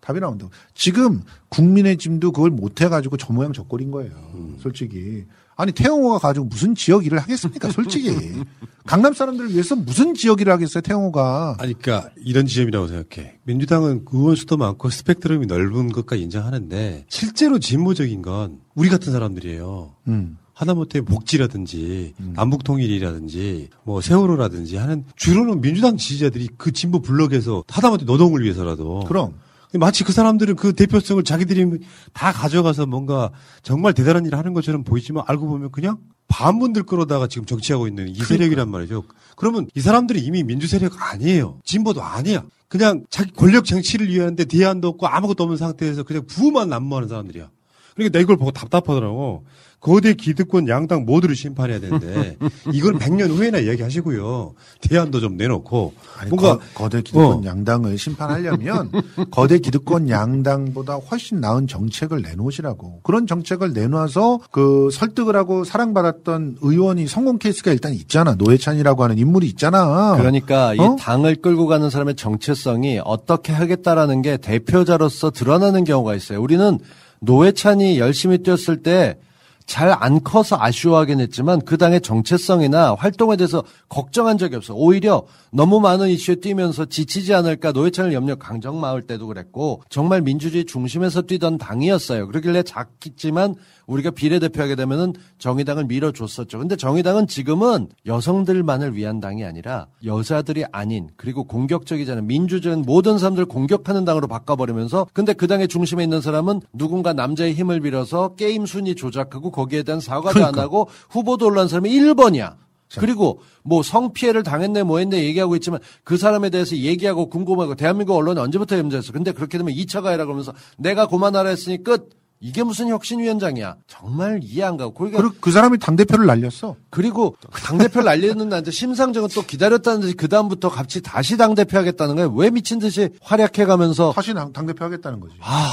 답이 0.00 0.20
나온다고. 0.20 0.50
지금 0.72 1.22
국민의 1.48 1.98
짐도 1.98 2.32
그걸 2.32 2.50
못 2.50 2.80
해가지고 2.80 3.16
저 3.16 3.32
모양 3.32 3.52
저 3.52 3.64
꼴인 3.64 3.90
거예요. 3.90 4.12
솔직히. 4.60 5.24
아니 5.56 5.72
태영호가 5.72 6.18
가지고 6.18 6.46
무슨 6.46 6.74
지역 6.74 7.06
일을 7.06 7.18
하겠습니까? 7.18 7.70
솔직히. 7.70 8.10
강남 8.86 9.14
사람들을 9.14 9.50
위해서 9.52 9.74
무슨 9.74 10.14
지역 10.14 10.40
일을 10.40 10.52
하겠어요? 10.52 10.80
태영호가. 10.80 11.56
아니, 11.58 11.74
그러니까 11.74 12.10
이런 12.24 12.46
지점이라고 12.46 12.86
생각해. 12.86 13.38
민주당은 13.42 14.04
의원 14.12 14.36
수도 14.36 14.56
많고 14.56 14.90
스펙트럼이 14.90 15.46
넓은 15.46 15.90
것까지 15.90 16.22
인정하는데 16.22 17.06
실제로 17.08 17.58
진보적인 17.58 18.22
건 18.22 18.60
우리 18.74 18.88
같은 18.88 19.12
사람들이에요. 19.12 19.96
음. 20.06 20.38
하다못해 20.52 21.02
복지라든지 21.02 22.14
남북통일이라든지 22.18 23.68
뭐 23.84 24.00
세월호라든지 24.00 24.76
하는 24.76 25.04
주로는 25.14 25.60
민주당 25.60 25.98
지지자들이 25.98 26.48
그 26.56 26.72
진보 26.72 27.02
블록에서 27.02 27.64
하다못해 27.68 28.06
노동을 28.06 28.42
위해서라도 28.42 29.04
그럼 29.06 29.34
마치 29.78 30.04
그 30.04 30.12
사람들은 30.12 30.56
그 30.56 30.74
대표성을 30.74 31.22
자기들이 31.24 31.80
다 32.12 32.32
가져가서 32.32 32.86
뭔가 32.86 33.30
정말 33.62 33.94
대단한 33.94 34.24
일을 34.26 34.38
하는 34.38 34.52
것처럼 34.52 34.84
보이지만 34.84 35.24
알고 35.26 35.46
보면 35.46 35.70
그냥 35.72 35.98
반분들 36.28 36.84
끌어다가 36.84 37.28
지금 37.28 37.46
정치하고 37.46 37.86
있는 37.86 38.08
이 38.08 38.14
세력이란 38.14 38.68
말이죠. 38.68 39.04
그러면 39.36 39.68
이 39.74 39.80
사람들이 39.80 40.20
이미 40.20 40.42
민주 40.42 40.66
세력 40.66 40.92
아니에요. 41.12 41.60
진보도 41.64 42.02
아니야. 42.02 42.44
그냥 42.68 43.04
자기 43.10 43.32
권력 43.32 43.64
정치를 43.64 44.08
위하는데 44.08 44.44
대안도 44.44 44.88
없고 44.88 45.06
아무것도 45.06 45.44
없는 45.44 45.56
상태에서 45.56 46.02
그냥 46.02 46.24
부만 46.26 46.68
난무하는 46.68 47.08
사람들이야. 47.08 47.48
그러니까 47.94 48.18
나 48.18 48.22
이걸 48.22 48.36
보고 48.36 48.50
답답하더라고. 48.50 49.44
거대 49.80 50.14
기득권 50.14 50.68
양당 50.68 51.04
모두를 51.04 51.36
심판해야 51.36 51.78
되는데 51.78 52.36
이걸 52.72 52.94
100년 52.94 53.30
후에나 53.30 53.58
이야기하시고요. 53.58 54.54
대안도 54.80 55.20
좀 55.20 55.36
내놓고 55.36 55.94
아니, 56.18 56.30
뭔가 56.30 56.58
거, 56.74 56.88
대 56.88 57.02
기득권 57.02 57.24
어. 57.24 57.42
양당을 57.44 57.96
심판하려면 57.98 58.90
거대 59.30 59.58
기득권 59.58 60.08
양당보다 60.08 60.96
훨씬 60.96 61.40
나은 61.40 61.66
정책을 61.66 62.22
내놓으시라고 62.22 63.00
그런 63.02 63.26
정책을 63.26 63.74
내놔서 63.74 64.40
그 64.50 64.88
설득을 64.92 65.36
하고 65.36 65.64
사랑받았던 65.64 66.58
의원이 66.62 67.06
성공 67.06 67.38
케이스가 67.38 67.70
일단 67.70 67.92
있잖아 67.92 68.34
노회찬이라고 68.34 69.04
하는 69.04 69.18
인물이 69.18 69.46
있잖아. 69.48 70.16
그러니까 70.16 70.74
이 70.74 70.80
어? 70.80 70.96
당을 70.98 71.36
끌고 71.36 71.66
가는 71.66 71.90
사람의 71.90 72.16
정체성이 72.16 73.00
어떻게 73.04 73.52
하겠다라는 73.52 74.22
게 74.22 74.36
대표자로서 74.36 75.30
드러나는 75.30 75.84
경우가 75.84 76.14
있어요. 76.14 76.40
우리는 76.42 76.78
노회찬이 77.20 77.98
열심히 77.98 78.38
뛰었을 78.38 78.82
때 78.82 79.18
잘 79.66 79.96
안 79.98 80.22
커서 80.22 80.56
아쉬워하긴 80.58 81.20
했지만 81.20 81.60
그 81.60 81.76
당의 81.76 82.00
정체성이나 82.00 82.94
활동에 82.94 83.36
대해서 83.36 83.64
걱정한 83.88 84.38
적이 84.38 84.56
없어. 84.56 84.74
오히려 84.74 85.26
너무 85.50 85.80
많은 85.80 86.08
이슈에 86.08 86.36
뛰면서 86.36 86.84
지치지 86.86 87.34
않을까 87.34 87.72
노회찬을 87.72 88.12
염려 88.12 88.36
강정마을 88.36 89.02
때도 89.02 89.26
그랬고 89.26 89.82
정말 89.88 90.22
민주주의 90.22 90.64
중심에서 90.64 91.22
뛰던 91.22 91.58
당이었어요. 91.58 92.28
그러길래 92.28 92.62
작지만 92.62 93.56
우리가 93.86 94.10
비례대표하게 94.10 94.74
되면은 94.74 95.14
정의당을 95.38 95.84
밀어줬었죠. 95.84 96.58
근데 96.58 96.76
정의당은 96.76 97.26
지금은 97.26 97.88
여성들만을 98.04 98.96
위한 98.96 99.20
당이 99.20 99.44
아니라 99.44 99.86
여자들이 100.04 100.64
아닌 100.72 101.08
그리고 101.16 101.44
공격적이잖아요. 101.44 102.24
민주적인 102.24 102.82
모든 102.82 103.18
사람들 103.18 103.46
공격하는 103.46 104.04
당으로 104.04 104.26
바꿔버리면서 104.26 105.06
근데 105.12 105.32
그 105.32 105.46
당의 105.46 105.68
중심에 105.68 106.02
있는 106.02 106.20
사람은 106.20 106.60
누군가 106.72 107.12
남자의 107.12 107.54
힘을 107.54 107.80
빌어서 107.80 108.34
게임 108.34 108.66
순위 108.66 108.94
조작하고 108.94 109.50
거기에 109.50 109.82
대한 109.82 110.00
사과도 110.00 110.44
안 110.44 110.52
그러니까. 110.52 110.62
하고 110.62 110.88
후보도 111.08 111.46
올라온 111.46 111.68
사람이 111.68 111.90
1번이야. 111.90 112.56
그리고 112.98 113.40
뭐 113.62 113.82
성피해를 113.82 114.42
당했네 114.44 114.84
뭐 114.84 114.98
했네 114.98 115.24
얘기하고 115.24 115.56
있지만 115.56 115.80
그 116.04 116.16
사람에 116.16 116.50
대해서 116.50 116.76
얘기하고 116.76 117.28
궁금하고 117.28 117.74
대한민국 117.74 118.14
언론이 118.14 118.38
언제부터 118.38 118.78
염자했어. 118.78 119.12
근데 119.12 119.32
그렇게 119.32 119.58
되면 119.58 119.74
2차 119.74 120.02
가해라 120.02 120.24
그러면서 120.24 120.52
내가 120.78 121.06
고만하라 121.06 121.48
했으니 121.48 121.82
끝. 121.82 122.10
이게 122.40 122.62
무슨 122.62 122.88
혁신위원장이야. 122.88 123.76
정말 123.86 124.40
이해 124.42 124.62
안 124.62 124.76
가고. 124.76 124.92
그러니까 124.92 125.22
그, 125.22 125.40
그 125.40 125.50
사람이 125.50 125.78
당대표를 125.78 126.26
날렸어. 126.26 126.76
그리고 126.90 127.36
당대표를 127.64 128.04
날리는 128.04 128.48
나한테 128.48 128.70
심상정은 128.70 129.30
또 129.34 129.42
기다렸다는 129.42 130.00
듯이 130.00 130.14
그다음부터 130.14 130.68
같이 130.68 131.00
다시 131.00 131.36
당대표 131.36 131.78
하겠다는 131.78 132.16
거예요. 132.16 132.30
왜 132.32 132.50
미친 132.50 132.78
듯이 132.78 133.08
활약해 133.22 133.64
가면서 133.64 134.12
다시 134.12 134.34
당, 134.34 134.52
당대표 134.52 134.84
하겠다는 134.84 135.20
거지. 135.20 135.34
아, 135.40 135.72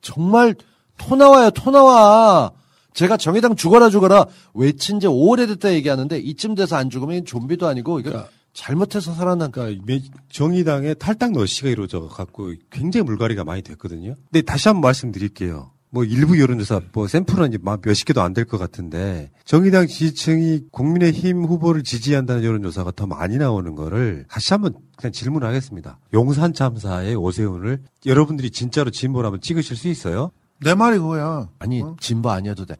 정말 0.00 0.54
토 0.96 1.16
나와요, 1.16 1.50
토 1.50 1.70
나와. 1.70 2.52
제가 2.94 3.16
정의당 3.16 3.56
죽어라 3.56 3.90
죽어라 3.90 4.26
외친 4.54 5.00
지 5.00 5.08
오래됐다 5.08 5.72
얘기하는데 5.74 6.16
이쯤 6.16 6.54
돼서 6.54 6.76
안 6.76 6.90
죽으면 6.90 7.24
좀비도 7.24 7.66
아니고 7.66 7.98
이거 7.98 8.24
잘못해서 8.52 9.12
살아난 9.12 9.50
그러니까 9.50 10.08
정의당의 10.30 10.94
탈당 11.00 11.32
러시가 11.32 11.68
이루어져 11.68 12.06
갖고 12.06 12.54
굉장히 12.70 13.02
물갈이가 13.04 13.42
많이 13.42 13.62
됐거든요. 13.62 14.14
근데 14.30 14.42
다시 14.42 14.68
한번 14.68 14.82
말씀드릴게요. 14.82 15.73
뭐 15.94 16.02
일부 16.02 16.40
여론조사 16.40 16.80
뭐 16.92 17.06
샘플은 17.06 17.50
이제 17.50 17.58
막 17.62 17.80
몇십 17.84 18.08
개도 18.08 18.20
안 18.20 18.34
될 18.34 18.44
것 18.46 18.58
같은데 18.58 19.30
정의당 19.44 19.86
지지층이 19.86 20.64
국민의힘 20.72 21.44
후보를 21.44 21.84
지지한다는 21.84 22.42
여론조사가 22.42 22.90
더 22.96 23.06
많이 23.06 23.38
나오는 23.38 23.76
거를 23.76 24.24
다시 24.28 24.52
한번 24.52 24.74
그냥 24.96 25.12
질문하겠습니다. 25.12 26.00
용산 26.12 26.52
참사의 26.52 27.14
오세훈을 27.14 27.82
여러분들이 28.06 28.50
진짜로 28.50 28.90
진보라면 28.90 29.40
찍으실 29.40 29.76
수 29.76 29.86
있어요? 29.86 30.32
내 30.60 30.74
말이 30.74 30.98
그거야. 30.98 31.48
아니 31.60 31.82
진보 32.00 32.30
아니어도 32.30 32.66
돼. 32.66 32.74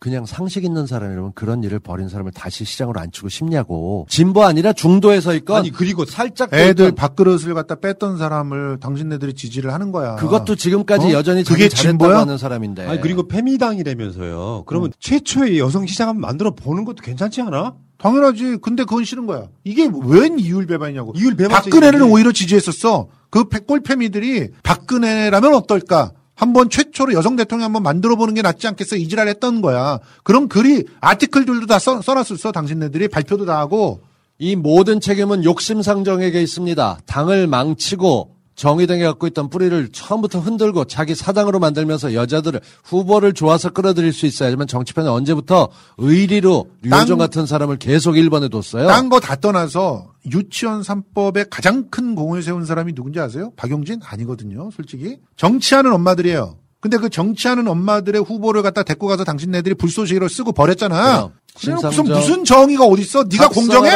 그냥 0.00 0.26
상식 0.26 0.64
있는 0.64 0.86
사람이라면 0.86 1.32
그런 1.34 1.64
일을 1.64 1.80
벌인 1.80 2.08
사람을 2.08 2.30
다시 2.32 2.64
시장으로 2.64 3.00
앉히고 3.00 3.28
싶냐고. 3.28 4.06
진보 4.08 4.44
아니라 4.44 4.72
중도에 4.72 5.20
서 5.20 5.34
있건 5.34 5.56
아니 5.56 5.70
그리고 5.70 6.04
살짝 6.04 6.54
애들 6.54 6.92
밥그릇을 6.92 7.52
갖다 7.54 7.74
뺐던 7.74 8.16
사람을 8.16 8.78
당신네들이 8.80 9.34
지지를 9.34 9.72
하는 9.72 9.90
거야. 9.90 10.14
그것도 10.16 10.54
지금까지 10.54 11.08
어? 11.08 11.10
여전히 11.12 11.42
그게 11.42 11.68
진보야? 11.68 12.20
하는 12.20 12.38
사람인데. 12.38 12.86
아니 12.86 13.00
그리고 13.00 13.26
페미당이라면서요. 13.26 14.64
그러면 14.66 14.92
최초의 15.00 15.58
여성 15.58 15.86
시장 15.86 16.08
한번 16.08 16.20
만들어 16.22 16.54
보는 16.54 16.84
것도 16.84 17.02
괜찮지 17.02 17.42
않아? 17.42 17.74
당연하지. 17.98 18.58
근데 18.62 18.84
그건 18.84 19.04
싫은 19.04 19.26
거야. 19.26 19.48
이게 19.64 19.90
웬 20.04 20.38
이율 20.38 20.66
배반이냐고. 20.66 21.12
이율 21.16 21.34
배반적인 21.34 21.70
박근혜를. 21.72 22.02
오히려 22.02 22.30
지지했었어. 22.30 23.08
그 23.30 23.48
백골패미들이 23.48 24.50
박근혜라면 24.62 25.54
어떨까? 25.54 26.12
한번 26.38 26.70
최초로 26.70 27.14
여성 27.14 27.34
대통령 27.34 27.64
한번 27.64 27.82
만들어 27.82 28.14
보는 28.14 28.32
게 28.32 28.42
낫지 28.42 28.68
않겠어? 28.68 28.94
이지랄 28.94 29.26
했던 29.26 29.60
거야. 29.60 29.98
그런 30.22 30.48
글이 30.48 30.84
아티클들도 31.00 31.66
다 31.66 31.80
써, 31.80 32.00
써놨었어. 32.00 32.52
당신네들이 32.52 33.08
발표도 33.08 33.44
다 33.44 33.58
하고. 33.58 34.02
이 34.38 34.54
모든 34.54 35.00
책임은 35.00 35.42
욕심상정에게 35.42 36.40
있습니다. 36.40 37.00
당을 37.06 37.48
망치고 37.48 38.36
정의당이 38.62 39.02
갖고 39.04 39.28
있던 39.28 39.50
뿌리를 39.50 39.88
처음부터 39.92 40.40
흔들고 40.40 40.84
자기 40.86 41.14
사당으로 41.14 41.60
만들면서 41.60 42.12
여자들을 42.12 42.60
후보를 42.82 43.32
좋아서 43.32 43.70
끌어들일 43.70 44.12
수 44.12 44.26
있어야지만 44.26 44.66
정치판은 44.66 45.08
언제부터 45.08 45.68
의리로 45.96 46.66
류호정 46.82 47.06
땅- 47.06 47.18
같은 47.18 47.46
사람을 47.46 47.76
계속 47.78 48.14
1번에 48.14 48.50
뒀어요. 48.50 48.88
딴 48.88 49.08
거 49.08 49.20
다 49.20 49.36
떠나서 49.36 50.08
유치원 50.32 50.82
3법에 50.82 51.46
가장 51.48 51.86
큰 51.88 52.16
공을 52.16 52.42
세운 52.42 52.64
사람이 52.66 52.94
누군지 52.94 53.20
아세요? 53.20 53.52
박용진? 53.56 54.00
아니거든요, 54.04 54.70
솔직히. 54.74 55.18
정치하는 55.36 55.92
엄마들이에요. 55.92 56.56
근데 56.80 56.96
그 56.98 57.08
정치하는 57.10 57.68
엄마들의 57.68 58.22
후보를 58.24 58.62
갖다 58.62 58.82
데리고 58.82 59.06
가서 59.06 59.22
당신네들이 59.22 59.76
불쏘시개로 59.76 60.26
쓰고 60.28 60.50
버렸잖아. 60.50 61.30
그래 61.60 61.74
무슨 61.78 61.90
심상정- 61.90 62.08
무슨 62.12 62.44
정의가 62.44 62.84
어딨어? 62.84 63.24
네가 63.30 63.48
공정해? 63.50 63.90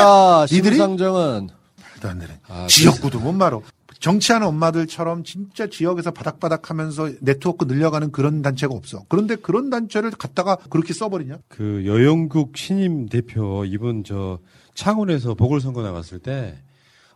니들이? 0.51 0.77
심상정은 0.77 1.49
말도 1.95 2.09
안 2.09 2.19
되네. 2.21 2.39
아, 2.49 2.67
지역구도 2.69 3.19
못 3.19 3.33
말어. 3.33 3.61
정치하는 4.03 4.49
엄마들처럼 4.49 5.23
진짜 5.23 5.69
지역에서 5.69 6.11
바닥바닥 6.11 6.71
하면서 6.71 7.09
네트워크 7.21 7.65
늘려가는 7.67 8.11
그런 8.11 8.43
단체가 8.43 8.75
없어. 8.75 9.05
그런데 9.09 9.37
그런 9.37 9.71
단체를 9.71 10.11
갖다가 10.11 10.57
그렇게 10.69 10.93
써버리냐? 10.93 11.39
그 11.49 11.85
여영국 11.87 12.57
신임 12.57 13.09
대표 13.09 13.65
이번 13.65 14.03
저 14.05 14.41
창원에서 14.75 15.35
보궐선거 15.35 15.83
나갔을 15.83 16.19
때 16.19 16.59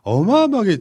어마어마하게 0.03 0.77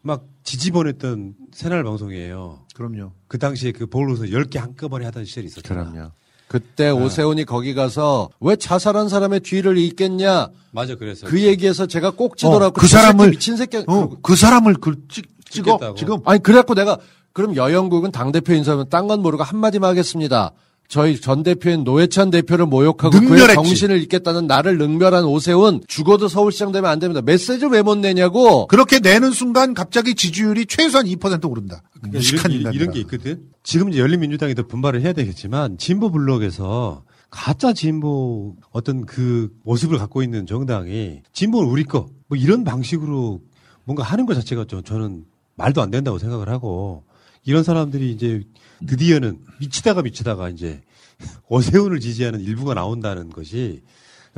막 0.00 0.24
지지번했던 0.44 1.34
새날 1.52 1.82
방송이에요. 1.82 2.60
그럼요. 2.74 3.10
그 3.26 3.38
당시에 3.38 3.72
그 3.72 3.86
보궐선거 3.86 4.30
10개 4.38 4.58
한꺼번에 4.58 5.04
하던 5.06 5.24
시절이 5.24 5.48
있었잖아. 5.48 5.90
그럼요. 5.90 6.12
그때 6.46 6.88
오세훈이 6.88 7.44
거기 7.44 7.74
가서 7.74 8.30
왜 8.40 8.56
자살한 8.56 9.08
사람의 9.10 9.40
뒤를 9.40 9.76
잇겠냐? 9.76 10.48
맞아, 10.70 10.94
그래서. 10.94 11.26
그 11.26 11.42
얘기에서 11.42 11.86
제가 11.86 12.12
꼭 12.12 12.38
지더라고. 12.38 12.66
어, 12.66 12.70
그 12.80 12.86
사람을- 12.86 13.30
미친 13.32 13.56
새끼. 13.58 13.84
어, 13.86 14.08
그 14.22 14.34
사람을 14.34 14.74
그 14.80 14.94
찍, 15.08 15.26
찍어 15.50 15.72
찍겠다고. 15.72 15.94
지금 15.96 16.18
아니 16.24 16.42
그래갖고 16.42 16.74
내가 16.74 16.98
그럼 17.32 17.54
여영국은 17.56 18.10
당 18.12 18.32
대표 18.32 18.52
인사면 18.54 18.88
딴 18.88 19.06
건 19.06 19.22
모르고 19.22 19.42
한마디만 19.44 19.90
하겠습니다. 19.90 20.52
저희 20.88 21.20
전 21.20 21.42
대표인 21.42 21.84
노회찬 21.84 22.30
대표를 22.30 22.64
모욕하고 22.64 23.10
그의 23.10 23.22
능멸했지. 23.22 23.54
정신을 23.54 24.00
잃겠다는 24.02 24.46
나를 24.46 24.78
능멸한 24.78 25.24
오세훈 25.24 25.82
죽어도 25.86 26.28
서울시장 26.28 26.72
되면 26.72 26.90
안 26.90 26.98
됩니다. 26.98 27.20
메시지 27.20 27.66
왜못 27.66 27.98
내냐고. 27.98 28.66
그렇게 28.68 28.98
내는 28.98 29.30
순간 29.32 29.74
갑자기 29.74 30.14
지지율이 30.14 30.64
최소한 30.64 31.06
2% 31.06 31.50
오른다. 31.50 31.82
그러니까 31.92 32.18
무식한 32.18 32.52
이런. 32.52 32.72
이런 32.72 32.90
게 32.92 33.00
있거든. 33.00 33.42
지금 33.62 33.90
이제 33.90 34.00
열린민주당이 34.00 34.54
더 34.54 34.62
분발을 34.66 35.02
해야 35.02 35.12
되겠지만 35.12 35.76
진보 35.76 36.10
블록에서 36.10 37.02
가짜 37.30 37.74
진보 37.74 38.56
어떤 38.72 39.04
그 39.04 39.50
모습을 39.64 39.98
갖고 39.98 40.22
있는 40.22 40.46
정당이 40.46 41.20
진보는 41.34 41.68
우리 41.68 41.84
거 41.84 42.08
뭐 42.28 42.36
이런 42.36 42.62
방식으로 42.64 43.40
뭔가 43.84 44.02
하는 44.02 44.26
것 44.26 44.34
자체가 44.34 44.66
저, 44.68 44.80
저는 44.82 45.24
말도 45.58 45.82
안 45.82 45.90
된다고 45.90 46.18
생각을 46.18 46.48
하고 46.48 47.04
이런 47.44 47.62
사람들이 47.62 48.10
이제 48.10 48.42
드디어는 48.86 49.40
미치다가 49.60 50.02
미치다가 50.02 50.48
이제 50.48 50.80
오세훈을 51.48 52.00
지지하는 52.00 52.40
일부가 52.40 52.74
나온다는 52.74 53.28
것이 53.28 53.82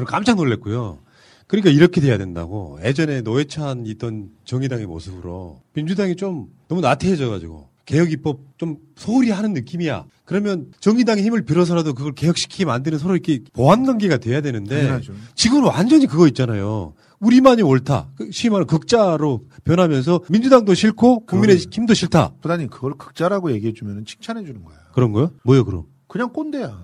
깜짝 0.06 0.36
놀랐고요. 0.36 0.98
그러니까 1.46 1.70
이렇게 1.70 2.00
돼야 2.00 2.16
된다고 2.16 2.78
예전에 2.84 3.20
노회찬 3.22 3.84
있던 3.86 4.30
정의당의 4.44 4.86
모습으로 4.86 5.60
민주당이 5.74 6.16
좀 6.16 6.48
너무 6.68 6.80
나태해져가지고 6.80 7.68
개혁 7.84 8.12
입법 8.12 8.38
좀 8.56 8.76
소홀히 8.96 9.30
하는 9.30 9.52
느낌이야. 9.52 10.04
그러면 10.24 10.70
정의당의 10.78 11.24
힘을 11.24 11.44
빌어서라도 11.44 11.92
그걸 11.92 12.12
개혁시키게 12.12 12.64
만드는 12.64 12.98
서로 13.00 13.14
이렇게 13.14 13.40
보완 13.52 13.84
관계가 13.84 14.18
돼야 14.18 14.40
되는데 14.40 14.76
당연하죠. 14.82 15.12
지금은 15.34 15.64
완전히 15.64 16.06
그거 16.06 16.28
있잖아요. 16.28 16.94
우리만이 17.18 17.62
옳다. 17.62 18.10
그 18.14 18.30
말하는 18.44 18.66
극자로 18.66 19.44
변하면서 19.64 20.20
민주당도 20.28 20.74
싫고 20.74 21.26
국민의 21.26 21.56
힘도 21.70 21.94
싫다. 21.94 22.32
부단님 22.40 22.68
그걸 22.68 22.94
극자라고 22.94 23.52
얘기해 23.52 23.72
주면 23.74 24.04
칭찬해 24.04 24.44
주는 24.44 24.64
거야. 24.64 24.76
그런 24.92 25.12
거요? 25.12 25.30
뭐요 25.44 25.64
그럼? 25.64 25.84
그냥 26.08 26.30
꼰대야. 26.32 26.76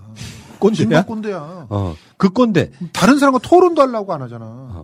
꼰대야? 0.59 1.03
꼰대야. 1.05 1.67
어, 1.69 1.95
그 2.17 2.29
꼰대. 2.29 2.71
다른 2.93 3.19
사람과 3.19 3.39
토론도 3.39 3.81
하려고 3.81 4.13
안 4.13 4.21
하잖아. 4.21 4.83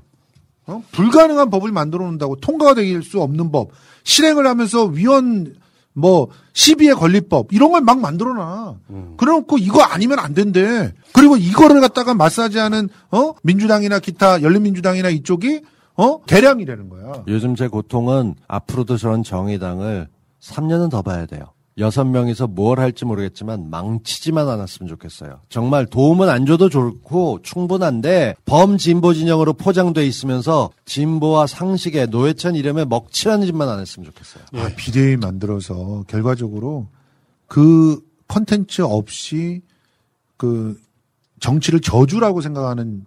어? 0.65 0.83
불가능한 0.91 1.49
법을 1.49 1.71
만들어 1.71 2.03
놓는다고 2.05 2.37
통과가 2.37 2.73
될 2.75 3.01
수 3.03 3.21
없는 3.21 3.51
법, 3.51 3.69
실행을 4.03 4.45
하면서 4.47 4.85
위헌 4.85 5.55
뭐 5.95 6.29
시비에 6.53 6.93
걸릴 6.93 7.21
법 7.29 7.51
이런 7.53 7.71
걸 7.71 7.81
막 7.81 7.99
만들어 7.99 8.33
놔. 8.33 8.77
그래놓고 9.17 9.57
이거 9.57 9.81
아니면 9.81 10.19
안 10.19 10.33
된대. 10.33 10.93
그리고 11.13 11.37
이거를 11.37 11.81
갖다가 11.81 12.13
마사지하는 12.13 12.89
어 13.11 13.33
민주당이나 13.43 13.99
기타 13.99 14.41
열린민주당이나 14.41 15.09
이쪽이 15.09 15.61
어 15.95 16.21
대량이라는 16.25 16.89
거야. 16.89 17.23
요즘 17.27 17.55
제 17.55 17.67
고통은 17.67 18.35
앞으로도 18.47 18.97
저런 18.97 19.23
정의당을 19.23 20.07
3년은 20.39 20.89
더 20.89 21.01
봐야 21.01 21.25
돼요. 21.25 21.53
여섯 21.79 22.03
명이서 22.03 22.47
뭘 22.47 22.79
할지 22.79 23.03
모르겠지만 23.03 23.69
망치지만 23.69 24.47
않았으면 24.47 24.87
좋겠어요. 24.89 25.41
정말 25.49 25.87
도움은 25.87 26.29
안 26.29 26.45
줘도 26.45 26.69
좋고 26.69 27.39
충분한데 27.41 28.35
범진보 28.45 29.13
진영으로 29.13 29.53
포장돼 29.53 30.05
있으면서 30.05 30.69
진보와 30.85 31.47
상식에 31.47 32.05
노회찬 32.05 32.55
이름에 32.55 32.85
먹칠하는 32.85 33.47
짓만 33.47 33.69
안 33.69 33.79
했으면 33.79 34.05
좋겠어요. 34.05 34.43
아, 34.53 34.69
비대위 34.75 35.17
만들어서 35.17 36.03
결과적으로 36.07 36.87
그 37.47 37.99
컨텐츠 38.27 38.83
없이 38.83 39.61
그 40.37 40.79
정치를 41.39 41.81
저주라고 41.81 42.41
생각하는 42.41 43.05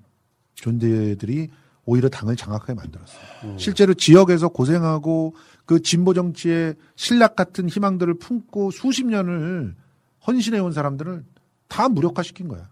존재들이 0.56 1.48
오히려 1.86 2.08
당을 2.08 2.36
장악하게 2.36 2.74
만들었어요. 2.74 3.56
실제로 3.58 3.94
지역에서 3.94 4.48
고생하고 4.48 5.34
그 5.64 5.80
진보 5.80 6.12
정치의 6.12 6.74
신락 6.96 7.36
같은 7.36 7.68
희망들을 7.68 8.12
품고 8.18 8.72
수십 8.72 9.06
년을 9.06 9.74
헌신해 10.26 10.58
온 10.58 10.72
사람들을 10.72 11.24
다 11.68 11.88
무력화시킨 11.88 12.48
거야. 12.48 12.68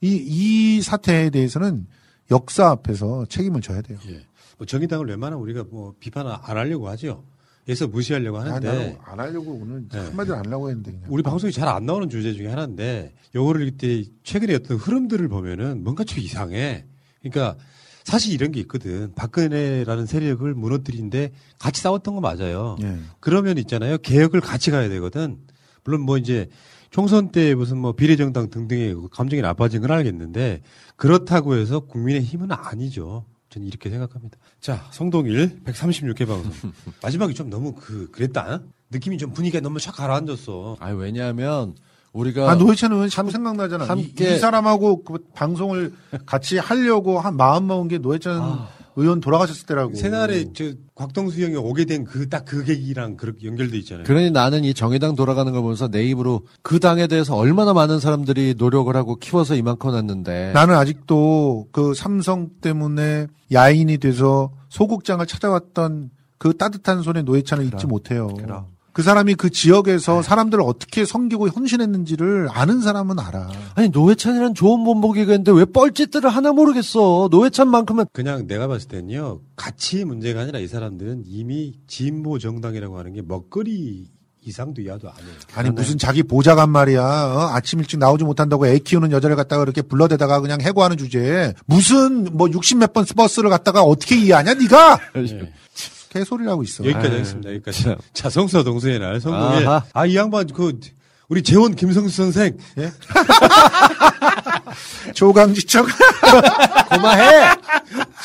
이, 0.00 0.16
이 0.26 0.82
사태에 0.82 1.30
대해서는 1.30 1.86
역사 2.30 2.70
앞에서 2.70 3.26
책임을 3.26 3.60
져야 3.60 3.82
돼요. 3.82 3.98
예. 4.08 4.26
뭐 4.58 4.66
정의당을 4.66 5.06
웬만하면 5.06 5.42
우리가 5.42 5.64
뭐 5.70 5.94
비판 6.00 6.26
안 6.26 6.40
하려고 6.42 6.88
하죠. 6.88 7.24
그래서 7.64 7.86
무시하려고 7.86 8.38
아, 8.38 8.40
하는데 8.40 8.66
나는 8.66 8.96
안 9.04 9.20
하려고 9.20 9.52
오늘 9.52 9.86
네. 9.88 9.98
한마디로 9.98 10.34
안 10.36 10.46
하려고 10.46 10.68
했는데 10.68 10.92
그냥. 10.92 11.06
우리 11.08 11.22
방송이 11.22 11.52
잘 11.52 11.68
안 11.68 11.86
나오는 11.86 12.08
주제 12.08 12.32
중에 12.32 12.48
하나인데 12.48 13.12
요거를 13.34 13.66
이때 13.68 14.02
최근에 14.24 14.54
어떤 14.56 14.78
흐름들을 14.78 15.28
보면은 15.28 15.84
뭔가 15.84 16.04
좀 16.04 16.18
이상해. 16.18 16.86
그러니까 17.22 17.56
사실 18.04 18.32
이런 18.32 18.52
게 18.52 18.60
있거든. 18.60 19.14
박근혜라는 19.14 20.06
세력을 20.06 20.52
무너뜨린데 20.54 21.32
같이 21.58 21.80
싸웠던 21.82 22.14
거 22.14 22.20
맞아요. 22.20 22.76
예. 22.82 22.98
그러면 23.20 23.58
있잖아요. 23.58 23.98
개혁을 23.98 24.40
같이 24.40 24.70
가야 24.70 24.88
되거든. 24.88 25.38
물론 25.84 26.02
뭐 26.02 26.16
이제 26.18 26.48
총선 26.90 27.30
때 27.32 27.54
무슨 27.54 27.78
뭐 27.78 27.92
비례정당 27.92 28.50
등등의 28.50 28.94
그 28.94 29.08
감정이 29.08 29.40
나빠진 29.40 29.80
건 29.80 29.90
알겠는데 29.90 30.62
그렇다고 30.96 31.56
해서 31.56 31.80
국민의 31.80 32.22
힘은 32.22 32.52
아니죠. 32.52 33.24
저는 33.48 33.66
이렇게 33.66 33.90
생각합니다. 33.90 34.38
자, 34.60 34.88
성동일 34.92 35.60
136회 35.64 36.26
방송. 36.26 36.52
마지막이 37.02 37.34
좀 37.34 37.50
너무 37.50 37.74
그, 37.74 38.10
그랬다. 38.10 38.62
느낌이 38.90 39.18
좀 39.18 39.32
분위기가 39.32 39.60
너무 39.60 39.78
쫙 39.78 39.92
가라앉았어. 39.92 40.76
아니, 40.80 40.98
왜냐하면 40.98 41.74
우리가 42.12 42.50
아, 42.50 42.54
노회찬 42.54 42.92
의원 42.92 43.08
자꾸 43.08 43.30
생각나잖아. 43.30 43.84
이, 43.84 43.88
함께- 43.88 44.34
이 44.34 44.38
사람하고 44.38 45.02
그 45.04 45.18
방송을 45.34 45.92
같이 46.26 46.58
하려고 46.58 47.18
한 47.20 47.36
마음 47.36 47.66
먹은 47.66 47.88
게 47.88 47.98
노회찬 47.98 48.58
의원 48.96 49.20
돌아가셨을 49.22 49.64
때라고. 49.64 49.94
새날에 49.94 50.52
저 50.52 50.64
곽동수 50.94 51.42
형이 51.42 51.56
오게 51.56 51.86
된 51.86 52.04
그 52.04 52.28
딱 52.28 52.44
그 52.44 52.62
계기랑 52.64 53.16
그렇게 53.16 53.46
연결돼 53.46 53.78
있잖아요. 53.78 54.04
그러니 54.04 54.30
나는 54.30 54.64
이 54.64 54.74
정의당 54.74 55.16
돌아가는 55.16 55.50
걸 55.50 55.62
보면서 55.62 55.88
내 55.88 56.04
입으로 56.04 56.42
그 56.60 56.78
당에 56.78 57.06
대해서 57.06 57.34
얼마나 57.34 57.72
많은 57.72 57.98
사람들이 58.00 58.56
노력을 58.58 58.94
하고 58.94 59.16
키워서 59.16 59.54
이만큼 59.54 59.92
났는데 59.92 60.52
나는 60.52 60.74
아직도 60.74 61.68
그 61.72 61.94
삼성 61.94 62.50
때문에 62.60 63.28
야인이 63.50 63.96
돼서 63.96 64.52
소극장을 64.68 65.24
찾아왔던 65.24 66.10
그 66.36 66.54
따뜻한 66.58 67.00
손의 67.02 67.22
노회찬을 67.22 67.64
잊지 67.64 67.86
못해요. 67.86 68.26
그 68.36 68.42
사람이 69.00 69.36
그 69.36 69.48
지역에서 69.48 70.20
사람들을 70.20 70.62
어떻게 70.66 71.06
섬기고 71.06 71.48
헌신했는지를 71.48 72.48
아는 72.50 72.82
사람은 72.82 73.18
알아. 73.18 73.48
아니 73.74 73.88
노회찬이란 73.88 74.54
좋은 74.54 74.84
본보기가 74.84 75.32
있는데 75.32 75.52
왜 75.52 75.64
뻘짓들을 75.64 76.28
하나 76.28 76.52
모르겠어. 76.52 77.28
노회찬만큼은 77.30 78.06
그냥 78.12 78.46
내가 78.46 78.66
봤을 78.68 78.88
때는요 78.88 79.40
가치 79.56 80.04
문제가 80.04 80.42
아니라 80.42 80.58
이 80.58 80.66
사람들은 80.66 81.22
이미 81.26 81.72
진보 81.86 82.38
정당이라고 82.38 82.98
하는 82.98 83.14
게 83.14 83.22
먹거리 83.22 84.10
이상도 84.44 84.82
이하도 84.82 85.08
아니에요. 85.08 85.34
아니 85.54 85.70
무슨 85.70 85.96
자기 85.98 86.24
보좌관 86.24 86.68
말이야. 86.68 87.00
어? 87.00 87.50
아침 87.54 87.78
일찍 87.78 87.98
나오지 87.98 88.24
못한다고 88.24 88.66
애 88.66 88.76
키우는 88.78 89.12
여자를 89.12 89.36
갖다가 89.36 89.60
그렇게 89.62 89.82
불러대다가 89.82 90.40
그냥 90.40 90.60
해고하는 90.60 90.96
주제에 90.98 91.54
무슨 91.64 92.24
뭐 92.36 92.48
60 92.48 92.78
몇 92.78 92.92
번 92.92 93.04
버스를 93.16 93.48
갖다가 93.50 93.82
어떻게 93.82 94.16
이해하냐 94.16 94.54
네가 94.54 94.98
개소리를 96.12 96.50
하고 96.50 96.62
있어. 96.62 96.84
여기까지 96.84 97.08
하겠습니다. 97.08 97.50
여기까지. 97.54 97.96
자 98.12 98.28
성서 98.30 98.62
동서의 98.62 98.98
날 98.98 99.20
성공일. 99.20 99.66
아하. 99.66 99.84
아이 99.94 100.16
양반 100.16 100.46
그 100.46 100.78
우리 101.28 101.42
재원 101.42 101.74
김성수 101.74 102.14
선생. 102.14 102.56
예? 102.78 102.92
조강지척. 105.14 105.86
고마해. 106.90 107.54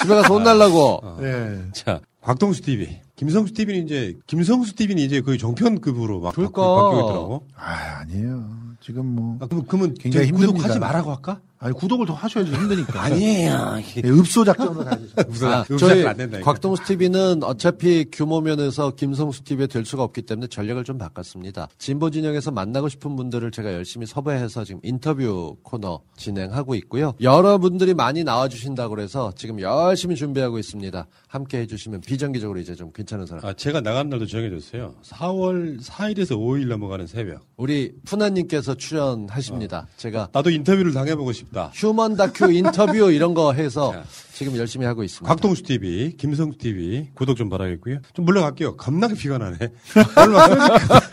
집에 0.01 0.15
가서 0.15 0.33
혼날라고. 0.33 1.01
예. 1.21 1.59
자 1.73 1.99
곽동수 2.21 2.61
TV. 2.61 2.99
김성수 3.15 3.53
TV는 3.53 3.85
이제 3.85 4.15
김성수 4.27 4.75
TV는 4.75 5.01
이제 5.01 5.21
거의 5.21 5.37
종편급으로 5.37 6.19
막 6.19 6.35
그러니까. 6.35 6.61
바뀌- 6.61 6.83
바뀌고 6.83 7.09
있더라고. 7.09 7.47
아 7.55 7.99
아니에요. 8.01 8.45
지금 8.81 9.05
뭐 9.07 9.37
아, 9.41 9.47
그럼 9.47 9.63
그러면 9.67 9.95
굉장히 9.99 10.27
힘듭니다. 10.27 10.53
구독하지 10.57 10.79
말라고 10.79 11.11
할까? 11.15 11.39
아니 11.59 11.73
구독을 11.73 12.05
더 12.05 12.13
하셔야지 12.13 12.51
힘드니까. 12.51 13.01
아니에요. 13.01 13.79
예, 14.03 14.09
읍소 14.09 14.45
작전으로 14.45 14.83
가야죠. 14.85 15.07
아, 15.47 15.65
저희 15.79 16.03
곽동수 16.41 16.83
TV는 16.85 17.41
어차피 17.43 18.05
규모 18.11 18.41
면에서 18.41 18.91
김성수 18.91 19.43
TV에 19.43 19.65
될 19.65 19.83
수가 19.83 20.03
없기 20.03 20.21
때문에 20.21 20.47
전략을 20.47 20.83
좀 20.83 20.99
바꿨습니다. 20.99 21.67
진보 21.79 22.11
진영에서 22.11 22.51
만나고 22.51 22.89
싶은 22.89 23.15
분들을 23.15 23.49
제가 23.49 23.73
열심히 23.73 24.05
섭외해서 24.05 24.63
지금 24.63 24.79
인터뷰 24.83 25.57
코너 25.63 26.01
진행하고 26.15 26.75
있고요. 26.75 27.13
여러분들이 27.21 27.95
많이 27.95 28.23
나와 28.23 28.47
주신다고 28.47 28.93
그래서 28.93 29.31
지금 29.35 29.59
열심히 29.59 30.15
준비하고 30.15 30.59
있습니다. 30.59 31.07
함께 31.27 31.59
해 31.59 31.65
주시면 31.65 32.01
비정기적으로 32.01 32.59
이제 32.59 32.75
좀 32.75 32.91
괜찮은 32.91 33.25
사람. 33.25 33.43
아 33.43 33.53
제가 33.53 33.81
나가는 33.81 34.09
날도 34.09 34.27
정해졌어요. 34.27 34.93
4월 35.03 35.81
4일에서 35.81 36.37
5일 36.37 36.67
넘어가는 36.67 37.07
새벽. 37.07 37.41
우리 37.57 37.93
푸나 38.05 38.29
님께서 38.29 38.75
출연하십니다. 38.75 39.87
제가 39.97 40.29
나도 40.31 40.51
인터뷰를 40.51 40.93
당해 40.93 41.15
보고 41.15 41.31
싶 41.31 41.46
다. 41.51 41.71
휴먼 41.73 42.15
다큐 42.15 42.51
인터뷰 42.51 43.09
이런 43.11 43.33
거 43.33 43.53
해서 43.53 43.93
지금 44.33 44.55
열심히 44.57 44.85
하고 44.85 45.03
있습니다. 45.03 45.27
곽동수 45.27 45.63
TV, 45.63 46.15
김성수 46.17 46.57
TV 46.57 47.09
구독 47.15 47.35
좀 47.37 47.49
바라겠고요. 47.49 47.99
좀 48.13 48.25
물러갈게요. 48.25 48.77
겁나게 48.77 49.15
피가 49.15 49.37
나네. 49.37 49.57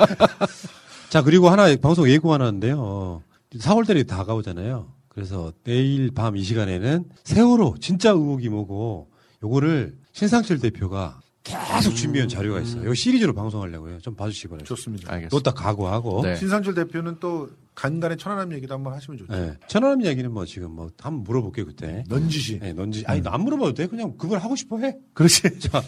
자 1.11 1.23
그리고 1.23 1.48
하나 1.48 1.74
방송 1.77 2.09
예고 2.09 2.32
하나 2.32 2.47
하는데요. 2.47 2.77
어, 2.78 3.23
4월달이 3.55 4.06
다가오잖아요. 4.09 4.89
그래서 5.09 5.52
내일 5.62 6.11
밤 6.12 6.36
이 6.36 6.43
시간에는 6.43 7.05
세월호 7.23 7.77
진짜 7.81 8.11
의혹이 8.11 8.48
뭐고 8.48 9.09
요거를 9.44 9.94
신상철 10.12 10.59
대표가 10.59 11.20
계속 11.44 11.94
준비한 11.94 12.28
자료가 12.28 12.61
있어요. 12.61 12.82
이거 12.85 12.94
시리즈로 12.94 13.32
방송하려고요. 13.35 13.98
좀 14.01 14.16
봐주시기 14.16 14.48
바랍니다. 14.48 14.66
좋습니다. 14.69 15.28
또딱 15.28 15.55
각오하고. 15.55 16.23
네. 16.23 16.36
신상철 16.36 16.74
대표는 16.74 17.19
또 17.20 17.48
간간의 17.74 18.18
천안함 18.18 18.52
얘기도 18.52 18.74
한번 18.74 18.92
하시면 18.94 19.18
좋죠. 19.18 19.32
네. 19.32 19.55
천안함 19.66 20.02
이야기는 20.02 20.32
뭐 20.32 20.44
지금 20.44 20.72
뭐 20.72 20.90
한번 21.01 21.24
물어볼게요 21.24 21.66
그때. 21.66 22.05
넌지시. 22.09 22.60
네, 22.60 22.72
넌지. 22.72 23.05
아니 23.06 23.20
안 23.24 23.42
물어봐도 23.42 23.74
돼. 23.74 23.86
그냥 23.86 24.16
그걸 24.16 24.38
하고 24.38 24.56
싶어 24.56 24.78
해. 24.78 24.96
그렇지. 25.12 25.42
자, 25.60 25.82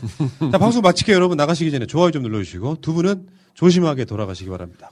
자 0.51 0.59
방송 0.59 0.83
마칠게요 0.83 1.15
여러분 1.17 1.37
나가시기 1.37 1.71
전에 1.71 1.87
좋아요 1.87 2.11
좀 2.11 2.23
눌러주시고 2.23 2.77
두 2.81 2.93
분은 2.95 3.27
조심하게 3.55 4.05
돌아가시기 4.05 4.51
바랍니다. 4.51 4.91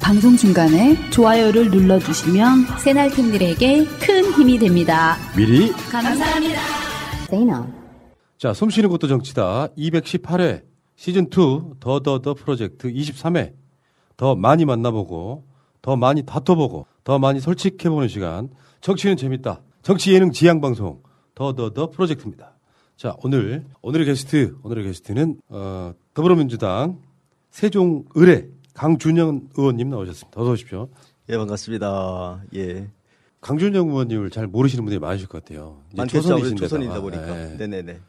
방송 0.00 0.36
중간에 0.36 1.10
좋아요를 1.10 1.70
눌러주시면 1.70 2.78
새날팀들에게 2.78 3.84
큰 4.00 4.32
힘이 4.32 4.58
됩니다. 4.58 5.16
미리 5.36 5.70
감사합니다. 5.72 6.60
세이나. 7.30 7.66
자 8.38 8.52
숨쉬는 8.52 8.88
것도 8.90 9.06
정치다 9.06 9.68
218회 9.78 10.71
시즌 10.96 11.24
2 11.26 11.80
더더더 11.80 12.34
프로젝트 12.34 12.92
23회 12.92 13.54
더 14.16 14.34
많이 14.34 14.64
만나보고 14.64 15.44
더 15.80 15.96
많이 15.96 16.22
다퉈보고 16.22 16.86
더 17.04 17.18
많이 17.18 17.40
솔직해보는 17.40 18.08
시간 18.08 18.50
정치는 18.80 19.16
재밌다 19.16 19.62
정치 19.82 20.12
예능 20.14 20.30
지향 20.30 20.60
방송 20.60 21.02
더더더 21.34 21.90
프로젝트입니다. 21.90 22.52
자 22.96 23.16
오늘 23.22 23.64
오늘의 23.80 24.06
게스트 24.06 24.56
오늘의 24.62 24.84
게스트는 24.84 25.40
어, 25.48 25.92
더불어민주당 26.14 27.00
세종 27.50 28.04
의뢰 28.14 28.46
강준영 28.74 29.48
의원님 29.56 29.90
나오셨습니다. 29.90 30.40
어서 30.40 30.52
오십시오. 30.52 30.88
예, 31.28 31.36
반갑습니다. 31.36 32.42
예. 32.56 32.88
강준영 33.40 33.88
의원님을 33.88 34.30
잘 34.30 34.46
모르시는 34.46 34.84
분들이 34.84 35.00
많으실 35.00 35.26
것 35.26 35.42
같아요. 35.44 35.80
많겠죠. 35.96 36.22
초선이신데다가. 36.22 36.68
초선이다 36.68 37.00
보니까. 37.00 37.52
예. 37.52 37.56
네네네. 37.56 38.00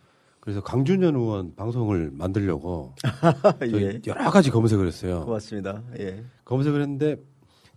그래서 0.44 0.60
강준현 0.60 1.16
의원 1.16 1.56
방송을 1.56 2.12
만들려고 2.12 2.96
예. 3.64 4.02
여러 4.06 4.30
가지 4.30 4.52
검색을 4.52 4.86
했어요. 4.86 5.24
고맙습니다. 5.24 5.82
예. 6.00 6.22
검색을 6.44 6.82
했는데 6.82 7.16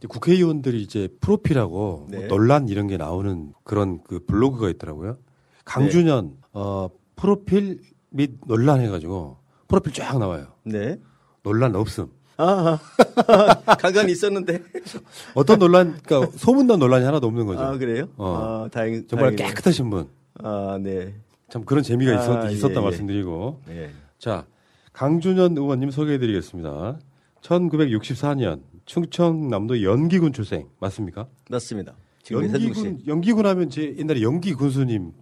국회의원들이 0.09 0.83
이제 0.83 1.07
프로필하고 1.21 2.09
네. 2.11 2.19
뭐 2.19 2.27
논란 2.27 2.69
이런 2.69 2.89
게 2.89 2.97
나오는 2.97 3.53
그런 3.63 4.01
그 4.03 4.19
블로그가 4.27 4.69
있더라고요. 4.71 5.17
강준현 5.65 6.25
네. 6.27 6.37
어 6.55 6.91
프로필 7.15 7.83
및 8.11 8.33
논란 8.49 8.81
해가지고 8.81 9.37
프로필 9.69 9.93
쫙 9.93 10.19
나와요. 10.19 10.49
네. 10.65 10.99
논란 11.45 11.77
없음. 11.77 12.09
아, 12.37 12.81
간간히 13.79 14.11
있었는데. 14.11 14.61
어떤 15.35 15.61
논란, 15.61 15.97
그러니까 16.03 16.37
소문난 16.37 16.81
논란이 16.81 17.05
하나도 17.05 17.29
없는 17.29 17.47
거죠. 17.47 17.61
아, 17.61 17.79
그래요? 17.79 18.09
어. 18.17 18.65
아, 18.67 18.69
다행, 18.71 19.07
정말 19.07 19.37
다행이네요. 19.37 19.49
깨끗하신 19.49 19.89
분. 19.89 20.09
아, 20.43 20.79
네. 20.83 21.15
참 21.49 21.65
그런 21.65 21.83
재미가 21.83 22.13
있었, 22.15 22.37
아, 22.45 22.51
있었다 22.51 22.75
예, 22.75 22.79
예. 22.79 22.81
말씀드리고. 22.81 23.61
예. 23.71 23.91
자, 24.19 24.47
강준현 24.93 25.57
의원님 25.57 25.91
소개해드리겠습니다. 25.91 26.99
1964년 27.43 28.63
충청남도 28.87 29.83
연기군 29.83 30.33
출생 30.33 30.69
맞습니까? 30.81 31.29
맞습니다. 31.51 31.95
연기군. 32.31 33.03
연기군 33.07 33.47
하면 33.47 33.71
제 33.71 33.95
옛날에 33.97 34.23
연기 34.23 34.53
군수님 34.55 35.13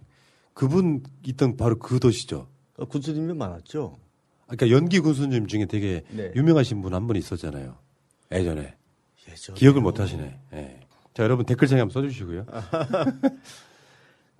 그분 0.53 1.03
있던 1.27 1.55
바로 1.57 1.77
그 1.77 1.99
도시죠. 1.99 2.47
어, 2.77 2.85
군수님이 2.85 3.33
많았죠. 3.33 3.97
그러니까 4.47 4.69
연기 4.71 4.99
군수님 4.99 5.45
중에 5.47 5.65
되게 5.65 6.03
네. 6.11 6.31
유명하신 6.35 6.81
분 6.81 6.93
한 6.93 7.05
분 7.07 7.15
있었잖아요. 7.17 7.75
예전에. 8.31 8.75
예전에. 9.29 9.55
기억을 9.57 9.81
못 9.81 9.99
하시네. 9.99 10.39
예. 10.53 10.79
자, 11.13 11.23
여러분 11.23 11.45
댓글창에 11.45 11.81
한번 11.81 11.93
써주시고요. 12.01 12.45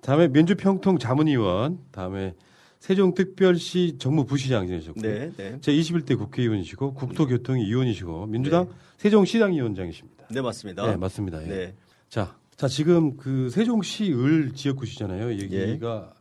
다음에 0.06 0.28
민주평통 0.28 0.98
자문위원, 0.98 1.80
다음에 1.90 2.34
세종특별시 2.78 3.96
정무부시장 3.98 4.68
지내셨고 4.68 5.00
네, 5.00 5.32
네. 5.36 5.58
제 5.60 5.72
21대 5.72 6.16
국회의원이시고 6.16 6.94
국토교통위원이시고 6.94 8.26
민주당 8.26 8.68
세종시당위원장이십니다. 8.98 10.26
네, 10.30 10.40
맞습니다. 10.40 10.86
네, 10.86 10.96
맞습니다. 10.96 11.42
예. 11.42 11.46
네. 11.48 11.74
자, 12.08 12.36
자 12.54 12.68
지금 12.68 13.16
그 13.16 13.50
세종시 13.50 14.12
을 14.12 14.52
지역구시잖아요. 14.54 15.32
여기가 15.32 16.14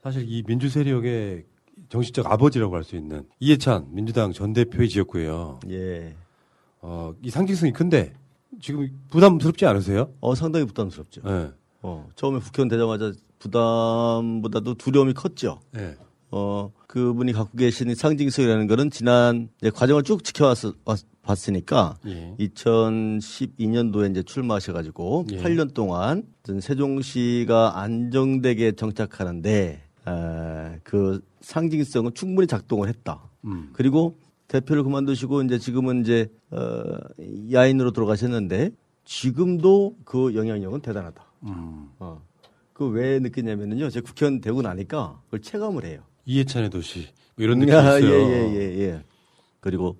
사실 0.00 0.24
이 0.28 0.44
민주 0.44 0.68
세력의 0.68 1.46
정신적 1.88 2.30
아버지라고 2.30 2.76
할 2.76 2.84
수 2.84 2.94
있는 2.94 3.24
이해찬 3.40 3.88
민주당 3.90 4.32
전 4.32 4.52
대표의 4.52 4.88
지역구예요. 4.88 5.58
예. 5.70 6.14
어, 6.80 7.12
이 7.22 7.30
상징성이 7.30 7.72
큰데 7.72 8.12
지금 8.60 8.88
부담스럽지 9.10 9.66
않으세요? 9.66 10.12
어, 10.20 10.36
상당히 10.36 10.64
부담스럽죠. 10.66 11.22
네. 11.22 11.50
어, 11.86 12.08
처음에 12.16 12.40
국회의원 12.40 12.68
되자마자 12.68 13.12
부담보다도 13.38 14.74
두려움이 14.74 15.14
컸죠. 15.14 15.60
네. 15.72 15.94
어, 16.32 16.72
그분이 16.88 17.32
갖고 17.32 17.56
계신 17.56 17.94
상징성이라는 17.94 18.66
거는 18.66 18.90
지난 18.90 19.48
이제 19.60 19.70
과정을 19.70 20.02
쭉 20.02 20.24
지켜왔 20.24 20.58
봤으니까 21.22 21.96
예. 22.06 22.34
2012년도에 22.40 24.10
이제 24.10 24.22
출마하셔가지고 24.22 25.26
예. 25.32 25.36
8년 25.38 25.74
동안 25.74 26.24
세종시가 26.60 27.80
안정되게 27.80 28.72
정착하는데 28.72 29.82
에, 30.08 30.80
그 30.82 31.20
상징성은 31.40 32.14
충분히 32.14 32.48
작동을 32.48 32.88
했다. 32.88 33.30
음. 33.44 33.70
그리고 33.72 34.18
대표를 34.48 34.82
그만두시고 34.82 35.42
이제 35.42 35.58
지금은 35.58 36.02
이제 36.02 36.28
어, 36.50 36.82
야인으로 37.52 37.92
돌아가셨는데 37.92 38.70
지금도 39.04 39.96
그 40.04 40.34
영향력은 40.34 40.80
대단하다. 40.80 41.25
음. 41.44 41.90
어. 41.98 42.22
그왜 42.72 43.20
느끼냐면은요, 43.20 43.88
제가 43.90 44.04
국회의원 44.04 44.40
되고 44.40 44.60
나니까 44.62 45.20
그걸 45.26 45.40
체감을 45.40 45.84
해요. 45.84 46.02
이해찬의 46.26 46.70
도시 46.70 47.08
뭐 47.36 47.44
이런 47.44 47.58
느낌이 47.58 47.76
아, 47.76 47.98
있어요. 47.98 48.12
예, 48.12 48.18
예, 48.18 48.54
예, 48.54 48.78
예. 48.80 49.04
그리고 49.60 49.96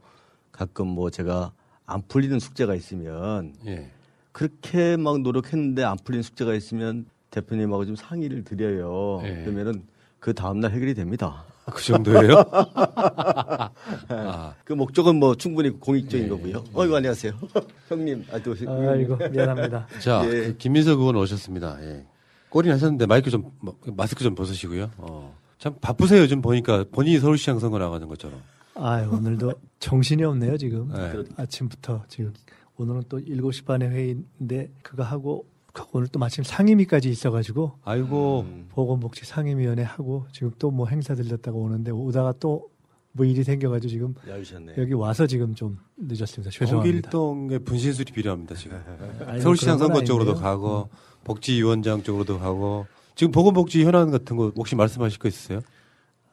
가끔 0.52 0.88
뭐 0.88 1.10
제가 1.10 1.52
안 1.86 2.02
풀리는 2.06 2.38
숙제가 2.38 2.74
있으면 2.74 3.54
예. 3.66 3.90
그렇게 4.32 4.96
막 4.96 5.20
노력했는데 5.20 5.84
안 5.84 5.96
풀리는 5.96 6.22
숙제가 6.22 6.54
있으면 6.54 7.06
대표님하고 7.30 7.86
좀 7.86 7.96
상의를 7.96 8.44
드려요. 8.44 9.20
예. 9.24 9.42
그러면은 9.44 9.86
그 10.18 10.34
다음날 10.34 10.72
해결이 10.72 10.94
됩니다. 10.94 11.44
그 11.72 11.82
정도예요? 11.82 12.44
아. 14.08 14.54
그 14.64 14.72
목적은 14.72 15.16
뭐 15.16 15.34
충분히 15.34 15.70
공익적인 15.70 16.28
거고요. 16.28 16.64
어이구, 16.72 16.96
안녕하세요. 16.96 17.32
형님, 17.88 18.24
아, 18.32 18.38
또. 18.38 18.54
아이고, 18.68 19.16
미안합니다. 19.16 19.86
자, 20.00 20.22
예. 20.26 20.30
그 20.30 20.56
김민석 20.56 21.00
의원 21.00 21.16
오셨습니다. 21.16 21.78
예. 21.82 22.06
꼬리 22.48 22.68
나셨는데 22.68 23.06
마이크 23.06 23.30
좀 23.30 23.50
뭐, 23.60 23.76
마스크 23.96 24.22
좀 24.22 24.34
벗으시고요. 24.34 24.90
어. 24.98 25.36
참 25.58 25.74
바쁘세요. 25.80 26.22
요즘 26.22 26.40
보니까 26.40 26.84
본인이 26.92 27.18
서울시장 27.18 27.58
선거 27.58 27.78
나가는 27.78 28.06
것처럼. 28.06 28.40
아 28.74 29.00
오늘도 29.10 29.54
정신이 29.80 30.22
없네요, 30.22 30.56
지금. 30.58 30.88
네. 30.92 31.24
아침부터 31.36 32.04
지금. 32.08 32.32
오늘은 32.76 33.04
또 33.08 33.18
7시 33.18 33.64
반에 33.64 33.88
회의인데 33.88 34.70
그거 34.82 35.02
하고 35.02 35.46
오늘 35.92 36.08
또 36.08 36.18
마침 36.18 36.44
상임위까지 36.44 37.08
있어가지고 37.08 37.72
아이고 37.84 38.46
보건복지 38.68 39.24
상임위원회 39.24 39.82
하고 39.82 40.26
지금 40.32 40.50
또 40.58 40.70
뭐 40.70 40.86
행사 40.88 41.14
들렸다가 41.14 41.56
오는데 41.56 41.90
오다가 41.90 42.32
또 42.40 42.68
뭐 43.16 43.24
일이 43.24 43.42
생겨가지고 43.42 43.88
지금 43.90 44.14
야유셨네. 44.28 44.74
여기 44.76 44.92
와서 44.92 45.26
지금 45.26 45.54
좀 45.54 45.78
늦었습니다. 45.96 46.50
죄송합니다. 46.50 47.08
홍길동의 47.08 47.60
분신술이 47.60 48.12
필요합니다 48.12 48.54
지금. 48.54 48.78
아이고, 49.26 49.40
서울시장 49.40 49.78
선거 49.78 50.04
쪽으로도. 50.04 50.34
가고 50.34 50.90
복지위원장 51.24 52.02
쪽으로도 52.02 52.38
가고 52.38 52.86
지금 53.14 53.32
보건복지 53.32 53.84
현안 53.86 54.10
같은 54.10 54.36
거 54.36 54.52
혹시 54.54 54.76
말씀하실 54.76 55.18
거 55.18 55.28
있으세요? 55.28 55.60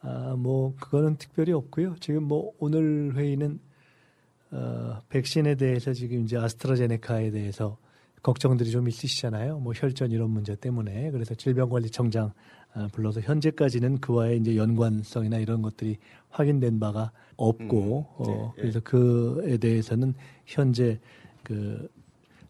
아, 0.02 0.36
뭐 0.38 0.76
그거는 0.76 1.16
특별히 1.16 1.54
없고요. 1.54 1.96
지금 2.02 2.24
뭐 2.26 2.52
오늘 2.60 3.14
회의는 3.16 3.62
어, 4.52 5.00
백신에 5.08 5.56
대해서 5.56 5.94
지금 5.94 6.26
이제 6.26 6.36
아스트라제네카에 6.36 7.32
대해서 7.32 7.78
걱정들이 8.24 8.72
좀 8.72 8.88
있으시잖아요. 8.88 9.60
뭐 9.60 9.74
혈전 9.76 10.12
이런 10.12 10.32
문제 10.32 10.56
때문에 10.56 11.12
그래서 11.12 11.36
질병관리청장 11.36 12.32
아, 12.76 12.88
불러서 12.92 13.22
현재까지는 13.22 14.00
그와의 14.00 14.40
이제 14.40 14.56
연관성이나 14.56 15.38
이런 15.38 15.62
것들이 15.62 15.98
확인된 16.30 16.80
바가 16.80 17.12
없고 17.38 18.08
음, 18.20 18.26
네, 18.26 18.34
어, 18.34 18.54
예. 18.58 18.62
그래서 18.62 18.80
그에 18.80 19.58
대해서는 19.58 20.16
현재 20.46 21.00
그 21.44 21.88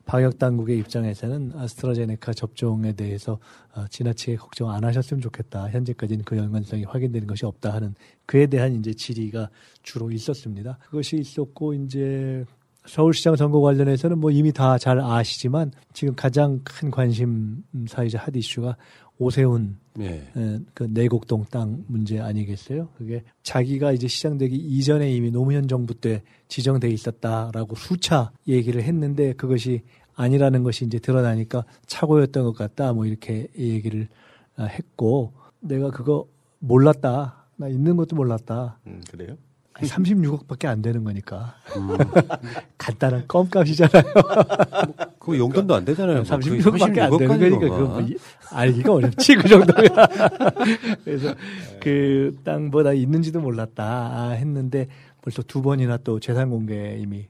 방역 0.06 0.38
당국의 0.38 0.78
입장에서는 0.80 1.54
아스트라제네카 1.56 2.34
접종에 2.34 2.94
대해서 2.94 3.40
어, 3.74 3.86
지나치게 3.90 4.38
걱정 4.38 4.70
안 4.70 4.84
하셨으면 4.84 5.22
좋겠다. 5.22 5.70
현재까지는 5.70 6.24
그 6.24 6.38
연관성이 6.38 6.84
확인되는 6.84 7.28
것이 7.28 7.46
없다 7.46 7.74
하는 7.74 7.96
그에 8.26 8.48
대한 8.48 8.76
이제 8.76 8.94
질의가 8.94 9.50
주로 9.82 10.12
있었습니다. 10.12 10.78
그것이 10.90 11.18
있었고 11.18 11.74
이제 11.74 12.46
서울시장 12.86 13.36
선거 13.36 13.62
관련해서는 13.62 14.20
뭐 14.20 14.32
이미 14.32 14.52
다 14.52 14.78
잘 14.78 15.00
아시지만 15.00 15.72
지금 15.94 16.16
가장 16.16 16.60
큰 16.64 16.92
관심 16.92 17.64
사이자 17.88 18.20
핫 18.20 18.36
이슈가 18.36 18.76
오세훈 19.18 19.78
예. 20.00 20.28
에, 20.36 20.60
그 20.74 20.84
내곡동 20.90 21.46
땅 21.52 21.84
문제 21.88 22.20
아니겠어요? 22.20 22.90
그게 22.98 23.24
자기가 23.44 23.92
이제 23.92 24.08
시장되기 24.08 24.56
이전에 24.56 25.12
이미 25.12 25.32
노무현 25.32 25.68
정부 25.68 25.94
때 25.94 26.24
지정돼 26.48 26.90
있었다라고 26.90 27.76
수차 27.76 28.32
얘기를 28.48 28.82
했는데 28.84 29.34
그것이 29.34 29.84
아니라는 30.16 30.64
것이 30.64 30.86
이제 30.86 31.00
드러나니까 31.00 31.64
착오였던 31.86 32.44
것 32.44 32.54
같다 32.56 32.94
뭐 32.94 33.06
이렇게 33.06 33.48
얘기를 33.58 34.08
아, 34.56 34.66
했고 34.66 35.34
내가 35.60 35.92
그거 35.92 36.28
몰랐다 36.60 37.48
나 37.56 37.68
있는 37.68 37.96
것도 37.96 38.16
몰랐다 38.16 38.80
음, 38.88 39.02
그래요? 39.10 39.38
아니, 39.76 39.88
36억밖에 39.90 40.66
안 40.68 40.82
되는 40.82 41.04
거니까 41.04 41.56
간단한 42.78 43.26
껌값이잖아요. 43.28 44.04
그거 45.20 45.38
용돈도 45.38 45.74
안 45.74 45.86
되잖아요. 45.86 46.18
뭐 46.18 46.24
36억밖에 46.24 47.00
안 47.00 47.10
36억 47.12 47.18
되는 47.20 47.40
거니까 47.40 47.60
그거 47.60 47.80
막. 47.88 48.00
뭐 48.00 48.02
이- 48.02 48.16
알기가 48.52 48.94
어렵지 48.94 49.36
그 49.36 49.48
정도면. 49.48 49.90
그래서 51.04 51.34
그 51.82 52.38
땅보다 52.44 52.94
있는지도 52.94 53.40
몰랐다 53.42 53.84
아, 53.84 54.30
했는데 54.32 54.88
벌써 55.22 55.42
두 55.42 55.62
번이나 55.62 55.98
또 55.98 56.20
재산 56.20 56.50
공개 56.50 56.98
이미 57.00 57.28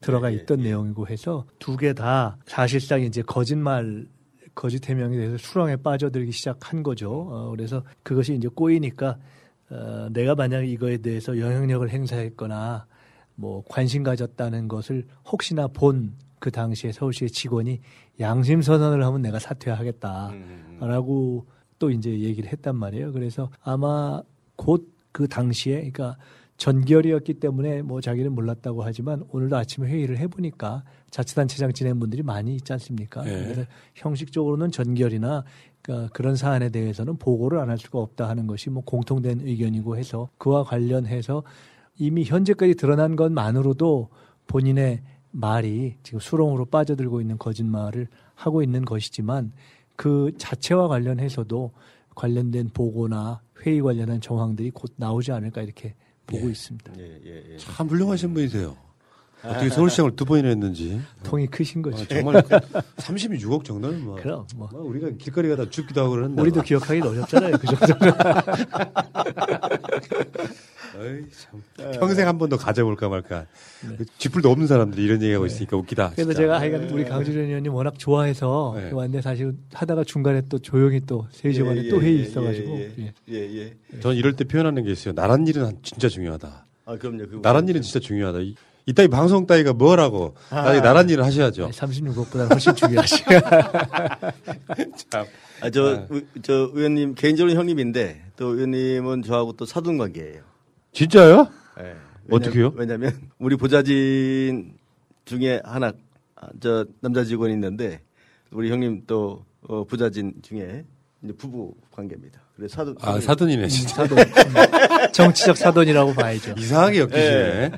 들어가 0.00 0.28
있던 0.30 0.60
내용이고 0.60 1.06
해서 1.08 1.46
두 1.58 1.76
개 1.78 1.94
다 1.94 2.36
사실상 2.46 3.00
이제 3.02 3.22
거짓말 3.22 4.06
거짓 4.54 4.86
해명이 4.88 5.16
돼서 5.16 5.36
수렁에 5.38 5.76
빠져들기 5.76 6.32
시작한 6.32 6.82
거죠. 6.82 7.10
어, 7.30 7.50
그래서 7.56 7.82
그것이 8.02 8.34
이제 8.34 8.48
꼬이니까 8.48 9.16
어, 9.70 10.08
내가 10.12 10.34
만약 10.34 10.62
이거에 10.62 10.98
대해서 10.98 11.38
영향력을 11.38 11.88
행사했거나 11.88 12.86
뭐 13.34 13.64
관심 13.68 14.02
가졌다는 14.02 14.68
것을 14.68 15.06
혹시나 15.30 15.66
본 15.66 16.14
그 16.38 16.50
당시에 16.50 16.92
서울시의 16.92 17.30
직원이 17.30 17.80
양심 18.20 18.62
선언을 18.62 19.04
하면 19.04 19.22
내가 19.22 19.38
사퇴하겠다라고 19.38 21.46
또 21.78 21.90
이제 21.90 22.10
얘기를 22.20 22.50
했단 22.50 22.76
말이에요. 22.76 23.12
그래서 23.12 23.50
아마 23.62 24.22
곧 24.56 24.96
그 25.16 25.26
당시에 25.28 25.76
그러니까 25.76 26.18
전결이었기 26.58 27.34
때문에 27.40 27.80
뭐 27.80 28.02
자기는 28.02 28.32
몰랐다고 28.32 28.82
하지만 28.82 29.24
오늘도 29.30 29.56
아침에 29.56 29.88
회의를 29.88 30.18
해보니까 30.18 30.84
자치단체장 31.10 31.72
지낸 31.72 31.98
분들이 31.98 32.22
많이 32.22 32.54
있지 32.54 32.70
않습니까? 32.74 33.26
예. 33.26 33.44
그래서 33.44 33.64
형식적으로는 33.94 34.70
전결이나 34.70 35.42
그러니까 35.86 36.12
그런 36.12 36.34
사안에 36.34 36.70
대해서는 36.70 37.16
보고를 37.16 37.60
안 37.60 37.70
할 37.70 37.78
수가 37.78 37.98
없다 38.00 38.28
하는 38.28 38.46
것이 38.46 38.70
뭐 38.70 38.82
공통된 38.84 39.40
의견이고 39.40 39.96
해서 39.96 40.28
그와 40.38 40.64
관련해서 40.64 41.42
이미 41.98 42.24
현재까지 42.24 42.74
드러난 42.74 43.14
것만으로도 43.16 44.08
본인의 44.46 45.02
말이 45.30 45.96
지금 46.02 46.18
수렁으로 46.20 46.66
빠져들고 46.66 47.20
있는 47.20 47.38
거짓말을 47.38 48.08
하고 48.34 48.62
있는 48.62 48.84
것이지만 48.84 49.52
그 49.96 50.32
자체와 50.38 50.88
관련해서도 50.88 51.72
관련된 52.14 52.70
보고나 52.72 53.40
회의 53.64 53.80
관련한 53.80 54.20
정황들이 54.20 54.70
곧 54.70 54.92
나오지 54.96 55.32
않을까 55.32 55.62
이렇게 55.62 55.94
보고 56.26 56.48
있습니다. 56.48 56.92
예, 56.98 57.56
참 57.58 57.86
훌륭하신 57.88 58.34
분이세요. 58.34 58.76
어떻게 59.44 59.68
서울시장을 59.68 60.16
두 60.16 60.24
번이나 60.24 60.48
했는지. 60.48 61.00
통이 61.22 61.46
크신 61.48 61.82
거죠. 61.82 62.02
아, 62.02 62.06
정말 62.08 62.42
그 62.42 62.48
36억 62.96 63.64
정도는 63.64 64.04
뭐. 64.04 64.16
그럼 64.16 64.46
뭐. 64.56 64.68
우리가 64.72 65.10
길거리 65.18 65.48
가 65.48 65.56
다 65.56 65.68
죽기도 65.70 66.00
하고 66.00 66.10
그런다. 66.12 66.42
우리도 66.42 66.62
기억하기 66.62 67.00
어렵잖아요. 67.00 67.56
그 67.58 67.66
정도는. 67.76 68.12
어이, 70.98 71.24
참. 71.30 71.62
평생 71.98 72.26
한 72.26 72.38
번 72.38 72.48
더 72.48 72.56
가져볼까 72.56 73.08
말까. 73.08 73.46
쥐뿔도 74.18 74.50
없는 74.50 74.66
사람들이 74.66 75.02
이런 75.04 75.22
얘기하고 75.22 75.46
있으니까 75.46 75.76
웃기다. 75.76 76.10
그래서 76.10 76.30
진짜. 76.30 76.42
제가 76.42 76.60
하여간 76.60 76.90
우리 76.90 77.04
강주련 77.04 77.46
의원님 77.46 77.74
워낙 77.74 77.98
좋아해서 77.98 78.74
네. 78.76 78.90
왔는데 78.92 79.22
사실 79.22 79.52
하다가 79.74 80.04
중간에 80.04 80.42
또 80.48 80.58
조용히 80.58 81.00
또 81.06 81.26
3시 81.32 81.64
반에 81.64 81.84
예, 81.84 81.88
또 81.88 81.96
예, 81.96 82.00
회의 82.06 82.18
예, 82.18 82.22
있어가지고 82.22 82.78
예, 82.78 82.92
예. 82.98 83.12
예, 83.30 83.56
예. 83.58 83.76
전 84.00 84.14
이럴 84.16 84.34
때 84.36 84.44
표현하는 84.44 84.84
게 84.84 84.92
있어요. 84.92 85.14
나란 85.14 85.46
일은 85.46 85.78
진짜 85.82 86.08
중요하다. 86.08 86.66
아, 86.86 86.96
그럼요. 86.96 87.18
그거 87.26 87.40
나란 87.42 87.68
일은 87.68 87.82
진짜 87.82 87.98
중요하다. 88.00 88.38
이, 88.86 88.90
이따위 88.90 89.08
방송 89.08 89.46
따위가 89.46 89.72
뭐라고 89.72 90.34
나중에 90.50 90.80
나란 90.80 91.08
일을 91.10 91.24
하셔야죠. 91.24 91.70
36억보다 91.70 92.50
훨씬 92.50 92.74
중요하시. 92.74 93.24
참. 95.10 95.26
아, 95.60 95.70
저, 95.70 96.06
의- 96.10 96.26
저 96.42 96.70
의원님 96.72 97.14
개인적으로 97.14 97.56
형님인데 97.56 98.22
또 98.36 98.54
의원님은 98.54 99.22
저하고 99.22 99.52
또 99.54 99.64
사돈 99.66 99.98
관계예요. 99.98 100.42
진짜요? 100.92 101.48
예. 101.80 101.96
어떻게요? 102.30 102.72
왜냐면 102.76 103.18
우리 103.38 103.56
보좌진 103.56 104.74
중에 105.24 105.60
하나 105.64 105.92
아, 106.34 106.48
저 106.60 106.84
남자 107.00 107.24
직원이 107.24 107.52
있는데 107.54 108.00
우리 108.50 108.70
형님 108.70 109.04
또 109.06 109.44
어, 109.62 109.84
부자진 109.84 110.34
중에 110.42 110.84
이제 111.22 111.32
부부 111.32 111.74
관계입니다. 111.90 112.40
그래서 112.56 112.74
사돈 112.76 112.96
아, 113.02 113.20
사돈이네, 113.20 113.68
진짜. 113.68 114.06
사돈. 114.06 114.18
정치적 115.12 115.56
사돈이라고 115.58 116.14
봐야죠. 116.14 116.54
이상하게 116.56 117.00
엮이시네. 117.00 117.20
예. 117.22 117.70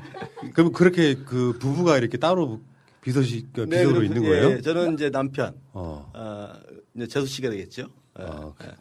그럼 0.53 0.71
그렇게 0.71 1.15
그 1.15 1.57
부부가 1.59 1.97
이렇게 1.97 2.17
따로 2.17 2.61
비서시, 3.01 3.45
그 3.53 3.61
네, 3.61 3.79
비서로 3.79 3.95
그럼, 3.99 4.05
있는 4.05 4.23
예, 4.23 4.27
거예요? 4.29 4.51
예, 4.51 4.61
저는 4.61 4.93
이제 4.93 5.09
남편, 5.09 5.53
어. 5.73 6.09
아, 6.13 6.53
이제 6.95 7.07
재수 7.07 7.27
씨가 7.27 7.49
되겠죠. 7.49 7.87
예. 8.19 8.25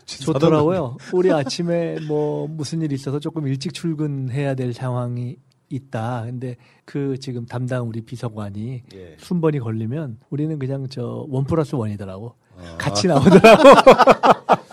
좋더라고요. 0.06 0.96
우리 1.12 1.32
아침에 1.32 1.98
뭐 2.08 2.48
무슨 2.48 2.82
일이 2.82 2.94
있어서 2.96 3.20
조금 3.20 3.46
일찍 3.46 3.72
출근해야 3.74 4.54
될 4.54 4.72
상황이 4.72 5.36
있다. 5.68 6.22
근데 6.26 6.56
그 6.84 7.18
지금 7.20 7.44
담당 7.46 7.88
우리 7.88 8.00
비서관이 8.00 8.82
예. 8.94 9.16
순번이 9.18 9.60
걸리면 9.60 10.18
우리는 10.30 10.58
그냥 10.58 10.88
저 10.88 11.24
원 11.28 11.44
플러스 11.44 11.74
원이더라고. 11.76 12.34
아. 12.56 12.76
같이 12.78 13.06
나오더라고. 13.06 13.62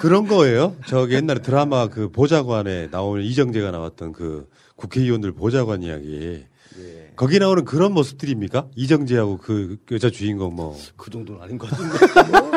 그런 0.00 0.26
거예요? 0.26 0.76
저기 0.86 1.14
옛날에 1.14 1.40
드라마 1.42 1.86
그 1.88 2.10
보좌관에 2.10 2.88
나오는 2.90 3.22
이정재가 3.22 3.70
나왔던 3.70 4.12
그 4.12 4.48
국회의원들 4.76 5.32
보좌관 5.32 5.82
이야기. 5.82 6.44
예. 6.78 7.12
거기 7.16 7.38
나오는 7.38 7.64
그런 7.66 7.92
모습들입니까? 7.92 8.66
이정재하고 8.76 9.36
그 9.38 9.76
여자 9.90 10.08
주인공 10.08 10.54
뭐. 10.56 10.78
그 10.96 11.10
정도는 11.10 11.42
아닌 11.42 11.58
것 11.58 11.68
같은데. 11.68 11.98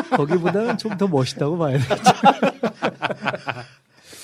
거기보다는 0.16 0.78
좀 0.78 0.96
더 0.96 1.06
멋있다고 1.08 1.58
봐야 1.58 1.76
되겠죠. 1.78 2.12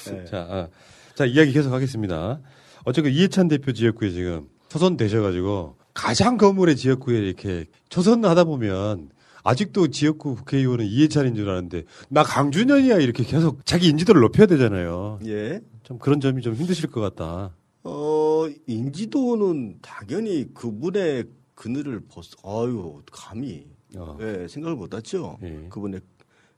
네. 0.13 0.25
자, 0.25 0.39
아, 0.49 0.69
자, 1.15 1.27
이야기 1.27 1.53
계속 1.53 1.73
하겠습니다. 1.73 2.41
어쨌든 2.85 3.13
이해찬 3.13 3.49
대표 3.49 3.73
지역구에 3.73 4.11
지금 4.11 4.49
초선 4.69 4.97
되셔가지고 4.97 5.77
가장 5.93 6.39
거물의 6.39 6.77
지역구에 6.77 7.19
이렇게 7.19 7.67
초선 7.91 8.25
하다 8.25 8.45
보면 8.45 9.11
아직도 9.43 9.89
지역구 9.89 10.35
국회의원은 10.37 10.87
이해찬인 10.87 11.35
줄 11.35 11.49
아는데 11.49 11.85
나 12.09 12.23
강준현이야 12.23 12.99
이렇게 12.99 13.25
계속 13.25 13.65
자기 13.65 13.89
인지도를 13.89 14.21
높여야 14.23 14.47
되잖아요. 14.47 15.19
예. 15.27 15.61
좀 15.83 15.99
그런 15.99 16.21
점이 16.21 16.43
좀 16.43 16.55
힘드실 16.55 16.91
것 16.91 17.01
같다. 17.01 17.53
어, 17.83 18.47
인지도는 18.67 19.79
당연히 19.81 20.53
그분의 20.55 21.25
그늘을 21.55 22.01
벗, 22.09 22.25
아유, 22.45 23.03
감히, 23.11 23.67
어. 23.97 24.17
예, 24.21 24.47
생각을 24.49 24.77
못 24.77 24.95
했죠. 24.95 25.39
예. 25.43 25.67
그분의 25.69 26.01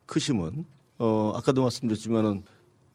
크심은. 0.07 0.65
어, 0.99 1.33
아까도 1.35 1.63
말씀드렸지만은, 1.63 2.43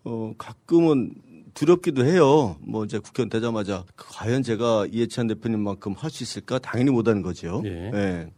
어, 0.03 0.34
가끔은 0.38 1.14
두렵기도 1.53 2.05
해요. 2.05 2.55
뭐 2.61 2.85
이제 2.85 2.99
국회의원 2.99 3.30
되자마자 3.30 3.84
과연 3.95 4.43
제가 4.43 4.88
이해찬 4.91 5.27
대표님만큼 5.27 5.93
할 5.97 6.11
수 6.11 6.23
있을까? 6.23 6.59
당연히 6.59 6.91
못하는 6.91 7.22
거죠. 7.22 7.61
예. 7.65 8.30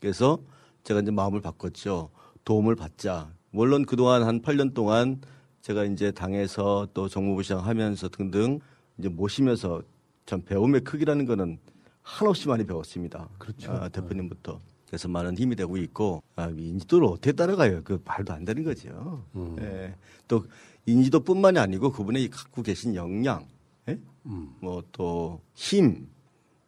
그래서 0.00 0.38
제가 0.86 1.00
이제 1.00 1.10
마음을 1.10 1.40
바꿨죠. 1.40 2.10
도움을 2.44 2.76
받자. 2.76 3.32
물론 3.50 3.84
그동안 3.84 4.22
한 4.22 4.40
8년 4.40 4.72
동안 4.72 5.20
제가 5.60 5.84
이제 5.84 6.12
당에서 6.12 6.86
또 6.94 7.08
정무부 7.08 7.42
시장 7.42 7.66
하면서 7.66 8.08
등등 8.08 8.60
이제 8.96 9.08
모시면서 9.08 9.82
참 10.26 10.42
배움의 10.42 10.82
크기라는 10.82 11.26
거는 11.26 11.58
한없이 12.02 12.46
많이 12.46 12.64
배웠습니다. 12.64 13.28
그렇죠. 13.36 13.72
아, 13.72 13.88
대표님부터. 13.88 14.60
그래서 14.86 15.08
많은 15.08 15.36
힘이 15.36 15.56
되고 15.56 15.76
있고 15.76 16.22
아, 16.36 16.46
인지도를 16.50 17.08
어떻게 17.08 17.32
따라가요? 17.32 17.82
그 17.82 18.00
말도 18.04 18.32
안 18.32 18.44
되는 18.44 18.62
거죠. 18.62 19.24
예. 19.58 19.92
또 20.28 20.44
인지도뿐만이 20.86 21.58
아니고 21.58 21.90
그분이 21.90 22.30
갖고 22.30 22.62
계신 22.62 22.94
역량, 22.94 23.44
예? 23.88 23.98
뭐또 24.60 25.40
힘, 25.54 26.06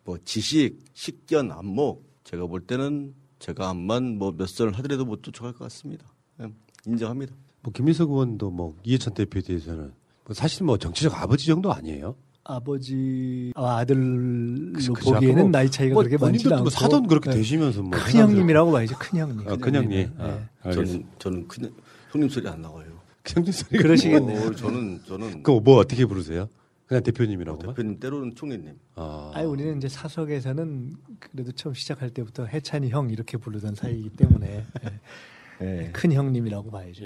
뭐 0.03 0.19
지식, 0.24 0.81
식견, 0.93 1.53
안목 1.53 2.03
제가 2.24 2.47
볼 2.47 2.62
때는 2.62 3.15
제가 3.39 3.70
암만 3.70 4.19
뭐 4.19 4.32
몇 4.32 4.48
살 4.48 4.73
하더라도 4.73 5.05
못 5.05 5.23
쫓아갈 5.23 5.52
것 5.52 5.60
같습니다. 5.65 6.06
예, 6.40 6.48
인정합니다. 6.86 7.35
뭐 7.62 7.73
김민석 7.73 8.10
의원도 8.10 8.51
뭐 8.51 8.77
이해찬 8.85 9.15
대표에 9.15 9.43
대해서는 9.43 9.93
뭐 10.24 10.35
사실 10.35 10.65
뭐 10.65 10.77
정치적 10.78 11.15
아버지 11.20 11.47
정도 11.47 11.73
아니에요? 11.73 12.15
아버지와 12.44 13.78
아들로 13.78 14.73
그죠. 14.73 14.93
보기에는 14.94 15.43
뭐, 15.43 15.51
나이 15.51 15.70
차이가 15.70 15.94
뭐 15.94 16.02
그렇게 16.02 16.16
많지 16.16 16.44
본인도 16.44 16.55
않고 16.55 16.62
뭐 16.65 16.70
사돈 16.70 17.06
그렇게 17.06 17.31
네. 17.31 17.36
되시면서 17.36 17.82
뭐 17.82 17.90
큰 17.98 18.20
형님이라고 18.20 18.73
봐야죠. 18.73 18.97
큰 18.98 19.19
형님. 19.19 19.48
아, 19.48 19.56
큰 19.56 19.74
형님. 19.74 19.90
네. 19.90 20.10
아, 20.19 20.23
저는 20.70 20.78
알겠습니다. 20.78 21.09
저는 21.19 21.48
그냥 21.48 21.70
형님 22.12 22.28
소리 22.31 22.48
안 22.48 22.62
나와요. 22.62 22.86
형님 23.27 23.52
소리 23.52 23.78
그러시겠네요. 23.78 24.48
어, 24.48 24.55
저는 24.55 25.01
저는 25.06 25.43
그럼 25.43 25.62
뭐 25.62 25.77
어떻게 25.78 26.06
부르세요? 26.06 26.48
그냥 26.89 27.02
대표님이라고? 27.02 27.59
대표님 27.59 28.01
때로는 28.01 28.35
총리님. 28.35 28.78
아, 28.94 29.31
아니 29.35 29.47
우리는 29.47 29.77
이제 29.77 29.89
사석에서는 29.89 30.94
그래도 31.20 31.52
처음 31.52 31.74
시작할 31.74 32.09
때부터 32.10 32.47
해찬이 32.47 32.89
형 32.89 33.10
이렇게 33.10 33.36
부르던 33.36 33.74
사이이기 33.74 34.09
때문에 34.10 34.65
예. 35.60 35.85
예. 35.86 35.90
큰 35.93 36.12
형님이라고 36.12 36.70
봐야죠. 36.70 37.05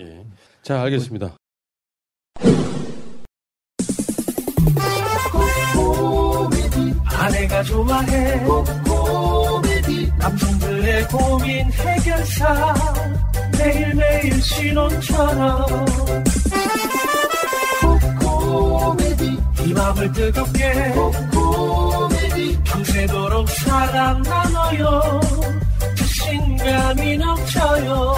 자, 0.63 0.83
알겠습니다. 0.83 1.37
아내가 7.05 7.63
좋아해 7.63 8.45
코미디 8.45 10.13
남성들의 10.19 11.09
고민 11.09 11.73
해결사 11.73 12.75
매일매일 13.59 14.43
신혼처럼 14.43 15.67
코미디. 18.53 19.25
이 19.67 19.73
맘을 19.73 20.13
뜨겁게. 20.13 20.93
코미디. 21.33 22.63
밤새도록 22.65 23.49
사랑 23.49 24.23
나눠요. 24.23 25.01
자신감이 25.97 27.17
넘쳐요. 27.19 28.15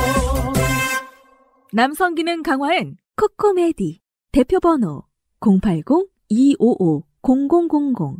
남성 1.72 2.14
기능 2.14 2.42
강화엔 2.42 2.96
코코메디. 3.16 4.00
대표 4.32 4.58
번호 4.58 5.04
080-255-0000 5.40 8.16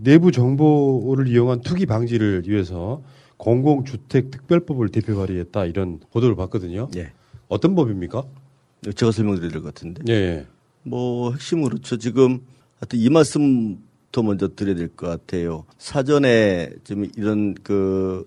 내부 0.00 0.32
정보를 0.32 1.28
이용한 1.28 1.60
투기 1.60 1.84
방지를 1.86 2.42
위해서 2.46 3.02
공공주택 3.36 4.30
특별법을 4.30 4.88
대표 4.90 5.16
발의했다 5.16 5.64
이런 5.66 6.00
보도를 6.12 6.36
봤거든요. 6.36 6.88
예. 6.96 7.12
어떤 7.48 7.74
법입니까? 7.74 8.22
제가 8.92 9.12
설명드릴 9.12 9.52
것 9.52 9.62
같은데. 9.62 10.02
예, 10.08 10.12
예. 10.12 10.46
뭐 10.82 11.32
핵심은 11.32 11.64
그렇죠. 11.64 11.96
지금 11.96 12.40
하여튼 12.80 12.98
이 12.98 13.08
말씀부터 13.08 14.22
먼저 14.22 14.48
드려야 14.54 14.74
될 14.76 14.88
것 14.88 15.06
같아요. 15.08 15.64
사전에 15.78 16.70
좀 16.84 17.06
이런 17.16 17.54
그 17.62 18.24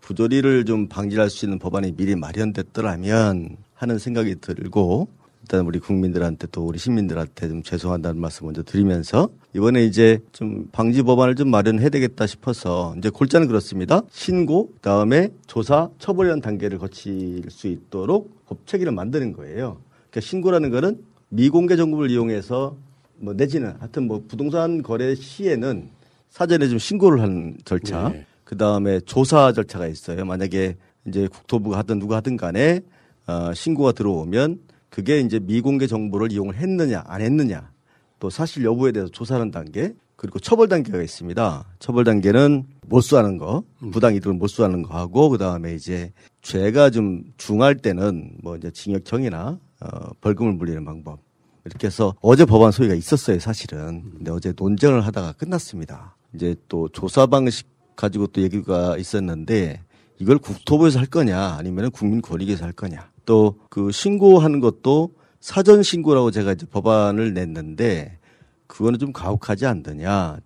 부조리를 0.00 0.64
좀 0.66 0.88
방지할 0.88 1.30
수 1.30 1.46
있는 1.46 1.58
법안이 1.58 1.92
미리 1.96 2.14
마련됐더라면 2.14 3.56
하는 3.74 3.98
생각이 3.98 4.36
들고 4.40 5.08
일단 5.42 5.66
우리 5.66 5.78
국민들한테 5.78 6.46
또 6.52 6.64
우리 6.66 6.78
시민들한테 6.78 7.48
좀 7.48 7.62
죄송하다는 7.62 8.20
말씀 8.20 8.46
먼저 8.46 8.62
드리면서 8.62 9.28
이번에 9.54 9.84
이제 9.84 10.18
좀 10.32 10.68
방지 10.72 11.02
법안을 11.02 11.34
좀 11.36 11.50
마련해야 11.50 11.90
되겠다 11.90 12.26
싶어서 12.26 12.94
이제 12.96 13.10
골자는 13.10 13.46
그렇습니다. 13.46 14.02
신고 14.10 14.70
그다음에 14.76 15.30
조사 15.46 15.90
처벌이라는 15.98 16.40
단계를 16.40 16.78
거칠 16.78 17.42
수 17.50 17.66
있도록 17.66 18.44
법 18.46 18.66
체계를 18.66 18.92
만드는 18.92 19.32
거예요. 19.34 19.78
그러니까 20.14 20.20
신고라는 20.20 20.70
거는 20.70 21.04
미공개 21.30 21.74
정보를 21.74 22.10
이용해서 22.10 22.76
뭐 23.16 23.34
내지는 23.34 23.74
하여튼 23.80 24.06
뭐 24.06 24.22
부동산 24.28 24.82
거래 24.82 25.16
시에는 25.16 25.90
사전에 26.30 26.68
좀 26.68 26.78
신고를 26.78 27.20
하는 27.20 27.56
절차. 27.64 28.10
네. 28.10 28.24
그 28.44 28.56
다음에 28.56 29.00
조사 29.00 29.52
절차가 29.52 29.88
있어요. 29.88 30.24
만약에 30.24 30.76
이제 31.08 31.26
국토부가 31.26 31.78
하든 31.78 31.98
누가 31.98 32.16
하든 32.16 32.36
간에 32.36 32.80
어, 33.26 33.52
신고가 33.54 33.92
들어오면 33.92 34.60
그게 34.88 35.18
이제 35.18 35.40
미공개 35.40 35.88
정보를 35.88 36.30
이용을 36.30 36.54
했느냐 36.56 37.02
안 37.06 37.20
했느냐 37.20 37.72
또 38.20 38.30
사실 38.30 38.64
여부에 38.64 38.92
대해서 38.92 39.10
조사하는 39.10 39.50
단계 39.50 39.94
그리고 40.14 40.38
처벌 40.38 40.68
단계가 40.68 41.02
있습니다. 41.02 41.64
처벌 41.80 42.04
단계는 42.04 42.64
몰수하는 42.86 43.36
거, 43.36 43.64
부당 43.92 44.14
이득을 44.14 44.34
몰수하는 44.34 44.82
거 44.82 44.96
하고 44.96 45.28
그 45.28 45.38
다음에 45.38 45.74
이제 45.74 46.12
죄가 46.42 46.90
좀 46.90 47.24
중할 47.36 47.74
때는 47.74 48.36
뭐 48.42 48.56
이제 48.56 48.70
징역형이나 48.70 49.58
어, 49.84 50.10
벌금을 50.20 50.54
물리는 50.54 50.84
방법 50.84 51.20
이렇게 51.64 51.86
해서 51.86 52.14
어제 52.20 52.44
법안 52.44 52.70
소위가 52.72 52.94
있었어요 52.94 53.38
사실은. 53.38 54.02
근데 54.16 54.30
어제 54.30 54.52
논쟁을 54.56 55.06
하다가 55.06 55.32
끝났습니다. 55.32 56.16
이제 56.34 56.56
또 56.68 56.88
조사 56.88 57.26
방식 57.26 57.68
가지고 57.96 58.26
또 58.28 58.42
얘기가 58.42 58.96
있었는데 58.98 59.80
이걸 60.18 60.38
국토부에서 60.38 60.98
할 60.98 61.06
거냐 61.06 61.56
아니면 61.58 61.90
국민권익위에서 61.90 62.64
할 62.64 62.72
거냐 62.72 63.10
또 63.24 63.56
그 63.70 63.90
신고하는 63.90 64.60
것도 64.60 65.10
사전 65.40 65.82
신고라고 65.82 66.30
제가 66.30 66.52
이제 66.52 66.64
법안을 66.66 67.34
냈는데 67.34 68.18
그거는 68.66 68.98
좀 68.98 69.12
가혹하지 69.12 69.66
않느냐. 69.66 70.38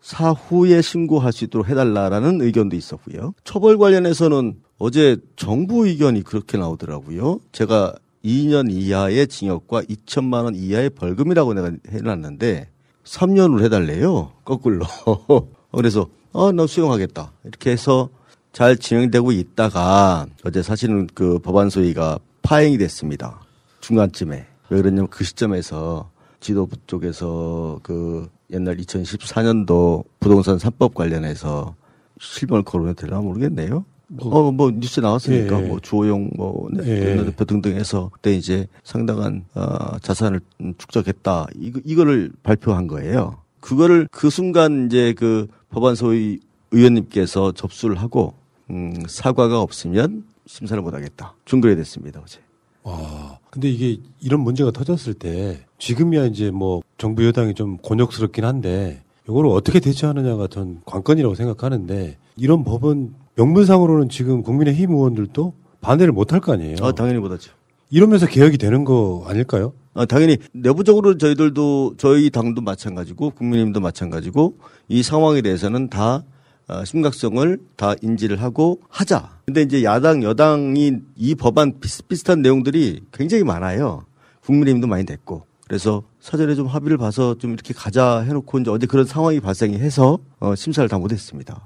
사후에 0.00 0.80
신고할 0.80 1.32
수 1.32 1.44
있도록 1.44 1.68
해달라라는 1.68 2.40
의견도 2.40 2.74
있었고요. 2.74 3.34
처벌 3.44 3.76
관련해서는 3.76 4.60
어제 4.78 5.18
정부 5.36 5.86
의견이 5.86 6.22
그렇게 6.22 6.56
나오더라고요. 6.56 7.40
제가 7.52 7.94
2년 8.24 8.70
이하의 8.70 9.26
징역과 9.26 9.82
2천만 9.82 10.44
원 10.44 10.54
이하의 10.54 10.90
벌금이라고 10.90 11.54
내가 11.54 11.70
해놨는데 11.88 12.68
3년으로 13.04 13.64
해달래요. 13.64 14.32
거꾸로. 14.44 14.84
그래서 15.72 16.06
아, 16.32 16.52
나 16.52 16.66
수용하겠다. 16.66 17.32
이렇게 17.44 17.70
해서 17.70 18.08
잘 18.52 18.76
진행되고 18.76 19.32
있다가 19.32 20.26
어제 20.44 20.62
사실은 20.62 21.06
그 21.14 21.38
법안 21.38 21.70
소위가 21.70 22.18
파행이 22.42 22.78
됐습니다. 22.78 23.40
중간쯤에. 23.80 24.46
왜 24.70 24.82
그러냐면 24.82 25.08
그 25.08 25.24
시점에서 25.24 26.10
지도부 26.40 26.76
쪽에서 26.86 27.80
그 27.82 28.28
옛날 28.52 28.76
2014년도 28.76 30.04
부동산 30.18 30.56
3법 30.56 30.94
관련해서 30.94 31.74
실명을 32.18 32.62
거론해 32.64 32.94
되나 32.94 33.20
모르겠네요. 33.20 33.84
어, 34.18 34.50
뭐 34.50 34.70
뉴스에 34.70 35.02
나왔으니까 35.02 35.62
예. 35.62 35.66
뭐 35.68 35.80
주호영 35.80 36.30
뭐 36.36 36.68
예. 36.84 37.14
네, 37.16 37.24
대표 37.24 37.44
등등 37.44 37.76
해서 37.76 38.10
그때 38.12 38.34
이제 38.34 38.66
상당한 38.82 39.44
어, 39.54 39.98
자산을 40.00 40.40
축적했다. 40.78 41.46
이거 41.56 41.80
이거를 41.84 42.32
발표한 42.42 42.86
거예요. 42.86 43.38
그거를 43.60 44.08
그 44.10 44.30
순간 44.30 44.86
이제 44.86 45.14
그 45.16 45.46
법안 45.70 45.94
소위 45.94 46.40
의원님께서 46.72 47.52
접수를 47.52 47.96
하고 47.96 48.34
음, 48.70 48.94
사과가 49.06 49.60
없으면 49.60 50.24
심사를 50.46 50.82
못 50.82 50.94
하겠다. 50.94 51.34
중결이 51.44 51.76
됐습니다, 51.76 52.20
어제. 52.24 52.40
와, 52.82 53.38
근데 53.50 53.68
이게 53.70 54.00
이런 54.20 54.40
문제가 54.40 54.70
터졌을 54.70 55.14
때 55.14 55.64
지금이야 55.78 56.26
이제 56.26 56.50
뭐 56.50 56.82
정부 56.98 57.24
여당이 57.26 57.54
좀 57.54 57.76
곤욕스럽긴 57.78 58.44
한데 58.44 59.02
이거를 59.28 59.50
어떻게 59.50 59.80
대처하느냐가 59.80 60.48
전 60.48 60.80
관건이라고 60.86 61.34
생각하는데 61.34 62.16
이런 62.36 62.64
법은 62.64 63.14
명분상으로는 63.36 64.08
지금 64.08 64.42
국민의힘 64.42 64.90
의원들도 64.90 65.54
반대를 65.80 66.12
못 66.12 66.32
할 66.32 66.40
거 66.40 66.52
아니에요. 66.52 66.76
아, 66.82 66.92
당연히 66.92 67.18
못하죠. 67.18 67.52
이러면서 67.90 68.26
개혁이 68.26 68.58
되는 68.58 68.84
거 68.84 69.24
아닐까요? 69.26 69.72
아, 69.94 70.04
당연히 70.04 70.38
내부적으로 70.52 71.16
저희들도 71.18 71.94
저희 71.98 72.30
당도 72.30 72.60
마찬가지고 72.62 73.30
국민의힘도 73.30 73.80
마찬가지고 73.80 74.56
이 74.88 75.02
상황에 75.02 75.42
대해서는 75.42 75.88
다 75.88 76.22
어, 76.68 76.84
심각성을 76.84 77.58
다 77.76 77.94
인지를 78.00 78.40
하고 78.42 78.80
하자. 78.88 79.30
근데 79.46 79.62
이제 79.62 79.82
야당 79.82 80.22
여당이 80.22 80.92
이 81.16 81.34
법안 81.34 81.80
비슷비슷한 81.80 82.42
내용들이 82.42 83.00
굉장히 83.12 83.42
많아요. 83.42 84.04
국민의힘도 84.44 84.86
많이 84.86 85.04
됐고. 85.04 85.42
그래서 85.66 86.02
사전에 86.20 86.54
좀 86.54 86.66
합의를 86.68 86.96
봐서 86.96 87.36
좀 87.38 87.52
이렇게 87.54 87.74
가자 87.74 88.20
해놓고 88.20 88.58
이제 88.60 88.70
어제 88.70 88.86
그런 88.86 89.04
상황이 89.04 89.40
발생이 89.40 89.78
해서 89.78 90.18
어, 90.38 90.54
심사를 90.54 90.88
다 90.88 90.98
못했습니다. 90.98 91.60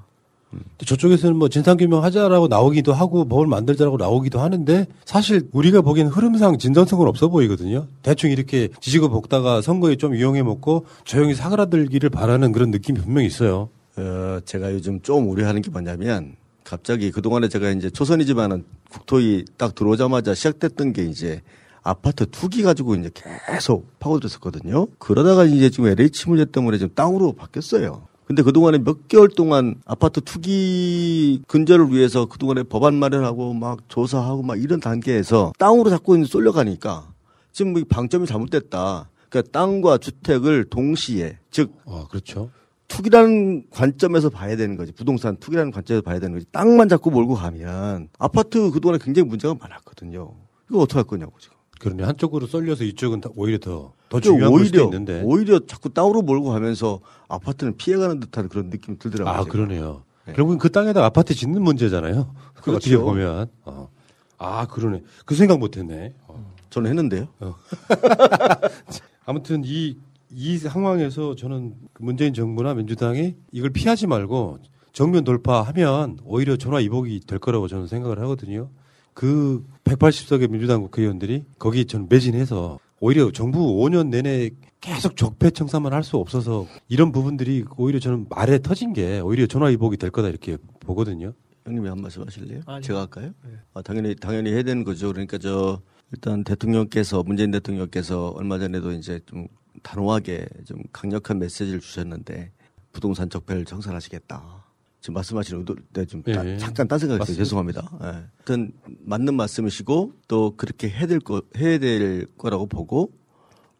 저쪽에서는 0.77 1.35
뭐 1.35 1.49
진상규명 1.49 2.03
하자라고 2.03 2.47
나오기도 2.47 2.93
하고 2.93 3.25
법을 3.25 3.47
만들자라고 3.47 3.97
나오기도 3.97 4.39
하는데 4.39 4.87
사실 5.03 5.47
우리가 5.51 5.81
보기엔 5.81 6.07
흐름상 6.07 6.57
진전성은 6.57 7.07
없어 7.07 7.27
보이거든요. 7.27 7.87
대충 8.01 8.31
이렇게 8.31 8.69
지지고 8.79 9.09
볶다가 9.09 9.61
선거에 9.61 9.95
좀 9.95 10.15
이용해 10.15 10.43
먹고 10.43 10.85
조용히 11.03 11.33
사그라들기를 11.33 12.09
바라는 12.09 12.51
그런 12.51 12.71
느낌이 12.71 12.99
분명히 12.99 13.27
있어요. 13.27 13.69
어, 13.97 14.39
제가 14.45 14.73
요즘 14.73 15.01
좀 15.01 15.29
우려하는 15.29 15.61
게 15.61 15.69
뭐냐면 15.71 16.35
갑자기 16.63 17.11
그동안에 17.11 17.47
제가 17.47 17.69
이제 17.71 17.89
초선이지만은 17.89 18.65
국토위 18.89 19.45
딱 19.57 19.75
들어오자마자 19.75 20.33
시작됐던 20.33 20.93
게 20.93 21.03
이제 21.03 21.41
아파트 21.83 22.25
투기 22.25 22.63
가지고 22.63 22.95
이제 22.95 23.11
계속 23.13 23.87
파고들었었거든요. 23.99 24.87
그러다가 24.97 25.45
이제 25.45 25.69
지금 25.69 25.87
LH 25.87 26.27
문제 26.29 26.45
때문에 26.45 26.79
지금 26.79 26.93
땅으로 26.95 27.33
바뀌었어요. 27.33 28.07
근데 28.25 28.41
그동안에 28.41 28.79
몇 28.79 29.07
개월 29.07 29.29
동안 29.29 29.75
아파트 29.85 30.19
투기 30.21 31.41
근절을 31.47 31.91
위해서 31.91 32.25
그동안에 32.25 32.63
법안 32.63 32.95
마련하고 32.95 33.53
막 33.53 33.87
조사하고 33.87 34.41
막 34.41 34.61
이런 34.61 34.79
단계에서 34.79 35.53
땅으로 35.59 35.89
자꾸 35.89 36.23
쏠려가니까 36.25 37.07
지금 37.51 37.77
이 37.77 37.83
방점이 37.83 38.25
잘못됐다. 38.25 39.09
그러니까 39.29 39.51
땅과 39.51 39.99
주택을 39.99 40.65
동시에 40.65 41.37
즉 41.51 41.73
아, 41.85 42.05
그렇죠. 42.09 42.49
투기라는 42.87 43.65
관점에서 43.69 44.29
봐야 44.29 44.55
되는 44.55 44.75
거지. 44.75 44.91
부동산 44.91 45.37
투기라는 45.37 45.71
관점에서 45.71 46.01
봐야 46.01 46.19
되는 46.19 46.33
거지. 46.33 46.45
땅만 46.51 46.89
자꾸 46.89 47.11
몰고 47.11 47.35
가면 47.35 48.09
아파트 48.17 48.71
그동안에 48.71 48.99
굉장히 49.03 49.27
문제가 49.29 49.55
많았거든요. 49.59 50.33
이거 50.69 50.79
어떻게 50.79 50.95
할 50.95 51.03
거냐고 51.03 51.33
지금. 51.39 51.54
그러네 51.79 52.03
한쪽으로 52.03 52.47
쏠려서 52.47 52.83
이쪽은 52.83 53.21
다 53.21 53.29
오히려 53.35 53.57
더, 53.57 53.93
더 54.09 54.19
그러니까 54.19 54.29
중요한 54.29 54.53
오히려 54.53 54.83
있는데. 54.85 55.21
오히려 55.23 55.59
자꾸 55.65 55.89
땅으로 55.89 56.21
몰고 56.21 56.49
가면서 56.49 57.01
아파트는 57.27 57.77
피해가는 57.77 58.19
듯한 58.19 58.49
그런 58.49 58.69
느낌이 58.69 58.97
들더라고요. 58.97 59.33
아, 59.33 59.43
제가. 59.43 59.51
그러네요. 59.51 60.03
결국은 60.25 60.57
그 60.57 60.71
땅에다 60.71 61.03
아파트 61.05 61.35
짓는 61.35 61.61
문제잖아요. 61.61 62.33
그렇죠. 62.61 62.77
어떻게 62.77 62.97
보면. 62.97 63.47
어. 63.63 63.89
아, 64.37 64.65
그러네. 64.67 65.03
그 65.25 65.35
생각 65.35 65.59
못 65.59 65.77
했네. 65.77 66.13
어. 66.27 66.53
저는 66.69 66.89
했는데요. 66.89 67.27
아무튼 69.25 69.63
이, 69.65 69.97
이 70.31 70.57
상황에서 70.57 71.35
저는 71.35 71.73
그 71.93 72.03
문재인 72.03 72.33
정부나 72.33 72.73
민주당이 72.73 73.35
이걸 73.51 73.69
피하지 73.69 74.07
말고 74.07 74.59
정면 74.91 75.23
돌파하면 75.23 76.19
오히려 76.23 76.57
전화 76.57 76.79
이복이 76.79 77.21
될 77.27 77.39
거라고 77.39 77.67
저는 77.67 77.87
생각을 77.87 78.19
하거든요. 78.21 78.69
그 79.15 79.65
180석의 79.85 80.51
민주당 80.51 80.81
국회의원들이 80.83 81.45
거기 81.57 81.85
전 81.85 82.05
매진해서 82.09 82.77
오히려 82.99 83.31
정부 83.31 83.59
5년 83.77 84.09
내내 84.09 84.51
계속 84.81 85.15
적폐 85.15 85.49
청산만 85.49 85.93
할 85.93 86.03
수 86.03 86.17
없어서 86.17 86.67
이런 86.89 87.11
부분들이 87.11 87.63
오히려 87.77 87.97
저는 87.99 88.27
말에 88.29 88.59
터진 88.59 88.93
게 88.93 89.19
오히려 89.19 89.47
전화 89.47 89.69
이복이 89.71 89.97
될 89.97 90.11
거다 90.11 90.27
이렇게 90.27 90.57
보거든요. 90.81 91.33
형님이 91.65 91.87
한 91.89 91.97
말씀 91.99 92.21
하실래요? 92.23 92.61
아니요. 92.67 92.81
제가 92.81 92.99
할까요? 93.01 93.31
네. 93.43 93.51
아, 93.73 93.81
당연히 93.81 94.15
당연히 94.15 94.51
해야 94.51 94.61
되는 94.61 94.83
거죠. 94.83 95.07
그러니까 95.07 95.37
저 95.39 95.81
일단 96.11 96.43
대통령께서 96.43 97.23
문재인 97.23 97.49
대통령께서 97.51 98.29
얼마 98.31 98.59
전에도 98.59 98.91
이제 98.91 99.19
좀 99.25 99.47
단호하게 99.81 100.45
좀 100.65 100.77
강력한 100.91 101.39
메시지를 101.39 101.79
주셨는데 101.79 102.51
부동산 102.91 103.29
적폐를 103.29 103.65
청산하시겠다. 103.65 104.64
지금 105.05 105.13
말씀하시는 105.13 105.59
의도 105.59 105.75
네, 105.93 106.03
좀 106.05 106.23
따- 106.23 106.43
예. 106.43 106.57
잠깐 106.57 106.87
딴 106.87 106.97
생각했어요. 106.97 107.19
맞습니다. 107.19 107.43
죄송합니다. 107.43 107.91
예. 108.01 108.07
하여튼 108.37 108.71
맞는 109.01 109.35
말씀이시고 109.35 110.13
또 110.27 110.55
그렇게 110.57 110.89
해야 110.89 111.05
될 111.05 111.19
거, 111.19 111.43
해야 111.57 111.77
될 111.77 112.25
거라고 112.39 112.65
보고 112.65 113.11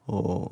어, 0.06 0.46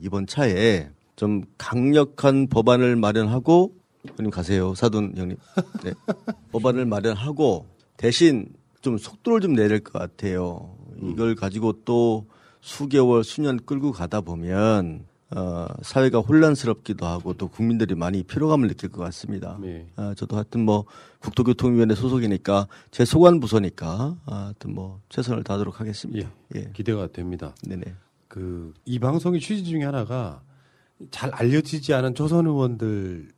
이번 0.00 0.26
차에 0.26 0.88
좀 1.14 1.42
강력한 1.58 2.46
법안을 2.46 2.96
마련하고 2.96 3.74
형님 4.16 4.30
가세요. 4.30 4.74
사돈 4.74 5.12
형님. 5.14 5.36
네. 5.84 5.92
법안을 6.52 6.86
마련하고 6.86 7.66
대신 7.98 8.46
좀 8.80 8.96
속도를 8.96 9.42
좀 9.42 9.52
내야 9.52 9.68
될 9.68 9.80
것 9.80 9.92
같아요. 9.92 10.74
이걸 11.02 11.34
가지고 11.34 11.84
또 11.84 12.24
수개월, 12.62 13.24
수년 13.24 13.58
끌고 13.66 13.92
가다 13.92 14.22
보면 14.22 15.04
어, 15.30 15.66
사회가 15.82 16.20
혼란스럽기도 16.20 17.06
하고 17.06 17.34
또 17.34 17.48
국민들이 17.48 17.94
많이 17.94 18.22
피로감을 18.22 18.68
느낄 18.68 18.90
것 18.90 19.02
같습니다. 19.04 19.58
네. 19.60 19.86
아, 19.96 20.14
저도 20.16 20.36
하여튼 20.36 20.64
뭐 20.64 20.84
국토교통위원회 21.20 21.94
소속이니까 21.94 22.68
제 22.90 23.04
소관 23.04 23.40
부서니까 23.40 24.16
아, 24.26 24.34
하여튼 24.44 24.74
뭐 24.74 25.00
최선을 25.08 25.42
다하도록 25.42 25.80
하겠습니다. 25.80 26.30
예. 26.54 26.70
기대가 26.72 27.06
됩니다. 27.08 27.54
네네. 27.66 27.84
그 28.28 28.72
이 28.84 28.98
방송의 28.98 29.40
취지 29.40 29.64
중에 29.64 29.84
하나가 29.84 30.42
잘 31.10 31.30
알려지지 31.30 31.94
않은 31.94 32.14
조선 32.14 32.46
의원들 32.46 33.28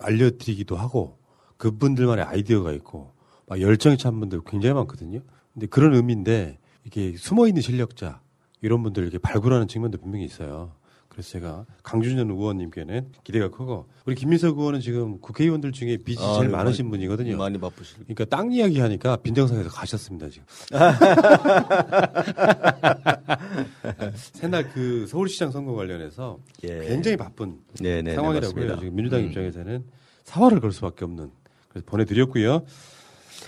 알려드리기도 0.00 0.76
하고 0.76 1.18
그분들만의 1.56 2.24
아이디어가 2.24 2.72
있고 2.72 3.12
막 3.46 3.60
열정이 3.60 3.98
찬 3.98 4.18
분들 4.18 4.40
굉장히 4.46 4.74
많거든요. 4.74 5.20
근데 5.52 5.66
그런 5.66 5.94
의미인데 5.94 6.58
이게 6.84 7.14
숨어 7.16 7.46
있는 7.46 7.62
실력자 7.62 8.20
이런 8.60 8.82
분들 8.82 9.02
이렇게 9.04 9.18
발굴하는 9.18 9.68
측면도 9.68 9.98
분명히 9.98 10.24
있어요. 10.24 10.72
그래서 11.14 11.30
제가 11.30 11.64
강준현 11.84 12.28
의원님께는 12.28 13.12
기대가 13.22 13.48
크고 13.48 13.86
우리 14.04 14.16
김민석 14.16 14.58
의원은 14.58 14.80
지금 14.80 15.20
국회의원들 15.20 15.70
중에 15.70 15.96
빚이 15.98 16.20
아, 16.20 16.34
제일 16.38 16.50
네, 16.50 16.56
많으신 16.56 16.86
많이- 16.86 17.06
분이거든요. 17.06 17.36
많이 17.36 17.56
바쁘실. 17.58 17.98
그러니까 17.98 18.24
땅 18.24 18.50
이야기 18.52 18.80
하니까 18.80 19.14
빈정상에서 19.16 19.68
가셨습니다 19.70 20.28
지금. 20.28 20.44
새날 24.32 24.68
그 24.70 25.06
서울시장 25.06 25.50
선거 25.52 25.72
관련해서 25.74 26.38
예. 26.64 26.80
굉장히 26.88 27.16
바쁜 27.16 27.58
네, 27.80 28.02
네, 28.02 28.14
상황이라고 28.14 28.54
네, 28.54 28.66
맞습니다. 28.66 28.72
해요. 28.74 28.80
지금 28.80 28.96
민주당 28.96 29.20
음. 29.20 29.26
입장에서는 29.28 29.84
사활을 30.24 30.60
걸 30.60 30.72
수밖에 30.72 31.04
없는 31.04 31.30
그래서 31.68 31.84
보내드렸고요. 31.86 32.64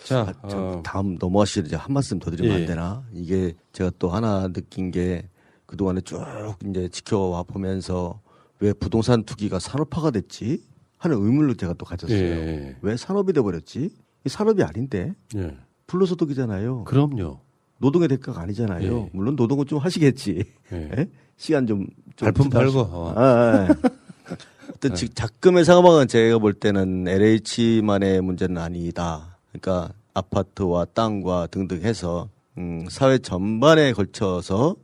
자, 0.04 0.32
아, 0.42 0.48
저 0.48 0.58
어, 0.58 0.82
다음 0.84 1.16
넘어가시죠. 1.18 1.62
이제 1.66 1.74
한 1.76 1.92
말씀 1.92 2.18
더 2.20 2.30
드리면 2.30 2.56
예. 2.56 2.60
안 2.60 2.66
되나? 2.66 3.04
이게 3.12 3.54
제가 3.72 3.90
또 3.98 4.10
하나 4.10 4.46
느낀 4.52 4.90
게 4.92 5.28
그동안에 5.66 6.00
쭉 6.02 6.20
이제 6.68 6.88
지켜와 6.88 7.42
보면서 7.42 8.20
왜 8.60 8.72
부동산 8.72 9.24
투기가 9.24 9.58
산업화가 9.58 10.10
됐지? 10.10 10.62
하는 10.98 11.18
의문을 11.18 11.56
제가 11.56 11.74
또 11.74 11.84
가졌어요. 11.84 12.18
예. 12.18 12.76
왜 12.80 12.96
산업이 12.96 13.32
돼버렸지? 13.32 13.90
이 14.24 14.28
산업이 14.28 14.62
아닌데 14.62 15.14
예. 15.36 15.56
불로소득이잖아요. 15.86 16.84
그럼요. 16.84 17.40
노동의 17.78 18.08
대가가 18.08 18.40
아니잖아요. 18.40 18.96
예. 18.96 19.10
물론 19.12 19.36
노동은 19.36 19.66
좀 19.66 19.78
하시겠지. 19.78 20.44
예. 20.72 20.90
예? 20.96 21.10
시간 21.36 21.66
좀, 21.66 21.86
좀 22.16 22.26
발품 22.26 22.48
팔고, 22.48 22.80
어. 22.80 23.12
아, 23.14 23.22
아. 23.22 23.68
어떤 24.74 24.94
즉 24.94 25.14
작금의 25.14 25.64
상황은 25.64 26.08
제가 26.08 26.38
볼 26.38 26.54
때는 26.54 27.06
LH만의 27.06 28.20
문제는 28.22 28.58
아니다. 28.58 29.36
그러니까 29.52 29.92
아파트와 30.14 30.86
땅과 30.86 31.48
등등 31.50 31.82
해서 31.82 32.28
음, 32.58 32.86
사회 32.88 33.18
전반에 33.18 33.92
걸쳐서 33.92 34.76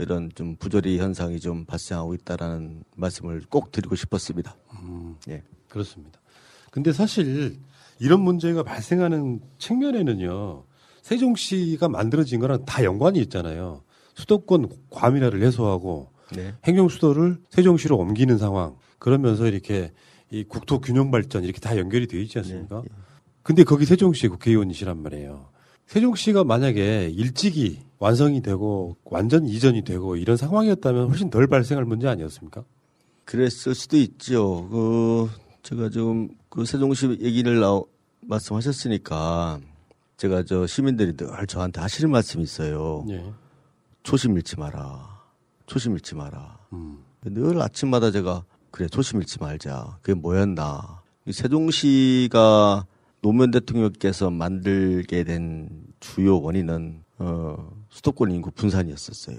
이런 0.00 0.30
좀 0.34 0.56
부조리 0.56 0.98
현상이 0.98 1.40
좀 1.40 1.64
발생하고 1.64 2.14
있다라는 2.14 2.84
말씀을 2.96 3.42
꼭 3.48 3.72
드리고 3.72 3.96
싶었습니다. 3.96 4.56
예. 5.28 5.42
그렇습니다. 5.68 6.20
근데 6.70 6.92
사실 6.92 7.58
이런 7.98 8.20
문제가 8.20 8.62
발생하는 8.62 9.40
측면에는요. 9.58 10.64
세종시가 11.02 11.88
만들어진 11.88 12.40
거랑 12.40 12.64
다 12.64 12.84
연관이 12.84 13.18
있잖아요. 13.20 13.82
수도권 14.14 14.68
과밀화를 14.90 15.42
해소하고 15.42 16.10
네. 16.34 16.54
행정 16.64 16.88
수도를 16.88 17.38
세종시로 17.50 17.96
옮기는 17.96 18.38
상황. 18.38 18.76
그러면서 18.98 19.46
이렇게 19.46 19.92
이 20.30 20.44
국토 20.44 20.80
균형 20.80 21.10
발전 21.10 21.44
이렇게 21.44 21.58
다 21.58 21.76
연결이 21.76 22.06
되어 22.06 22.20
있지 22.20 22.38
않습니까? 22.38 22.82
근데 23.42 23.64
거기 23.64 23.84
세종시 23.84 24.28
국회의원이시란 24.28 25.02
말이에요. 25.02 25.48
세종시가 25.86 26.44
만약에 26.44 27.10
일찍이 27.12 27.80
완성이 28.00 28.42
되고 28.42 28.96
완전 29.04 29.46
이전이 29.46 29.84
되고 29.84 30.16
이런 30.16 30.36
상황이었다면 30.36 31.08
훨씬 31.08 31.30
덜 31.30 31.46
발생할 31.46 31.84
문제 31.84 32.08
아니었습니까? 32.08 32.64
그랬을 33.24 33.76
수도 33.76 33.96
있죠. 33.96 34.68
그 34.68 35.30
제가 35.62 35.90
좀 35.90 36.40
그 36.50 36.64
세종시 36.64 37.18
얘기를 37.22 37.60
나오, 37.60 37.86
말씀하셨으니까 38.22 39.60
제가 40.16 40.42
저 40.42 40.66
시민들이 40.66 41.16
늘 41.16 41.46
저한테 41.46 41.80
하시는 41.80 42.10
말씀이 42.10 42.42
있어요. 42.42 43.06
예. 43.08 43.32
초심 44.02 44.36
잃지 44.36 44.58
마라. 44.58 45.22
초심 45.66 45.92
잃지 45.92 46.16
마라. 46.16 46.58
음. 46.72 46.98
늘 47.22 47.62
아침마다 47.62 48.10
제가 48.10 48.44
그래 48.72 48.88
초심 48.88 49.20
잃지 49.20 49.38
말자. 49.40 49.98
그게 50.02 50.14
뭐였나? 50.14 51.02
이 51.26 51.32
세종시가 51.32 52.84
노무현 53.22 53.52
대통령께서 53.52 54.30
만들게 54.30 55.22
된 55.22 55.84
주요 56.00 56.40
원인은 56.40 57.04
어, 57.18 57.70
수도권 57.90 58.30
인구 58.32 58.50
분산이었었어요. 58.50 59.38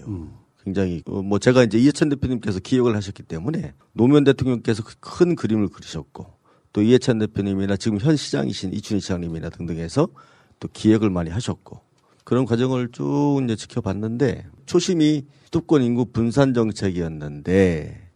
굉장히 0.64 1.02
어, 1.08 1.22
뭐 1.24 1.40
제가 1.40 1.64
이제 1.64 1.80
이해찬 1.80 2.10
대표님께서 2.10 2.60
기억을 2.60 2.96
하셨기 2.96 3.24
때문에 3.24 3.74
노무현 3.94 4.24
대통령께서 4.24 4.84
그큰 4.84 5.36
그림을 5.36 5.70
그리셨고 5.70 6.28
또 6.74 6.82
이해찬 6.82 7.18
대표님이나 7.20 7.78
지금 7.78 7.98
현 8.00 8.16
시장이신 8.16 8.74
이춘희 8.74 9.02
시장님이나 9.02 9.50
등등해서 9.50 10.08
또 10.60 10.68
기획을 10.72 11.10
많이 11.10 11.30
하셨고 11.32 11.82
그런 12.24 12.46
과정을 12.46 12.90
쭉 12.92 13.42
이제 13.44 13.56
지켜봤는데 13.56 14.46
초심이 14.68 15.26
수도권 15.46 15.82
인구 15.82 16.06
분산 16.06 16.54
정책이었는데 16.54 18.10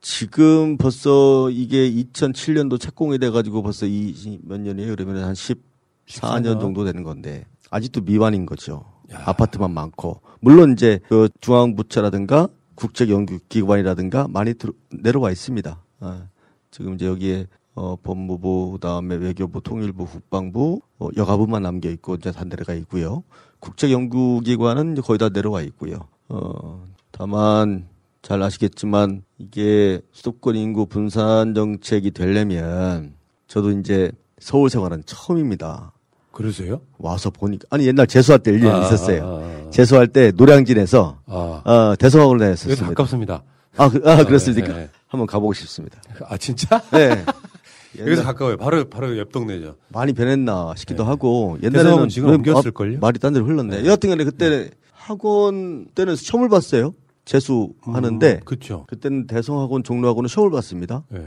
지금 0.00 0.76
벌써 0.78 1.48
이게 1.50 1.88
2007년도 1.88 2.80
착공이 2.80 3.18
돼가지고 3.18 3.62
벌써 3.62 3.86
이 3.86 4.12
몇 4.42 4.60
년이에요? 4.60 4.96
그러면 4.96 5.22
한 5.22 5.34
14년 5.34 6.60
정도 6.60 6.84
되는 6.84 7.04
건데 7.04 7.46
아직도 7.70 8.00
미완인 8.00 8.44
거죠. 8.44 8.84
아파트만 9.14 9.70
많고 9.70 10.20
물론 10.40 10.72
이제 10.72 11.00
그 11.08 11.28
중앙부처라든가 11.40 12.48
국책연구기관이라든가 12.74 14.28
많이 14.28 14.54
들어, 14.54 14.72
내려와 14.90 15.30
있습니다. 15.30 15.82
아, 16.00 16.26
지금 16.70 16.94
이제 16.94 17.06
여기에 17.06 17.46
어, 17.74 17.96
법무부 18.02 18.72
그다음에 18.72 19.14
외교부, 19.14 19.62
통일부, 19.62 20.06
국방부, 20.06 20.82
어, 20.98 21.08
여가부만 21.16 21.62
남겨 21.62 21.88
있고 21.90 22.16
이제 22.16 22.32
다 22.32 22.44
내려가 22.44 22.74
있고요. 22.74 23.22
국책연구기관은 23.60 24.96
거의 24.96 25.18
다 25.18 25.28
내려와 25.28 25.62
있고요. 25.62 26.08
어, 26.28 26.86
다만 27.12 27.86
잘 28.20 28.42
아시겠지만 28.42 29.22
이게 29.38 30.00
수도권 30.12 30.56
인구 30.56 30.86
분산 30.86 31.54
정책이 31.54 32.10
되려면 32.12 33.14
저도 33.46 33.70
이제 33.70 34.12
서울 34.38 34.70
생활은 34.70 35.04
처음입니다. 35.06 35.92
그러세요? 36.32 36.80
와서 36.98 37.30
보니까 37.30 37.66
아니 37.70 37.86
옛날 37.86 38.06
재수할 38.06 38.38
때 38.40 38.50
1년 38.52 38.72
아, 38.72 38.80
있었어요. 38.86 39.24
아, 39.24 39.66
아. 39.66 39.70
재수할 39.70 40.08
때 40.08 40.32
노량진에서 40.34 41.18
아. 41.26 41.62
어, 41.64 41.94
대성학을 41.98 42.38
다녔었습니다. 42.38 42.82
여기서 42.82 42.94
가깝습니다. 42.94 43.42
아, 43.76 43.88
그, 43.88 44.02
아 44.04 44.12
아, 44.18 44.24
그렇습니까? 44.24 44.68
네, 44.68 44.74
네. 44.74 44.90
한번 45.06 45.26
가보고 45.26 45.52
싶습니다. 45.52 46.00
아 46.28 46.36
진짜? 46.36 46.80
네. 46.90 47.24
여기서 47.98 48.22
가까워요. 48.24 48.56
바로 48.56 48.88
바로 48.88 49.18
옆 49.18 49.30
동네죠. 49.32 49.76
많이 49.88 50.12
변했나 50.14 50.72
싶기도 50.76 51.04
하고 51.04 51.58
대성학은 51.60 51.84
옛날에는 51.84 52.08
지금 52.08 52.28
왜 52.30 52.34
옮겼을 52.36 52.70
걸요? 52.70 52.94
마- 52.94 53.08
말이 53.08 53.18
딴 53.18 53.34
데로 53.34 53.44
흘렀네. 53.44 53.84
여하튼간에 53.84 54.24
그때 54.24 54.70
학원 54.92 55.86
때는 55.94 56.16
시험을 56.16 56.48
봤어요. 56.48 56.94
재수 57.24 57.72
하는데 57.82 58.40
그렇죠. 58.44 58.84
그때는 58.88 59.26
대성학원 59.26 59.82
종로학원은 59.84 60.28
시험을 60.28 60.50
봤습니다. 60.50 61.04
네. 61.10 61.26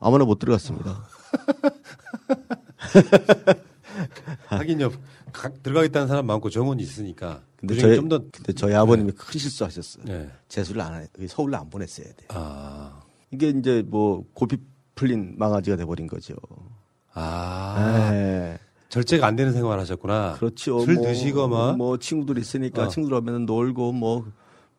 아무나 0.00 0.24
못 0.24 0.38
들어갔습니다. 0.38 1.04
하긴요. 4.46 4.90
각 5.32 5.62
들어가겠다는 5.62 6.08
사람 6.08 6.26
많고 6.26 6.50
정원이 6.50 6.82
있으니까. 6.82 7.42
근데 7.56 7.76
저희 7.76 7.96
좀 7.96 8.08
더. 8.08 8.18
근데 8.32 8.52
저희 8.52 8.74
아버님이 8.74 9.12
큰 9.12 9.38
실수하셨어요. 9.38 10.04
네. 10.06 10.30
재수를 10.48 10.80
안 10.80 11.02
해- 11.02 11.26
서울로 11.28 11.56
안 11.56 11.68
보냈어야 11.68 12.06
돼. 12.06 12.26
아. 12.28 13.00
이게 13.30 13.50
이제 13.50 13.82
뭐 13.86 14.24
고삐 14.34 14.56
풀린 14.94 15.34
망아지가 15.38 15.76
돼버린 15.76 16.06
거죠. 16.06 16.34
아. 17.12 18.08
네. 18.12 18.58
절제가 18.88 19.26
안 19.26 19.36
되는 19.36 19.52
생활 19.52 19.78
하셨구나. 19.78 20.34
그렇죠. 20.34 20.80
술 20.80 20.94
뭐, 20.94 21.04
드시고 21.06 21.48
막. 21.48 21.76
뭐 21.76 21.96
친구들 21.98 22.38
있으니까 22.38 22.84
어. 22.84 22.88
친구들 22.88 23.16
하면 23.18 23.46
놀고 23.46 23.92
뭐, 23.92 24.26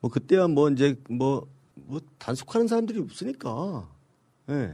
뭐 0.00 0.10
그때야 0.10 0.48
뭐 0.48 0.68
이제 0.70 0.96
뭐, 1.08 1.46
뭐 1.74 2.00
단속하는 2.18 2.66
사람들이 2.68 3.00
없으니까. 3.00 3.88
예. 4.50 4.52
네. 4.54 4.72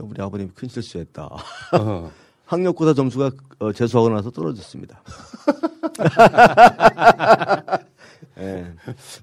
우리 0.00 0.20
아버님이 0.20 0.50
큰 0.54 0.68
실수했다. 0.68 1.24
어. 1.72 2.10
학력고사 2.46 2.94
점수가 2.94 3.30
어, 3.58 3.72
재수하고 3.72 4.08
나서 4.08 4.30
떨어졌습니다. 4.30 5.02
예. 8.38 8.66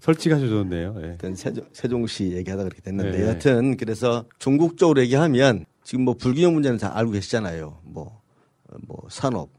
솔직하셔 0.01 0.47
좋네요. 0.47 0.95
예. 1.01 1.07
일단 1.07 1.35
세종, 1.35 1.65
세종시 1.71 2.33
얘기하다 2.33 2.63
그렇게 2.63 2.81
됐는데 2.81 3.17
네. 3.17 3.23
여하튼 3.23 3.77
그래서 3.77 4.25
전국적으로 4.39 5.01
얘기하면 5.01 5.65
지금 5.83 6.05
뭐 6.05 6.15
불균형 6.15 6.53
문제는 6.53 6.77
다 6.77 6.97
알고 6.97 7.11
계시잖아요. 7.11 7.79
뭐, 7.83 8.21
어, 8.69 8.75
뭐 8.87 8.97
산업, 9.09 9.49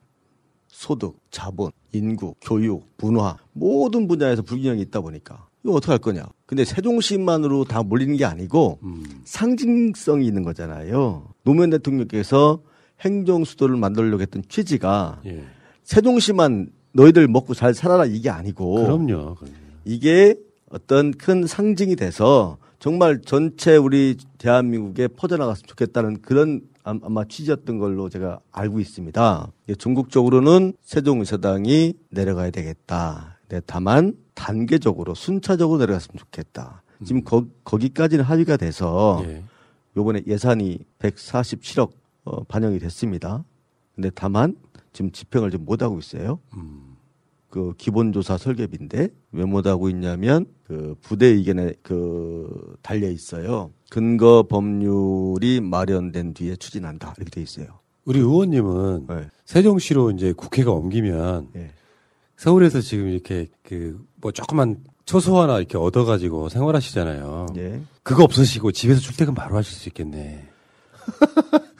소득, 0.68 1.18
자본, 1.30 1.70
인구, 1.92 2.34
교육, 2.40 2.86
문화 2.98 3.38
모든 3.52 4.08
분야에서 4.08 4.42
불균형이 4.42 4.80
있다 4.82 5.00
보니까 5.00 5.46
이거 5.64 5.74
어떻게 5.74 5.92
할 5.92 5.98
거냐. 5.98 6.26
근데 6.44 6.64
세종시만으로 6.64 7.64
다 7.64 7.82
몰리는 7.82 8.16
게 8.16 8.26
아니고 8.26 8.80
상징성이 9.24 10.26
있는 10.26 10.42
거잖아요. 10.42 11.28
노무현 11.44 11.70
대통령께서 11.70 12.60
행정 13.04 13.44
수도를 13.44 13.76
만들려고 13.76 14.22
했던 14.22 14.42
취지가 14.48 15.20
예. 15.26 15.44
세종시만 15.82 16.70
너희들 16.92 17.28
먹고 17.28 17.54
잘 17.54 17.74
살아라 17.74 18.04
이게 18.06 18.30
아니고 18.30 18.74
그럼요. 18.84 19.36
이게 19.84 20.36
어떤 20.70 21.12
큰 21.12 21.46
상징이 21.46 21.96
돼서 21.96 22.56
정말 22.78 23.20
전체 23.22 23.76
우리 23.76 24.16
대한민국에 24.38 25.08
퍼져나갔으면 25.08 25.66
좋겠다는 25.66 26.22
그런 26.22 26.60
아- 26.82 26.98
아마 27.02 27.24
취지였던 27.24 27.78
걸로 27.78 28.08
제가 28.08 28.40
알고 28.52 28.78
있습니다. 28.80 29.52
이게 29.66 29.74
전국적으로는 29.74 30.74
세종의사당이 30.82 31.94
내려가야 32.10 32.50
되겠다. 32.50 33.38
네, 33.48 33.60
다만 33.66 34.14
단계적으로 34.34 35.14
순차적으로 35.14 35.78
내려갔으면 35.80 36.18
좋겠다. 36.18 36.82
지금 37.04 37.22
거, 37.24 37.46
거기까지는 37.64 38.24
합의가 38.24 38.56
돼서 38.56 39.22
예. 39.26 39.42
요번에 39.96 40.22
예산이 40.26 40.80
147억 40.98 41.90
어, 42.24 42.44
반영이 42.44 42.78
됐습니다. 42.78 43.44
근데 43.94 44.10
다만 44.14 44.56
지금 44.92 45.12
집행을 45.12 45.50
좀 45.50 45.64
못하고 45.64 45.98
있어요. 45.98 46.40
그 47.50 47.72
기본조사 47.78 48.36
설계비인데 48.36 49.08
왜 49.32 49.44
못하고 49.44 49.88
있냐면 49.88 50.46
그 50.64 50.96
부대 51.00 51.26
의견에 51.26 51.74
그 51.82 52.76
달려 52.82 53.08
있어요. 53.08 53.70
근거 53.90 54.44
법률이 54.48 55.60
마련된 55.60 56.34
뒤에 56.34 56.56
추진한다 56.56 57.14
이렇게 57.16 57.30
돼 57.30 57.42
있어요. 57.42 57.66
우리 58.04 58.18
의원님은 58.18 59.06
세종시로 59.44 60.10
이제 60.10 60.32
국회가 60.32 60.72
옮기면 60.72 61.50
네. 61.52 61.70
서울에서 62.36 62.80
지금 62.80 63.08
이렇게 63.08 63.46
그 63.62 64.04
뭐 64.24 64.32
조그만 64.32 64.78
초소 65.04 65.38
하나 65.38 65.58
이렇게 65.58 65.76
얻어가지고 65.76 66.48
생활하시잖아요. 66.48 67.48
예. 67.58 67.82
그거 68.02 68.24
없으시고 68.24 68.72
집에서 68.72 68.98
출퇴근 69.02 69.34
바로 69.34 69.54
하실 69.54 69.74
수 69.74 69.90
있겠네. 69.90 70.48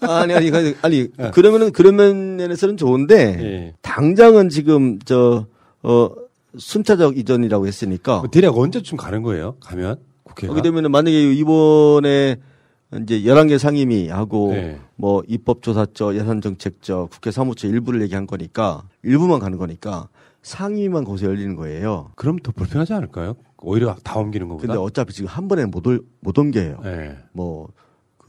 아니 0.00 0.32
아니 0.34 0.50
아니, 0.50 0.74
아니 0.82 1.08
그러면은 1.32 1.72
그런 1.72 1.96
면에서는 1.96 2.76
좋은데 2.76 3.16
예. 3.40 3.74
당장은 3.82 4.48
지금 4.48 4.98
저어 5.00 6.14
순차적 6.56 7.16
이전이라고 7.18 7.66
했으니까 7.66 8.22
대략 8.30 8.56
언제쯤 8.58 8.96
가는 8.98 9.22
거예요? 9.22 9.54
가면 9.60 9.96
국회가? 10.24 10.52
그렇게 10.52 10.68
되면은 10.68 10.90
만약에 10.90 11.32
이번에 11.32 12.36
이제 13.02 13.20
11개 13.22 13.56
상임위 13.56 14.08
하고 14.08 14.50
네. 14.52 14.78
뭐 14.96 15.22
입법조사처, 15.28 16.16
예산정책처, 16.16 17.08
국회 17.12 17.30
사무처 17.30 17.68
일부를 17.68 18.02
얘기한 18.02 18.26
거니까 18.26 18.82
일부만 19.04 19.38
가는 19.38 19.58
거니까 19.58 20.08
상임위만 20.42 21.04
거기서 21.04 21.26
열리는 21.26 21.54
거예요. 21.54 22.10
그럼 22.16 22.38
더 22.42 22.50
불편하지 22.50 22.92
않을까요? 22.94 23.36
오히려 23.58 23.94
다 24.02 24.18
옮기는 24.18 24.48
것보다. 24.48 24.66
근데 24.66 24.78
어차피 24.80 25.12
지금 25.12 25.28
한 25.28 25.46
번에 25.46 25.66
못, 25.66 25.86
올- 25.86 26.02
못 26.20 26.36
옮겨요. 26.36 26.80
네. 26.82 27.16
뭐, 27.32 27.68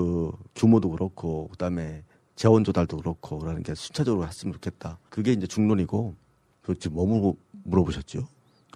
그, 0.01 0.31
규모도 0.55 0.89
그렇고, 0.89 1.47
그 1.51 1.57
다음에 1.57 2.03
재원 2.35 2.63
조달도 2.63 2.97
그렇고, 2.97 3.39
그러는 3.39 3.63
게 3.63 3.75
순차적으로 3.75 4.27
했으면 4.27 4.53
좋겠다. 4.53 4.97
그게 5.09 5.31
이제 5.31 5.47
중론이고, 5.47 6.15
그 6.61 6.77
지금 6.77 6.95
뭐 6.95 7.05
물어, 7.05 7.33
물어보셨죠? 7.63 8.27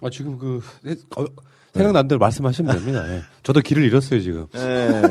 아 0.02 0.10
지금 0.10 0.38
그 0.38 0.60
어, 1.16 1.24
생각난 1.72 2.06
대로 2.08 2.18
말씀하시면 2.18 2.74
됩니다. 2.76 3.08
예. 3.14 3.22
저도 3.42 3.60
길을 3.60 3.84
잃었어요 3.84 4.20
지금. 4.20 4.46
예. 4.54 5.02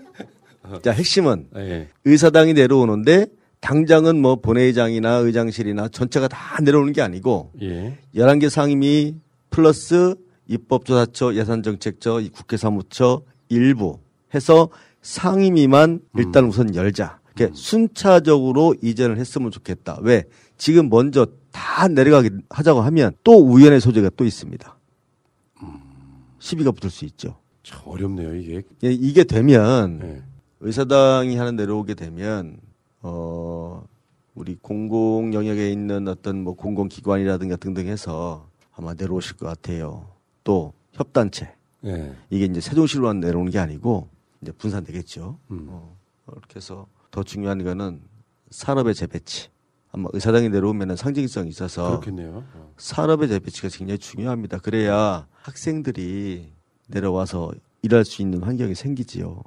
자, 0.82 0.90
핵심은 0.90 1.48
예. 1.56 1.88
의사당이 2.04 2.54
내려오는데 2.54 3.26
당장은 3.60 4.20
뭐 4.20 4.36
본회의장이나 4.36 5.16
의장실이나 5.16 5.88
전체가 5.88 6.28
다 6.28 6.60
내려오는 6.62 6.92
게 6.92 7.00
아니고 7.00 7.52
예. 7.62 7.98
11개 8.14 8.48
상임위 8.48 9.14
플러스 9.50 10.14
입법조사처, 10.48 11.34
예산정책처, 11.34 12.20
이 12.20 12.28
국회사무처 12.28 13.22
일부 13.48 13.98
해서 14.34 14.68
상임위만 15.04 16.00
일단 16.16 16.46
우선 16.46 16.74
열자. 16.74 17.20
이렇게 17.36 17.54
순차적으로 17.54 18.74
이전을 18.82 19.18
했으면 19.18 19.50
좋겠다. 19.50 19.98
왜? 20.02 20.24
지금 20.56 20.88
먼저 20.88 21.26
다 21.52 21.88
내려가게 21.88 22.30
하자고 22.48 22.80
하면 22.80 23.12
또 23.22 23.38
우연의 23.38 23.80
소재가 23.80 24.10
또 24.16 24.24
있습니다. 24.24 24.76
시비가 26.38 26.72
붙을 26.72 26.90
수 26.90 27.04
있죠. 27.04 27.36
참 27.62 27.80
어렵네요 27.84 28.34
이게. 28.34 28.62
예, 28.82 28.92
이게 28.92 29.24
되면 29.24 29.98
네. 29.98 30.22
의사당이 30.60 31.36
하나 31.36 31.50
내려오게 31.52 31.94
되면 31.94 32.58
어 33.00 33.84
우리 34.34 34.56
공공 34.60 35.34
영역에 35.34 35.70
있는 35.70 36.08
어떤 36.08 36.42
뭐 36.42 36.54
공공기관이라든가 36.54 37.56
등등 37.56 37.86
해서 37.86 38.48
아마 38.72 38.94
내려오실 38.94 39.36
것 39.36 39.46
같아요. 39.46 40.08
또 40.44 40.72
협단체 40.92 41.52
예. 41.86 42.12
이게 42.30 42.44
이제 42.44 42.60
세종시로만 42.60 43.20
내려오는 43.20 43.50
게 43.50 43.58
아니고 43.58 44.08
이제 44.44 44.52
분산되겠죠. 44.52 45.38
음. 45.50 45.66
어, 45.70 45.96
그렇게 46.26 46.56
해서 46.56 46.86
더 47.10 47.22
중요한 47.22 47.64
거는 47.64 48.02
산업의 48.50 48.94
재배치. 48.94 49.48
아마 49.90 50.08
의사당이 50.12 50.48
내려오면은 50.50 50.96
상징성이 50.96 51.48
있어서 51.48 52.00
그렇겠네요. 52.00 52.44
어. 52.54 52.74
산업의 52.76 53.28
재배치가 53.28 53.68
굉장히 53.68 53.98
중요합니다. 53.98 54.58
그래야 54.58 55.26
학생들이 55.32 56.52
내려와서 56.88 57.52
일할 57.82 58.04
수 58.04 58.20
있는 58.20 58.42
환경이 58.42 58.74
생기지요. 58.74 59.42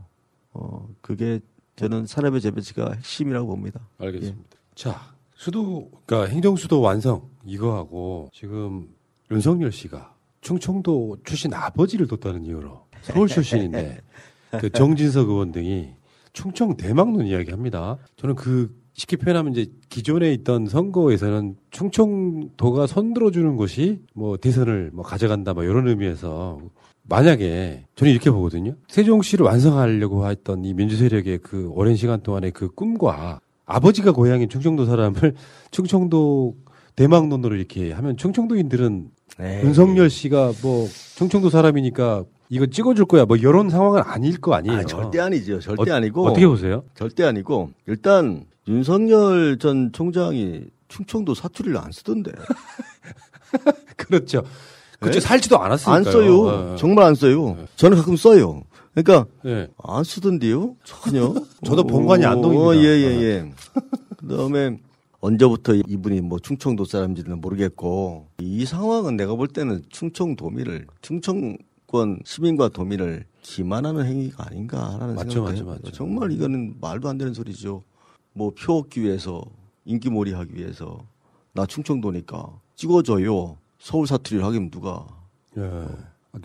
어, 0.53 0.87
그게 1.01 1.39
저는 1.75 2.07
산업의 2.07 2.41
재배치가 2.41 2.93
핵심이라고 2.93 3.47
봅니다. 3.47 3.87
알겠습니다. 3.99 4.57
자, 4.73 5.13
수도, 5.35 5.91
그러니까 6.05 6.31
행정수도 6.31 6.81
완성 6.81 7.29
이거하고 7.45 8.29
지금 8.33 8.89
윤석열 9.29 9.71
씨가 9.71 10.15
충청도 10.41 11.17
출신 11.25 11.53
아버지를 11.53 12.07
뒀다는 12.07 12.45
이유로 12.45 12.87
서울 13.01 13.27
출신인데 13.27 14.01
그 14.59 14.69
정진석 14.69 15.29
의원 15.29 15.51
등이 15.51 15.89
충청 16.33 16.77
대망론 16.77 17.25
이야기합니다. 17.25 17.97
저는 18.15 18.35
그 18.35 18.75
쉽게 18.93 19.15
표현하면 19.17 19.53
이제 19.53 19.71
기존에 19.89 20.33
있던 20.33 20.65
선거에서는 20.65 21.55
충청도가 21.71 22.87
손들어주는 22.87 23.55
것이 23.55 24.01
뭐 24.13 24.37
대선을 24.37 24.91
뭐 24.93 25.03
가져간다 25.03 25.53
뭐 25.53 25.63
이런 25.63 25.87
의미에서 25.87 26.59
만약에 27.03 27.85
저는 27.95 28.11
이렇게 28.11 28.31
보거든요. 28.31 28.75
세종시를 28.87 29.45
완성하려고 29.45 30.27
했던 30.27 30.65
이 30.65 30.73
민주 30.73 30.97
세력의 30.97 31.39
그 31.39 31.69
오랜 31.69 31.95
시간 31.95 32.21
동안의 32.21 32.51
그 32.51 32.69
꿈과 32.69 33.39
아버지가 33.65 34.11
고향인 34.11 34.49
충청도 34.49 34.85
사람을 34.85 35.35
충청도 35.71 36.55
대망론으로 36.95 37.55
이렇게 37.55 37.91
하면 37.91 38.17
충청도인들은 38.17 39.11
에이. 39.39 39.63
윤석열 39.63 40.09
씨가 40.09 40.53
뭐 40.63 40.87
충청도 41.15 41.49
사람이니까 41.49 42.25
이거 42.49 42.65
찍어줄 42.65 43.05
거야 43.05 43.25
뭐 43.25 43.35
이런 43.37 43.69
상황은 43.69 44.01
아닐 44.05 44.39
거 44.39 44.53
아니에요. 44.53 44.79
아, 44.79 44.83
절대 44.83 45.19
아니죠. 45.19 45.59
절대 45.59 45.91
어, 45.91 45.95
아니고. 45.95 46.27
어떻게 46.27 46.47
보세요? 46.47 46.83
절대 46.95 47.23
아니고. 47.23 47.71
일단 47.87 48.45
윤석열 48.67 49.57
전 49.59 49.91
총장이 49.91 50.65
충청도 50.87 51.33
사투리를 51.33 51.77
안 51.77 51.91
쓰던데. 51.91 52.31
그렇죠. 53.97 54.43
그렇죠. 54.99 55.19
네? 55.19 55.25
살지도 55.25 55.59
않았으니까요. 55.59 55.95
안 55.95 56.03
써요. 56.03 56.41
어, 56.41 56.73
어. 56.73 56.75
정말 56.77 57.05
안 57.05 57.15
써요. 57.15 57.57
저는 57.75 57.97
가끔 57.97 58.15
써요. 58.15 58.63
그러니까 58.93 59.29
예. 59.45 59.67
안 59.83 60.03
쓰던데요. 60.03 60.75
전혀. 60.83 61.33
저도 61.65 61.83
본관이 61.83 62.25
안동입니다. 62.25 62.69
어, 62.69 62.75
예, 62.75 62.81
예, 62.81 63.21
예. 63.21 63.51
그다음에 64.17 64.79
언제부터 65.19 65.75
이분이 65.75 66.21
뭐 66.21 66.39
충청도 66.39 66.85
사람인지는 66.85 67.39
모르겠고 67.41 68.27
이 68.39 68.65
상황은 68.65 69.17
내가 69.17 69.35
볼 69.35 69.47
때는 69.47 69.83
충청도민을 69.89 70.87
충청 71.01 71.57
권 71.87 72.19
시민과 72.25 72.69
도민을 72.69 73.25
기만하는 73.41 74.05
행위가 74.05 74.45
아닌가라는 74.47 75.15
맞죠, 75.15 75.31
생각이 75.31 75.63
맞죠, 75.63 75.81
맞죠. 75.83 75.91
정말 75.93 76.31
이거는 76.33 76.75
말도 76.81 77.07
안 77.07 77.17
되는 77.17 77.33
소리죠. 77.33 77.83
뭐 78.33 78.51
표 78.51 78.73
얻기 78.79 79.01
위해서 79.01 79.41
인기몰이 79.85 80.33
하기 80.33 80.55
위해서 80.55 81.05
나 81.53 81.65
충청도니까 81.65 82.59
찍어줘요. 82.75 83.57
서울 83.79 84.05
사투리를 84.05 84.45
하기면 84.45 84.69
누가 84.69 85.07
예. 85.57 85.85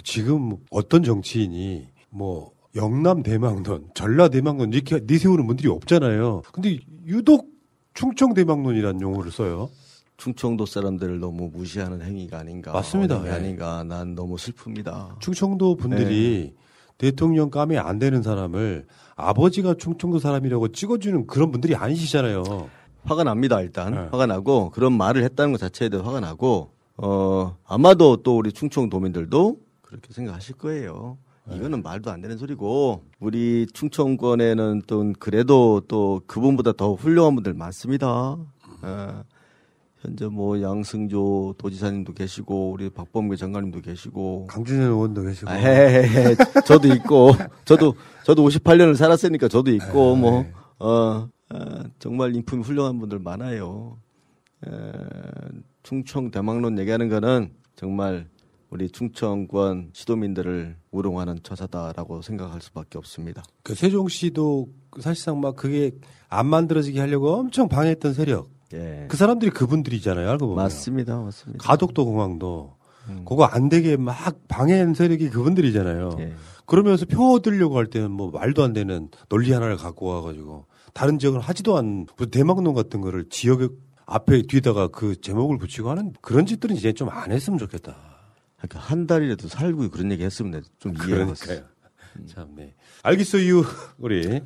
지금 0.05 0.57
어떤 0.71 1.03
정치인이 1.03 1.87
뭐 2.11 2.53
영남 2.77 3.23
대망론, 3.23 3.91
전라 3.95 4.29
대망론 4.29 4.73
이렇게 4.73 5.01
내세우는 5.01 5.47
분들이 5.47 5.69
없잖아요. 5.69 6.43
근데 6.53 6.79
유독 7.05 7.51
충청 7.95 8.33
대망론이라는 8.33 9.01
용어를 9.03 9.31
써요. 9.31 9.69
충청도 10.23 10.67
사람들을 10.67 11.19
너무 11.19 11.51
무시하는 11.53 12.01
행위가 12.01 12.39
아닌가. 12.39 12.71
맞습니다. 12.71 13.27
예. 13.27 13.31
아닌가. 13.31 13.83
난 13.83 14.15
너무 14.15 14.37
슬픕니다. 14.37 15.19
충청도 15.19 15.75
분들이 15.75 16.55
대통령 16.97 17.51
감에 17.51 17.77
안 17.77 17.99
되는 17.99 18.23
사람을 18.23 18.87
아버지가 19.17 19.75
충청도 19.75 20.21
사람이라고 20.21 20.69
찍어주는 20.69 21.27
그런 21.27 21.51
분들이 21.51 21.75
아니시잖아요. 21.75 22.45
화가 23.03 23.25
납니다, 23.25 23.61
일단. 23.63 23.95
네. 23.95 23.99
화가 24.13 24.27
나고, 24.27 24.71
그런 24.71 24.93
말을 24.93 25.25
했다는 25.25 25.51
것 25.51 25.59
자체에 25.59 25.89
대해 25.89 26.01
화가 26.01 26.21
나고, 26.21 26.71
어, 26.99 27.57
아마도 27.67 28.19
또 28.19 28.37
우리 28.37 28.53
충청도민들도 28.53 29.57
그렇게 29.81 30.13
생각하실 30.13 30.55
거예요. 30.55 31.19
네. 31.49 31.57
이거는 31.57 31.83
말도 31.83 32.13
안 32.13 32.21
되는 32.21 32.39
소리고, 32.39 33.03
우리 33.19 33.67
충청권에는 33.75 34.83
또 34.87 35.13
그래도 35.19 35.83
또 35.89 36.21
그분보다 36.29 36.75
더 36.75 36.95
훌륭한 36.95 37.35
분들 37.35 37.55
많습니다. 37.55 38.37
어, 38.83 39.25
현재 40.03 40.27
뭐 40.27 40.61
양승조 40.61 41.55
도지사님도 41.59 42.13
계시고, 42.15 42.73
우리 42.73 42.91
박범계 42.91 43.37
장관님도 43.37 43.83
계시고, 43.83 44.47
강준현 44.49 44.89
의원도 44.89 45.23
계시고. 45.23 45.49
아, 45.49 45.55
헤헤헤. 45.55 46.35
저도 46.67 46.89
있고, 46.95 47.31
저도, 47.65 47.95
저도 48.25 48.45
58년을 48.49 48.97
살았으니까 48.97 49.47
저도 49.47 49.71
네. 49.71 49.77
있고, 49.77 50.17
뭐, 50.17 50.45
어, 50.81 51.29
어, 51.51 51.83
정말 52.01 52.35
인품이 52.35 52.65
훌륭한 52.65 52.99
분들 52.99 53.21
많아요. 53.21 53.97
에, 54.67 54.71
충청 55.85 56.33
대망론 56.33 56.79
얘기하는 56.81 57.09
거는 57.09 57.53
정말 57.77 58.29
우리 58.71 58.89
충청권 58.89 59.91
시도민들을 59.93 60.77
우롱하는 60.91 61.41
처사다라고 61.43 62.23
생각할 62.23 62.61
수밖에 62.61 62.99
없습니다. 62.99 63.43
그 63.63 63.75
세종시도 63.75 64.69
사실상 64.99 65.41
막 65.41 65.57
그게 65.57 65.93
안 66.29 66.47
만들어지게 66.47 66.99
하려고 66.99 67.35
엄청 67.35 67.69
방해했던 67.69 68.15
세력. 68.15 68.52
예. 68.75 69.07
그 69.09 69.17
사람들이 69.17 69.51
그분들이잖아요. 69.51 70.29
알고 70.31 70.49
보면. 70.49 70.63
맞습니다, 70.65 71.19
맞습니다. 71.21 71.65
가덕도 71.65 72.05
공항도 72.05 72.77
음. 73.09 73.25
그거 73.29 73.45
안 73.45 73.69
되게 73.69 73.97
막 73.97 74.17
방해한 74.49 74.95
세력이 74.95 75.31
그분들이잖아요. 75.31 76.17
예. 76.21 76.33
그러면서 76.67 77.05
표 77.07 77.35
얻으려고 77.35 77.77
할 77.77 77.87
때는 77.87 78.11
뭐 78.11 78.31
말도 78.31 78.63
안 78.63 78.73
되는 78.73 79.09
논리 79.29 79.53
하나를 79.53 79.77
갖고 79.77 80.07
와가지고 80.07 80.67
다른 80.95 81.19
지역을 81.19 81.41
하지도 81.41 81.77
않은 81.77 82.07
무슨 82.17 82.31
대망론 82.31 82.75
같은 82.75 83.01
거를 83.01 83.29
지역 83.29 83.61
앞에 84.07 84.43
뒤에다가 84.43 84.89
그 84.89 85.21
제목을 85.21 85.59
붙이고 85.59 85.91
하는 85.91 86.13
그런 86.21 86.47
짓들은 86.47 86.77
이제 86.77 86.93
좀 86.93 87.09
안 87.11 87.33
했으면 87.33 87.59
좋겠다. 87.59 87.97
그러니까 88.59 88.79
한 88.79 89.07
달이라도 89.07 89.49
살고 89.49 89.91
그런 89.91 90.13
얘기 90.13 90.23
했으면 90.25 90.63
좀 90.79 90.93
이해가 90.95 91.25
그러니까요. 91.25 91.63
참, 92.29 92.49
네. 92.55 92.75
알겠어요. 93.03 93.63
우리, 93.99 94.41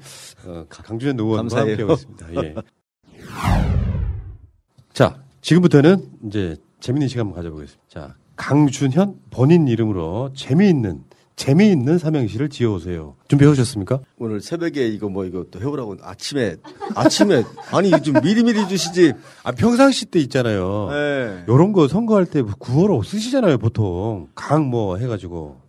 어, 0.46 0.64
강준현 0.68 1.18
의원과. 1.20 1.60
함께하고 1.60 1.92
있습니다. 1.92 2.34
예. 2.44 2.54
자, 4.96 5.18
지금부터는 5.42 6.08
이제 6.26 6.56
재미있는 6.80 7.08
시간 7.08 7.26
한번 7.26 7.36
가져보겠습니다. 7.36 7.84
자, 7.86 8.14
강준현 8.36 9.16
본인 9.30 9.68
이름으로 9.68 10.30
재미있는, 10.34 11.04
재미있는 11.36 11.98
삼행시를 11.98 12.48
지어오세요. 12.48 13.14
준비해 13.28 13.50
오셨습니까? 13.50 14.00
오늘 14.18 14.40
새벽에 14.40 14.88
이거 14.88 15.10
뭐 15.10 15.26
이거 15.26 15.44
또 15.50 15.60
해오라고 15.60 15.98
아침에, 16.00 16.56
아침에, 16.94 17.44
아니 17.72 17.90
좀 18.02 18.14
미리미리 18.22 18.68
주시지. 18.68 19.12
아, 19.42 19.52
평상시 19.52 20.06
때 20.06 20.18
있잖아요. 20.20 20.88
네. 20.90 21.44
요런 21.46 21.74
거 21.74 21.88
선거할 21.88 22.24
때 22.24 22.40
구호로 22.40 23.02
쓰시잖아요, 23.02 23.58
보통. 23.58 24.28
강 24.34 24.70
뭐 24.70 24.96
해가지고. 24.96 25.60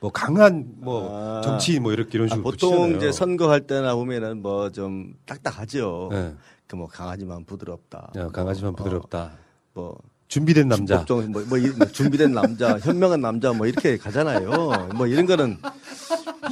뭐 0.00 0.10
강한 0.10 0.64
뭐 0.80 1.40
정치인 1.44 1.84
뭐 1.84 1.92
이렇게 1.92 2.10
이런 2.18 2.26
아, 2.26 2.34
식으로 2.34 2.42
보통 2.42 2.70
붙이잖아요. 2.70 2.96
이제 2.96 3.12
선거할 3.12 3.60
때나 3.68 3.94
보면은 3.94 4.42
뭐 4.42 4.70
좀 4.70 5.14
딱딱하죠. 5.26 6.08
네. 6.10 6.34
그 6.72 6.76
뭐 6.76 6.86
강하지만 6.88 7.44
부드럽다. 7.44 8.12
야, 8.16 8.28
강하지만 8.28 8.72
어, 8.72 8.76
부드럽다. 8.76 9.32
뭐 9.74 9.98
준비된 10.28 10.68
남자. 10.68 10.98
법정 11.00 11.30
뭐, 11.30 11.44
뭐, 11.46 11.58
이- 11.58 11.68
뭐 11.68 11.86
준비된 11.86 12.32
남자, 12.32 12.78
현명한 12.80 13.20
남자 13.20 13.52
뭐 13.52 13.66
이렇게 13.66 13.98
가잖아요. 13.98 14.88
뭐 14.96 15.06
이런 15.06 15.26
거는 15.26 15.58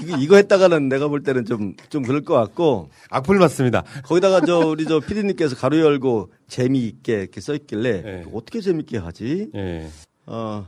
이거, 0.02 0.18
이거 0.18 0.36
했다가는 0.36 0.90
내가 0.90 1.09
볼 1.09 1.22
때는 1.22 1.47
좀 1.47 1.74
좀 1.88 2.02
그럴 2.02 2.20
것 2.20 2.34
같고 2.34 2.90
악플 3.09 3.38
맞습니다. 3.38 3.82
거기다가 4.05 4.42
저 4.44 4.59
우리 4.59 4.84
저 4.84 5.01
피디님께서 5.01 5.56
가로 5.56 5.78
열고 5.80 6.30
재미있게 6.48 7.14
이렇게 7.22 7.40
써 7.40 7.55
있길래 7.55 8.02
네. 8.02 8.24
어떻게 8.34 8.60
재밌게 8.60 8.98
하지? 8.98 9.51
예. 9.55 9.88
어 10.26 10.66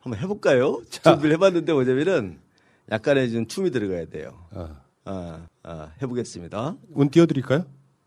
한번 0.00 0.20
해볼까요? 0.20 0.80
준비를 0.90 1.32
해봤는데 1.32 1.72
뭐냐면은 1.72 2.38
약간의 2.92 3.32
좀 3.32 3.46
춤이 3.48 3.72
들어가야 3.72 4.06
돼요. 4.06 4.30
어. 4.52 4.68
아, 5.06 5.40
아, 5.64 5.88
해보겠습니다. 6.00 6.76
운 6.94 7.10
띄워드릴까요? 7.10 7.64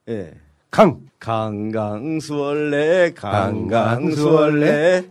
예. 0.07 0.33
강. 0.75 0.99
강강수월래, 1.19 3.13
강강수월래. 3.15 5.05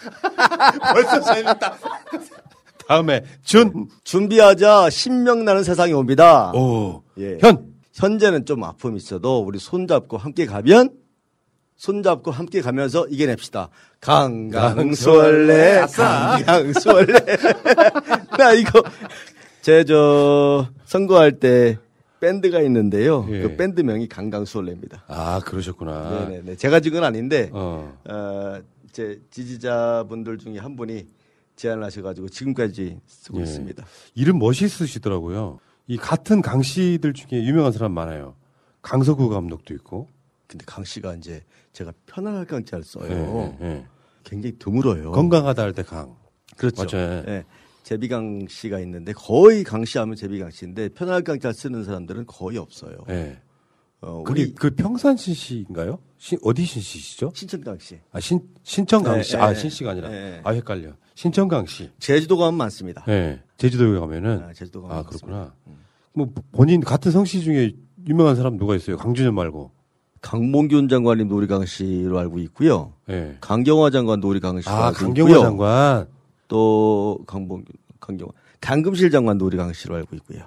벌써 0.94 1.20
재밌다. 1.20 1.74
다음에 2.86 3.24
준. 3.44 3.88
준비하자 4.04 4.88
신명 4.90 5.44
나는 5.44 5.64
세상이 5.64 5.92
옵니다. 5.92 6.52
오. 6.52 7.02
예. 7.18 7.38
현. 7.40 7.66
현재는 7.94 8.46
좀 8.46 8.62
아픔이 8.64 8.96
있어도 8.96 9.40
우리 9.40 9.58
손잡고 9.58 10.16
함께 10.16 10.46
가면 10.46 10.90
손잡고 11.76 12.30
함께 12.30 12.60
가면서 12.62 13.06
이겨냅시다. 13.08 13.68
강강수월래. 14.00 15.86
강강수월래. 15.92 17.14
나 18.38 18.52
이거 18.52 18.82
제 19.60 19.84
저 19.84 20.68
선거할 20.86 21.32
때 21.32 21.78
밴드가 22.20 22.60
있는데요. 22.62 23.26
예. 23.30 23.42
그 23.42 23.56
밴드 23.56 23.80
명이 23.80 24.08
강강수월래입니다. 24.08 25.04
아 25.08 25.40
그러셨구나. 25.44 26.28
네네네. 26.28 26.56
제가 26.56 26.80
지은 26.80 26.94
건 26.94 27.04
아닌데 27.04 27.50
어. 27.52 27.98
어, 28.08 28.60
제 28.92 29.20
지지자분들 29.30 30.38
중에 30.38 30.58
한 30.58 30.76
분이 30.76 31.06
제안을 31.56 31.82
하셔가지고 31.84 32.28
지금까지 32.28 32.98
쓰고 33.06 33.38
예. 33.38 33.42
있습니다. 33.44 33.84
이름 34.14 34.38
멋있으시더라고요. 34.38 35.58
이 35.86 35.96
같은 35.96 36.40
강 36.42 36.62
씨들 36.62 37.12
중에 37.14 37.42
유명한 37.44 37.72
사람 37.72 37.92
많아요. 37.92 38.36
강서구 38.82 39.28
감독도 39.28 39.74
있고. 39.74 40.08
근데 40.46 40.64
강 40.66 40.84
씨가 40.84 41.14
이제 41.14 41.42
제가 41.72 41.92
편안할 42.06 42.44
강자를 42.44 42.84
써요. 42.84 43.56
예, 43.60 43.66
예. 43.66 43.84
굉장히 44.24 44.56
드물어요. 44.58 45.12
건강하다 45.12 45.62
할 45.62 45.72
때 45.72 45.82
강. 45.82 46.16
그렇죠. 46.56 46.84
맞아요. 46.96 47.22
예. 47.28 47.44
제비강 47.82 48.46
씨가 48.48 48.78
있는데 48.80 49.12
거의 49.12 49.64
강 49.64 49.84
씨 49.84 49.98
하면 49.98 50.14
제비강 50.16 50.50
씨인데 50.50 50.90
편안할 50.90 51.22
강자 51.22 51.52
쓰는 51.52 51.84
사람들은 51.84 52.26
거의 52.26 52.58
없어요. 52.58 52.96
예. 53.08 53.38
어, 54.02 54.22
그게 54.24 54.42
우리 54.44 54.54
그 54.54 54.70
평산신 54.70 55.34
씨인가요? 55.34 55.98
신, 56.16 56.38
어디 56.42 56.64
신 56.64 56.80
씨시죠? 56.80 57.32
신천강 57.34 57.78
씨. 57.78 57.98
아, 58.12 58.20
신, 58.20 58.40
신천강 58.62 59.16
네, 59.16 59.22
씨. 59.22 59.36
네, 59.36 59.42
아, 59.42 59.52
네. 59.52 59.58
신 59.58 59.68
씨가 59.70 59.90
아니라. 59.90 60.08
네. 60.08 60.40
아, 60.42 60.52
헷갈려. 60.52 60.92
신천강 61.14 61.66
씨. 61.66 61.90
제주도 61.98 62.36
가면 62.38 62.54
많습니다. 62.54 63.04
예. 63.08 63.40
제주도에 63.58 63.98
가면은. 63.98 64.42
아, 64.44 64.52
제주도 64.54 64.82
가면 64.82 64.96
아. 64.96 65.02
그렇구나. 65.02 65.54
뭐, 66.14 66.28
본인 66.52 66.80
같은 66.80 67.12
성씨 67.12 67.42
중에 67.42 67.72
유명한 68.08 68.36
사람 68.36 68.56
누가 68.56 68.74
있어요? 68.74 68.96
강준현 68.96 69.34
말고. 69.34 69.70
강봉균 70.22 70.88
장관님도 70.88 71.36
우리 71.36 71.46
강 71.46 71.64
씨로 71.66 72.18
알고 72.18 72.38
있고요. 72.40 72.94
예. 73.10 73.36
강경화 73.40 73.90
장관도 73.90 74.28
우리 74.28 74.40
강 74.40 74.60
씨로 74.60 74.72
아, 74.74 74.86
알고 74.88 74.98
강경화 74.98 75.30
있고요. 75.30 75.42
장관. 75.42 76.08
또 76.50 77.18
강봉균, 77.28 77.64
강경화, 78.00 78.32
강금실 78.60 79.10
장관도 79.12 79.46
우리 79.46 79.56
강 79.56 79.72
씨로 79.72 79.94
알고 79.94 80.16
있고요. 80.16 80.40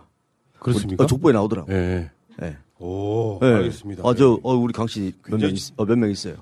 그렇습니까? 0.60 1.06
어, 1.06 1.08
족보에 1.08 1.32
나오더라고요. 1.34 1.76
예. 1.76 2.12
네. 2.40 2.58
오, 2.78 3.40
네. 3.42 3.48
알겠습니다. 3.54 4.04
아, 4.06 4.14
저, 4.14 4.38
어, 4.44 4.54
우리 4.54 4.74
강씨 4.74 5.14
몇 5.28 5.40
명, 5.40 5.50
어, 5.78 5.86
몇 5.86 5.98
명 5.98 6.10
있어요. 6.12 6.36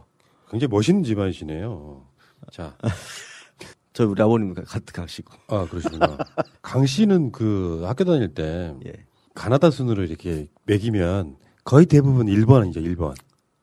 굉장히 0.49 0.69
멋있는 0.71 1.03
집안이시네요. 1.03 2.03
자. 2.51 2.75
저 3.93 4.07
우리 4.07 4.21
아버님 4.21 4.53
같은 4.55 4.81
강 4.93 5.05
씨고. 5.05 5.33
아, 5.47 5.67
그러시구나. 5.69 6.17
강 6.61 6.85
씨는 6.88 7.31
그 7.31 7.83
학교 7.85 8.03
다닐 8.03 8.33
때 8.33 8.73
예. 8.85 8.93
가나다 9.35 9.69
순으로 9.69 10.03
이렇게 10.03 10.47
매기면 10.65 11.35
거의 11.63 11.85
대부분 11.85 12.25
1번 12.27 12.61
아니죠, 12.61 12.79
1번. 12.79 13.13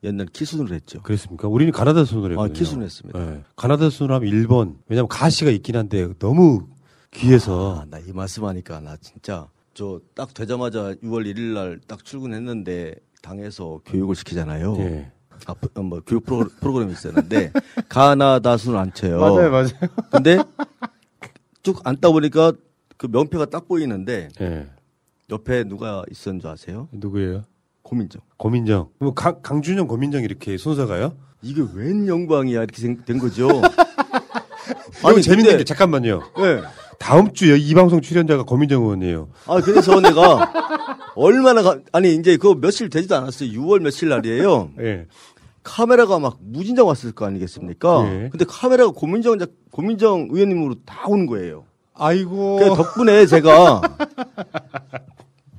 옛날 0.04 0.26
키순으로 0.26 0.74
했죠. 0.74 1.02
그랬습니까? 1.02 1.48
우리는 1.48 1.72
가나다 1.72 2.04
순으로 2.04 2.30
했거든요. 2.32 2.52
아, 2.52 2.56
키순 2.56 2.82
했습니다. 2.82 3.20
예. 3.20 3.42
가나다 3.56 3.90
순으로 3.90 4.14
하면 4.16 4.30
1번. 4.30 4.76
왜냐면 4.86 5.08
가시가 5.08 5.50
있긴 5.50 5.76
한데 5.76 6.08
너무 6.18 6.68
귀해서 7.10 7.80
아, 7.80 7.84
나이 7.90 8.12
말씀 8.12 8.44
하니까 8.44 8.80
나 8.80 8.96
진짜 8.98 9.48
저 9.74 10.00
딱 10.14 10.34
되자마자 10.34 10.94
6월 11.02 11.24
1일 11.26 11.54
날 11.54 11.80
딱 11.88 12.04
출근했는데 12.04 12.94
당에서 13.22 13.80
교육을 13.84 14.14
시키잖아요. 14.14 14.76
예. 14.78 15.12
아, 15.46 15.54
프- 15.54 15.80
뭐 15.80 16.00
교육 16.06 16.24
프로, 16.24 16.48
프로그램이 16.60 16.92
있었는데 16.92 17.52
가나다 17.88 18.56
순을 18.56 18.78
안 18.78 18.92
쳐요. 18.92 19.18
맞아요, 19.20 19.50
맞아요. 19.50 19.68
근데 20.10 20.38
쭉 21.62 21.80
앉다 21.84 22.10
보니까 22.10 22.52
그 22.96 23.06
명패가 23.06 23.46
딱 23.46 23.66
보이는데 23.68 24.28
예. 24.40 24.68
옆에 25.30 25.64
누가 25.64 26.02
있었는 26.10 26.40
줄 26.40 26.50
아세요? 26.50 26.88
누구예요? 26.92 27.44
고민정. 27.88 28.20
고민정. 28.36 28.88
뭐 28.98 29.14
강, 29.14 29.40
강준영, 29.42 29.86
고민정 29.86 30.22
이렇게 30.22 30.58
순서가요? 30.58 31.14
이게 31.40 31.62
웬 31.74 32.06
영광이야 32.06 32.58
이렇게 32.64 32.82
생- 32.82 33.02
된 33.06 33.18
거죠. 33.18 33.48
아니 35.02 35.22
재밌는 35.22 35.44
근데- 35.52 35.58
게 35.58 35.64
잠깐만요. 35.64 36.22
예. 36.40 36.62
다음 36.98 37.32
주에 37.32 37.56
이 37.56 37.74
방송 37.74 38.00
출연자가 38.02 38.42
고민정 38.42 38.82
의원이에요. 38.82 39.28
아, 39.46 39.60
그래서 39.60 40.00
내가 40.00 40.52
얼마나 41.14 41.62
가, 41.62 41.78
아니 41.92 42.14
이제 42.14 42.36
그거 42.36 42.54
며칠 42.54 42.90
되지도 42.90 43.16
않았어요. 43.16 43.48
6월 43.50 43.80
며칠 43.80 44.08
날이에요. 44.10 44.70
예. 44.80 45.06
카메라가 45.62 46.18
막 46.18 46.36
무진장 46.40 46.86
왔을 46.86 47.12
거 47.12 47.24
아니겠습니까? 47.26 48.04
예. 48.06 48.28
근데 48.30 48.44
카메라가 48.46 48.90
고민정 48.92 49.38
작- 49.38 49.50
고민정 49.70 50.28
의원님으로 50.30 50.74
다 50.84 51.08
온 51.08 51.26
거예요. 51.26 51.64
아이고. 51.94 52.56
그 52.58 52.64
덕분에 52.76 53.24
제가 53.26 53.80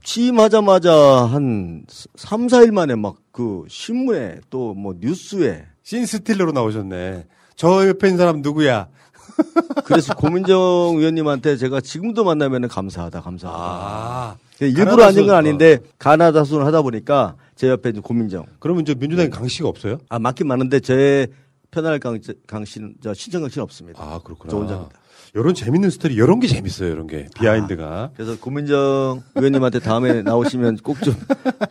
취임하자마자 0.09 0.91
한 1.25 1.83
3, 2.15 2.47
4일 2.47 2.71
만에 2.71 2.95
막 2.95 3.17
그 3.31 3.63
신문에 3.69 4.41
또 4.49 4.73
뭐 4.73 4.93
뉴스에 4.99 5.65
신스틸러로 5.83 6.51
나오셨네. 6.51 7.25
저 7.55 7.87
옆에 7.87 8.07
있는 8.07 8.17
사람 8.17 8.41
누구야? 8.41 8.89
그래서 9.85 10.13
고민정 10.13 10.57
의원님한테 10.97 11.55
제가 11.55 11.79
지금도 11.79 12.25
만나면 12.25 12.67
감사하다, 12.67 13.21
감사하다. 13.21 13.57
아. 13.61 14.35
일부러 14.59 14.85
가나다 14.97 15.05
앉은 15.07 15.15
건 15.21 15.25
순, 15.27 15.35
아닌데 15.35 15.79
가나다 15.97 16.43
순을 16.43 16.65
하다 16.65 16.81
보니까 16.81 17.35
제 17.55 17.69
옆에 17.69 17.91
이제 17.91 18.01
고민정. 18.01 18.45
그러면 18.59 18.81
이제 18.81 18.93
민주당에 18.93 19.29
강 19.29 19.47
씨가 19.47 19.69
없어요? 19.69 19.99
아 20.09 20.19
맞긴 20.19 20.47
많은데 20.47 20.81
제 20.81 21.27
편할 21.71 21.97
강, 21.99 22.19
강 22.45 22.65
씨는 22.65 22.95
저 23.01 23.13
신청 23.13 23.41
강 23.41 23.49
씨는 23.49 23.63
없습니다. 23.63 24.03
아, 24.03 24.19
그렇구나. 24.21 24.51
저 24.51 24.57
혼자입니다. 24.57 24.99
이런 25.35 25.53
재밌는 25.53 25.89
스토리, 25.89 26.15
이런 26.15 26.39
게 26.39 26.47
재밌어요, 26.47 26.91
이런 26.91 27.05
게. 27.07 27.27
behind가. 27.35 28.11
그래서 28.15 28.39
고민정 28.39 29.21
의원님한테 29.35 29.79
다음에 29.79 30.21
나오시면 30.23 30.77
꼭 30.77 30.99
좀 31.01 31.13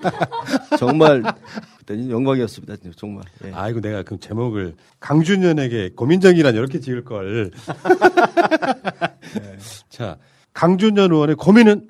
정말 0.79 1.23
그때는 1.79 2.11
영광이었습니다. 2.11 2.77
정말. 2.97 3.25
예. 3.45 3.51
아이고, 3.53 3.81
내가 3.81 4.03
그 4.05 4.19
제목을 4.21 4.75
강준현에게 5.01 5.91
고민정이란 5.97 6.55
이렇게 6.55 6.79
지을 6.81 7.05
걸. 7.05 7.51
네. 9.35 9.59
자, 9.89 10.19
강준현 10.53 11.13
의원의 11.13 11.37
고민은 11.37 11.89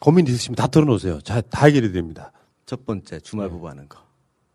고민 0.00 0.26
있으시면 0.26 0.56
다 0.56 0.66
털어놓으세요. 0.66 1.20
자, 1.22 1.40
다 1.40 1.66
해결이 1.66 1.92
됩니다. 1.92 2.32
첫 2.66 2.84
번째 2.84 3.20
주말 3.20 3.48
부부하는 3.48 3.88
거. 3.88 3.98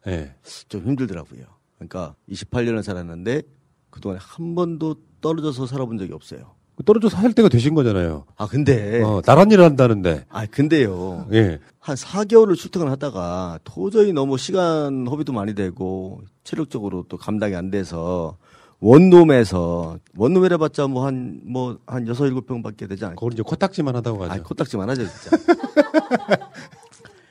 예. 0.07 0.33
좀 0.69 0.81
힘들더라고요. 0.85 1.43
그러니까 1.77 2.15
28년을 2.29 2.83
살았는데 2.83 3.41
그동안에 3.89 4.19
한 4.21 4.53
번도 4.55 4.95
떨어져서 5.21 5.65
살아본 5.67 5.97
적이 5.97 6.13
없어요. 6.13 6.51
떨어져서 6.85 7.15
살 7.17 7.33
때가 7.33 7.47
되신 7.49 7.75
거잖아요. 7.75 8.25
아 8.37 8.47
근데 8.47 9.03
어, 9.03 9.21
나란 9.23 9.51
일을 9.51 9.63
한다는데. 9.63 10.25
아 10.29 10.45
근데요. 10.47 11.27
예. 11.31 11.59
한 11.79 11.95
4개월을 11.95 12.55
출퇴근 12.55 12.87
하다가 12.89 13.59
도저히 13.63 14.13
너무 14.13 14.37
시간 14.37 15.05
허비도 15.07 15.31
많이 15.33 15.53
되고 15.53 16.21
체력적으로 16.43 17.05
또 17.07 17.17
감당이 17.17 17.55
안 17.55 17.69
돼서 17.69 18.37
원룸에서 18.79 19.99
원룸에 20.17 20.49
해봤자 20.53 20.87
뭐 20.87 21.05
한 21.05 21.41
뭐 21.45 21.77
한 21.85 22.07
여섯 22.07 22.25
일곱 22.25 22.47
평밖에 22.47 22.87
되지 22.87 23.05
않고 23.05 23.15
그걸 23.19 23.33
이제 23.33 23.43
코딱지만 23.43 23.95
하다고 23.97 24.17
가죠. 24.17 24.33
아 24.33 24.43
코딱지만 24.43 24.89
하죠 24.89 25.03
진짜. 25.07 25.37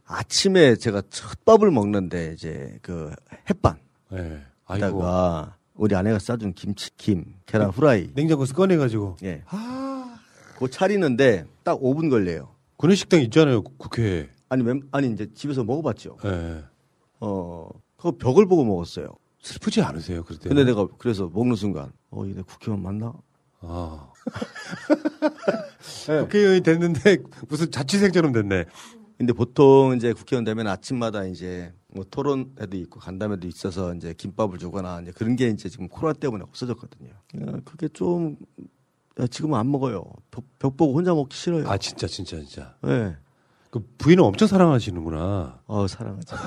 아침에 0.06 0.76
제가 0.76 1.02
첫 1.10 1.44
밥을 1.44 1.70
먹는데 1.70 2.32
이제 2.34 2.78
그 2.82 3.10
햇반 3.48 3.76
예. 4.12 4.40
아이고. 4.66 5.02
우리 5.80 5.94
아내가 5.96 6.18
싸준 6.18 6.52
김치, 6.52 6.90
김, 6.98 7.24
계란 7.46 7.70
후라이. 7.70 8.10
냉장고에서 8.14 8.52
꺼내가지고. 8.54 9.16
예. 9.22 9.42
그거 10.52 10.68
차리는데 10.68 11.46
딱 11.64 11.80
5분 11.80 12.10
걸려요. 12.10 12.50
구내식당 12.76 13.22
있잖아요, 13.22 13.62
국회에. 13.62 14.28
아니, 14.50 14.62
멤- 14.62 14.82
아니 14.92 15.10
이제 15.10 15.26
집에서 15.34 15.64
먹어봤죠. 15.64 16.18
예. 16.26 16.62
어, 17.20 17.70
그 17.96 18.12
벽을 18.12 18.46
보고 18.46 18.62
먹었어요. 18.62 19.06
슬프지 19.40 19.80
않으세요, 19.80 20.22
그럴 20.22 20.38
때? 20.38 20.50
근데 20.50 20.64
내가 20.64 20.86
그래서 20.98 21.30
먹는 21.32 21.56
순간, 21.56 21.90
어, 22.10 22.26
이내 22.26 22.42
국회의원 22.42 22.82
맞나? 22.82 23.14
아. 23.62 24.12
국회의원이 26.06 26.60
됐는데 26.60 27.18
무슨 27.48 27.70
자취생처럼 27.70 28.32
됐네. 28.32 28.66
근데 29.16 29.32
보통 29.32 29.94
이제 29.96 30.12
국회의원 30.12 30.44
되면 30.44 30.66
아침마다 30.66 31.24
이제 31.24 31.72
뭐 31.92 32.04
토론회도 32.10 32.76
있고 32.76 33.00
간담회도 33.00 33.48
있어서 33.48 33.94
이제 33.94 34.14
김밥을 34.16 34.58
주거나 34.58 35.00
이제 35.00 35.12
그런 35.12 35.36
게 35.36 35.48
이제 35.48 35.68
지금 35.68 35.88
코로나 35.88 36.12
때문에 36.12 36.44
없어졌거든요. 36.44 37.10
야, 37.10 37.60
그게 37.64 37.88
좀 37.88 38.36
야, 39.18 39.26
지금은 39.26 39.58
안 39.58 39.70
먹어요. 39.70 40.04
벽, 40.30 40.44
벽 40.58 40.76
보고 40.76 40.94
혼자 40.94 41.12
먹기 41.14 41.36
싫어요. 41.36 41.68
아 41.68 41.76
진짜 41.78 42.06
진짜 42.06 42.36
진짜. 42.38 42.74
네. 42.82 43.16
그 43.70 43.84
부인은 43.98 44.24
엄청 44.24 44.48
사랑하시는구나. 44.48 45.60
어 45.66 45.86
사랑하죠. 45.86 46.36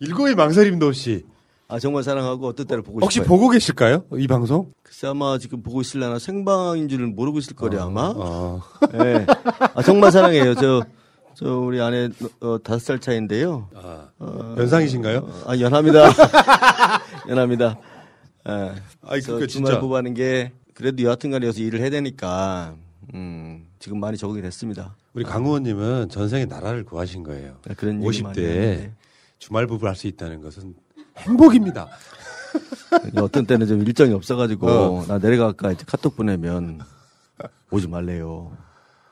일거의 0.00 0.34
망설임도 0.34 0.86
없이. 0.86 1.24
아 1.68 1.78
정말 1.78 2.02
사랑하고 2.02 2.46
어떤 2.46 2.66
때를 2.66 2.82
보고 2.82 3.00
혹시 3.00 3.16
싶어요. 3.16 3.28
보고 3.28 3.48
계실까요? 3.48 4.04
이 4.18 4.26
방송? 4.26 4.72
글쎄 4.82 5.06
아마 5.06 5.38
지금 5.38 5.62
보고 5.62 5.80
있을려나 5.80 6.18
생방인 6.18 6.88
줄은 6.88 7.14
모르고 7.16 7.38
있을 7.38 7.56
거래 7.56 7.78
아마. 7.78 8.12
어. 8.14 8.60
네. 8.92 9.24
아 9.74 9.82
정말 9.82 10.12
사랑해요. 10.12 10.54
저, 10.56 10.84
저 11.36 11.58
우리 11.58 11.80
아내 11.80 12.08
어, 12.40 12.58
다섯 12.62 12.78
살 12.78 12.98
차인데요. 13.00 13.68
어, 13.74 14.54
연상이신가요? 14.58 15.18
어, 15.18 15.42
아 15.46 15.58
연합니다. 15.58 16.08
연합니다. 17.28 17.78
예. 18.48 18.72
아이, 19.02 19.20
저 19.22 19.34
그거 19.34 19.46
주말 19.46 19.70
진짜. 19.72 19.80
부부하는 19.80 20.14
게 20.14 20.52
그래도 20.74 21.02
여하튼간에 21.02 21.46
여기서 21.46 21.62
일을 21.62 21.80
해야 21.80 21.90
되니까 21.90 22.74
음, 23.14 23.66
지금 23.78 23.98
많이 24.00 24.16
적응이 24.16 24.42
됐습니다. 24.42 24.94
우리 25.14 25.24
강 25.24 25.44
의원님은 25.44 26.08
전생에 26.08 26.44
나라를 26.46 26.84
구하신 26.84 27.22
거예요. 27.24 27.56
네, 27.66 27.74
그런 27.74 28.02
얘기 28.04 28.22
많이 28.22 28.36
50대에 28.36 28.48
하는데. 28.48 28.92
주말 29.38 29.66
부부를 29.66 29.90
할수 29.90 30.06
있다는 30.06 30.40
것은 30.40 30.74
행복입니다. 31.18 31.88
어떤 33.16 33.46
때는 33.46 33.66
좀 33.66 33.80
일정이 33.82 34.12
없어가지고 34.12 34.68
어. 34.68 35.04
나 35.06 35.18
내려갈까 35.18 35.72
이제 35.72 35.84
카톡 35.86 36.16
보내면 36.16 36.80
오지 37.70 37.88
말래요. 37.88 38.56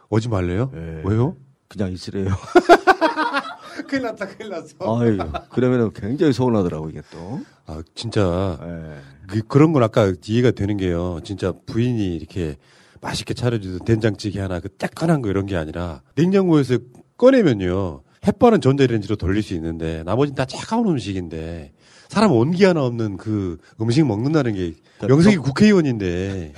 오지 0.09 0.29
말래요? 0.29 0.71
네. 0.73 1.03
왜요? 1.05 1.37
그냥 1.73 1.91
있으래요. 1.91 2.27
큰일 3.89 4.03
났다, 4.05 4.27
큰일 4.27 4.51
났어. 4.51 5.01
아유, 5.01 5.19
그러면 5.51 5.93
굉장히 5.95 6.33
서운하더라고 6.33 6.91
이게 6.91 7.01
또. 7.11 7.41
아, 7.67 7.83
진짜. 7.95 8.59
네. 8.61 9.01
그, 9.27 9.43
그런 9.43 9.73
건 9.73 9.83
아까 9.83 10.13
이해가 10.25 10.51
되는 10.51 10.77
게요. 10.77 11.21
진짜 11.25 11.53
부인이 11.67 12.15
이렇게 12.17 12.57
맛있게 13.01 13.33
차려주던 13.35 13.87
된장찌개 13.87 14.41
하나 14.41 14.61
그 14.61 14.69
따끈한 14.69 15.23
거 15.23 15.31
이런 15.31 15.47
게 15.47 15.57
아니라 15.57 16.03
냉장고에서 16.15 16.79
꺼내면요. 17.17 18.03
햇반은 18.27 18.61
전자레인지로 18.61 19.17
돌릴 19.17 19.43
수 19.43 19.55
있는데 19.55 20.03
나머지는 20.05 20.37
다 20.37 20.45
차가운 20.45 20.87
음식인데 20.89 21.73
사람 22.09 22.31
온기 22.33 22.65
하나 22.65 22.85
없는 22.85 23.17
그 23.17 23.57
음식 23.81 24.07
먹는다는 24.07 24.55
게 24.55 24.75
명색이 25.01 25.39
국회의원인데 25.39 26.53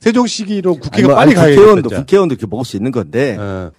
세종 0.00 0.26
시기로 0.26 0.76
국회가 0.76 1.08
뭐, 1.08 1.16
빨리 1.16 1.34
가야 1.34 1.50
국회의원도 1.50 1.88
진짜. 1.90 2.00
국회의원도 2.02 2.34
이렇게 2.34 2.46
먹을 2.46 2.64
수 2.64 2.76
있는 2.76 2.90
건데 2.90 3.36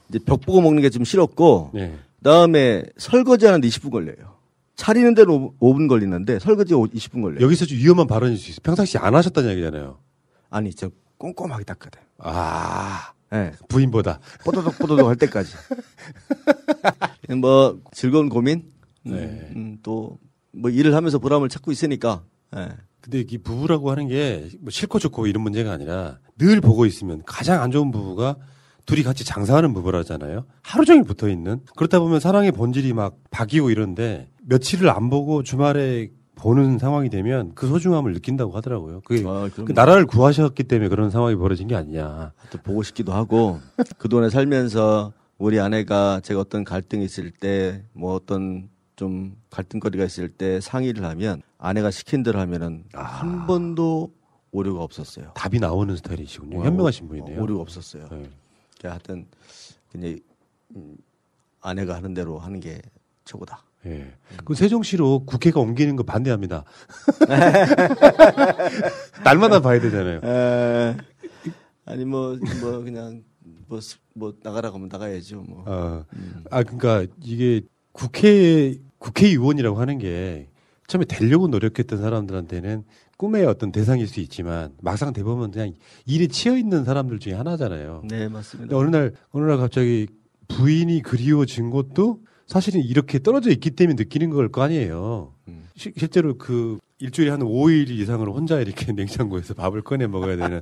이제 0.10 0.20
벽 0.26 0.42
보고 0.42 0.62
먹는 0.62 0.82
게 0.82 0.90
좀 0.90 1.04
싫었고 1.04 1.72
네. 1.74 1.98
그다음에 2.20 2.84
설거지 2.98 3.46
하는데 3.48 3.68
20분 3.68 3.92
걸려요. 3.92 4.36
차리는 4.76 5.14
데는 5.16 5.52
5분 5.60 5.88
걸리는데 5.90 6.40
설거지 6.40 6.74
20분 6.74 7.22
걸려요. 7.24 7.42
여기서 7.44 7.66
좀 7.66 7.78
위험한 7.78 8.08
발언일 8.08 8.38
수 8.38 8.50
있어요. 8.52 8.60
평상시 8.64 8.98
안 8.98 9.16
하셨다는 9.16 9.52
얘기잖아요. 9.52 9.98
아니 10.50 10.74
저 10.74 10.90
꼼꼼하게 11.18 11.64
닦거든. 11.66 12.00
아, 12.20 13.12
네. 13.32 13.52
부인보다. 13.68 14.20
뽀도독 14.44 14.78
뽀도독 14.80 15.08
할 15.08 15.16
때까지. 15.16 15.54
뭐 17.40 17.80
즐거운 17.94 18.30
고민. 18.30 18.64
음, 19.08 19.12
네. 19.12 19.50
음, 19.56 19.78
또뭐 19.82 20.70
일을 20.72 20.94
하면서 20.96 21.18
보람을 21.20 21.50
찾고 21.50 21.72
있으니까. 21.72 22.24
예. 22.56 22.70
근데 23.02 23.26
이 23.28 23.38
부부라고 23.38 23.92
하는 23.92 24.08
게 24.08 24.48
뭐 24.62 24.70
싫고 24.70 25.00
좋고 25.00 25.28
이런 25.28 25.44
문제가 25.44 25.72
아니라 25.72 26.20
늘 26.38 26.62
보고 26.62 26.86
있으면 26.86 27.22
가장 27.26 27.62
안 27.62 27.72
좋은 27.72 27.92
부부가 27.92 28.36
둘이 28.86 29.04
같이 29.04 29.24
장사하는 29.26 29.74
부부라잖아요. 29.74 30.46
하루 30.64 30.86
종일 30.86 31.04
붙어 31.04 31.30
있는. 31.30 31.62
그렇다 31.76 32.00
보면 32.00 32.20
사랑의 32.20 32.52
본질이 32.52 32.94
막 32.94 33.18
바뀌고 33.30 33.70
이런데 33.70 34.30
며칠을 34.48 34.90
안 34.90 35.10
보고 35.10 35.44
주말에 35.44 36.10
보는 36.36 36.80
상황이 36.80 37.10
되면 37.10 37.52
그 37.54 37.68
소중함을 37.68 38.14
느낀다고 38.14 38.52
하더라고요. 38.54 39.02
그게 39.02 39.24
아, 39.28 39.48
그 39.54 39.72
나라를 39.74 40.08
구하셨기 40.08 40.64
때문에 40.64 40.90
그런 40.90 41.12
상황이 41.12 41.36
벌어진 41.36 41.68
게 41.68 41.76
아니냐. 41.76 42.34
또 42.52 42.58
보고 42.64 42.82
싶기도 42.82 43.14
하고 43.14 43.60
그동안에 44.00 44.30
살면서 44.32 45.14
우리 45.38 45.60
아내가 45.60 46.20
제가 46.24 46.40
어떤 46.40 46.64
갈등이 46.64 47.06
있을 47.06 47.32
때 47.32 47.84
뭐 47.94 48.14
어떤 48.16 48.70
좀 49.02 49.36
갈등거리가 49.50 50.06
있을 50.06 50.30
때 50.30 50.62
상의를 50.62 51.04
하면 51.06 51.42
아내가 51.58 51.90
시킨 51.90 52.22
대로 52.22 52.40
하면은 52.42 52.84
한 52.94 53.48
번도 53.48 54.14
오류가 54.52 54.84
없었어요. 54.84 55.32
답이 55.34 55.60
나오는 55.60 55.96
스타일이시군요. 55.96 56.60
어, 56.60 56.64
현명하신 56.64 57.06
어, 57.06 57.08
분이네요. 57.08 57.42
오류가 57.42 57.64
없었어요. 57.64 58.04
네. 58.12 58.30
그러니까 58.78 58.90
하여튼 58.92 59.26
그냥 59.92 60.20
음, 60.76 60.96
아내가 61.62 61.96
하는 61.96 62.14
대로 62.14 62.38
하는 62.38 62.60
게 62.60 62.80
최고다. 63.26 63.64
예. 63.88 64.14
그 64.46 64.54
세종시로 64.54 65.26
국회가 65.26 65.60
옮기는 65.62 65.96
거 65.96 66.04
반대합니다. 66.04 66.64
날마다 69.24 69.62
봐야 69.62 69.82
되잖아요. 69.82 70.22
에, 70.24 70.98
아니 71.86 72.06
뭐뭐 72.06 72.84
그냥 72.84 73.24
뭐, 73.68 73.82
스- 73.82 73.98
뭐 74.14 74.36
나가라고 74.44 74.76
하면 74.76 74.90
나가야죠. 74.92 75.42
뭐. 75.42 75.64
어. 75.66 76.06
아, 76.52 76.62
그러니까 76.62 77.08
이게 77.24 77.62
국회 77.94 78.78
국회의원이라고 79.02 79.78
하는 79.80 79.98
게 79.98 80.48
처음에 80.88 81.06
되려고 81.06 81.48
노력했던 81.48 82.00
사람들한테는 82.00 82.84
꿈의 83.18 83.46
어떤 83.46 83.72
대상일 83.72 84.08
수 84.08 84.20
있지만 84.20 84.74
막상 84.82 85.12
돼보면 85.14 85.52
그냥 85.52 85.74
일에 86.06 86.28
치여 86.28 86.58
있는 86.58 86.84
사람들 86.86 87.20
중에 87.20 87.34
하나잖아요. 87.34 88.04
네 88.10 88.28
맞습니다. 88.30 88.76
어느 88.78 88.90
날 88.90 89.14
어느 89.32 89.46
날 89.46 89.58
갑자기 89.58 90.08
부인이 90.48 91.02
그리워진 91.02 91.70
것도 91.70 92.22
사실은 92.48 92.82
이렇게 92.82 93.20
떨어져 93.20 93.50
있기 93.52 93.72
때문에 93.72 93.96
느끼는 93.98 94.30
걸 94.32 94.50
거 94.50 94.62
아니에요. 94.64 95.34
음. 95.48 95.64
시- 95.76 95.94
실제로 95.96 96.38
그 96.38 96.78
일주일에 97.02 97.32
한 97.32 97.40
5일 97.42 97.90
이상을 97.90 98.28
혼자 98.30 98.60
이렇게 98.60 98.92
냉장고에서 98.94 99.54
밥을 99.56 99.82
꺼내 99.82 100.08
먹어야 100.08 100.38
되는 100.38 100.62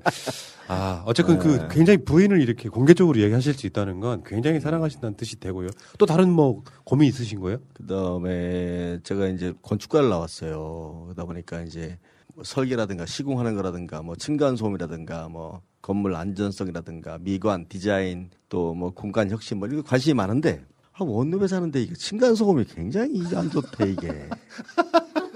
아 0.67 1.03
어쨌든 1.05 1.37
그 1.37 1.47
네. 1.47 1.67
굉장히 1.69 1.97
부인을 2.03 2.41
이렇게 2.41 2.69
공개적으로 2.69 3.19
얘기하실 3.19 3.53
수 3.55 3.67
있다는 3.67 3.99
건 3.99 4.23
굉장히 4.25 4.59
사랑하신다는 4.59 5.17
뜻이 5.17 5.39
되고요. 5.39 5.67
또 5.97 6.05
다른 6.05 6.29
뭐 6.31 6.63
고민 6.85 7.09
있으신 7.09 7.39
거예요? 7.41 7.59
그 7.73 7.85
다음에 7.85 8.99
제가 9.03 9.27
이제 9.27 9.53
건축가를 9.61 10.09
나왔어요. 10.09 11.03
그러다 11.05 11.25
보니까 11.25 11.61
이제 11.61 11.97
뭐 12.35 12.43
설계라든가 12.43 13.05
시공하는 13.05 13.55
거라든가 13.55 14.01
뭐 14.01 14.15
층간 14.15 14.55
소음이라든가 14.55 15.27
뭐 15.27 15.61
건물 15.81 16.15
안전성이라든가 16.15 17.17
미관 17.19 17.67
디자인 17.67 18.29
또 18.47 18.73
뭐 18.73 18.91
공간 18.91 19.29
혁신 19.29 19.57
뭐 19.59 19.67
이런 19.67 19.81
거 19.83 19.89
관심이 19.89 20.13
많은데 20.13 20.63
아 20.93 21.03
원룸에 21.03 21.47
사는데 21.47 21.81
이게 21.81 21.93
층간 21.95 22.35
소음이 22.35 22.65
굉장히 22.65 23.23
안 23.35 23.49
좋대 23.49 23.91
이게. 23.91 24.29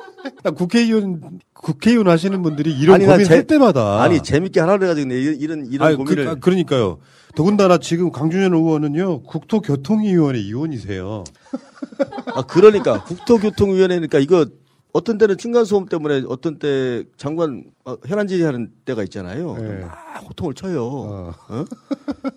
나 0.44 0.52
국회의원 0.52 1.40
국회의원 1.54 2.10
하시는 2.10 2.42
분들이 2.44 2.78
이런 2.78 2.96
아니, 2.96 3.06
나 3.06 3.14
고민할 3.14 3.38
제- 3.38 3.48
때마다 3.48 4.04
아니 4.04 4.22
재밌게 4.22 4.60
하라 4.60 4.78
그래가지고 4.78 5.08
내 5.08 5.16
이런 5.20 5.66
이런, 5.66 5.88
아니, 5.88 5.96
고민을 5.96 6.26
그, 6.26 6.30
아, 6.32 6.36
그러니까요. 6.36 7.00
더군다나 7.36 7.78
지금 7.78 8.12
강준현 8.12 8.54
의원은요 8.54 9.24
국토교통위원회 9.24 10.40
의원이세요. 10.40 11.24
아 12.36 12.42
그러니까 12.44 13.04
국토교통위원회니까 13.06 14.20
이거 14.20 14.46
어떤 14.94 15.18
때는 15.18 15.38
층간 15.38 15.66
소음 15.66 15.88
때문에 15.88 16.24
어떤 16.28 16.60
때 16.60 17.04
장관 17.18 17.66
어, 17.84 17.98
혈안 18.06 18.28
질의하는 18.28 18.72
때가 18.86 19.04
있잖아요. 19.04 19.56
네. 19.58 19.80
막 19.80 20.24
호통을 20.30 20.54
쳐요. 20.54 20.86
어? 20.86 21.66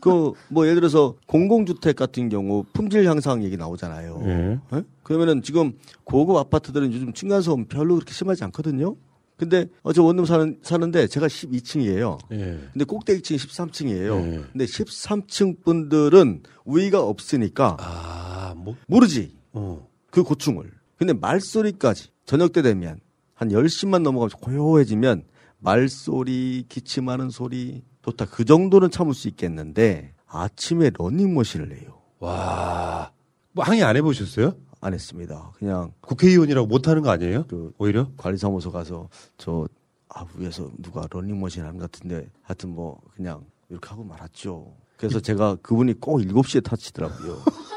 그뭐 0.00 0.66
예를 0.66 0.76
들어서 0.76 1.14
공공주택 1.26 1.96
같은 1.96 2.30
경우 2.30 2.64
품질 2.72 3.04
향상 3.06 3.44
얘기 3.44 3.58
나오잖아요. 3.58 4.18
네. 4.24 4.58
어? 4.70 4.82
그러면은 5.02 5.42
지금 5.42 5.74
고급 6.04 6.36
아파트들은 6.36 6.92
요즘 6.94 7.12
층간 7.12 7.42
소음 7.42 7.66
별로 7.66 7.94
그렇게 7.94 8.12
심하지 8.14 8.42
않거든요. 8.44 8.96
근데 9.36 9.66
어저 9.82 10.02
원룸 10.02 10.24
사는 10.24 10.58
사는데 10.62 11.08
제가 11.08 11.26
12층이에요. 11.26 12.18
예. 12.32 12.58
근데 12.72 12.84
꼭대기층이 12.86 13.38
13층이에요. 13.38 14.20
네. 14.24 14.42
근데 14.50 14.64
13층 14.64 15.62
분들은 15.62 16.42
우위가 16.64 17.02
없으니까 17.02 17.76
아, 17.78 18.54
뭐, 18.56 18.76
모르지. 18.86 19.36
어. 19.52 19.86
그 20.10 20.22
고충을. 20.22 20.75
근데 20.97 21.12
말소리까지 21.12 22.09
저녁 22.24 22.52
때 22.52 22.62
되면 22.62 23.01
한 23.35 23.48
10시만 23.51 24.02
넘어가면서 24.02 24.39
고요해지면 24.39 25.24
말소리, 25.59 26.64
기침하는 26.68 27.31
소리 27.31 27.82
좋다. 28.02 28.27
그 28.27 28.44
정도는 28.44 28.90
참을 28.90 29.14
수 29.14 29.28
있겠는데 29.28 30.14
아침에 30.27 30.90
러닝머신을 30.97 31.77
해요. 31.78 32.01
와. 32.18 33.12
뭐 33.52 33.64
항의 33.64 33.82
안 33.82 33.97
해보셨어요? 33.97 34.55
안 34.81 34.94
했습니다. 34.94 35.52
그냥 35.59 35.93
국회의원이라고 36.01 36.66
못하는 36.66 37.02
거 37.02 37.10
아니에요? 37.10 37.47
그 37.48 37.73
오히려? 37.78 38.10
관리사무소 38.16 38.70
가서 38.70 39.09
저 39.39 39.66
아, 40.09 40.24
위에서 40.36 40.70
누가 40.78 41.06
러닝머신 41.10 41.62
하는 41.62 41.78
것 41.78 41.90
같은데 41.90 42.28
하여튼 42.43 42.70
뭐 42.70 43.01
그냥 43.14 43.44
이렇게 43.68 43.89
하고 43.89 44.05
말았죠. 44.05 44.73
그래서 44.97 45.20
제가 45.20 45.56
그분이 45.56 45.94
꼭 45.94 46.18
7시에 46.20 46.62
타치더라고요. 46.64 47.43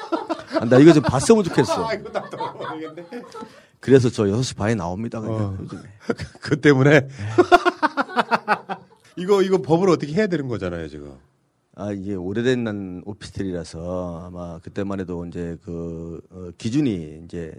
아, 0.60 0.66
나 0.66 0.78
이거 0.80 0.94
좀 0.94 1.04
봤으면 1.04 1.44
좋겠어. 1.44 1.88
그래서 3.80 4.10
저 4.10 4.24
6시 4.24 4.56
반에 4.58 4.76
나옵니다. 4.76 5.20
그냥 5.22 5.36
어. 5.36 5.58
요즘에. 5.62 5.82
그 6.42 6.60
때문에 6.60 7.08
이거 9.18 9.42
이거 9.42 9.62
법을 9.62 9.90
어떻게 9.90 10.14
해야 10.14 10.28
되는 10.28 10.48
거잖아요 10.48 10.88
지금. 10.88 11.14
아 11.76 11.92
이게 11.92 12.14
오래된 12.16 12.64
난 12.64 13.02
오피스텔이라서 13.06 14.24
아마 14.28 14.60
그때만 14.60 15.00
해도 15.00 15.26
이제 15.26 15.58
그 15.64 16.22
어, 16.30 16.50
기준이 16.58 17.22
이제 17.24 17.54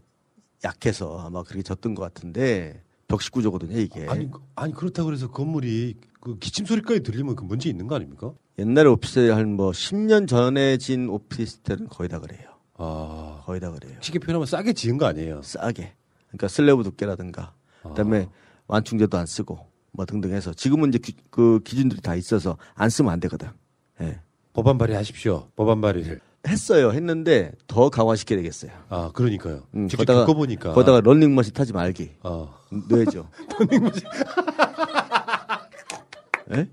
약해서 0.65 1.19
아마 1.21 1.43
그렇게 1.43 1.63
졌던 1.63 1.95
것 1.95 2.03
같은데 2.03 2.83
벽식 3.09 3.33
구조거든요 3.33 3.79
이게. 3.79 4.07
아니, 4.09 4.31
그- 4.31 4.41
아니 4.57 4.75
그렇다고 4.75 5.07
그래서 5.07 5.31
건물이 5.31 5.95
그 6.21 6.39
기침 6.39 6.67
소리까지 6.67 7.03
들리면 7.03 7.35
그 7.35 7.45
문제 7.45 7.71
있는 7.71 7.87
거 7.87 7.95
아닙니까? 7.95 8.33
옛날에 8.59 8.89
오피스텔 8.91 9.33
한 9.33 9.55
뭐 9.57 9.71
10년 9.71 10.29
전에 10.29 10.77
진 10.77 11.09
오피스텔은 11.09 11.89
거의 11.89 12.09
다 12.11 12.19
그래요. 12.21 12.50
아, 12.83 13.43
거의 13.45 13.61
다 13.61 13.71
그래요. 13.71 13.95
쉽게 14.01 14.19
표현하면 14.19 14.47
싸게 14.47 14.73
지은 14.73 14.97
거 14.97 15.05
아니에요? 15.07 15.43
싸게. 15.43 15.93
그러니까 16.29 16.49
슬래브 16.49 16.83
두께라든가 16.83 17.53
그다음에 17.83 18.27
완충제도 18.69 19.19
안 19.19 19.27
쓰고 19.27 19.59
뭐 19.93 20.07
등등 20.07 20.33
해서 20.33 20.55
지금은 20.55 20.89
이제 20.89 20.97
기, 20.99 21.15
그 21.31 21.61
기준들이 21.63 22.01
다 22.01 22.15
있어서 22.15 22.57
안 22.75 22.89
쓰면 22.89 23.13
안 23.13 23.21
되거든. 23.21 23.49
예. 24.01 24.21
법안 24.55 24.79
발의하십시오. 24.79 25.49
법안 25.57 25.83
발의를. 25.83 26.21
했어요. 26.49 26.93
했는데 26.93 27.53
더 27.67 27.91
강화시켜야 27.91 28.39
되겠어요. 28.39 28.71
아, 28.89 29.11
그러니까요. 29.13 29.65
음, 29.75 29.87
직접 29.89 30.05
거기다가- 30.05 30.25
겪어보니까. 30.27 30.73
거기다가 30.73 31.01
런닝머신 31.03 31.53
타지 31.53 31.75
말기. 31.75 32.13
어. 32.23 32.55
뇌죠. 32.89 33.29
예? 36.55 36.67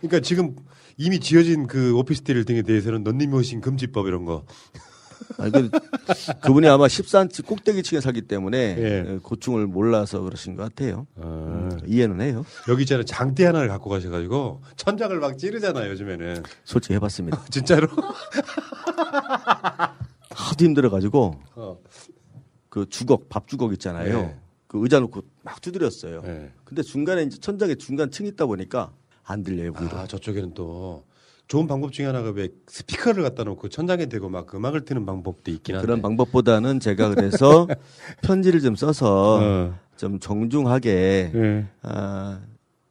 그러니까 0.00 0.20
지금 0.22 0.56
이미 0.96 1.20
지어진 1.20 1.66
그 1.66 1.94
오피스텔 1.98 2.46
등에 2.46 2.62
대해서는 2.62 3.04
런닝머신 3.04 3.60
금지법 3.60 4.06
이런 4.06 4.24
거. 4.24 4.46
아니, 5.38 5.52
그, 5.52 5.70
그분이 6.42 6.66
아마 6.68 6.86
14인치 6.86 7.44
꼭대기층에 7.44 8.00
살기 8.00 8.22
때문에 8.22 8.58
예. 8.58 9.18
고충을 9.22 9.66
몰라서 9.66 10.20
그러신 10.20 10.56
것 10.56 10.62
같아요. 10.62 11.06
음, 11.18 11.78
이해는 11.86 12.20
해요. 12.20 12.44
여기 12.68 12.82
있잖아요. 12.82 13.04
장대 13.04 13.44
하나를 13.44 13.68
갖고 13.68 13.90
가셔가지고 13.90 14.62
천장을 14.76 15.18
막 15.20 15.38
찌르잖아요. 15.38 15.90
요즘에는. 15.90 16.42
솔직히 16.64 16.94
해봤습니다. 16.94 17.44
진짜로? 17.50 17.88
하도 20.30 20.64
힘들어가지고 20.64 21.40
어. 21.54 21.78
그 22.68 22.86
주걱 22.88 23.28
밥 23.28 23.46
주걱 23.46 23.72
있잖아요. 23.74 24.22
네. 24.22 24.36
그 24.66 24.80
의자 24.82 24.98
놓고 25.00 25.22
막 25.42 25.60
두드렸어요. 25.60 26.22
네. 26.22 26.50
근데 26.64 26.82
중간에 26.82 27.22
이제 27.22 27.38
천장에 27.38 27.76
중간 27.76 28.10
층 28.10 28.26
있다 28.26 28.46
보니까 28.46 28.92
안 29.22 29.42
들려요. 29.42 29.72
위로. 29.80 29.96
아, 29.96 30.06
저쪽에는 30.06 30.54
또 30.54 31.04
좋은 31.48 31.66
방법 31.66 31.92
중에 31.92 32.06
하나가 32.06 32.30
왜 32.30 32.48
스피커를 32.66 33.22
갖다 33.22 33.44
놓고 33.44 33.68
천장에 33.68 34.06
대고 34.06 34.28
막 34.28 34.52
음악을 34.54 34.84
트는 34.84 35.04
방법도 35.06 35.50
있긴 35.50 35.74
한데. 35.76 35.86
그런 35.86 36.00
방법보다는 36.02 36.80
제가 36.80 37.14
그래서 37.14 37.68
편지를 38.22 38.60
좀 38.60 38.74
써서 38.76 39.38
어. 39.42 39.74
좀 39.96 40.18
정중하게 40.20 41.30
네. 41.34 41.66
아, 41.82 42.40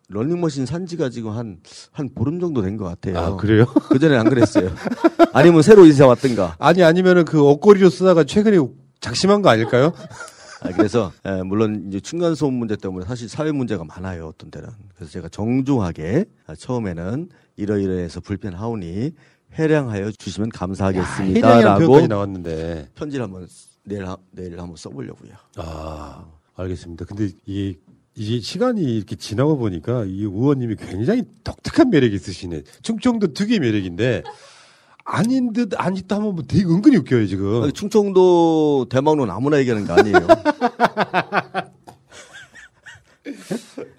런닝머신 0.09 0.65
산지가 0.67 1.09
지금 1.09 1.31
한, 1.31 1.57
한 1.91 2.09
보름 2.13 2.39
정도 2.39 2.61
된 2.61 2.77
것 2.77 2.85
같아요. 2.85 3.17
아, 3.17 3.35
그래요? 3.35 3.65
그 3.89 3.97
전에 3.97 4.15
안 4.15 4.29
그랬어요. 4.29 4.69
아니면 5.33 5.63
새로 5.63 5.85
이사 5.85 6.05
왔든가. 6.05 6.55
아니 6.59 6.83
아니면은 6.83 7.25
그 7.25 7.41
옷걸이로 7.41 7.89
쓰다가 7.89 8.23
최근에 8.23 8.59
작심한 9.01 9.41
거 9.41 9.49
아닐까요? 9.49 9.93
아, 10.63 10.71
그래서 10.71 11.11
에, 11.25 11.43
물론 11.43 11.85
이제 11.87 11.99
층간 11.99 12.35
소음 12.35 12.53
문제 12.55 12.75
때문에 12.75 13.05
사실 13.05 13.27
사회 13.29 13.51
문제가 13.51 13.83
많아요 13.83 14.27
어떤 14.27 14.49
때는 14.49 14.69
그래서 14.95 15.11
제가 15.11 15.29
정중하게 15.29 16.25
아, 16.47 16.55
처음에는 16.55 17.29
이러이러해서 17.57 18.19
불편하오니 18.21 19.11
해량하여 19.53 20.11
주시면 20.11 20.49
감사하겠습니다라고 20.49 22.07
나왔는데. 22.07 22.89
편지를 22.95 23.25
한번 23.25 23.47
내일 23.83 24.07
하- 24.07 24.17
내일 24.31 24.59
한번 24.59 24.75
써보려고요. 24.77 25.31
아, 25.57 26.25
알겠습니다. 26.55 27.05
근데 27.05 27.29
이게 27.45 27.77
이게 28.15 28.39
시간이 28.39 28.81
이렇게 28.81 29.15
지나고 29.15 29.57
보니까 29.57 30.05
이 30.05 30.21
의원님이 30.21 30.75
굉장히 30.75 31.23
독특한 31.43 31.89
매력이 31.89 32.15
있으시네. 32.15 32.61
충청도 32.83 33.33
특유의 33.33 33.59
매력인데 33.59 34.23
아닌 35.05 35.53
듯 35.53 35.79
아닌 35.79 36.01
듯 36.01 36.11
하면 36.15 36.35
뭐 36.35 36.43
되게 36.43 36.63
은근히 36.63 36.97
웃겨요 36.97 37.25
지금. 37.27 37.63
아니, 37.63 37.71
충청도 37.71 38.87
대망론 38.89 39.29
아무나 39.29 39.59
얘기하는 39.59 39.85
거 39.85 39.93
아니에요. 39.93 40.17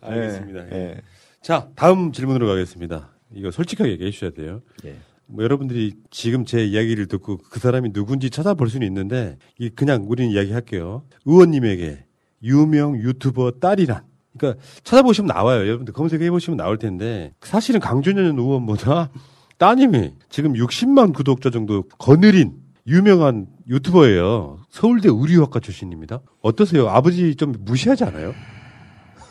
알겠습니다. 0.00 0.70
예, 0.72 0.76
예. 0.76 1.00
자, 1.42 1.68
다음 1.74 2.12
질문으로 2.12 2.46
가겠습니다. 2.46 3.10
이거 3.34 3.50
솔직하게 3.50 3.90
얘기해 3.92 4.10
주셔야 4.10 4.30
돼요. 4.30 4.62
예. 4.84 4.96
뭐 5.26 5.42
여러분들이 5.44 5.94
지금 6.10 6.44
제 6.44 6.64
이야기를 6.64 7.06
듣고 7.06 7.38
그 7.38 7.58
사람이 7.58 7.92
누군지 7.92 8.30
찾아볼 8.30 8.68
수는 8.68 8.86
있는데 8.86 9.38
이 9.58 9.70
그냥 9.70 10.04
우리는 10.06 10.30
이야기할게요. 10.30 11.02
의원님에게 11.24 12.04
유명 12.42 12.96
유튜버 12.96 13.52
딸이란 13.52 14.02
그러니까 14.36 14.62
찾아보시면 14.82 15.28
나와요. 15.28 15.60
여러분들 15.66 15.94
검색해 15.94 16.30
보시면 16.30 16.56
나올 16.56 16.78
텐데 16.78 17.34
사실은 17.40 17.80
강준현 17.80 18.38
의원보다 18.38 19.10
따님이 19.58 20.12
지금 20.28 20.54
60만 20.54 21.14
구독자 21.14 21.50
정도 21.50 21.82
거느린 21.98 22.54
유명한 22.86 23.46
유튜버예요. 23.68 24.60
서울대 24.68 25.08
의류학과 25.10 25.60
출신입니다. 25.60 26.20
어떠세요? 26.42 26.88
아버지 26.88 27.34
좀 27.34 27.54
무시하지 27.60 28.04
않아요? 28.04 28.34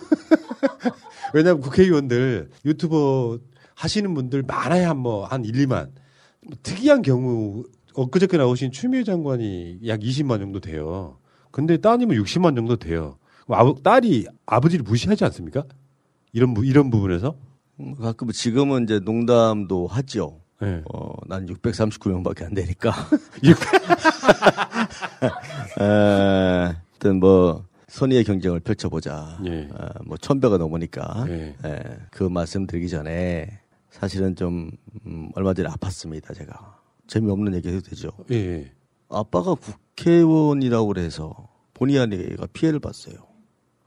왜냐하면 1.33 1.61
국회의원들 1.61 2.49
유튜버 2.65 3.39
하시는 3.75 4.13
분들 4.13 4.43
많아야 4.43 4.93
뭐한 4.93 5.45
1, 5.45 5.53
2만. 5.67 5.91
뭐 6.45 6.57
특이한 6.63 7.01
경우 7.01 7.63
엊그저께 7.93 8.37
나오신 8.37 8.71
추미애 8.71 9.03
장관이 9.03 9.79
약 9.87 9.99
20만 9.99 10.39
정도 10.39 10.59
돼요. 10.59 11.19
근데 11.51 11.77
따님은 11.77 12.15
60만 12.23 12.55
정도 12.55 12.75
돼요. 12.77 13.17
아버, 13.47 13.75
딸이 13.75 14.27
아버지를 14.45 14.83
무시하지 14.83 15.23
않습니까? 15.25 15.63
이런 16.31 16.53
부, 16.53 16.65
이런 16.65 16.89
부분에서? 16.89 17.35
음, 17.83 17.95
가끔 17.95 18.31
지금은 18.31 18.83
이제 18.83 18.99
농담도 18.99 19.87
하죠. 19.87 20.39
네. 20.61 20.81
어, 20.93 21.13
난 21.27 21.45
639명밖에 21.45 22.45
안 22.45 22.53
되니까. 22.53 22.91
에, 25.79 25.83
하여튼 25.83 27.19
뭐 27.19 27.65
선의의 27.87 28.23
경쟁을 28.23 28.59
펼쳐보자. 28.61 29.39
예. 29.45 29.69
어, 29.71 29.89
뭐 30.05 30.17
천배가 30.17 30.57
넘으니까. 30.57 31.25
예. 31.29 31.55
에, 31.65 31.83
그 32.11 32.23
말씀 32.23 32.65
드리기 32.65 32.89
전에 32.89 33.59
사실은 33.89 34.35
좀 34.35 34.71
음, 35.05 35.29
얼마 35.35 35.53
전에 35.53 35.69
아팠습니다. 35.69 36.33
제가 36.33 36.79
재미없는 37.07 37.53
얘기 37.55 37.69
해도 37.69 37.81
되죠. 37.81 38.09
예, 38.31 38.35
예. 38.35 38.71
아빠가 39.09 39.53
국회의원이라고 39.53 40.87
그래서 40.87 41.49
본의 41.73 41.99
아니가 41.99 42.47
피해를 42.53 42.79
봤어요. 42.79 43.15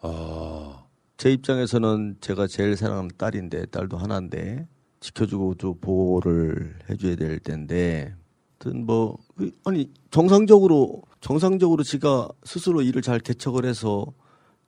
아, 0.02 0.85
제 1.17 1.33
입장에서는 1.33 2.17
제가 2.21 2.47
제일 2.47 2.77
사랑하는 2.77 3.11
딸인데 3.17 3.67
딸도 3.67 3.97
하나인데 3.97 4.67
지켜주고 5.01 5.55
좀 5.57 5.75
보호를 5.81 6.75
해줘야 6.91 7.17
될 7.17 7.39
텐데 7.39 8.15
뭐 8.85 9.17
그, 9.37 9.51
아니 9.65 9.91
정상적으로 10.11 11.03
정상적으로 11.21 11.83
지가 11.83 12.29
스스로 12.45 12.83
일을 12.83 13.01
잘 13.03 13.19
개척을 13.21 13.65
해서 13.65 14.07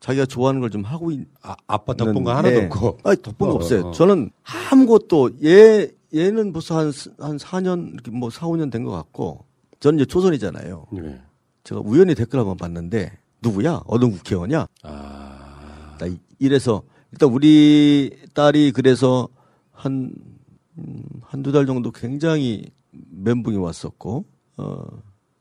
자기가 0.00 0.26
좋아하는 0.26 0.60
걸 0.60 0.70
좀 0.70 0.84
하고 0.84 1.10
있. 1.10 1.26
아, 1.42 1.56
아빠 1.66 1.92
덕분 1.94 2.22
거 2.22 2.32
하나도 2.32 2.60
없고. 2.66 2.98
아니 3.02 3.20
덕분 3.20 3.48
어, 3.48 3.52
없어요. 3.54 3.86
어. 3.88 3.90
저는 3.92 4.30
아무것도 4.70 5.30
얘 5.44 5.90
얘는 6.14 6.52
벌써 6.52 6.76
한한 6.78 7.36
4년 7.38 7.92
이렇게 7.94 8.10
뭐 8.12 8.30
4, 8.30 8.46
5년 8.46 8.70
된 8.70 8.84
것 8.84 8.92
같고 8.92 9.44
저는 9.80 9.98
이제 9.98 10.06
초선이잖아요. 10.06 10.86
네. 10.92 11.20
제가 11.64 11.80
우연히 11.84 12.14
댓글 12.14 12.38
한번 12.38 12.56
봤는데 12.56 13.18
누구야? 13.42 13.82
어느 13.86 14.04
국회의원이야? 14.08 14.66
아. 14.84 15.96
나 15.98 16.06
이- 16.06 16.18
이래서 16.38 16.82
일단 17.12 17.30
우리 17.30 18.10
딸이 18.34 18.72
그래서 18.72 19.28
한 19.72 20.12
음, 20.78 21.02
한두 21.22 21.52
달 21.52 21.66
정도 21.66 21.90
굉장히 21.90 22.70
멘붕이 22.90 23.56
왔었고 23.56 24.24
어 24.58 24.86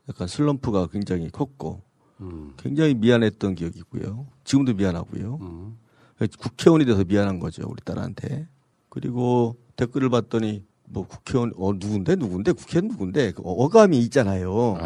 약간 0.08 0.26
슬럼프가 0.26 0.88
굉장히 0.88 1.30
컸고 1.30 1.82
음. 2.20 2.52
굉장히 2.56 2.94
미안했던 2.94 3.54
기억이 3.54 3.78
있고요. 3.80 4.26
지금도 4.44 4.74
미안하고요. 4.74 5.38
음. 5.40 5.78
국회의원이 6.38 6.84
돼서 6.84 7.04
미안한 7.04 7.38
거죠, 7.38 7.62
우리 7.68 7.80
딸한테. 7.84 8.48
그리고 8.88 9.56
댓글을 9.76 10.10
봤더니 10.10 10.64
뭐 10.88 11.06
국회의원 11.06 11.52
어 11.56 11.72
누군데 11.72 12.16
누군데 12.16 12.52
국회의원 12.52 12.88
누군데 12.88 13.32
그 13.32 13.42
어감이 13.44 13.98
있잖아요. 14.00 14.78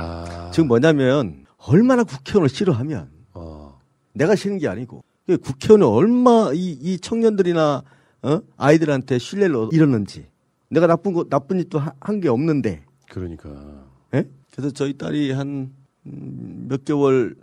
지금 0.52 0.68
뭐냐면 0.68 1.46
얼마나 1.56 2.04
국회의원을 2.04 2.48
싫어하면 2.48 3.10
어. 3.34 3.78
내가 4.12 4.34
싫은 4.34 4.58
게 4.58 4.68
아니고 4.68 5.02
그 5.02 5.11
국회의원은 5.38 5.86
얼마 5.86 6.50
이, 6.54 6.72
이 6.80 6.98
청년들이나 6.98 7.82
어? 8.22 8.40
아이들한테 8.56 9.18
신뢰를 9.18 9.56
얻- 9.56 9.72
잃었는지 9.72 10.26
내가 10.70 10.86
나쁜 10.86 11.12
거 11.12 11.24
나쁜 11.28 11.58
짓도 11.58 11.78
한 12.00 12.20
게 12.20 12.28
없는데 12.28 12.84
그러니까. 13.10 13.84
예? 14.14 14.28
그래서 14.52 14.70
저희 14.70 14.96
딸이 14.96 15.32
한 15.32 15.72
음, 16.06 16.66
몇 16.68 16.84
개월 16.84 17.34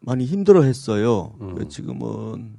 많이 0.00 0.24
힘들어했어요. 0.26 1.34
그래서 1.38 1.68
지금은 1.68 2.56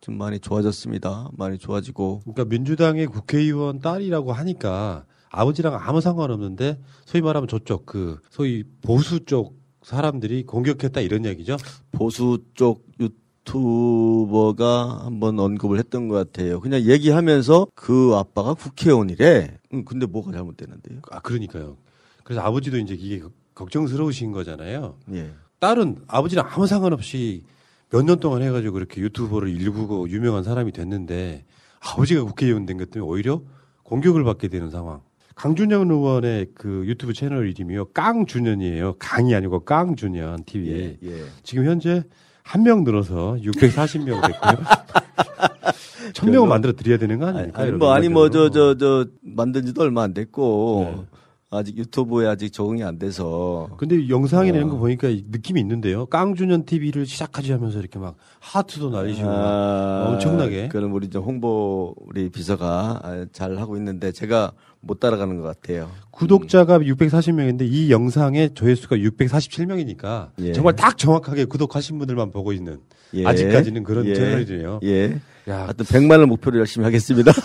좀 0.00 0.18
많이 0.18 0.38
좋아졌습니다. 0.40 1.30
많이 1.36 1.58
좋아지고 1.58 2.20
그러니까 2.24 2.44
민주당의 2.44 3.06
국회의원 3.06 3.78
딸이라고 3.80 4.32
하니까 4.32 5.04
아버지랑 5.30 5.74
아무 5.80 6.00
상관없는데 6.00 6.78
소위 7.06 7.22
말하면 7.22 7.48
저쪽 7.48 7.86
그 7.86 8.18
소위 8.30 8.64
보수 8.82 9.24
쪽 9.24 9.56
사람들이 9.82 10.44
공격했다 10.44 11.00
이런 11.00 11.24
얘기죠. 11.24 11.56
보수 11.92 12.38
쪽 12.54 12.84
유 13.00 13.08
튜버가 13.44 15.02
한번 15.04 15.38
언급을 15.38 15.78
했던 15.78 16.08
것 16.08 16.14
같아요. 16.14 16.60
그냥 16.60 16.82
얘기하면서 16.82 17.68
그 17.74 18.12
아빠가 18.14 18.54
국회의원이래. 18.54 19.58
음, 19.74 19.84
근데 19.84 20.06
뭐가 20.06 20.32
잘못되는데요? 20.32 21.00
아 21.10 21.20
그러니까요. 21.20 21.76
그래서 22.24 22.40
아버지도 22.42 22.78
이제 22.78 22.94
이게 22.94 23.22
걱정스러우신 23.54 24.32
거잖아요. 24.32 24.96
예. 25.12 25.30
딸은 25.60 26.04
아버지랑 26.06 26.48
아무 26.50 26.66
상관없이 26.66 27.44
몇 27.90 28.02
년 28.04 28.18
동안 28.20 28.42
해가지고 28.42 28.72
그렇게 28.74 29.00
유튜버를 29.02 29.48
일구고 29.50 30.08
유명한 30.08 30.42
사람이 30.44 30.72
됐는데 30.72 31.44
아버지가 31.80 32.24
국회의원 32.24 32.64
된 32.64 32.78
것 32.78 32.90
때문에 32.90 33.10
오히려 33.10 33.42
공격을 33.82 34.24
받게 34.24 34.48
되는 34.48 34.70
상황. 34.70 35.02
강준현 35.34 35.90
의원의 35.90 36.48
그 36.54 36.84
유튜브 36.86 37.12
채널 37.12 37.48
이름이요. 37.50 37.86
깡준현이에요. 37.86 38.94
강이 38.98 39.34
아니고 39.34 39.60
깡준현 39.60 40.44
TV. 40.44 40.70
예, 40.70 40.98
예. 41.02 41.24
지금 41.42 41.64
현재 41.66 42.02
한 42.42 42.62
명 42.62 42.84
늘어서 42.84 43.36
640명 43.42 44.20
됐고요. 44.26 44.66
천 46.14 46.30
명은 46.30 46.48
만들어 46.48 46.72
드려야 46.72 46.98
되는 46.98 47.18
거 47.18 47.26
아닙니까? 47.26 47.62
아니 47.62 47.72
뭐 47.72 47.92
아니 47.92 48.08
뭐 48.08 48.28
저 48.28 48.50
저 48.50 48.76
저 48.76 49.06
만든 49.22 49.64
지도 49.64 49.82
얼마 49.82 50.02
안 50.02 50.12
됐고 50.12 51.06
아직 51.50 51.76
유튜브에 51.76 52.26
아직 52.26 52.50
적응이 52.52 52.82
안 52.82 52.98
돼서 52.98 53.68
근데 53.76 54.08
영상이나 54.08 54.56
이런 54.56 54.70
어. 54.70 54.72
거 54.72 54.78
보니까 54.78 55.08
느낌이 55.08 55.60
있는데요. 55.60 56.06
깡준현 56.06 56.64
TV를 56.64 57.06
시작하지 57.06 57.52
하면서 57.52 57.78
이렇게 57.78 57.98
막 57.98 58.16
하트도 58.40 58.90
날리시고 58.90 59.26
막 59.28 59.34
아, 59.36 60.04
엄청나게. 60.08 60.68
그럼 60.68 60.92
우리 60.94 61.08
좀 61.10 61.22
홍보 61.24 61.94
우리 62.06 62.28
비서가 62.30 63.00
아, 63.02 63.26
잘 63.32 63.58
하고 63.58 63.76
있는데 63.76 64.12
제가 64.12 64.52
못 64.84 64.98
따라가는 65.00 65.40
것 65.40 65.42
같아요. 65.42 65.90
구독자가 66.10 66.80
640명인데 66.80 67.62
이 67.62 67.90
영상의 67.90 68.50
조회수가 68.54 68.96
647명이니까 68.96 70.30
예. 70.40 70.52
정말 70.52 70.74
딱 70.74 70.98
정확하게 70.98 71.44
구독하신 71.46 71.98
분들만 71.98 72.32
보고 72.32 72.52
있는 72.52 72.80
예. 73.14 73.24
아직까지는 73.24 73.84
그런 73.84 74.06
예. 74.06 74.14
채널이네요. 74.14 74.80
예. 74.82 75.20
야. 75.48 75.62
하여튼 75.62 75.84
100만을 75.86 76.26
목표로 76.26 76.58
열심히 76.58 76.84
하겠습니다. 76.84 77.32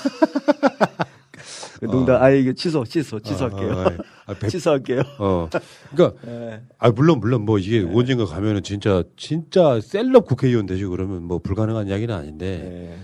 농담, 1.79 2.21
아, 2.23 2.31
이게 2.31 2.53
취소, 2.53 2.83
취소, 2.83 3.19
취소할게요. 3.19 3.71
어, 3.71 3.81
어, 3.81 3.85
아, 4.25 4.33
백- 4.33 4.49
취소할게요. 4.49 5.01
어. 5.19 5.47
그러니까 5.93 6.19
예. 6.27 6.61
아 6.79 6.89
물론 6.89 7.19
물론 7.19 7.43
뭐 7.45 7.59
이게 7.59 7.87
언젠가 7.87 8.25
가면은 8.25 8.63
진짜 8.63 9.03
진짜 9.15 9.79
셀럽 9.79 10.25
국회의원 10.25 10.65
되시고 10.65 10.89
그러면 10.89 11.21
뭐 11.23 11.37
불가능한 11.37 11.87
이야기는 11.87 12.13
아닌데 12.13 12.93
예. 12.95 12.97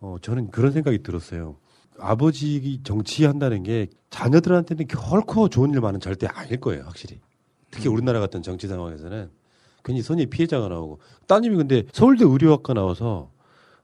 어 0.00 0.16
저는 0.20 0.50
그런 0.50 0.72
생각이 0.72 1.02
들었어요. 1.02 1.56
아버지 2.00 2.80
정치한다는 2.84 3.62
게 3.62 3.88
자녀들한테는 4.10 4.86
결코 4.88 5.48
좋은 5.48 5.70
일만은 5.70 6.00
절대 6.00 6.26
아닐 6.26 6.60
거예요, 6.60 6.84
확실히. 6.84 7.20
특히 7.70 7.88
우리나라 7.88 8.20
같은 8.20 8.42
정치 8.42 8.66
상황에서는 8.66 9.30
괜히 9.84 10.02
손이 10.02 10.26
피해자가 10.26 10.68
나오고 10.68 10.98
따님이 11.26 11.56
근데 11.56 11.84
서울대 11.92 12.24
의료학과 12.24 12.74
나와서 12.74 13.30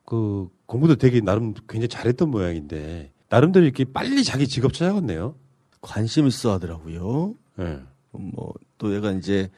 그 0.04 0.48
공부도 0.66 0.96
되게 0.96 1.20
나름 1.20 1.54
굉장히 1.68 1.88
잘했던 1.88 2.30
모양인데 2.30 3.12
나름대로 3.28 3.64
이렇게 3.64 3.84
빨리 3.84 4.24
자기 4.24 4.46
직업 4.48 4.72
찾아갔네요. 4.72 5.34
관심 5.80 6.26
있어 6.26 6.52
하더라고요. 6.52 7.34
네. 7.56 7.78
뭐, 8.10 8.52
또 8.78 8.94
얘가 8.94 9.12
이제 9.12 9.50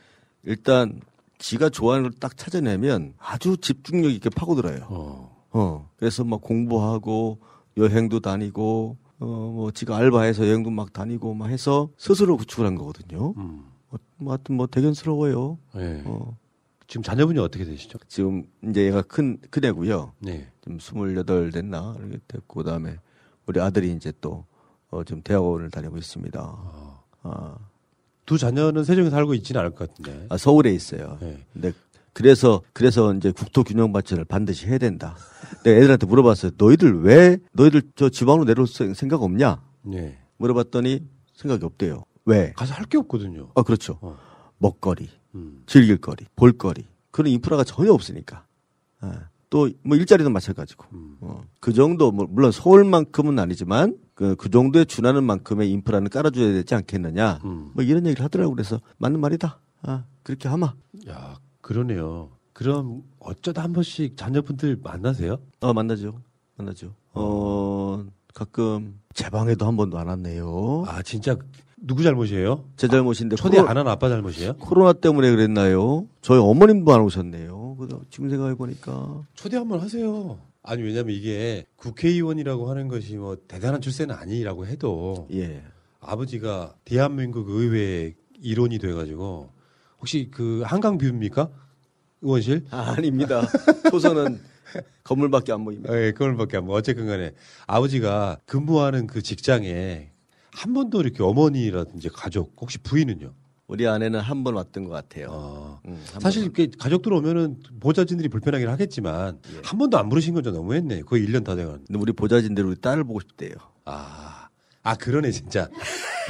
일단 0.44 1.00
지가 1.38 1.70
좋아하는 1.70 2.10
걸 2.10 2.18
딱 2.20 2.36
찾아내면 2.36 3.14
아주 3.18 3.56
집중력 3.56 4.10
있게 4.12 4.28
파고들어요. 4.30 4.86
어. 5.50 5.90
그래서 5.96 6.24
막 6.24 6.40
공부하고 6.42 7.38
여행도 7.78 8.20
다니고, 8.20 8.96
어, 9.20 9.26
뭐 9.26 9.70
지가 9.70 9.96
알바해서 9.96 10.46
여행도 10.46 10.70
막 10.70 10.92
다니고 10.92 11.34
막 11.34 11.46
해서 11.48 11.90
스스로 11.96 12.36
구축을 12.36 12.66
한 12.66 12.74
거거든요. 12.74 13.34
음. 13.36 13.64
어, 13.90 13.96
뭐 14.16 14.32
하여튼 14.32 14.56
뭐 14.56 14.66
대견스러워요. 14.66 15.58
네. 15.74 16.02
어. 16.04 16.36
지금 16.86 17.02
자녀분이 17.02 17.38
어떻게 17.38 17.64
되시죠? 17.64 17.98
지금 18.08 18.44
이제 18.62 18.86
얘가 18.86 19.02
큰, 19.02 19.38
큰 19.50 19.64
애고요. 19.64 20.12
네. 20.20 20.48
지금 20.62 20.78
스물여덟 20.78 21.50
됐나? 21.50 21.96
이렇게 21.98 22.18
됐고, 22.26 22.62
그 22.62 22.64
다음에 22.64 22.96
우리 23.46 23.60
아들이 23.60 23.92
이제 23.92 24.12
또, 24.20 24.44
어, 24.90 25.04
지금 25.04 25.22
대학원을 25.22 25.70
다니고 25.70 25.98
있습니다. 25.98 26.40
아. 27.22 27.58
두 28.24 28.36
자녀는 28.36 28.84
세종에 28.84 29.08
살고 29.08 29.32
있지는 29.34 29.60
않을 29.60 29.70
것 29.74 29.88
같은데. 29.88 30.26
아, 30.28 30.36
서울에 30.36 30.70
있어요. 30.70 31.16
네. 31.20 31.38
근데 31.52 31.72
그래서 32.12 32.60
그래서 32.72 33.14
이제 33.14 33.30
국토 33.30 33.64
균형 33.64 33.92
발전을 33.92 34.24
반드시 34.24 34.66
해야 34.66 34.76
된다. 34.76 35.16
내가 35.64 35.76
애들한테 35.78 36.06
물어봤어요. 36.06 36.52
너희들 36.58 37.02
왜 37.02 37.38
너희들 37.52 37.82
저 37.96 38.08
지방으로 38.08 38.44
내려올 38.44 38.66
생- 38.66 38.94
생각 38.94 39.22
없냐? 39.22 39.62
네. 39.82 40.18
물어봤더니 40.38 41.06
생각이 41.34 41.64
없대요. 41.64 42.04
왜? 42.24 42.52
가서 42.56 42.74
할 42.74 42.86
게 42.86 42.98
없거든요. 42.98 43.50
아 43.54 43.62
그렇죠. 43.62 43.98
어. 44.02 44.16
먹거리, 44.58 45.08
음. 45.34 45.62
즐길거리, 45.66 46.26
볼거리 46.36 46.84
그런 47.10 47.30
인프라가 47.32 47.64
전혀 47.64 47.92
없으니까. 47.92 48.44
또뭐 49.50 49.96
일자리도 49.96 50.28
마찬가지고. 50.30 50.84
음. 50.92 51.16
어, 51.20 51.42
그 51.60 51.72
정도 51.72 52.10
뭐 52.12 52.26
물론 52.28 52.52
서울만큼은 52.52 53.38
아니지만 53.38 53.96
그, 54.14 54.36
그 54.36 54.50
정도에 54.50 54.84
준하는 54.84 55.24
만큼의 55.24 55.70
인프라는 55.70 56.10
깔아줘야 56.10 56.52
되지 56.52 56.74
않겠느냐. 56.74 57.40
음. 57.44 57.70
뭐 57.72 57.82
이런 57.82 58.04
얘기를 58.06 58.22
하더라고 58.24 58.52
그래서 58.54 58.78
맞는 58.98 59.20
말이다. 59.20 59.58
아 59.82 60.04
그렇게 60.22 60.48
하마. 60.48 60.74
야, 61.08 61.36
그러네요. 61.62 62.30
그럼 62.62 63.04
어쩌다 63.20 63.62
한 63.62 63.72
번씩 63.72 64.16
자녀분들 64.16 64.80
만나세요? 64.82 65.38
어 65.60 65.72
만나죠. 65.72 66.20
만나죠. 66.56 66.92
어 67.14 68.04
가끔 68.34 68.98
제 69.14 69.30
방에도 69.30 69.64
한 69.64 69.76
번도 69.76 69.96
안 69.96 70.08
왔네요. 70.08 70.82
아, 70.88 71.00
진짜 71.04 71.36
누구 71.76 72.02
잘못이에요? 72.02 72.64
제 72.76 72.88
잘못인데 72.88 73.36
초대 73.36 73.58
코로- 73.58 73.68
안한 73.68 73.86
아빠 73.86 74.08
잘못이에요? 74.08 74.54
코로나 74.54 74.92
때문에 74.92 75.30
그랬나요? 75.30 76.08
저희 76.20 76.40
어머님도 76.40 76.92
안 76.92 77.00
오셨네요. 77.02 77.76
지금 78.10 78.28
생각해 78.28 78.56
보니까 78.56 79.22
초대 79.34 79.56
한 79.56 79.68
번 79.68 79.78
하세요. 79.78 80.40
아니 80.64 80.82
왜냐면 80.82 81.14
이게 81.14 81.64
국회의원이라고 81.76 82.68
하는 82.68 82.88
것이 82.88 83.14
뭐 83.18 83.36
대단한 83.46 83.80
출세는 83.80 84.12
아니라고 84.16 84.66
해도 84.66 85.28
예. 85.32 85.62
아버지가 86.00 86.74
대한민국 86.84 87.48
의회 87.50 88.16
일원이 88.40 88.80
돼가지고 88.80 89.48
혹시 90.00 90.28
그 90.32 90.62
한강 90.66 90.98
뷰입니까 90.98 91.50
의원실? 92.22 92.64
아, 92.70 92.94
아닙니다. 92.96 93.42
초선은 93.90 94.40
건물밖에 95.04 95.52
안 95.52 95.64
보입니다. 95.64 95.92
예, 95.94 96.12
그걸밖에 96.12 96.56
안 96.58 96.66
보. 96.66 96.74
어쨌든 96.74 97.06
간에 97.06 97.32
아버지가 97.66 98.38
근무하는 98.46 99.06
그 99.06 99.22
직장에 99.22 100.10
한 100.52 100.74
번도 100.74 101.00
이렇게 101.00 101.22
어머니라든지 101.22 102.08
가족 102.08 102.54
혹시 102.60 102.78
부인은요? 102.78 103.32
우리 103.68 103.86
아내는 103.86 104.20
한 104.20 104.44
번 104.44 104.54
왔던 104.54 104.84
것 104.84 104.90
같아요. 104.90 105.78
음, 105.86 106.02
한 106.12 106.20
사실 106.20 106.42
이렇게 106.42 106.68
가족들 106.78 107.12
오면은 107.12 107.58
보좌진들이 107.80 108.28
불편하긴 108.30 108.66
하겠지만 108.68 109.38
한 109.62 109.78
번도 109.78 109.98
안 109.98 110.08
부르신 110.08 110.32
건좀 110.34 110.54
너무했네. 110.54 111.02
거의 111.02 111.26
1년 111.26 111.44
다 111.44 111.54
돼가는. 111.54 111.84
근데 111.86 111.98
우리 112.00 112.12
보좌진들 112.12 112.64
우리 112.64 112.76
딸을 112.80 113.04
보고 113.04 113.20
싶대요. 113.20 113.52
아, 113.84 114.48
아 114.82 114.94
그러네 114.96 115.30
진짜. 115.32 115.68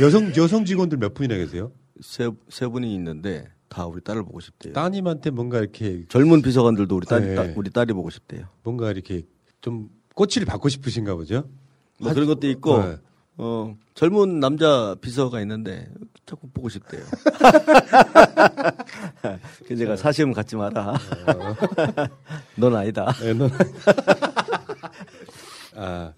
여성 0.00 0.32
여성 0.36 0.64
직원들 0.64 0.98
몇 0.98 1.14
분이나 1.14 1.36
계세요? 1.36 1.70
세, 2.00 2.28
세 2.48 2.66
분이 2.66 2.92
있는데 2.96 3.48
다 3.68 3.86
우리 3.86 4.00
딸을 4.02 4.24
보고 4.24 4.40
싶대요. 4.40 4.72
따님한테 4.72 5.30
뭔가 5.30 5.58
이렇게 5.58 6.04
젊은 6.08 6.42
비서관들도 6.42 6.96
우리 6.96 7.06
딸, 7.06 7.20
네. 7.20 7.34
딸- 7.34 7.54
우리 7.56 7.70
딸이 7.70 7.92
보고 7.92 8.10
싶대요. 8.10 8.46
뭔가 8.62 8.90
이렇게 8.90 9.22
좀 9.60 9.90
꼬치를 10.14 10.46
받고 10.46 10.68
싶으신가 10.68 11.14
보죠? 11.14 11.48
뭐 12.00 12.12
그런 12.12 12.26
것도 12.26 12.48
있고 12.48 12.82
네. 12.82 12.96
어, 13.36 13.76
젊은 13.94 14.40
남자 14.40 14.96
비서가 15.00 15.40
있는데 15.42 15.88
자꾸 16.26 16.48
보고 16.48 16.68
싶대요. 16.68 17.02
그래서 19.64 19.76
제가 19.76 19.96
사시험 19.96 20.32
갖지 20.32 20.56
마라. 20.56 20.94
넌 22.56 22.74
아니다. 22.74 23.12
네, 23.20 23.34
넌 23.34 23.50
아, 25.76 26.12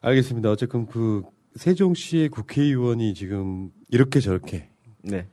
알겠습니다. 0.00 0.50
어쨌든 0.50 0.86
그 0.86 1.22
세종시의 1.56 2.28
국회의원이 2.30 3.12
지금 3.14 3.70
이렇게 3.90 4.20
저렇게 4.20 4.68
네. 5.02 5.26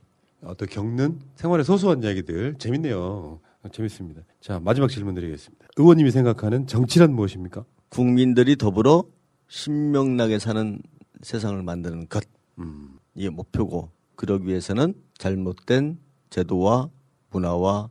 어떤 0.48 0.68
겪는 0.68 1.20
생활의 1.36 1.66
소소한 1.66 2.04
이야기들 2.04 2.56
재밌네요. 2.58 3.40
아, 3.64 3.70
재밌습니다. 3.70 4.22
자 4.40 4.60
마지막 4.60 4.90
질문 4.90 5.14
드리겠습니다. 5.14 5.68
의원님이 5.78 6.12
생각하는 6.12 6.68
정치란 6.68 7.14
무엇입니까? 7.14 7.66
국민들이 7.90 8.56
더불어 8.56 9.04
신명나게 9.50 10.40
사는 10.40 10.82
세상을 11.22 11.62
만드는 11.62 12.08
것. 12.08 12.24
음. 12.60 12.98
이게 13.16 13.30
목표고 13.30 13.92
그러기 14.16 14.48
위해서는 14.48 14.94
잘못된 15.18 16.00
제도와 16.30 16.90
문화와 17.32 17.90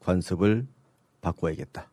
관습을 0.00 0.66
바꿔야겠다. 1.20 1.90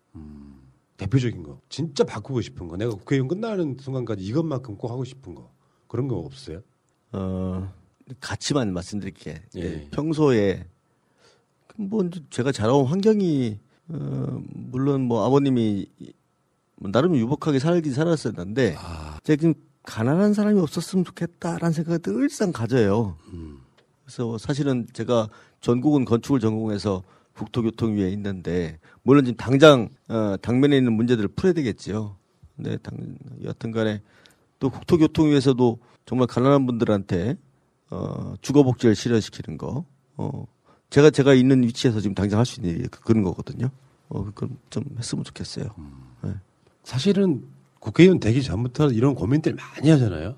대표적인 0.97 1.43
거, 1.43 1.59
진짜 1.69 2.03
바꾸고 2.03 2.41
싶은 2.41 2.67
거, 2.67 2.77
내가 2.77 2.91
국회의원 2.91 3.27
끝나는 3.27 3.77
순간까지 3.80 4.23
이것만큼 4.23 4.77
꼭 4.77 4.91
하고 4.91 5.03
싶은 5.03 5.35
거 5.35 5.51
그런 5.88 6.07
거 6.07 6.17
없어요? 6.17 6.61
어, 7.11 7.73
가치만 8.19 8.73
말씀드릴게. 8.73 9.41
예. 9.55 9.88
평소에 9.91 10.65
뭐 11.75 12.09
제가 12.30 12.51
자라온 12.51 12.85
환경이 12.85 13.59
어, 13.89 14.41
물론 14.53 15.01
뭐 15.01 15.25
아버님이 15.25 15.88
뭐 16.77 16.91
나름 16.91 17.15
유복하게 17.15 17.59
살긴 17.59 17.93
살았었는데 17.93 18.75
제가 19.23 19.41
좀 19.41 19.53
가난한 19.84 20.34
사람이 20.34 20.59
없었으면 20.59 21.05
좋겠다라는 21.05 21.73
생각을 21.73 21.99
늘상 21.99 22.51
가져요. 22.51 23.17
그래서 24.03 24.38
사실은 24.38 24.88
제가 24.93 25.30
전국은 25.61 26.05
건축을 26.05 26.39
전공해서 26.39 27.03
국토교통위에 27.34 28.09
있는데 28.11 28.80
물론 29.01 29.25
지금 29.25 29.38
당장 29.38 29.89
어, 30.07 30.35
당면에 30.41 30.77
있는 30.77 30.93
문제들을 30.93 31.30
풀어야 31.30 31.53
되겠지요. 31.53 32.15
네, 32.55 32.77
당 32.77 33.17
여튼간에 33.43 34.01
또 34.59 34.69
국토교통위에서도 34.69 35.80
정말 36.05 36.27
가난한 36.27 36.65
분들한테 36.65 37.38
어, 37.94 38.34
주거복지를 38.41 38.95
실현시키는 38.95 39.57
거. 39.57 39.86
어, 40.18 40.45
제가 40.90 41.10
제가 41.11 41.34
있는 41.34 41.64
위치에서 41.64 41.99
지금 41.99 42.15
당장 42.15 42.40
할 42.40 42.45
수 42.45 42.60
있는 42.60 42.76
일이 42.76 42.88
그런 42.90 43.24
거거든요. 43.24 43.70
어, 44.10 44.24
그건 44.26 44.57
좀 44.70 44.84
했으면 44.98 45.24
좋겠어요. 45.24 45.65
네. 46.24 46.32
사실은 46.84 47.44
국회의원 47.80 48.20
되기 48.20 48.41
전부터 48.41 48.91
이런 48.91 49.14
고민들 49.15 49.56
많이 49.56 49.90
하잖아요. 49.90 50.36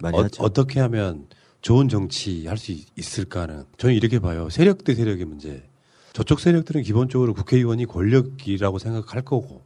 많이 0.00 0.16
어, 0.18 0.24
하죠. 0.24 0.42
어떻게 0.42 0.80
하면 0.80 1.26
좋은 1.60 1.88
정치 1.88 2.46
할 2.46 2.56
수 2.56 2.72
있을까는 2.96 3.64
저는 3.78 3.94
이렇게 3.94 4.18
봐요. 4.18 4.48
세력 4.50 4.84
대 4.84 4.94
세력의 4.94 5.24
문제. 5.24 5.68
저쪽 6.12 6.40
세력들은 6.40 6.82
기본적으로 6.82 7.34
국회의원이 7.34 7.86
권력이라고 7.86 8.78
생각할 8.78 9.22
거고 9.22 9.62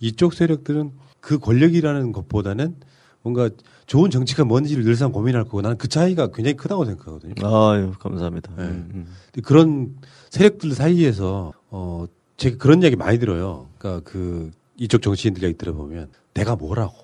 이쪽 0.00 0.34
세력들은 0.34 0.92
그 1.20 1.38
권력이라는 1.38 2.12
것보다는 2.12 2.76
뭔가 3.22 3.50
좋은 3.86 4.10
정치가 4.10 4.44
뭔지를 4.44 4.84
늘상 4.84 5.12
고민할 5.12 5.44
거고 5.44 5.60
나는 5.60 5.76
그 5.76 5.88
차이가 5.88 6.28
굉장히 6.28 6.56
크다고 6.56 6.84
생각하거든요. 6.84 7.34
아유, 7.44 7.92
감사합니다. 7.98 8.52
네. 8.56 8.62
음, 8.64 8.90
음. 8.94 9.06
그런 9.42 9.96
세력들 10.30 10.72
사이에서 10.72 11.52
어 11.70 12.06
제가 12.36 12.56
그런 12.58 12.82
이야기 12.82 12.96
많이 12.96 13.18
들어요. 13.18 13.68
그러니까 13.78 14.08
그 14.08 14.50
이쪽 14.76 15.02
정치인들 15.02 15.42
이야기 15.42 15.56
들어보면 15.56 16.08
내가 16.34 16.56
뭐라고. 16.56 16.96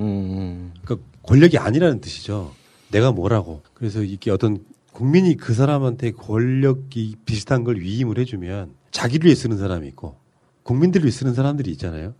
음, 0.00 0.72
그러니까 0.84 1.06
권력이 1.22 1.58
아니라는 1.58 2.00
뜻이죠. 2.00 2.52
내가 2.90 3.12
뭐라고. 3.12 3.62
그래서 3.74 4.02
이게 4.02 4.30
어떤 4.30 4.64
국민이 4.92 5.36
그 5.36 5.54
사람한테 5.54 6.12
권력이 6.12 7.16
비슷한 7.24 7.64
걸 7.64 7.80
위임을 7.80 8.18
해주면 8.18 8.74
자기를 8.90 9.26
위해 9.26 9.34
쓰는 9.34 9.58
사람이 9.58 9.86
있고 9.88 10.16
국민들을 10.62 11.04
위해 11.04 11.12
쓰는 11.12 11.34
사람들이 11.34 11.70
있잖아요. 11.72 12.14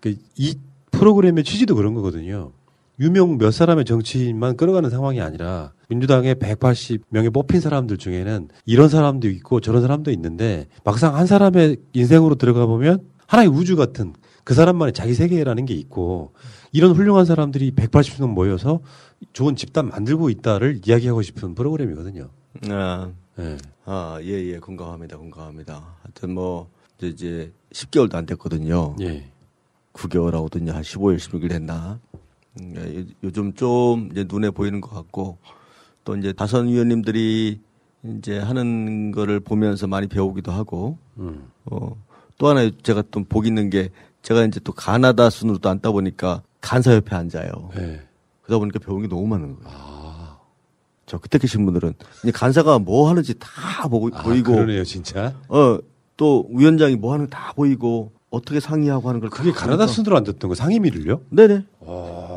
그러니까 0.00 0.22
이 0.36 0.54
프로그램의 0.90 1.44
취지도 1.44 1.74
그런 1.74 1.94
거거든요. 1.94 2.52
유명 3.00 3.38
몇 3.38 3.50
사람의 3.50 3.86
정치인만 3.86 4.56
끌어가는 4.56 4.90
상황이 4.90 5.22
아니라 5.22 5.72
민주당의 5.88 6.34
180명의 6.34 7.32
뽑힌 7.32 7.60
사람들 7.60 7.96
중에는 7.96 8.48
이런 8.66 8.88
사람도 8.90 9.28
있고 9.28 9.60
저런 9.60 9.80
사람도 9.80 10.10
있는데 10.10 10.66
막상 10.84 11.16
한 11.16 11.26
사람의 11.26 11.78
인생으로 11.94 12.34
들어가 12.34 12.66
보면 12.66 13.08
하나의 13.26 13.48
우주 13.48 13.76
같은 13.76 14.12
그 14.44 14.54
사람만의 14.54 14.92
자기 14.92 15.14
세계라는 15.14 15.64
게 15.64 15.74
있고 15.74 16.32
이런 16.72 16.92
훌륭한 16.92 17.24
사람들이 17.24 17.72
180명 17.72 18.28
모여서 18.28 18.80
좋은 19.32 19.56
집단 19.56 19.88
만들고 19.88 20.28
있다를 20.28 20.80
이야기하고 20.86 21.22
싶은 21.22 21.54
프로그램이거든요. 21.54 22.28
아, 22.68 23.10
네. 23.36 23.56
아, 23.84 24.18
예, 24.22 24.28
예, 24.28 24.58
공감합니다, 24.58 25.16
공감합니다. 25.16 25.96
하여튼 26.02 26.34
뭐, 26.34 26.70
이제, 26.98 27.08
이제 27.08 27.52
10개월도 27.72 28.14
안 28.14 28.26
됐거든요. 28.26 28.96
예. 29.00 29.24
9개월하고 29.92 30.50
든요, 30.50 30.72
한 30.72 30.82
15일, 30.82 31.18
16일 31.18 31.52
했나. 31.52 31.98
음, 32.60 32.74
예, 32.76 33.00
요- 33.00 33.04
요즘 33.24 33.52
좀 33.54 34.08
이제 34.12 34.24
눈에 34.28 34.50
보이는 34.50 34.80
것 34.80 34.90
같고, 34.94 35.38
또 36.04 36.16
이제 36.16 36.32
다선 36.32 36.68
위원님들이 36.68 37.60
이제 38.04 38.38
하는 38.38 39.10
거를 39.12 39.40
보면서 39.40 39.86
많이 39.86 40.06
배우기도 40.06 40.52
하고, 40.52 40.98
음. 41.18 41.48
어, 41.66 41.96
또 42.38 42.48
하나 42.48 42.68
제가 42.82 43.02
또 43.10 43.24
복 43.24 43.46
있는 43.46 43.70
게, 43.70 43.90
제가 44.22 44.44
이제 44.44 44.60
또 44.62 44.72
가나다 44.72 45.30
순으로 45.30 45.58
또 45.58 45.68
앉다 45.68 45.90
보니까 45.92 46.42
간사 46.60 46.94
옆에 46.94 47.14
앉아요. 47.16 47.70
네. 47.74 48.00
그러다 48.42 48.58
보니까 48.58 48.78
배우는 48.78 49.02
게 49.02 49.14
너무 49.14 49.26
많은 49.26 49.56
거예요. 49.56 49.90
저 51.06 51.18
그때 51.18 51.38
계신 51.38 51.64
분들은 51.64 51.94
이제 52.22 52.30
간사가 52.30 52.78
뭐 52.78 53.08
하는지 53.08 53.34
다 53.38 53.88
보고 53.88 54.10
아, 54.12 54.22
보이고 54.22 54.52
그러네요, 54.52 54.84
진짜. 54.84 55.34
어 55.48 55.78
또 56.16 56.46
위원장이 56.52 56.96
뭐 56.96 57.14
하는 57.14 57.30
거 57.30 57.30
다 57.34 57.54
보이고 57.54 58.12
어떻게 58.28 58.60
상의하고 58.60 59.08
하는 59.08 59.20
걸 59.22 59.30
그게 59.30 59.52
다 59.52 59.60
가나다. 59.60 59.86
순으로 59.86 60.18
앉았던 60.18 60.48
거 60.50 60.54
상임위를요? 60.54 61.22
네네. 61.30 61.64
어, 61.80 62.29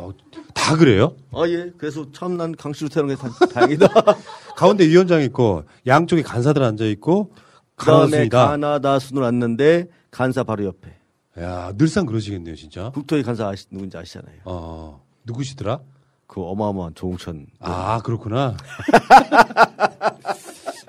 다 0.54 0.76
그래요? 0.76 1.14
아 1.32 1.46
예. 1.48 1.70
그래서 1.76 2.06
참 2.12 2.36
난 2.36 2.54
강씨로 2.54 2.88
태어난 2.88 3.14
게 3.14 3.20
다, 3.20 3.28
다행이다. 3.52 3.86
가운데 4.56 4.86
위원장 4.86 5.20
있고 5.22 5.64
양쪽에 5.86 6.22
간사들 6.22 6.62
앉아 6.62 6.84
있고 6.86 7.32
그다음에. 7.76 8.28
가나다 8.28 8.98
순으로 8.98 9.26
앉는데 9.26 9.88
간사 10.10 10.44
바로 10.44 10.64
옆에. 10.64 10.94
야 11.40 11.72
늘상 11.76 12.06
그러시겠네요, 12.06 12.54
진짜. 12.54 12.90
국토위 12.90 13.22
간사 13.24 13.48
아시, 13.48 13.66
누군지 13.70 13.96
아시잖아요. 13.96 14.36
어 14.44 15.04
누구시더라? 15.24 15.80
그 16.26 16.40
어마어마한 16.42 16.94
조홍천. 16.94 17.46
아 17.60 18.00
그렇구나. 18.02 18.56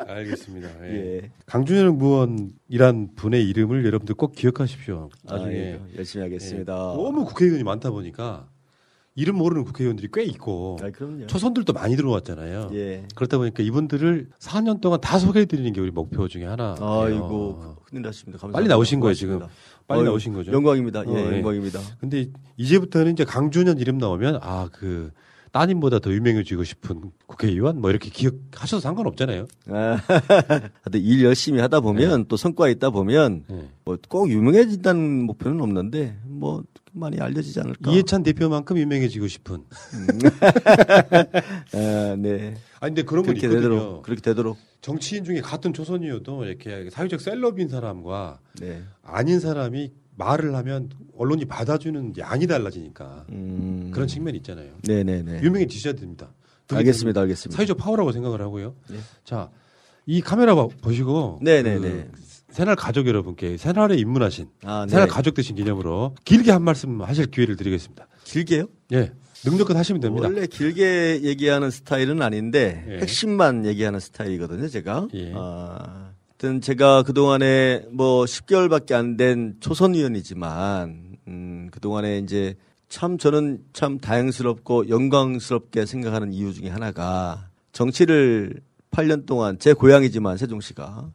알겠습니다. 0.08 0.70
예. 0.88 0.94
예. 1.24 1.32
강준현 1.46 1.98
무원이란 1.98 3.10
분의 3.16 3.48
이름을 3.50 3.86
여러분들 3.86 4.16
꼭 4.16 4.34
기억하십시오. 4.34 5.10
나중에 5.24 5.50
아, 5.50 5.54
예. 5.54 5.80
열심히 5.98 6.24
하겠습니다. 6.24 6.74
예. 6.74 6.78
너무 6.78 7.26
국회의원이 7.26 7.64
많다 7.64 7.90
보니까 7.92 8.48
이름 9.16 9.38
모르는 9.38 9.64
국회의원들이 9.64 10.10
꽤 10.14 10.24
있고 10.24 10.78
아. 10.82 10.92
초선들도 11.28 11.72
많이 11.72 11.96
들어왔잖아요. 11.96 12.70
예. 12.74 13.08
그렇다 13.16 13.38
보니까 13.38 13.64
이분들을 13.64 14.30
4년 14.40 14.82
동안 14.82 15.00
다 15.00 15.18
소개해드리는 15.18 15.72
게 15.72 15.80
우리 15.80 15.90
목표 15.90 16.28
중에 16.28 16.46
하나. 16.46 16.76
아이고 16.80 17.78
큰일 17.86 18.04
났습니다. 18.04 18.38
감사합니다. 18.40 18.58
빨리 18.58 18.68
나오신 18.68 19.00
거예요 19.00 19.14
지금. 19.14 19.40
빨리 19.88 20.00
어휴, 20.02 20.06
나오신 20.10 20.34
거죠. 20.34 20.52
영광입니다. 20.52 21.04
예, 21.08 21.12
어, 21.12 21.34
영광입니다. 21.34 21.80
근데 22.00 22.28
이제부터는 22.58 23.14
이제 23.14 23.24
강준현 23.24 23.80
이름 23.80 23.98
나오면 24.00 24.40
아그 24.42 25.12
따님보다 25.54 26.00
더 26.00 26.12
유명해지고 26.12 26.66
싶은 26.66 27.00
국회의원 27.26 27.80
뭐 27.80 27.90
이렇게 27.92 28.10
기억하셔도 28.10 28.82
상관없잖아요. 28.82 29.48
아, 29.70 29.98
하여튼 30.84 31.00
일 31.02 31.24
열심히 31.24 31.62
하다 31.62 31.80
보면 31.80 32.26
또 32.28 32.36
성과 32.36 32.68
있다 32.68 32.90
보면 32.90 33.46
뭐꼭 33.86 34.30
유명해진다는 34.30 35.24
목표는 35.26 35.62
없는데 35.62 36.18
뭐 36.26 36.64
많이 36.96 37.20
알려지지 37.20 37.60
않을까. 37.60 37.92
이해찬 37.92 38.24
대표만큼 38.24 38.78
유명해지고 38.78 39.28
싶은. 39.28 39.64
아, 41.74 42.16
네. 42.18 42.56
아니 42.80 42.94
근데 42.96 43.04
그런 43.04 43.24
건 43.26 43.34
그렇게 43.36 43.48
있거든요. 43.48 43.62
되도록 43.62 44.04
그렇게 44.04 44.22
되도록. 44.22 44.58
정치인 44.82 45.24
중에 45.24 45.42
같은 45.42 45.74
초선이어도 45.74 46.46
이렇게 46.46 46.90
사회적 46.90 47.20
celeb인 47.22 47.68
사람과 47.70 48.40
네. 48.60 48.84
아닌 49.04 49.40
사람이 49.40 49.92
말을 50.18 50.56
하면 50.56 50.90
언론이 51.18 51.46
받아주는 51.46 52.14
양이 52.18 52.48
달라지니까 52.48 53.26
그런 53.92 54.08
측면이 54.08 54.38
있잖아요. 54.38 54.68
음. 54.70 54.80
네네네. 54.84 55.42
유명해지셔야 55.44 55.94
됩니다. 55.94 56.30
알겠습니다, 56.72 57.22
알겠습니다. 57.22 57.56
사회적 57.58 57.78
파워라고 57.78 58.12
생각을 58.12 58.42
하고요. 58.42 58.76
네. 58.90 58.98
자, 59.24 59.50
이 60.06 60.22
카메라 60.22 60.56
봐- 60.56 60.68
보시고 60.82 61.40
네네네. 61.42 61.80
그 62.12 62.22
새날 62.56 62.76
가족 62.78 63.06
여러분께 63.08 63.58
새날에 63.58 63.96
입문하신 63.98 64.48
아, 64.64 64.86
네. 64.86 64.92
새날 64.92 65.08
가족 65.10 65.34
되신 65.34 65.58
기념으로 65.58 66.16
길게 66.24 66.52
한 66.52 66.62
말씀 66.64 67.02
하실 67.02 67.26
기회를 67.26 67.58
드리겠습니다. 67.58 68.08
길게요? 68.24 68.68
예. 68.94 69.12
능력껏 69.44 69.76
하시면 69.76 70.00
됩니다. 70.02 70.26
원래 70.28 70.48
길게 70.48 71.22
얘기하는 71.24 71.70
스타일은 71.70 72.22
아닌데 72.22 72.86
예. 72.90 72.98
핵심만 73.00 73.66
얘기하는 73.66 74.00
스타일이거든요, 74.00 74.70
제가. 74.70 75.10
예. 75.16 75.34
아, 75.36 76.12
하여튼 76.30 76.62
제가 76.62 77.04
그동안에 77.04 77.84
뭐 77.92 78.24
10개월밖에 78.24 78.94
안 78.94 79.18
된 79.18 79.56
초선 79.60 79.94
위원이지만 79.94 81.18
음, 81.28 81.68
그동안에 81.72 82.20
이제 82.20 82.56
참 82.88 83.18
저는 83.18 83.60
참 83.74 84.00
다행스럽고 84.00 84.88
영광스럽게 84.88 85.86
생각하는 85.86 86.32
이유 86.32 86.54
중에 86.54 86.70
하나가 86.70 87.50
정치를 87.74 88.62
8년 88.92 89.26
동안 89.26 89.60
제 89.60 89.74
고향이지만 89.74 90.38
세종시가 90.38 91.12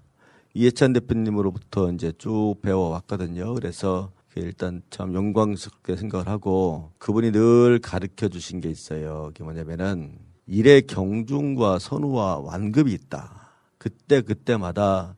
이해찬 0.54 0.92
대표님으로부터 0.92 1.92
이제 1.92 2.12
쭉 2.18 2.56
배워왔거든요. 2.62 3.54
그래서 3.54 4.10
일단 4.36 4.82
참 4.90 5.14
영광스럽게 5.14 5.96
생각을 5.96 6.28
하고 6.28 6.92
그분이 6.98 7.32
늘 7.32 7.78
가르쳐 7.80 8.28
주신 8.28 8.60
게 8.60 8.68
있어요. 8.68 9.26
그게 9.28 9.44
뭐냐면은 9.44 10.18
일의 10.46 10.82
경중과 10.82 11.78
선우와 11.78 12.38
완급이 12.38 12.92
있다. 12.92 13.52
그때 13.78 14.20
그때마다 14.20 15.16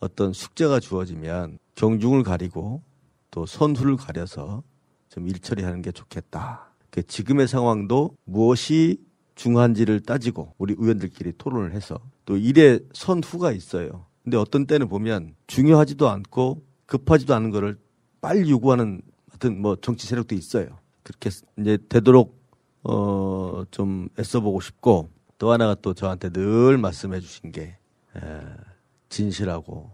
어떤 0.00 0.32
숙제가 0.32 0.80
주어지면 0.80 1.58
경중을 1.74 2.22
가리고 2.22 2.82
또 3.30 3.46
선후를 3.46 3.96
가려서 3.96 4.62
좀 5.08 5.28
일처리하는 5.28 5.82
게 5.82 5.92
좋겠다. 5.92 6.72
그 6.90 7.02
지금의 7.02 7.48
상황도 7.48 8.16
무엇이 8.24 8.98
중요한지를 9.34 10.00
따지고 10.00 10.54
우리 10.58 10.74
의원들끼리 10.76 11.34
토론을 11.38 11.72
해서 11.72 11.98
또 12.24 12.36
일의 12.36 12.80
선후가 12.92 13.52
있어요. 13.52 14.07
근데 14.28 14.36
어떤 14.36 14.66
때는 14.66 14.88
보면 14.88 15.34
중요하지도 15.46 16.06
않고 16.06 16.62
급하지도 16.84 17.34
않은 17.34 17.48
거를 17.48 17.78
빨리 18.20 18.50
요구하는 18.50 19.00
하여튼 19.30 19.62
뭐 19.62 19.74
정치 19.76 20.06
세력도 20.06 20.34
있어요. 20.34 20.78
그렇게 21.02 21.30
이제 21.56 21.78
되도록 21.88 22.38
어 22.82 23.64
좀 23.70 24.10
애써보고 24.18 24.60
싶고 24.60 25.08
또 25.38 25.50
하나가 25.50 25.74
또 25.76 25.94
저한테 25.94 26.28
늘 26.28 26.76
말씀해 26.76 27.20
주신 27.20 27.52
게 27.52 27.78
에, 28.16 28.20
진실하고 29.08 29.90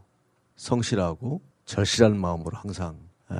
성실하고 0.56 1.40
절실한 1.64 2.18
마음으로 2.18 2.56
항상 2.56 2.98
에, 3.30 3.36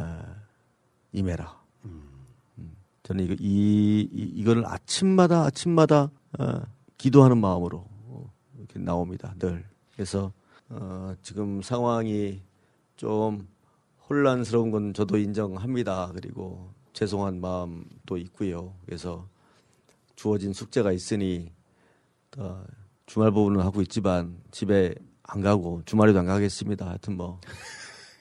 임해라. 1.12 1.60
음, 1.86 2.76
저는 3.02 3.24
이거 3.24 3.34
이, 3.40 4.08
이 4.12 4.22
이거를 4.36 4.64
아침마다 4.64 5.42
아침마다 5.42 6.12
어, 6.38 6.62
기도하는 6.98 7.38
마음으로 7.38 7.78
어, 7.78 8.32
이렇게 8.58 8.78
나옵니다. 8.78 9.34
늘 9.40 9.64
그래서 9.92 10.32
어, 10.76 11.14
지금 11.22 11.62
상황이 11.62 12.42
좀 12.96 13.46
혼란스러운 14.08 14.70
건 14.70 14.92
저도 14.92 15.18
인정합니다. 15.18 16.10
그리고 16.14 16.72
죄송한 16.92 17.40
마음도 17.40 18.16
있고요. 18.16 18.74
그래서 18.84 19.28
주어진 20.16 20.52
숙제가 20.52 20.92
있으니 20.92 21.52
어, 22.36 22.64
주말 23.06 23.30
부분은 23.30 23.60
하고 23.60 23.82
있지만 23.82 24.36
집에 24.50 24.94
안 25.22 25.40
가고 25.40 25.82
주말에도 25.84 26.18
안 26.18 26.26
가겠습니다. 26.26 26.88
하여튼 26.88 27.16
뭐 27.16 27.40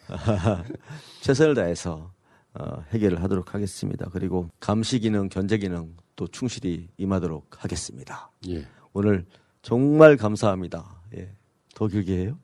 최선을 1.22 1.56
다해서 1.56 2.12
어, 2.54 2.84
해결을 2.92 3.24
하도록 3.24 3.54
하겠습니다. 3.54 4.10
그리고 4.12 4.50
감시 4.60 5.00
기능, 5.00 5.28
견제 5.28 5.58
기능 5.58 5.96
또 6.16 6.28
충실히 6.28 6.88
임하도록 6.98 7.64
하겠습니다. 7.64 8.30
예. 8.48 8.68
오늘 8.94 9.26
정말 9.64 10.18
감사합니다. 10.18 11.02
예. 11.18 11.36
더 11.74 11.88
길게 11.88 12.18
해요? 12.20 12.38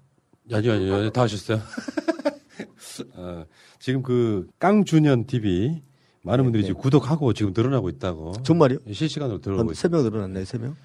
아니요, 0.51 0.73
아니요. 0.73 1.09
다 1.11 1.21
하셨어요. 1.21 1.59
어, 3.15 3.45
지금 3.79 4.01
그 4.01 4.47
깡준현 4.59 5.25
TV 5.25 5.81
많은 6.23 6.43
분들이 6.43 6.63
지금 6.63 6.81
구독하고 6.81 7.33
지금 7.33 7.53
늘어나고 7.55 7.89
있다고. 7.89 8.33
네, 8.37 8.43
정말요? 8.43 8.77
실시간으로 8.91 9.39
들어오고 9.39 9.61
한 9.61 9.71
있어요. 9.71 9.75
세명 9.75 10.03
늘어났네, 10.03 10.45
세 10.45 10.57
명? 10.57 10.75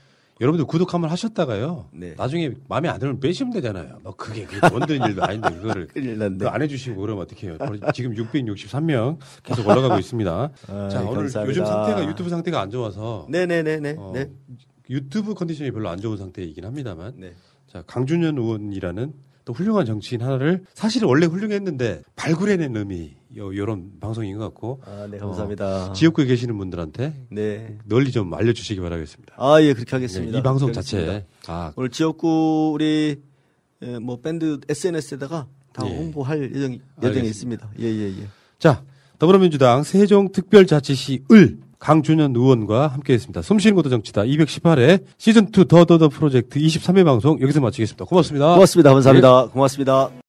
여러분들 0.41 0.67
구독 0.67 0.93
한번 0.95 1.11
하셨다가요. 1.11 1.89
네. 1.93 2.15
나중에 2.17 2.53
마음에 2.69 2.89
안 2.89 2.99
들면 2.99 3.21
빼시면 3.21 3.53
되잖아요. 3.53 3.99
뭐 4.03 4.17
그게 4.17 4.45
그게 4.45 4.69
돈 4.69 4.81
드는 4.85 5.09
일도 5.09 5.23
아닌데 5.23 5.49
그거를 5.55 5.87
큰일 5.95 6.19
났네. 6.19 6.39
그거 6.39 6.51
안 6.51 6.61
해주시고 6.61 7.01
그러면 7.01 7.23
어떡해요. 7.23 7.57
지금 7.95 8.15
663명 8.15 9.19
계속 9.45 9.67
올라가고 9.69 9.97
있습니다. 9.99 10.51
아, 10.69 10.89
자 10.89 11.03
오늘 11.03 11.23
감사합니다. 11.23 11.47
요즘 11.47 11.65
상태가 11.65 12.09
유튜브 12.09 12.31
상태가 12.31 12.61
안 12.61 12.71
좋아서 12.71 13.27
네네네네. 13.31 13.95
어, 13.97 14.11
네. 14.13 14.29
유튜브 14.91 15.35
컨디션이 15.35 15.71
별로 15.71 15.89
안 15.89 16.01
좋은 16.01 16.17
상태이긴 16.17 16.65
합니다만 16.65 17.15
네. 17.17 17.35
자 17.69 17.85
강준현 17.87 18.37
의원이라는 18.37 19.13
또 19.45 19.53
훌륭한 19.53 19.85
정치인 19.85 20.23
하나를 20.23 20.65
사실 20.75 21.05
원래 21.05 21.27
훌륭했는데 21.27 22.03
발굴해낸 22.17 22.75
의미 22.77 23.15
요, 23.37 23.55
요런 23.55 24.01
방송인 24.01 24.39
것 24.39 24.45
같고 24.45 24.81
아, 24.87 25.07
네, 25.11 25.19
감사합니다. 25.19 25.91
어, 25.91 25.93
지역구에 25.93 26.25
계시는 26.25 26.57
분들한테 26.57 27.27
네. 27.31 27.79
널리 27.85 28.11
좀 28.11 28.33
알려주시기 28.33 28.81
바라겠습니다. 28.81 29.35
아, 29.37 29.61
예, 29.61 29.75
그렇게 29.75 29.91
하겠습니다. 29.97 30.33
네, 30.33 30.39
이 30.39 30.43
방송 30.43 30.71
하겠습니다. 30.71 31.27
아, 31.47 31.73
오늘 31.77 31.91
지역구 31.91 32.73
우리 32.75 33.21
예, 33.83 33.99
뭐 33.99 34.21
밴드 34.21 34.61
SNS에다가 34.69 35.47
다 35.73 35.87
예. 35.87 35.97
홍보할 35.97 36.43
예정 36.55 36.73
예정이 36.73 36.81
알겠습니다. 37.03 37.27
있습니다. 37.27 37.71
예, 37.81 37.85
예, 37.85 38.23
예. 38.23 38.29
자, 38.59 38.83
더불어민주당 39.19 39.83
세종특별자치시 39.83 41.25
을 41.33 41.59
강준현 41.85 42.35
의원과 42.35 42.89
함께했습니다. 42.89 43.43
숨쉬는 43.43 43.77
것도 43.77 43.91
정치다 43.91 44.23
218회 44.23 45.05
시즌 45.19 45.49
2 45.49 45.65
더더더 45.67 46.09
프로젝트 46.09 46.59
23회 46.59 47.05
방송 47.05 47.39
여기서 47.43 47.61
마치겠습니다. 47.61 48.07
고맙습니다. 48.07 48.55
고맙습니다. 48.55 48.91
감사합니다. 48.91 49.47
고맙습니다. 49.49 50.24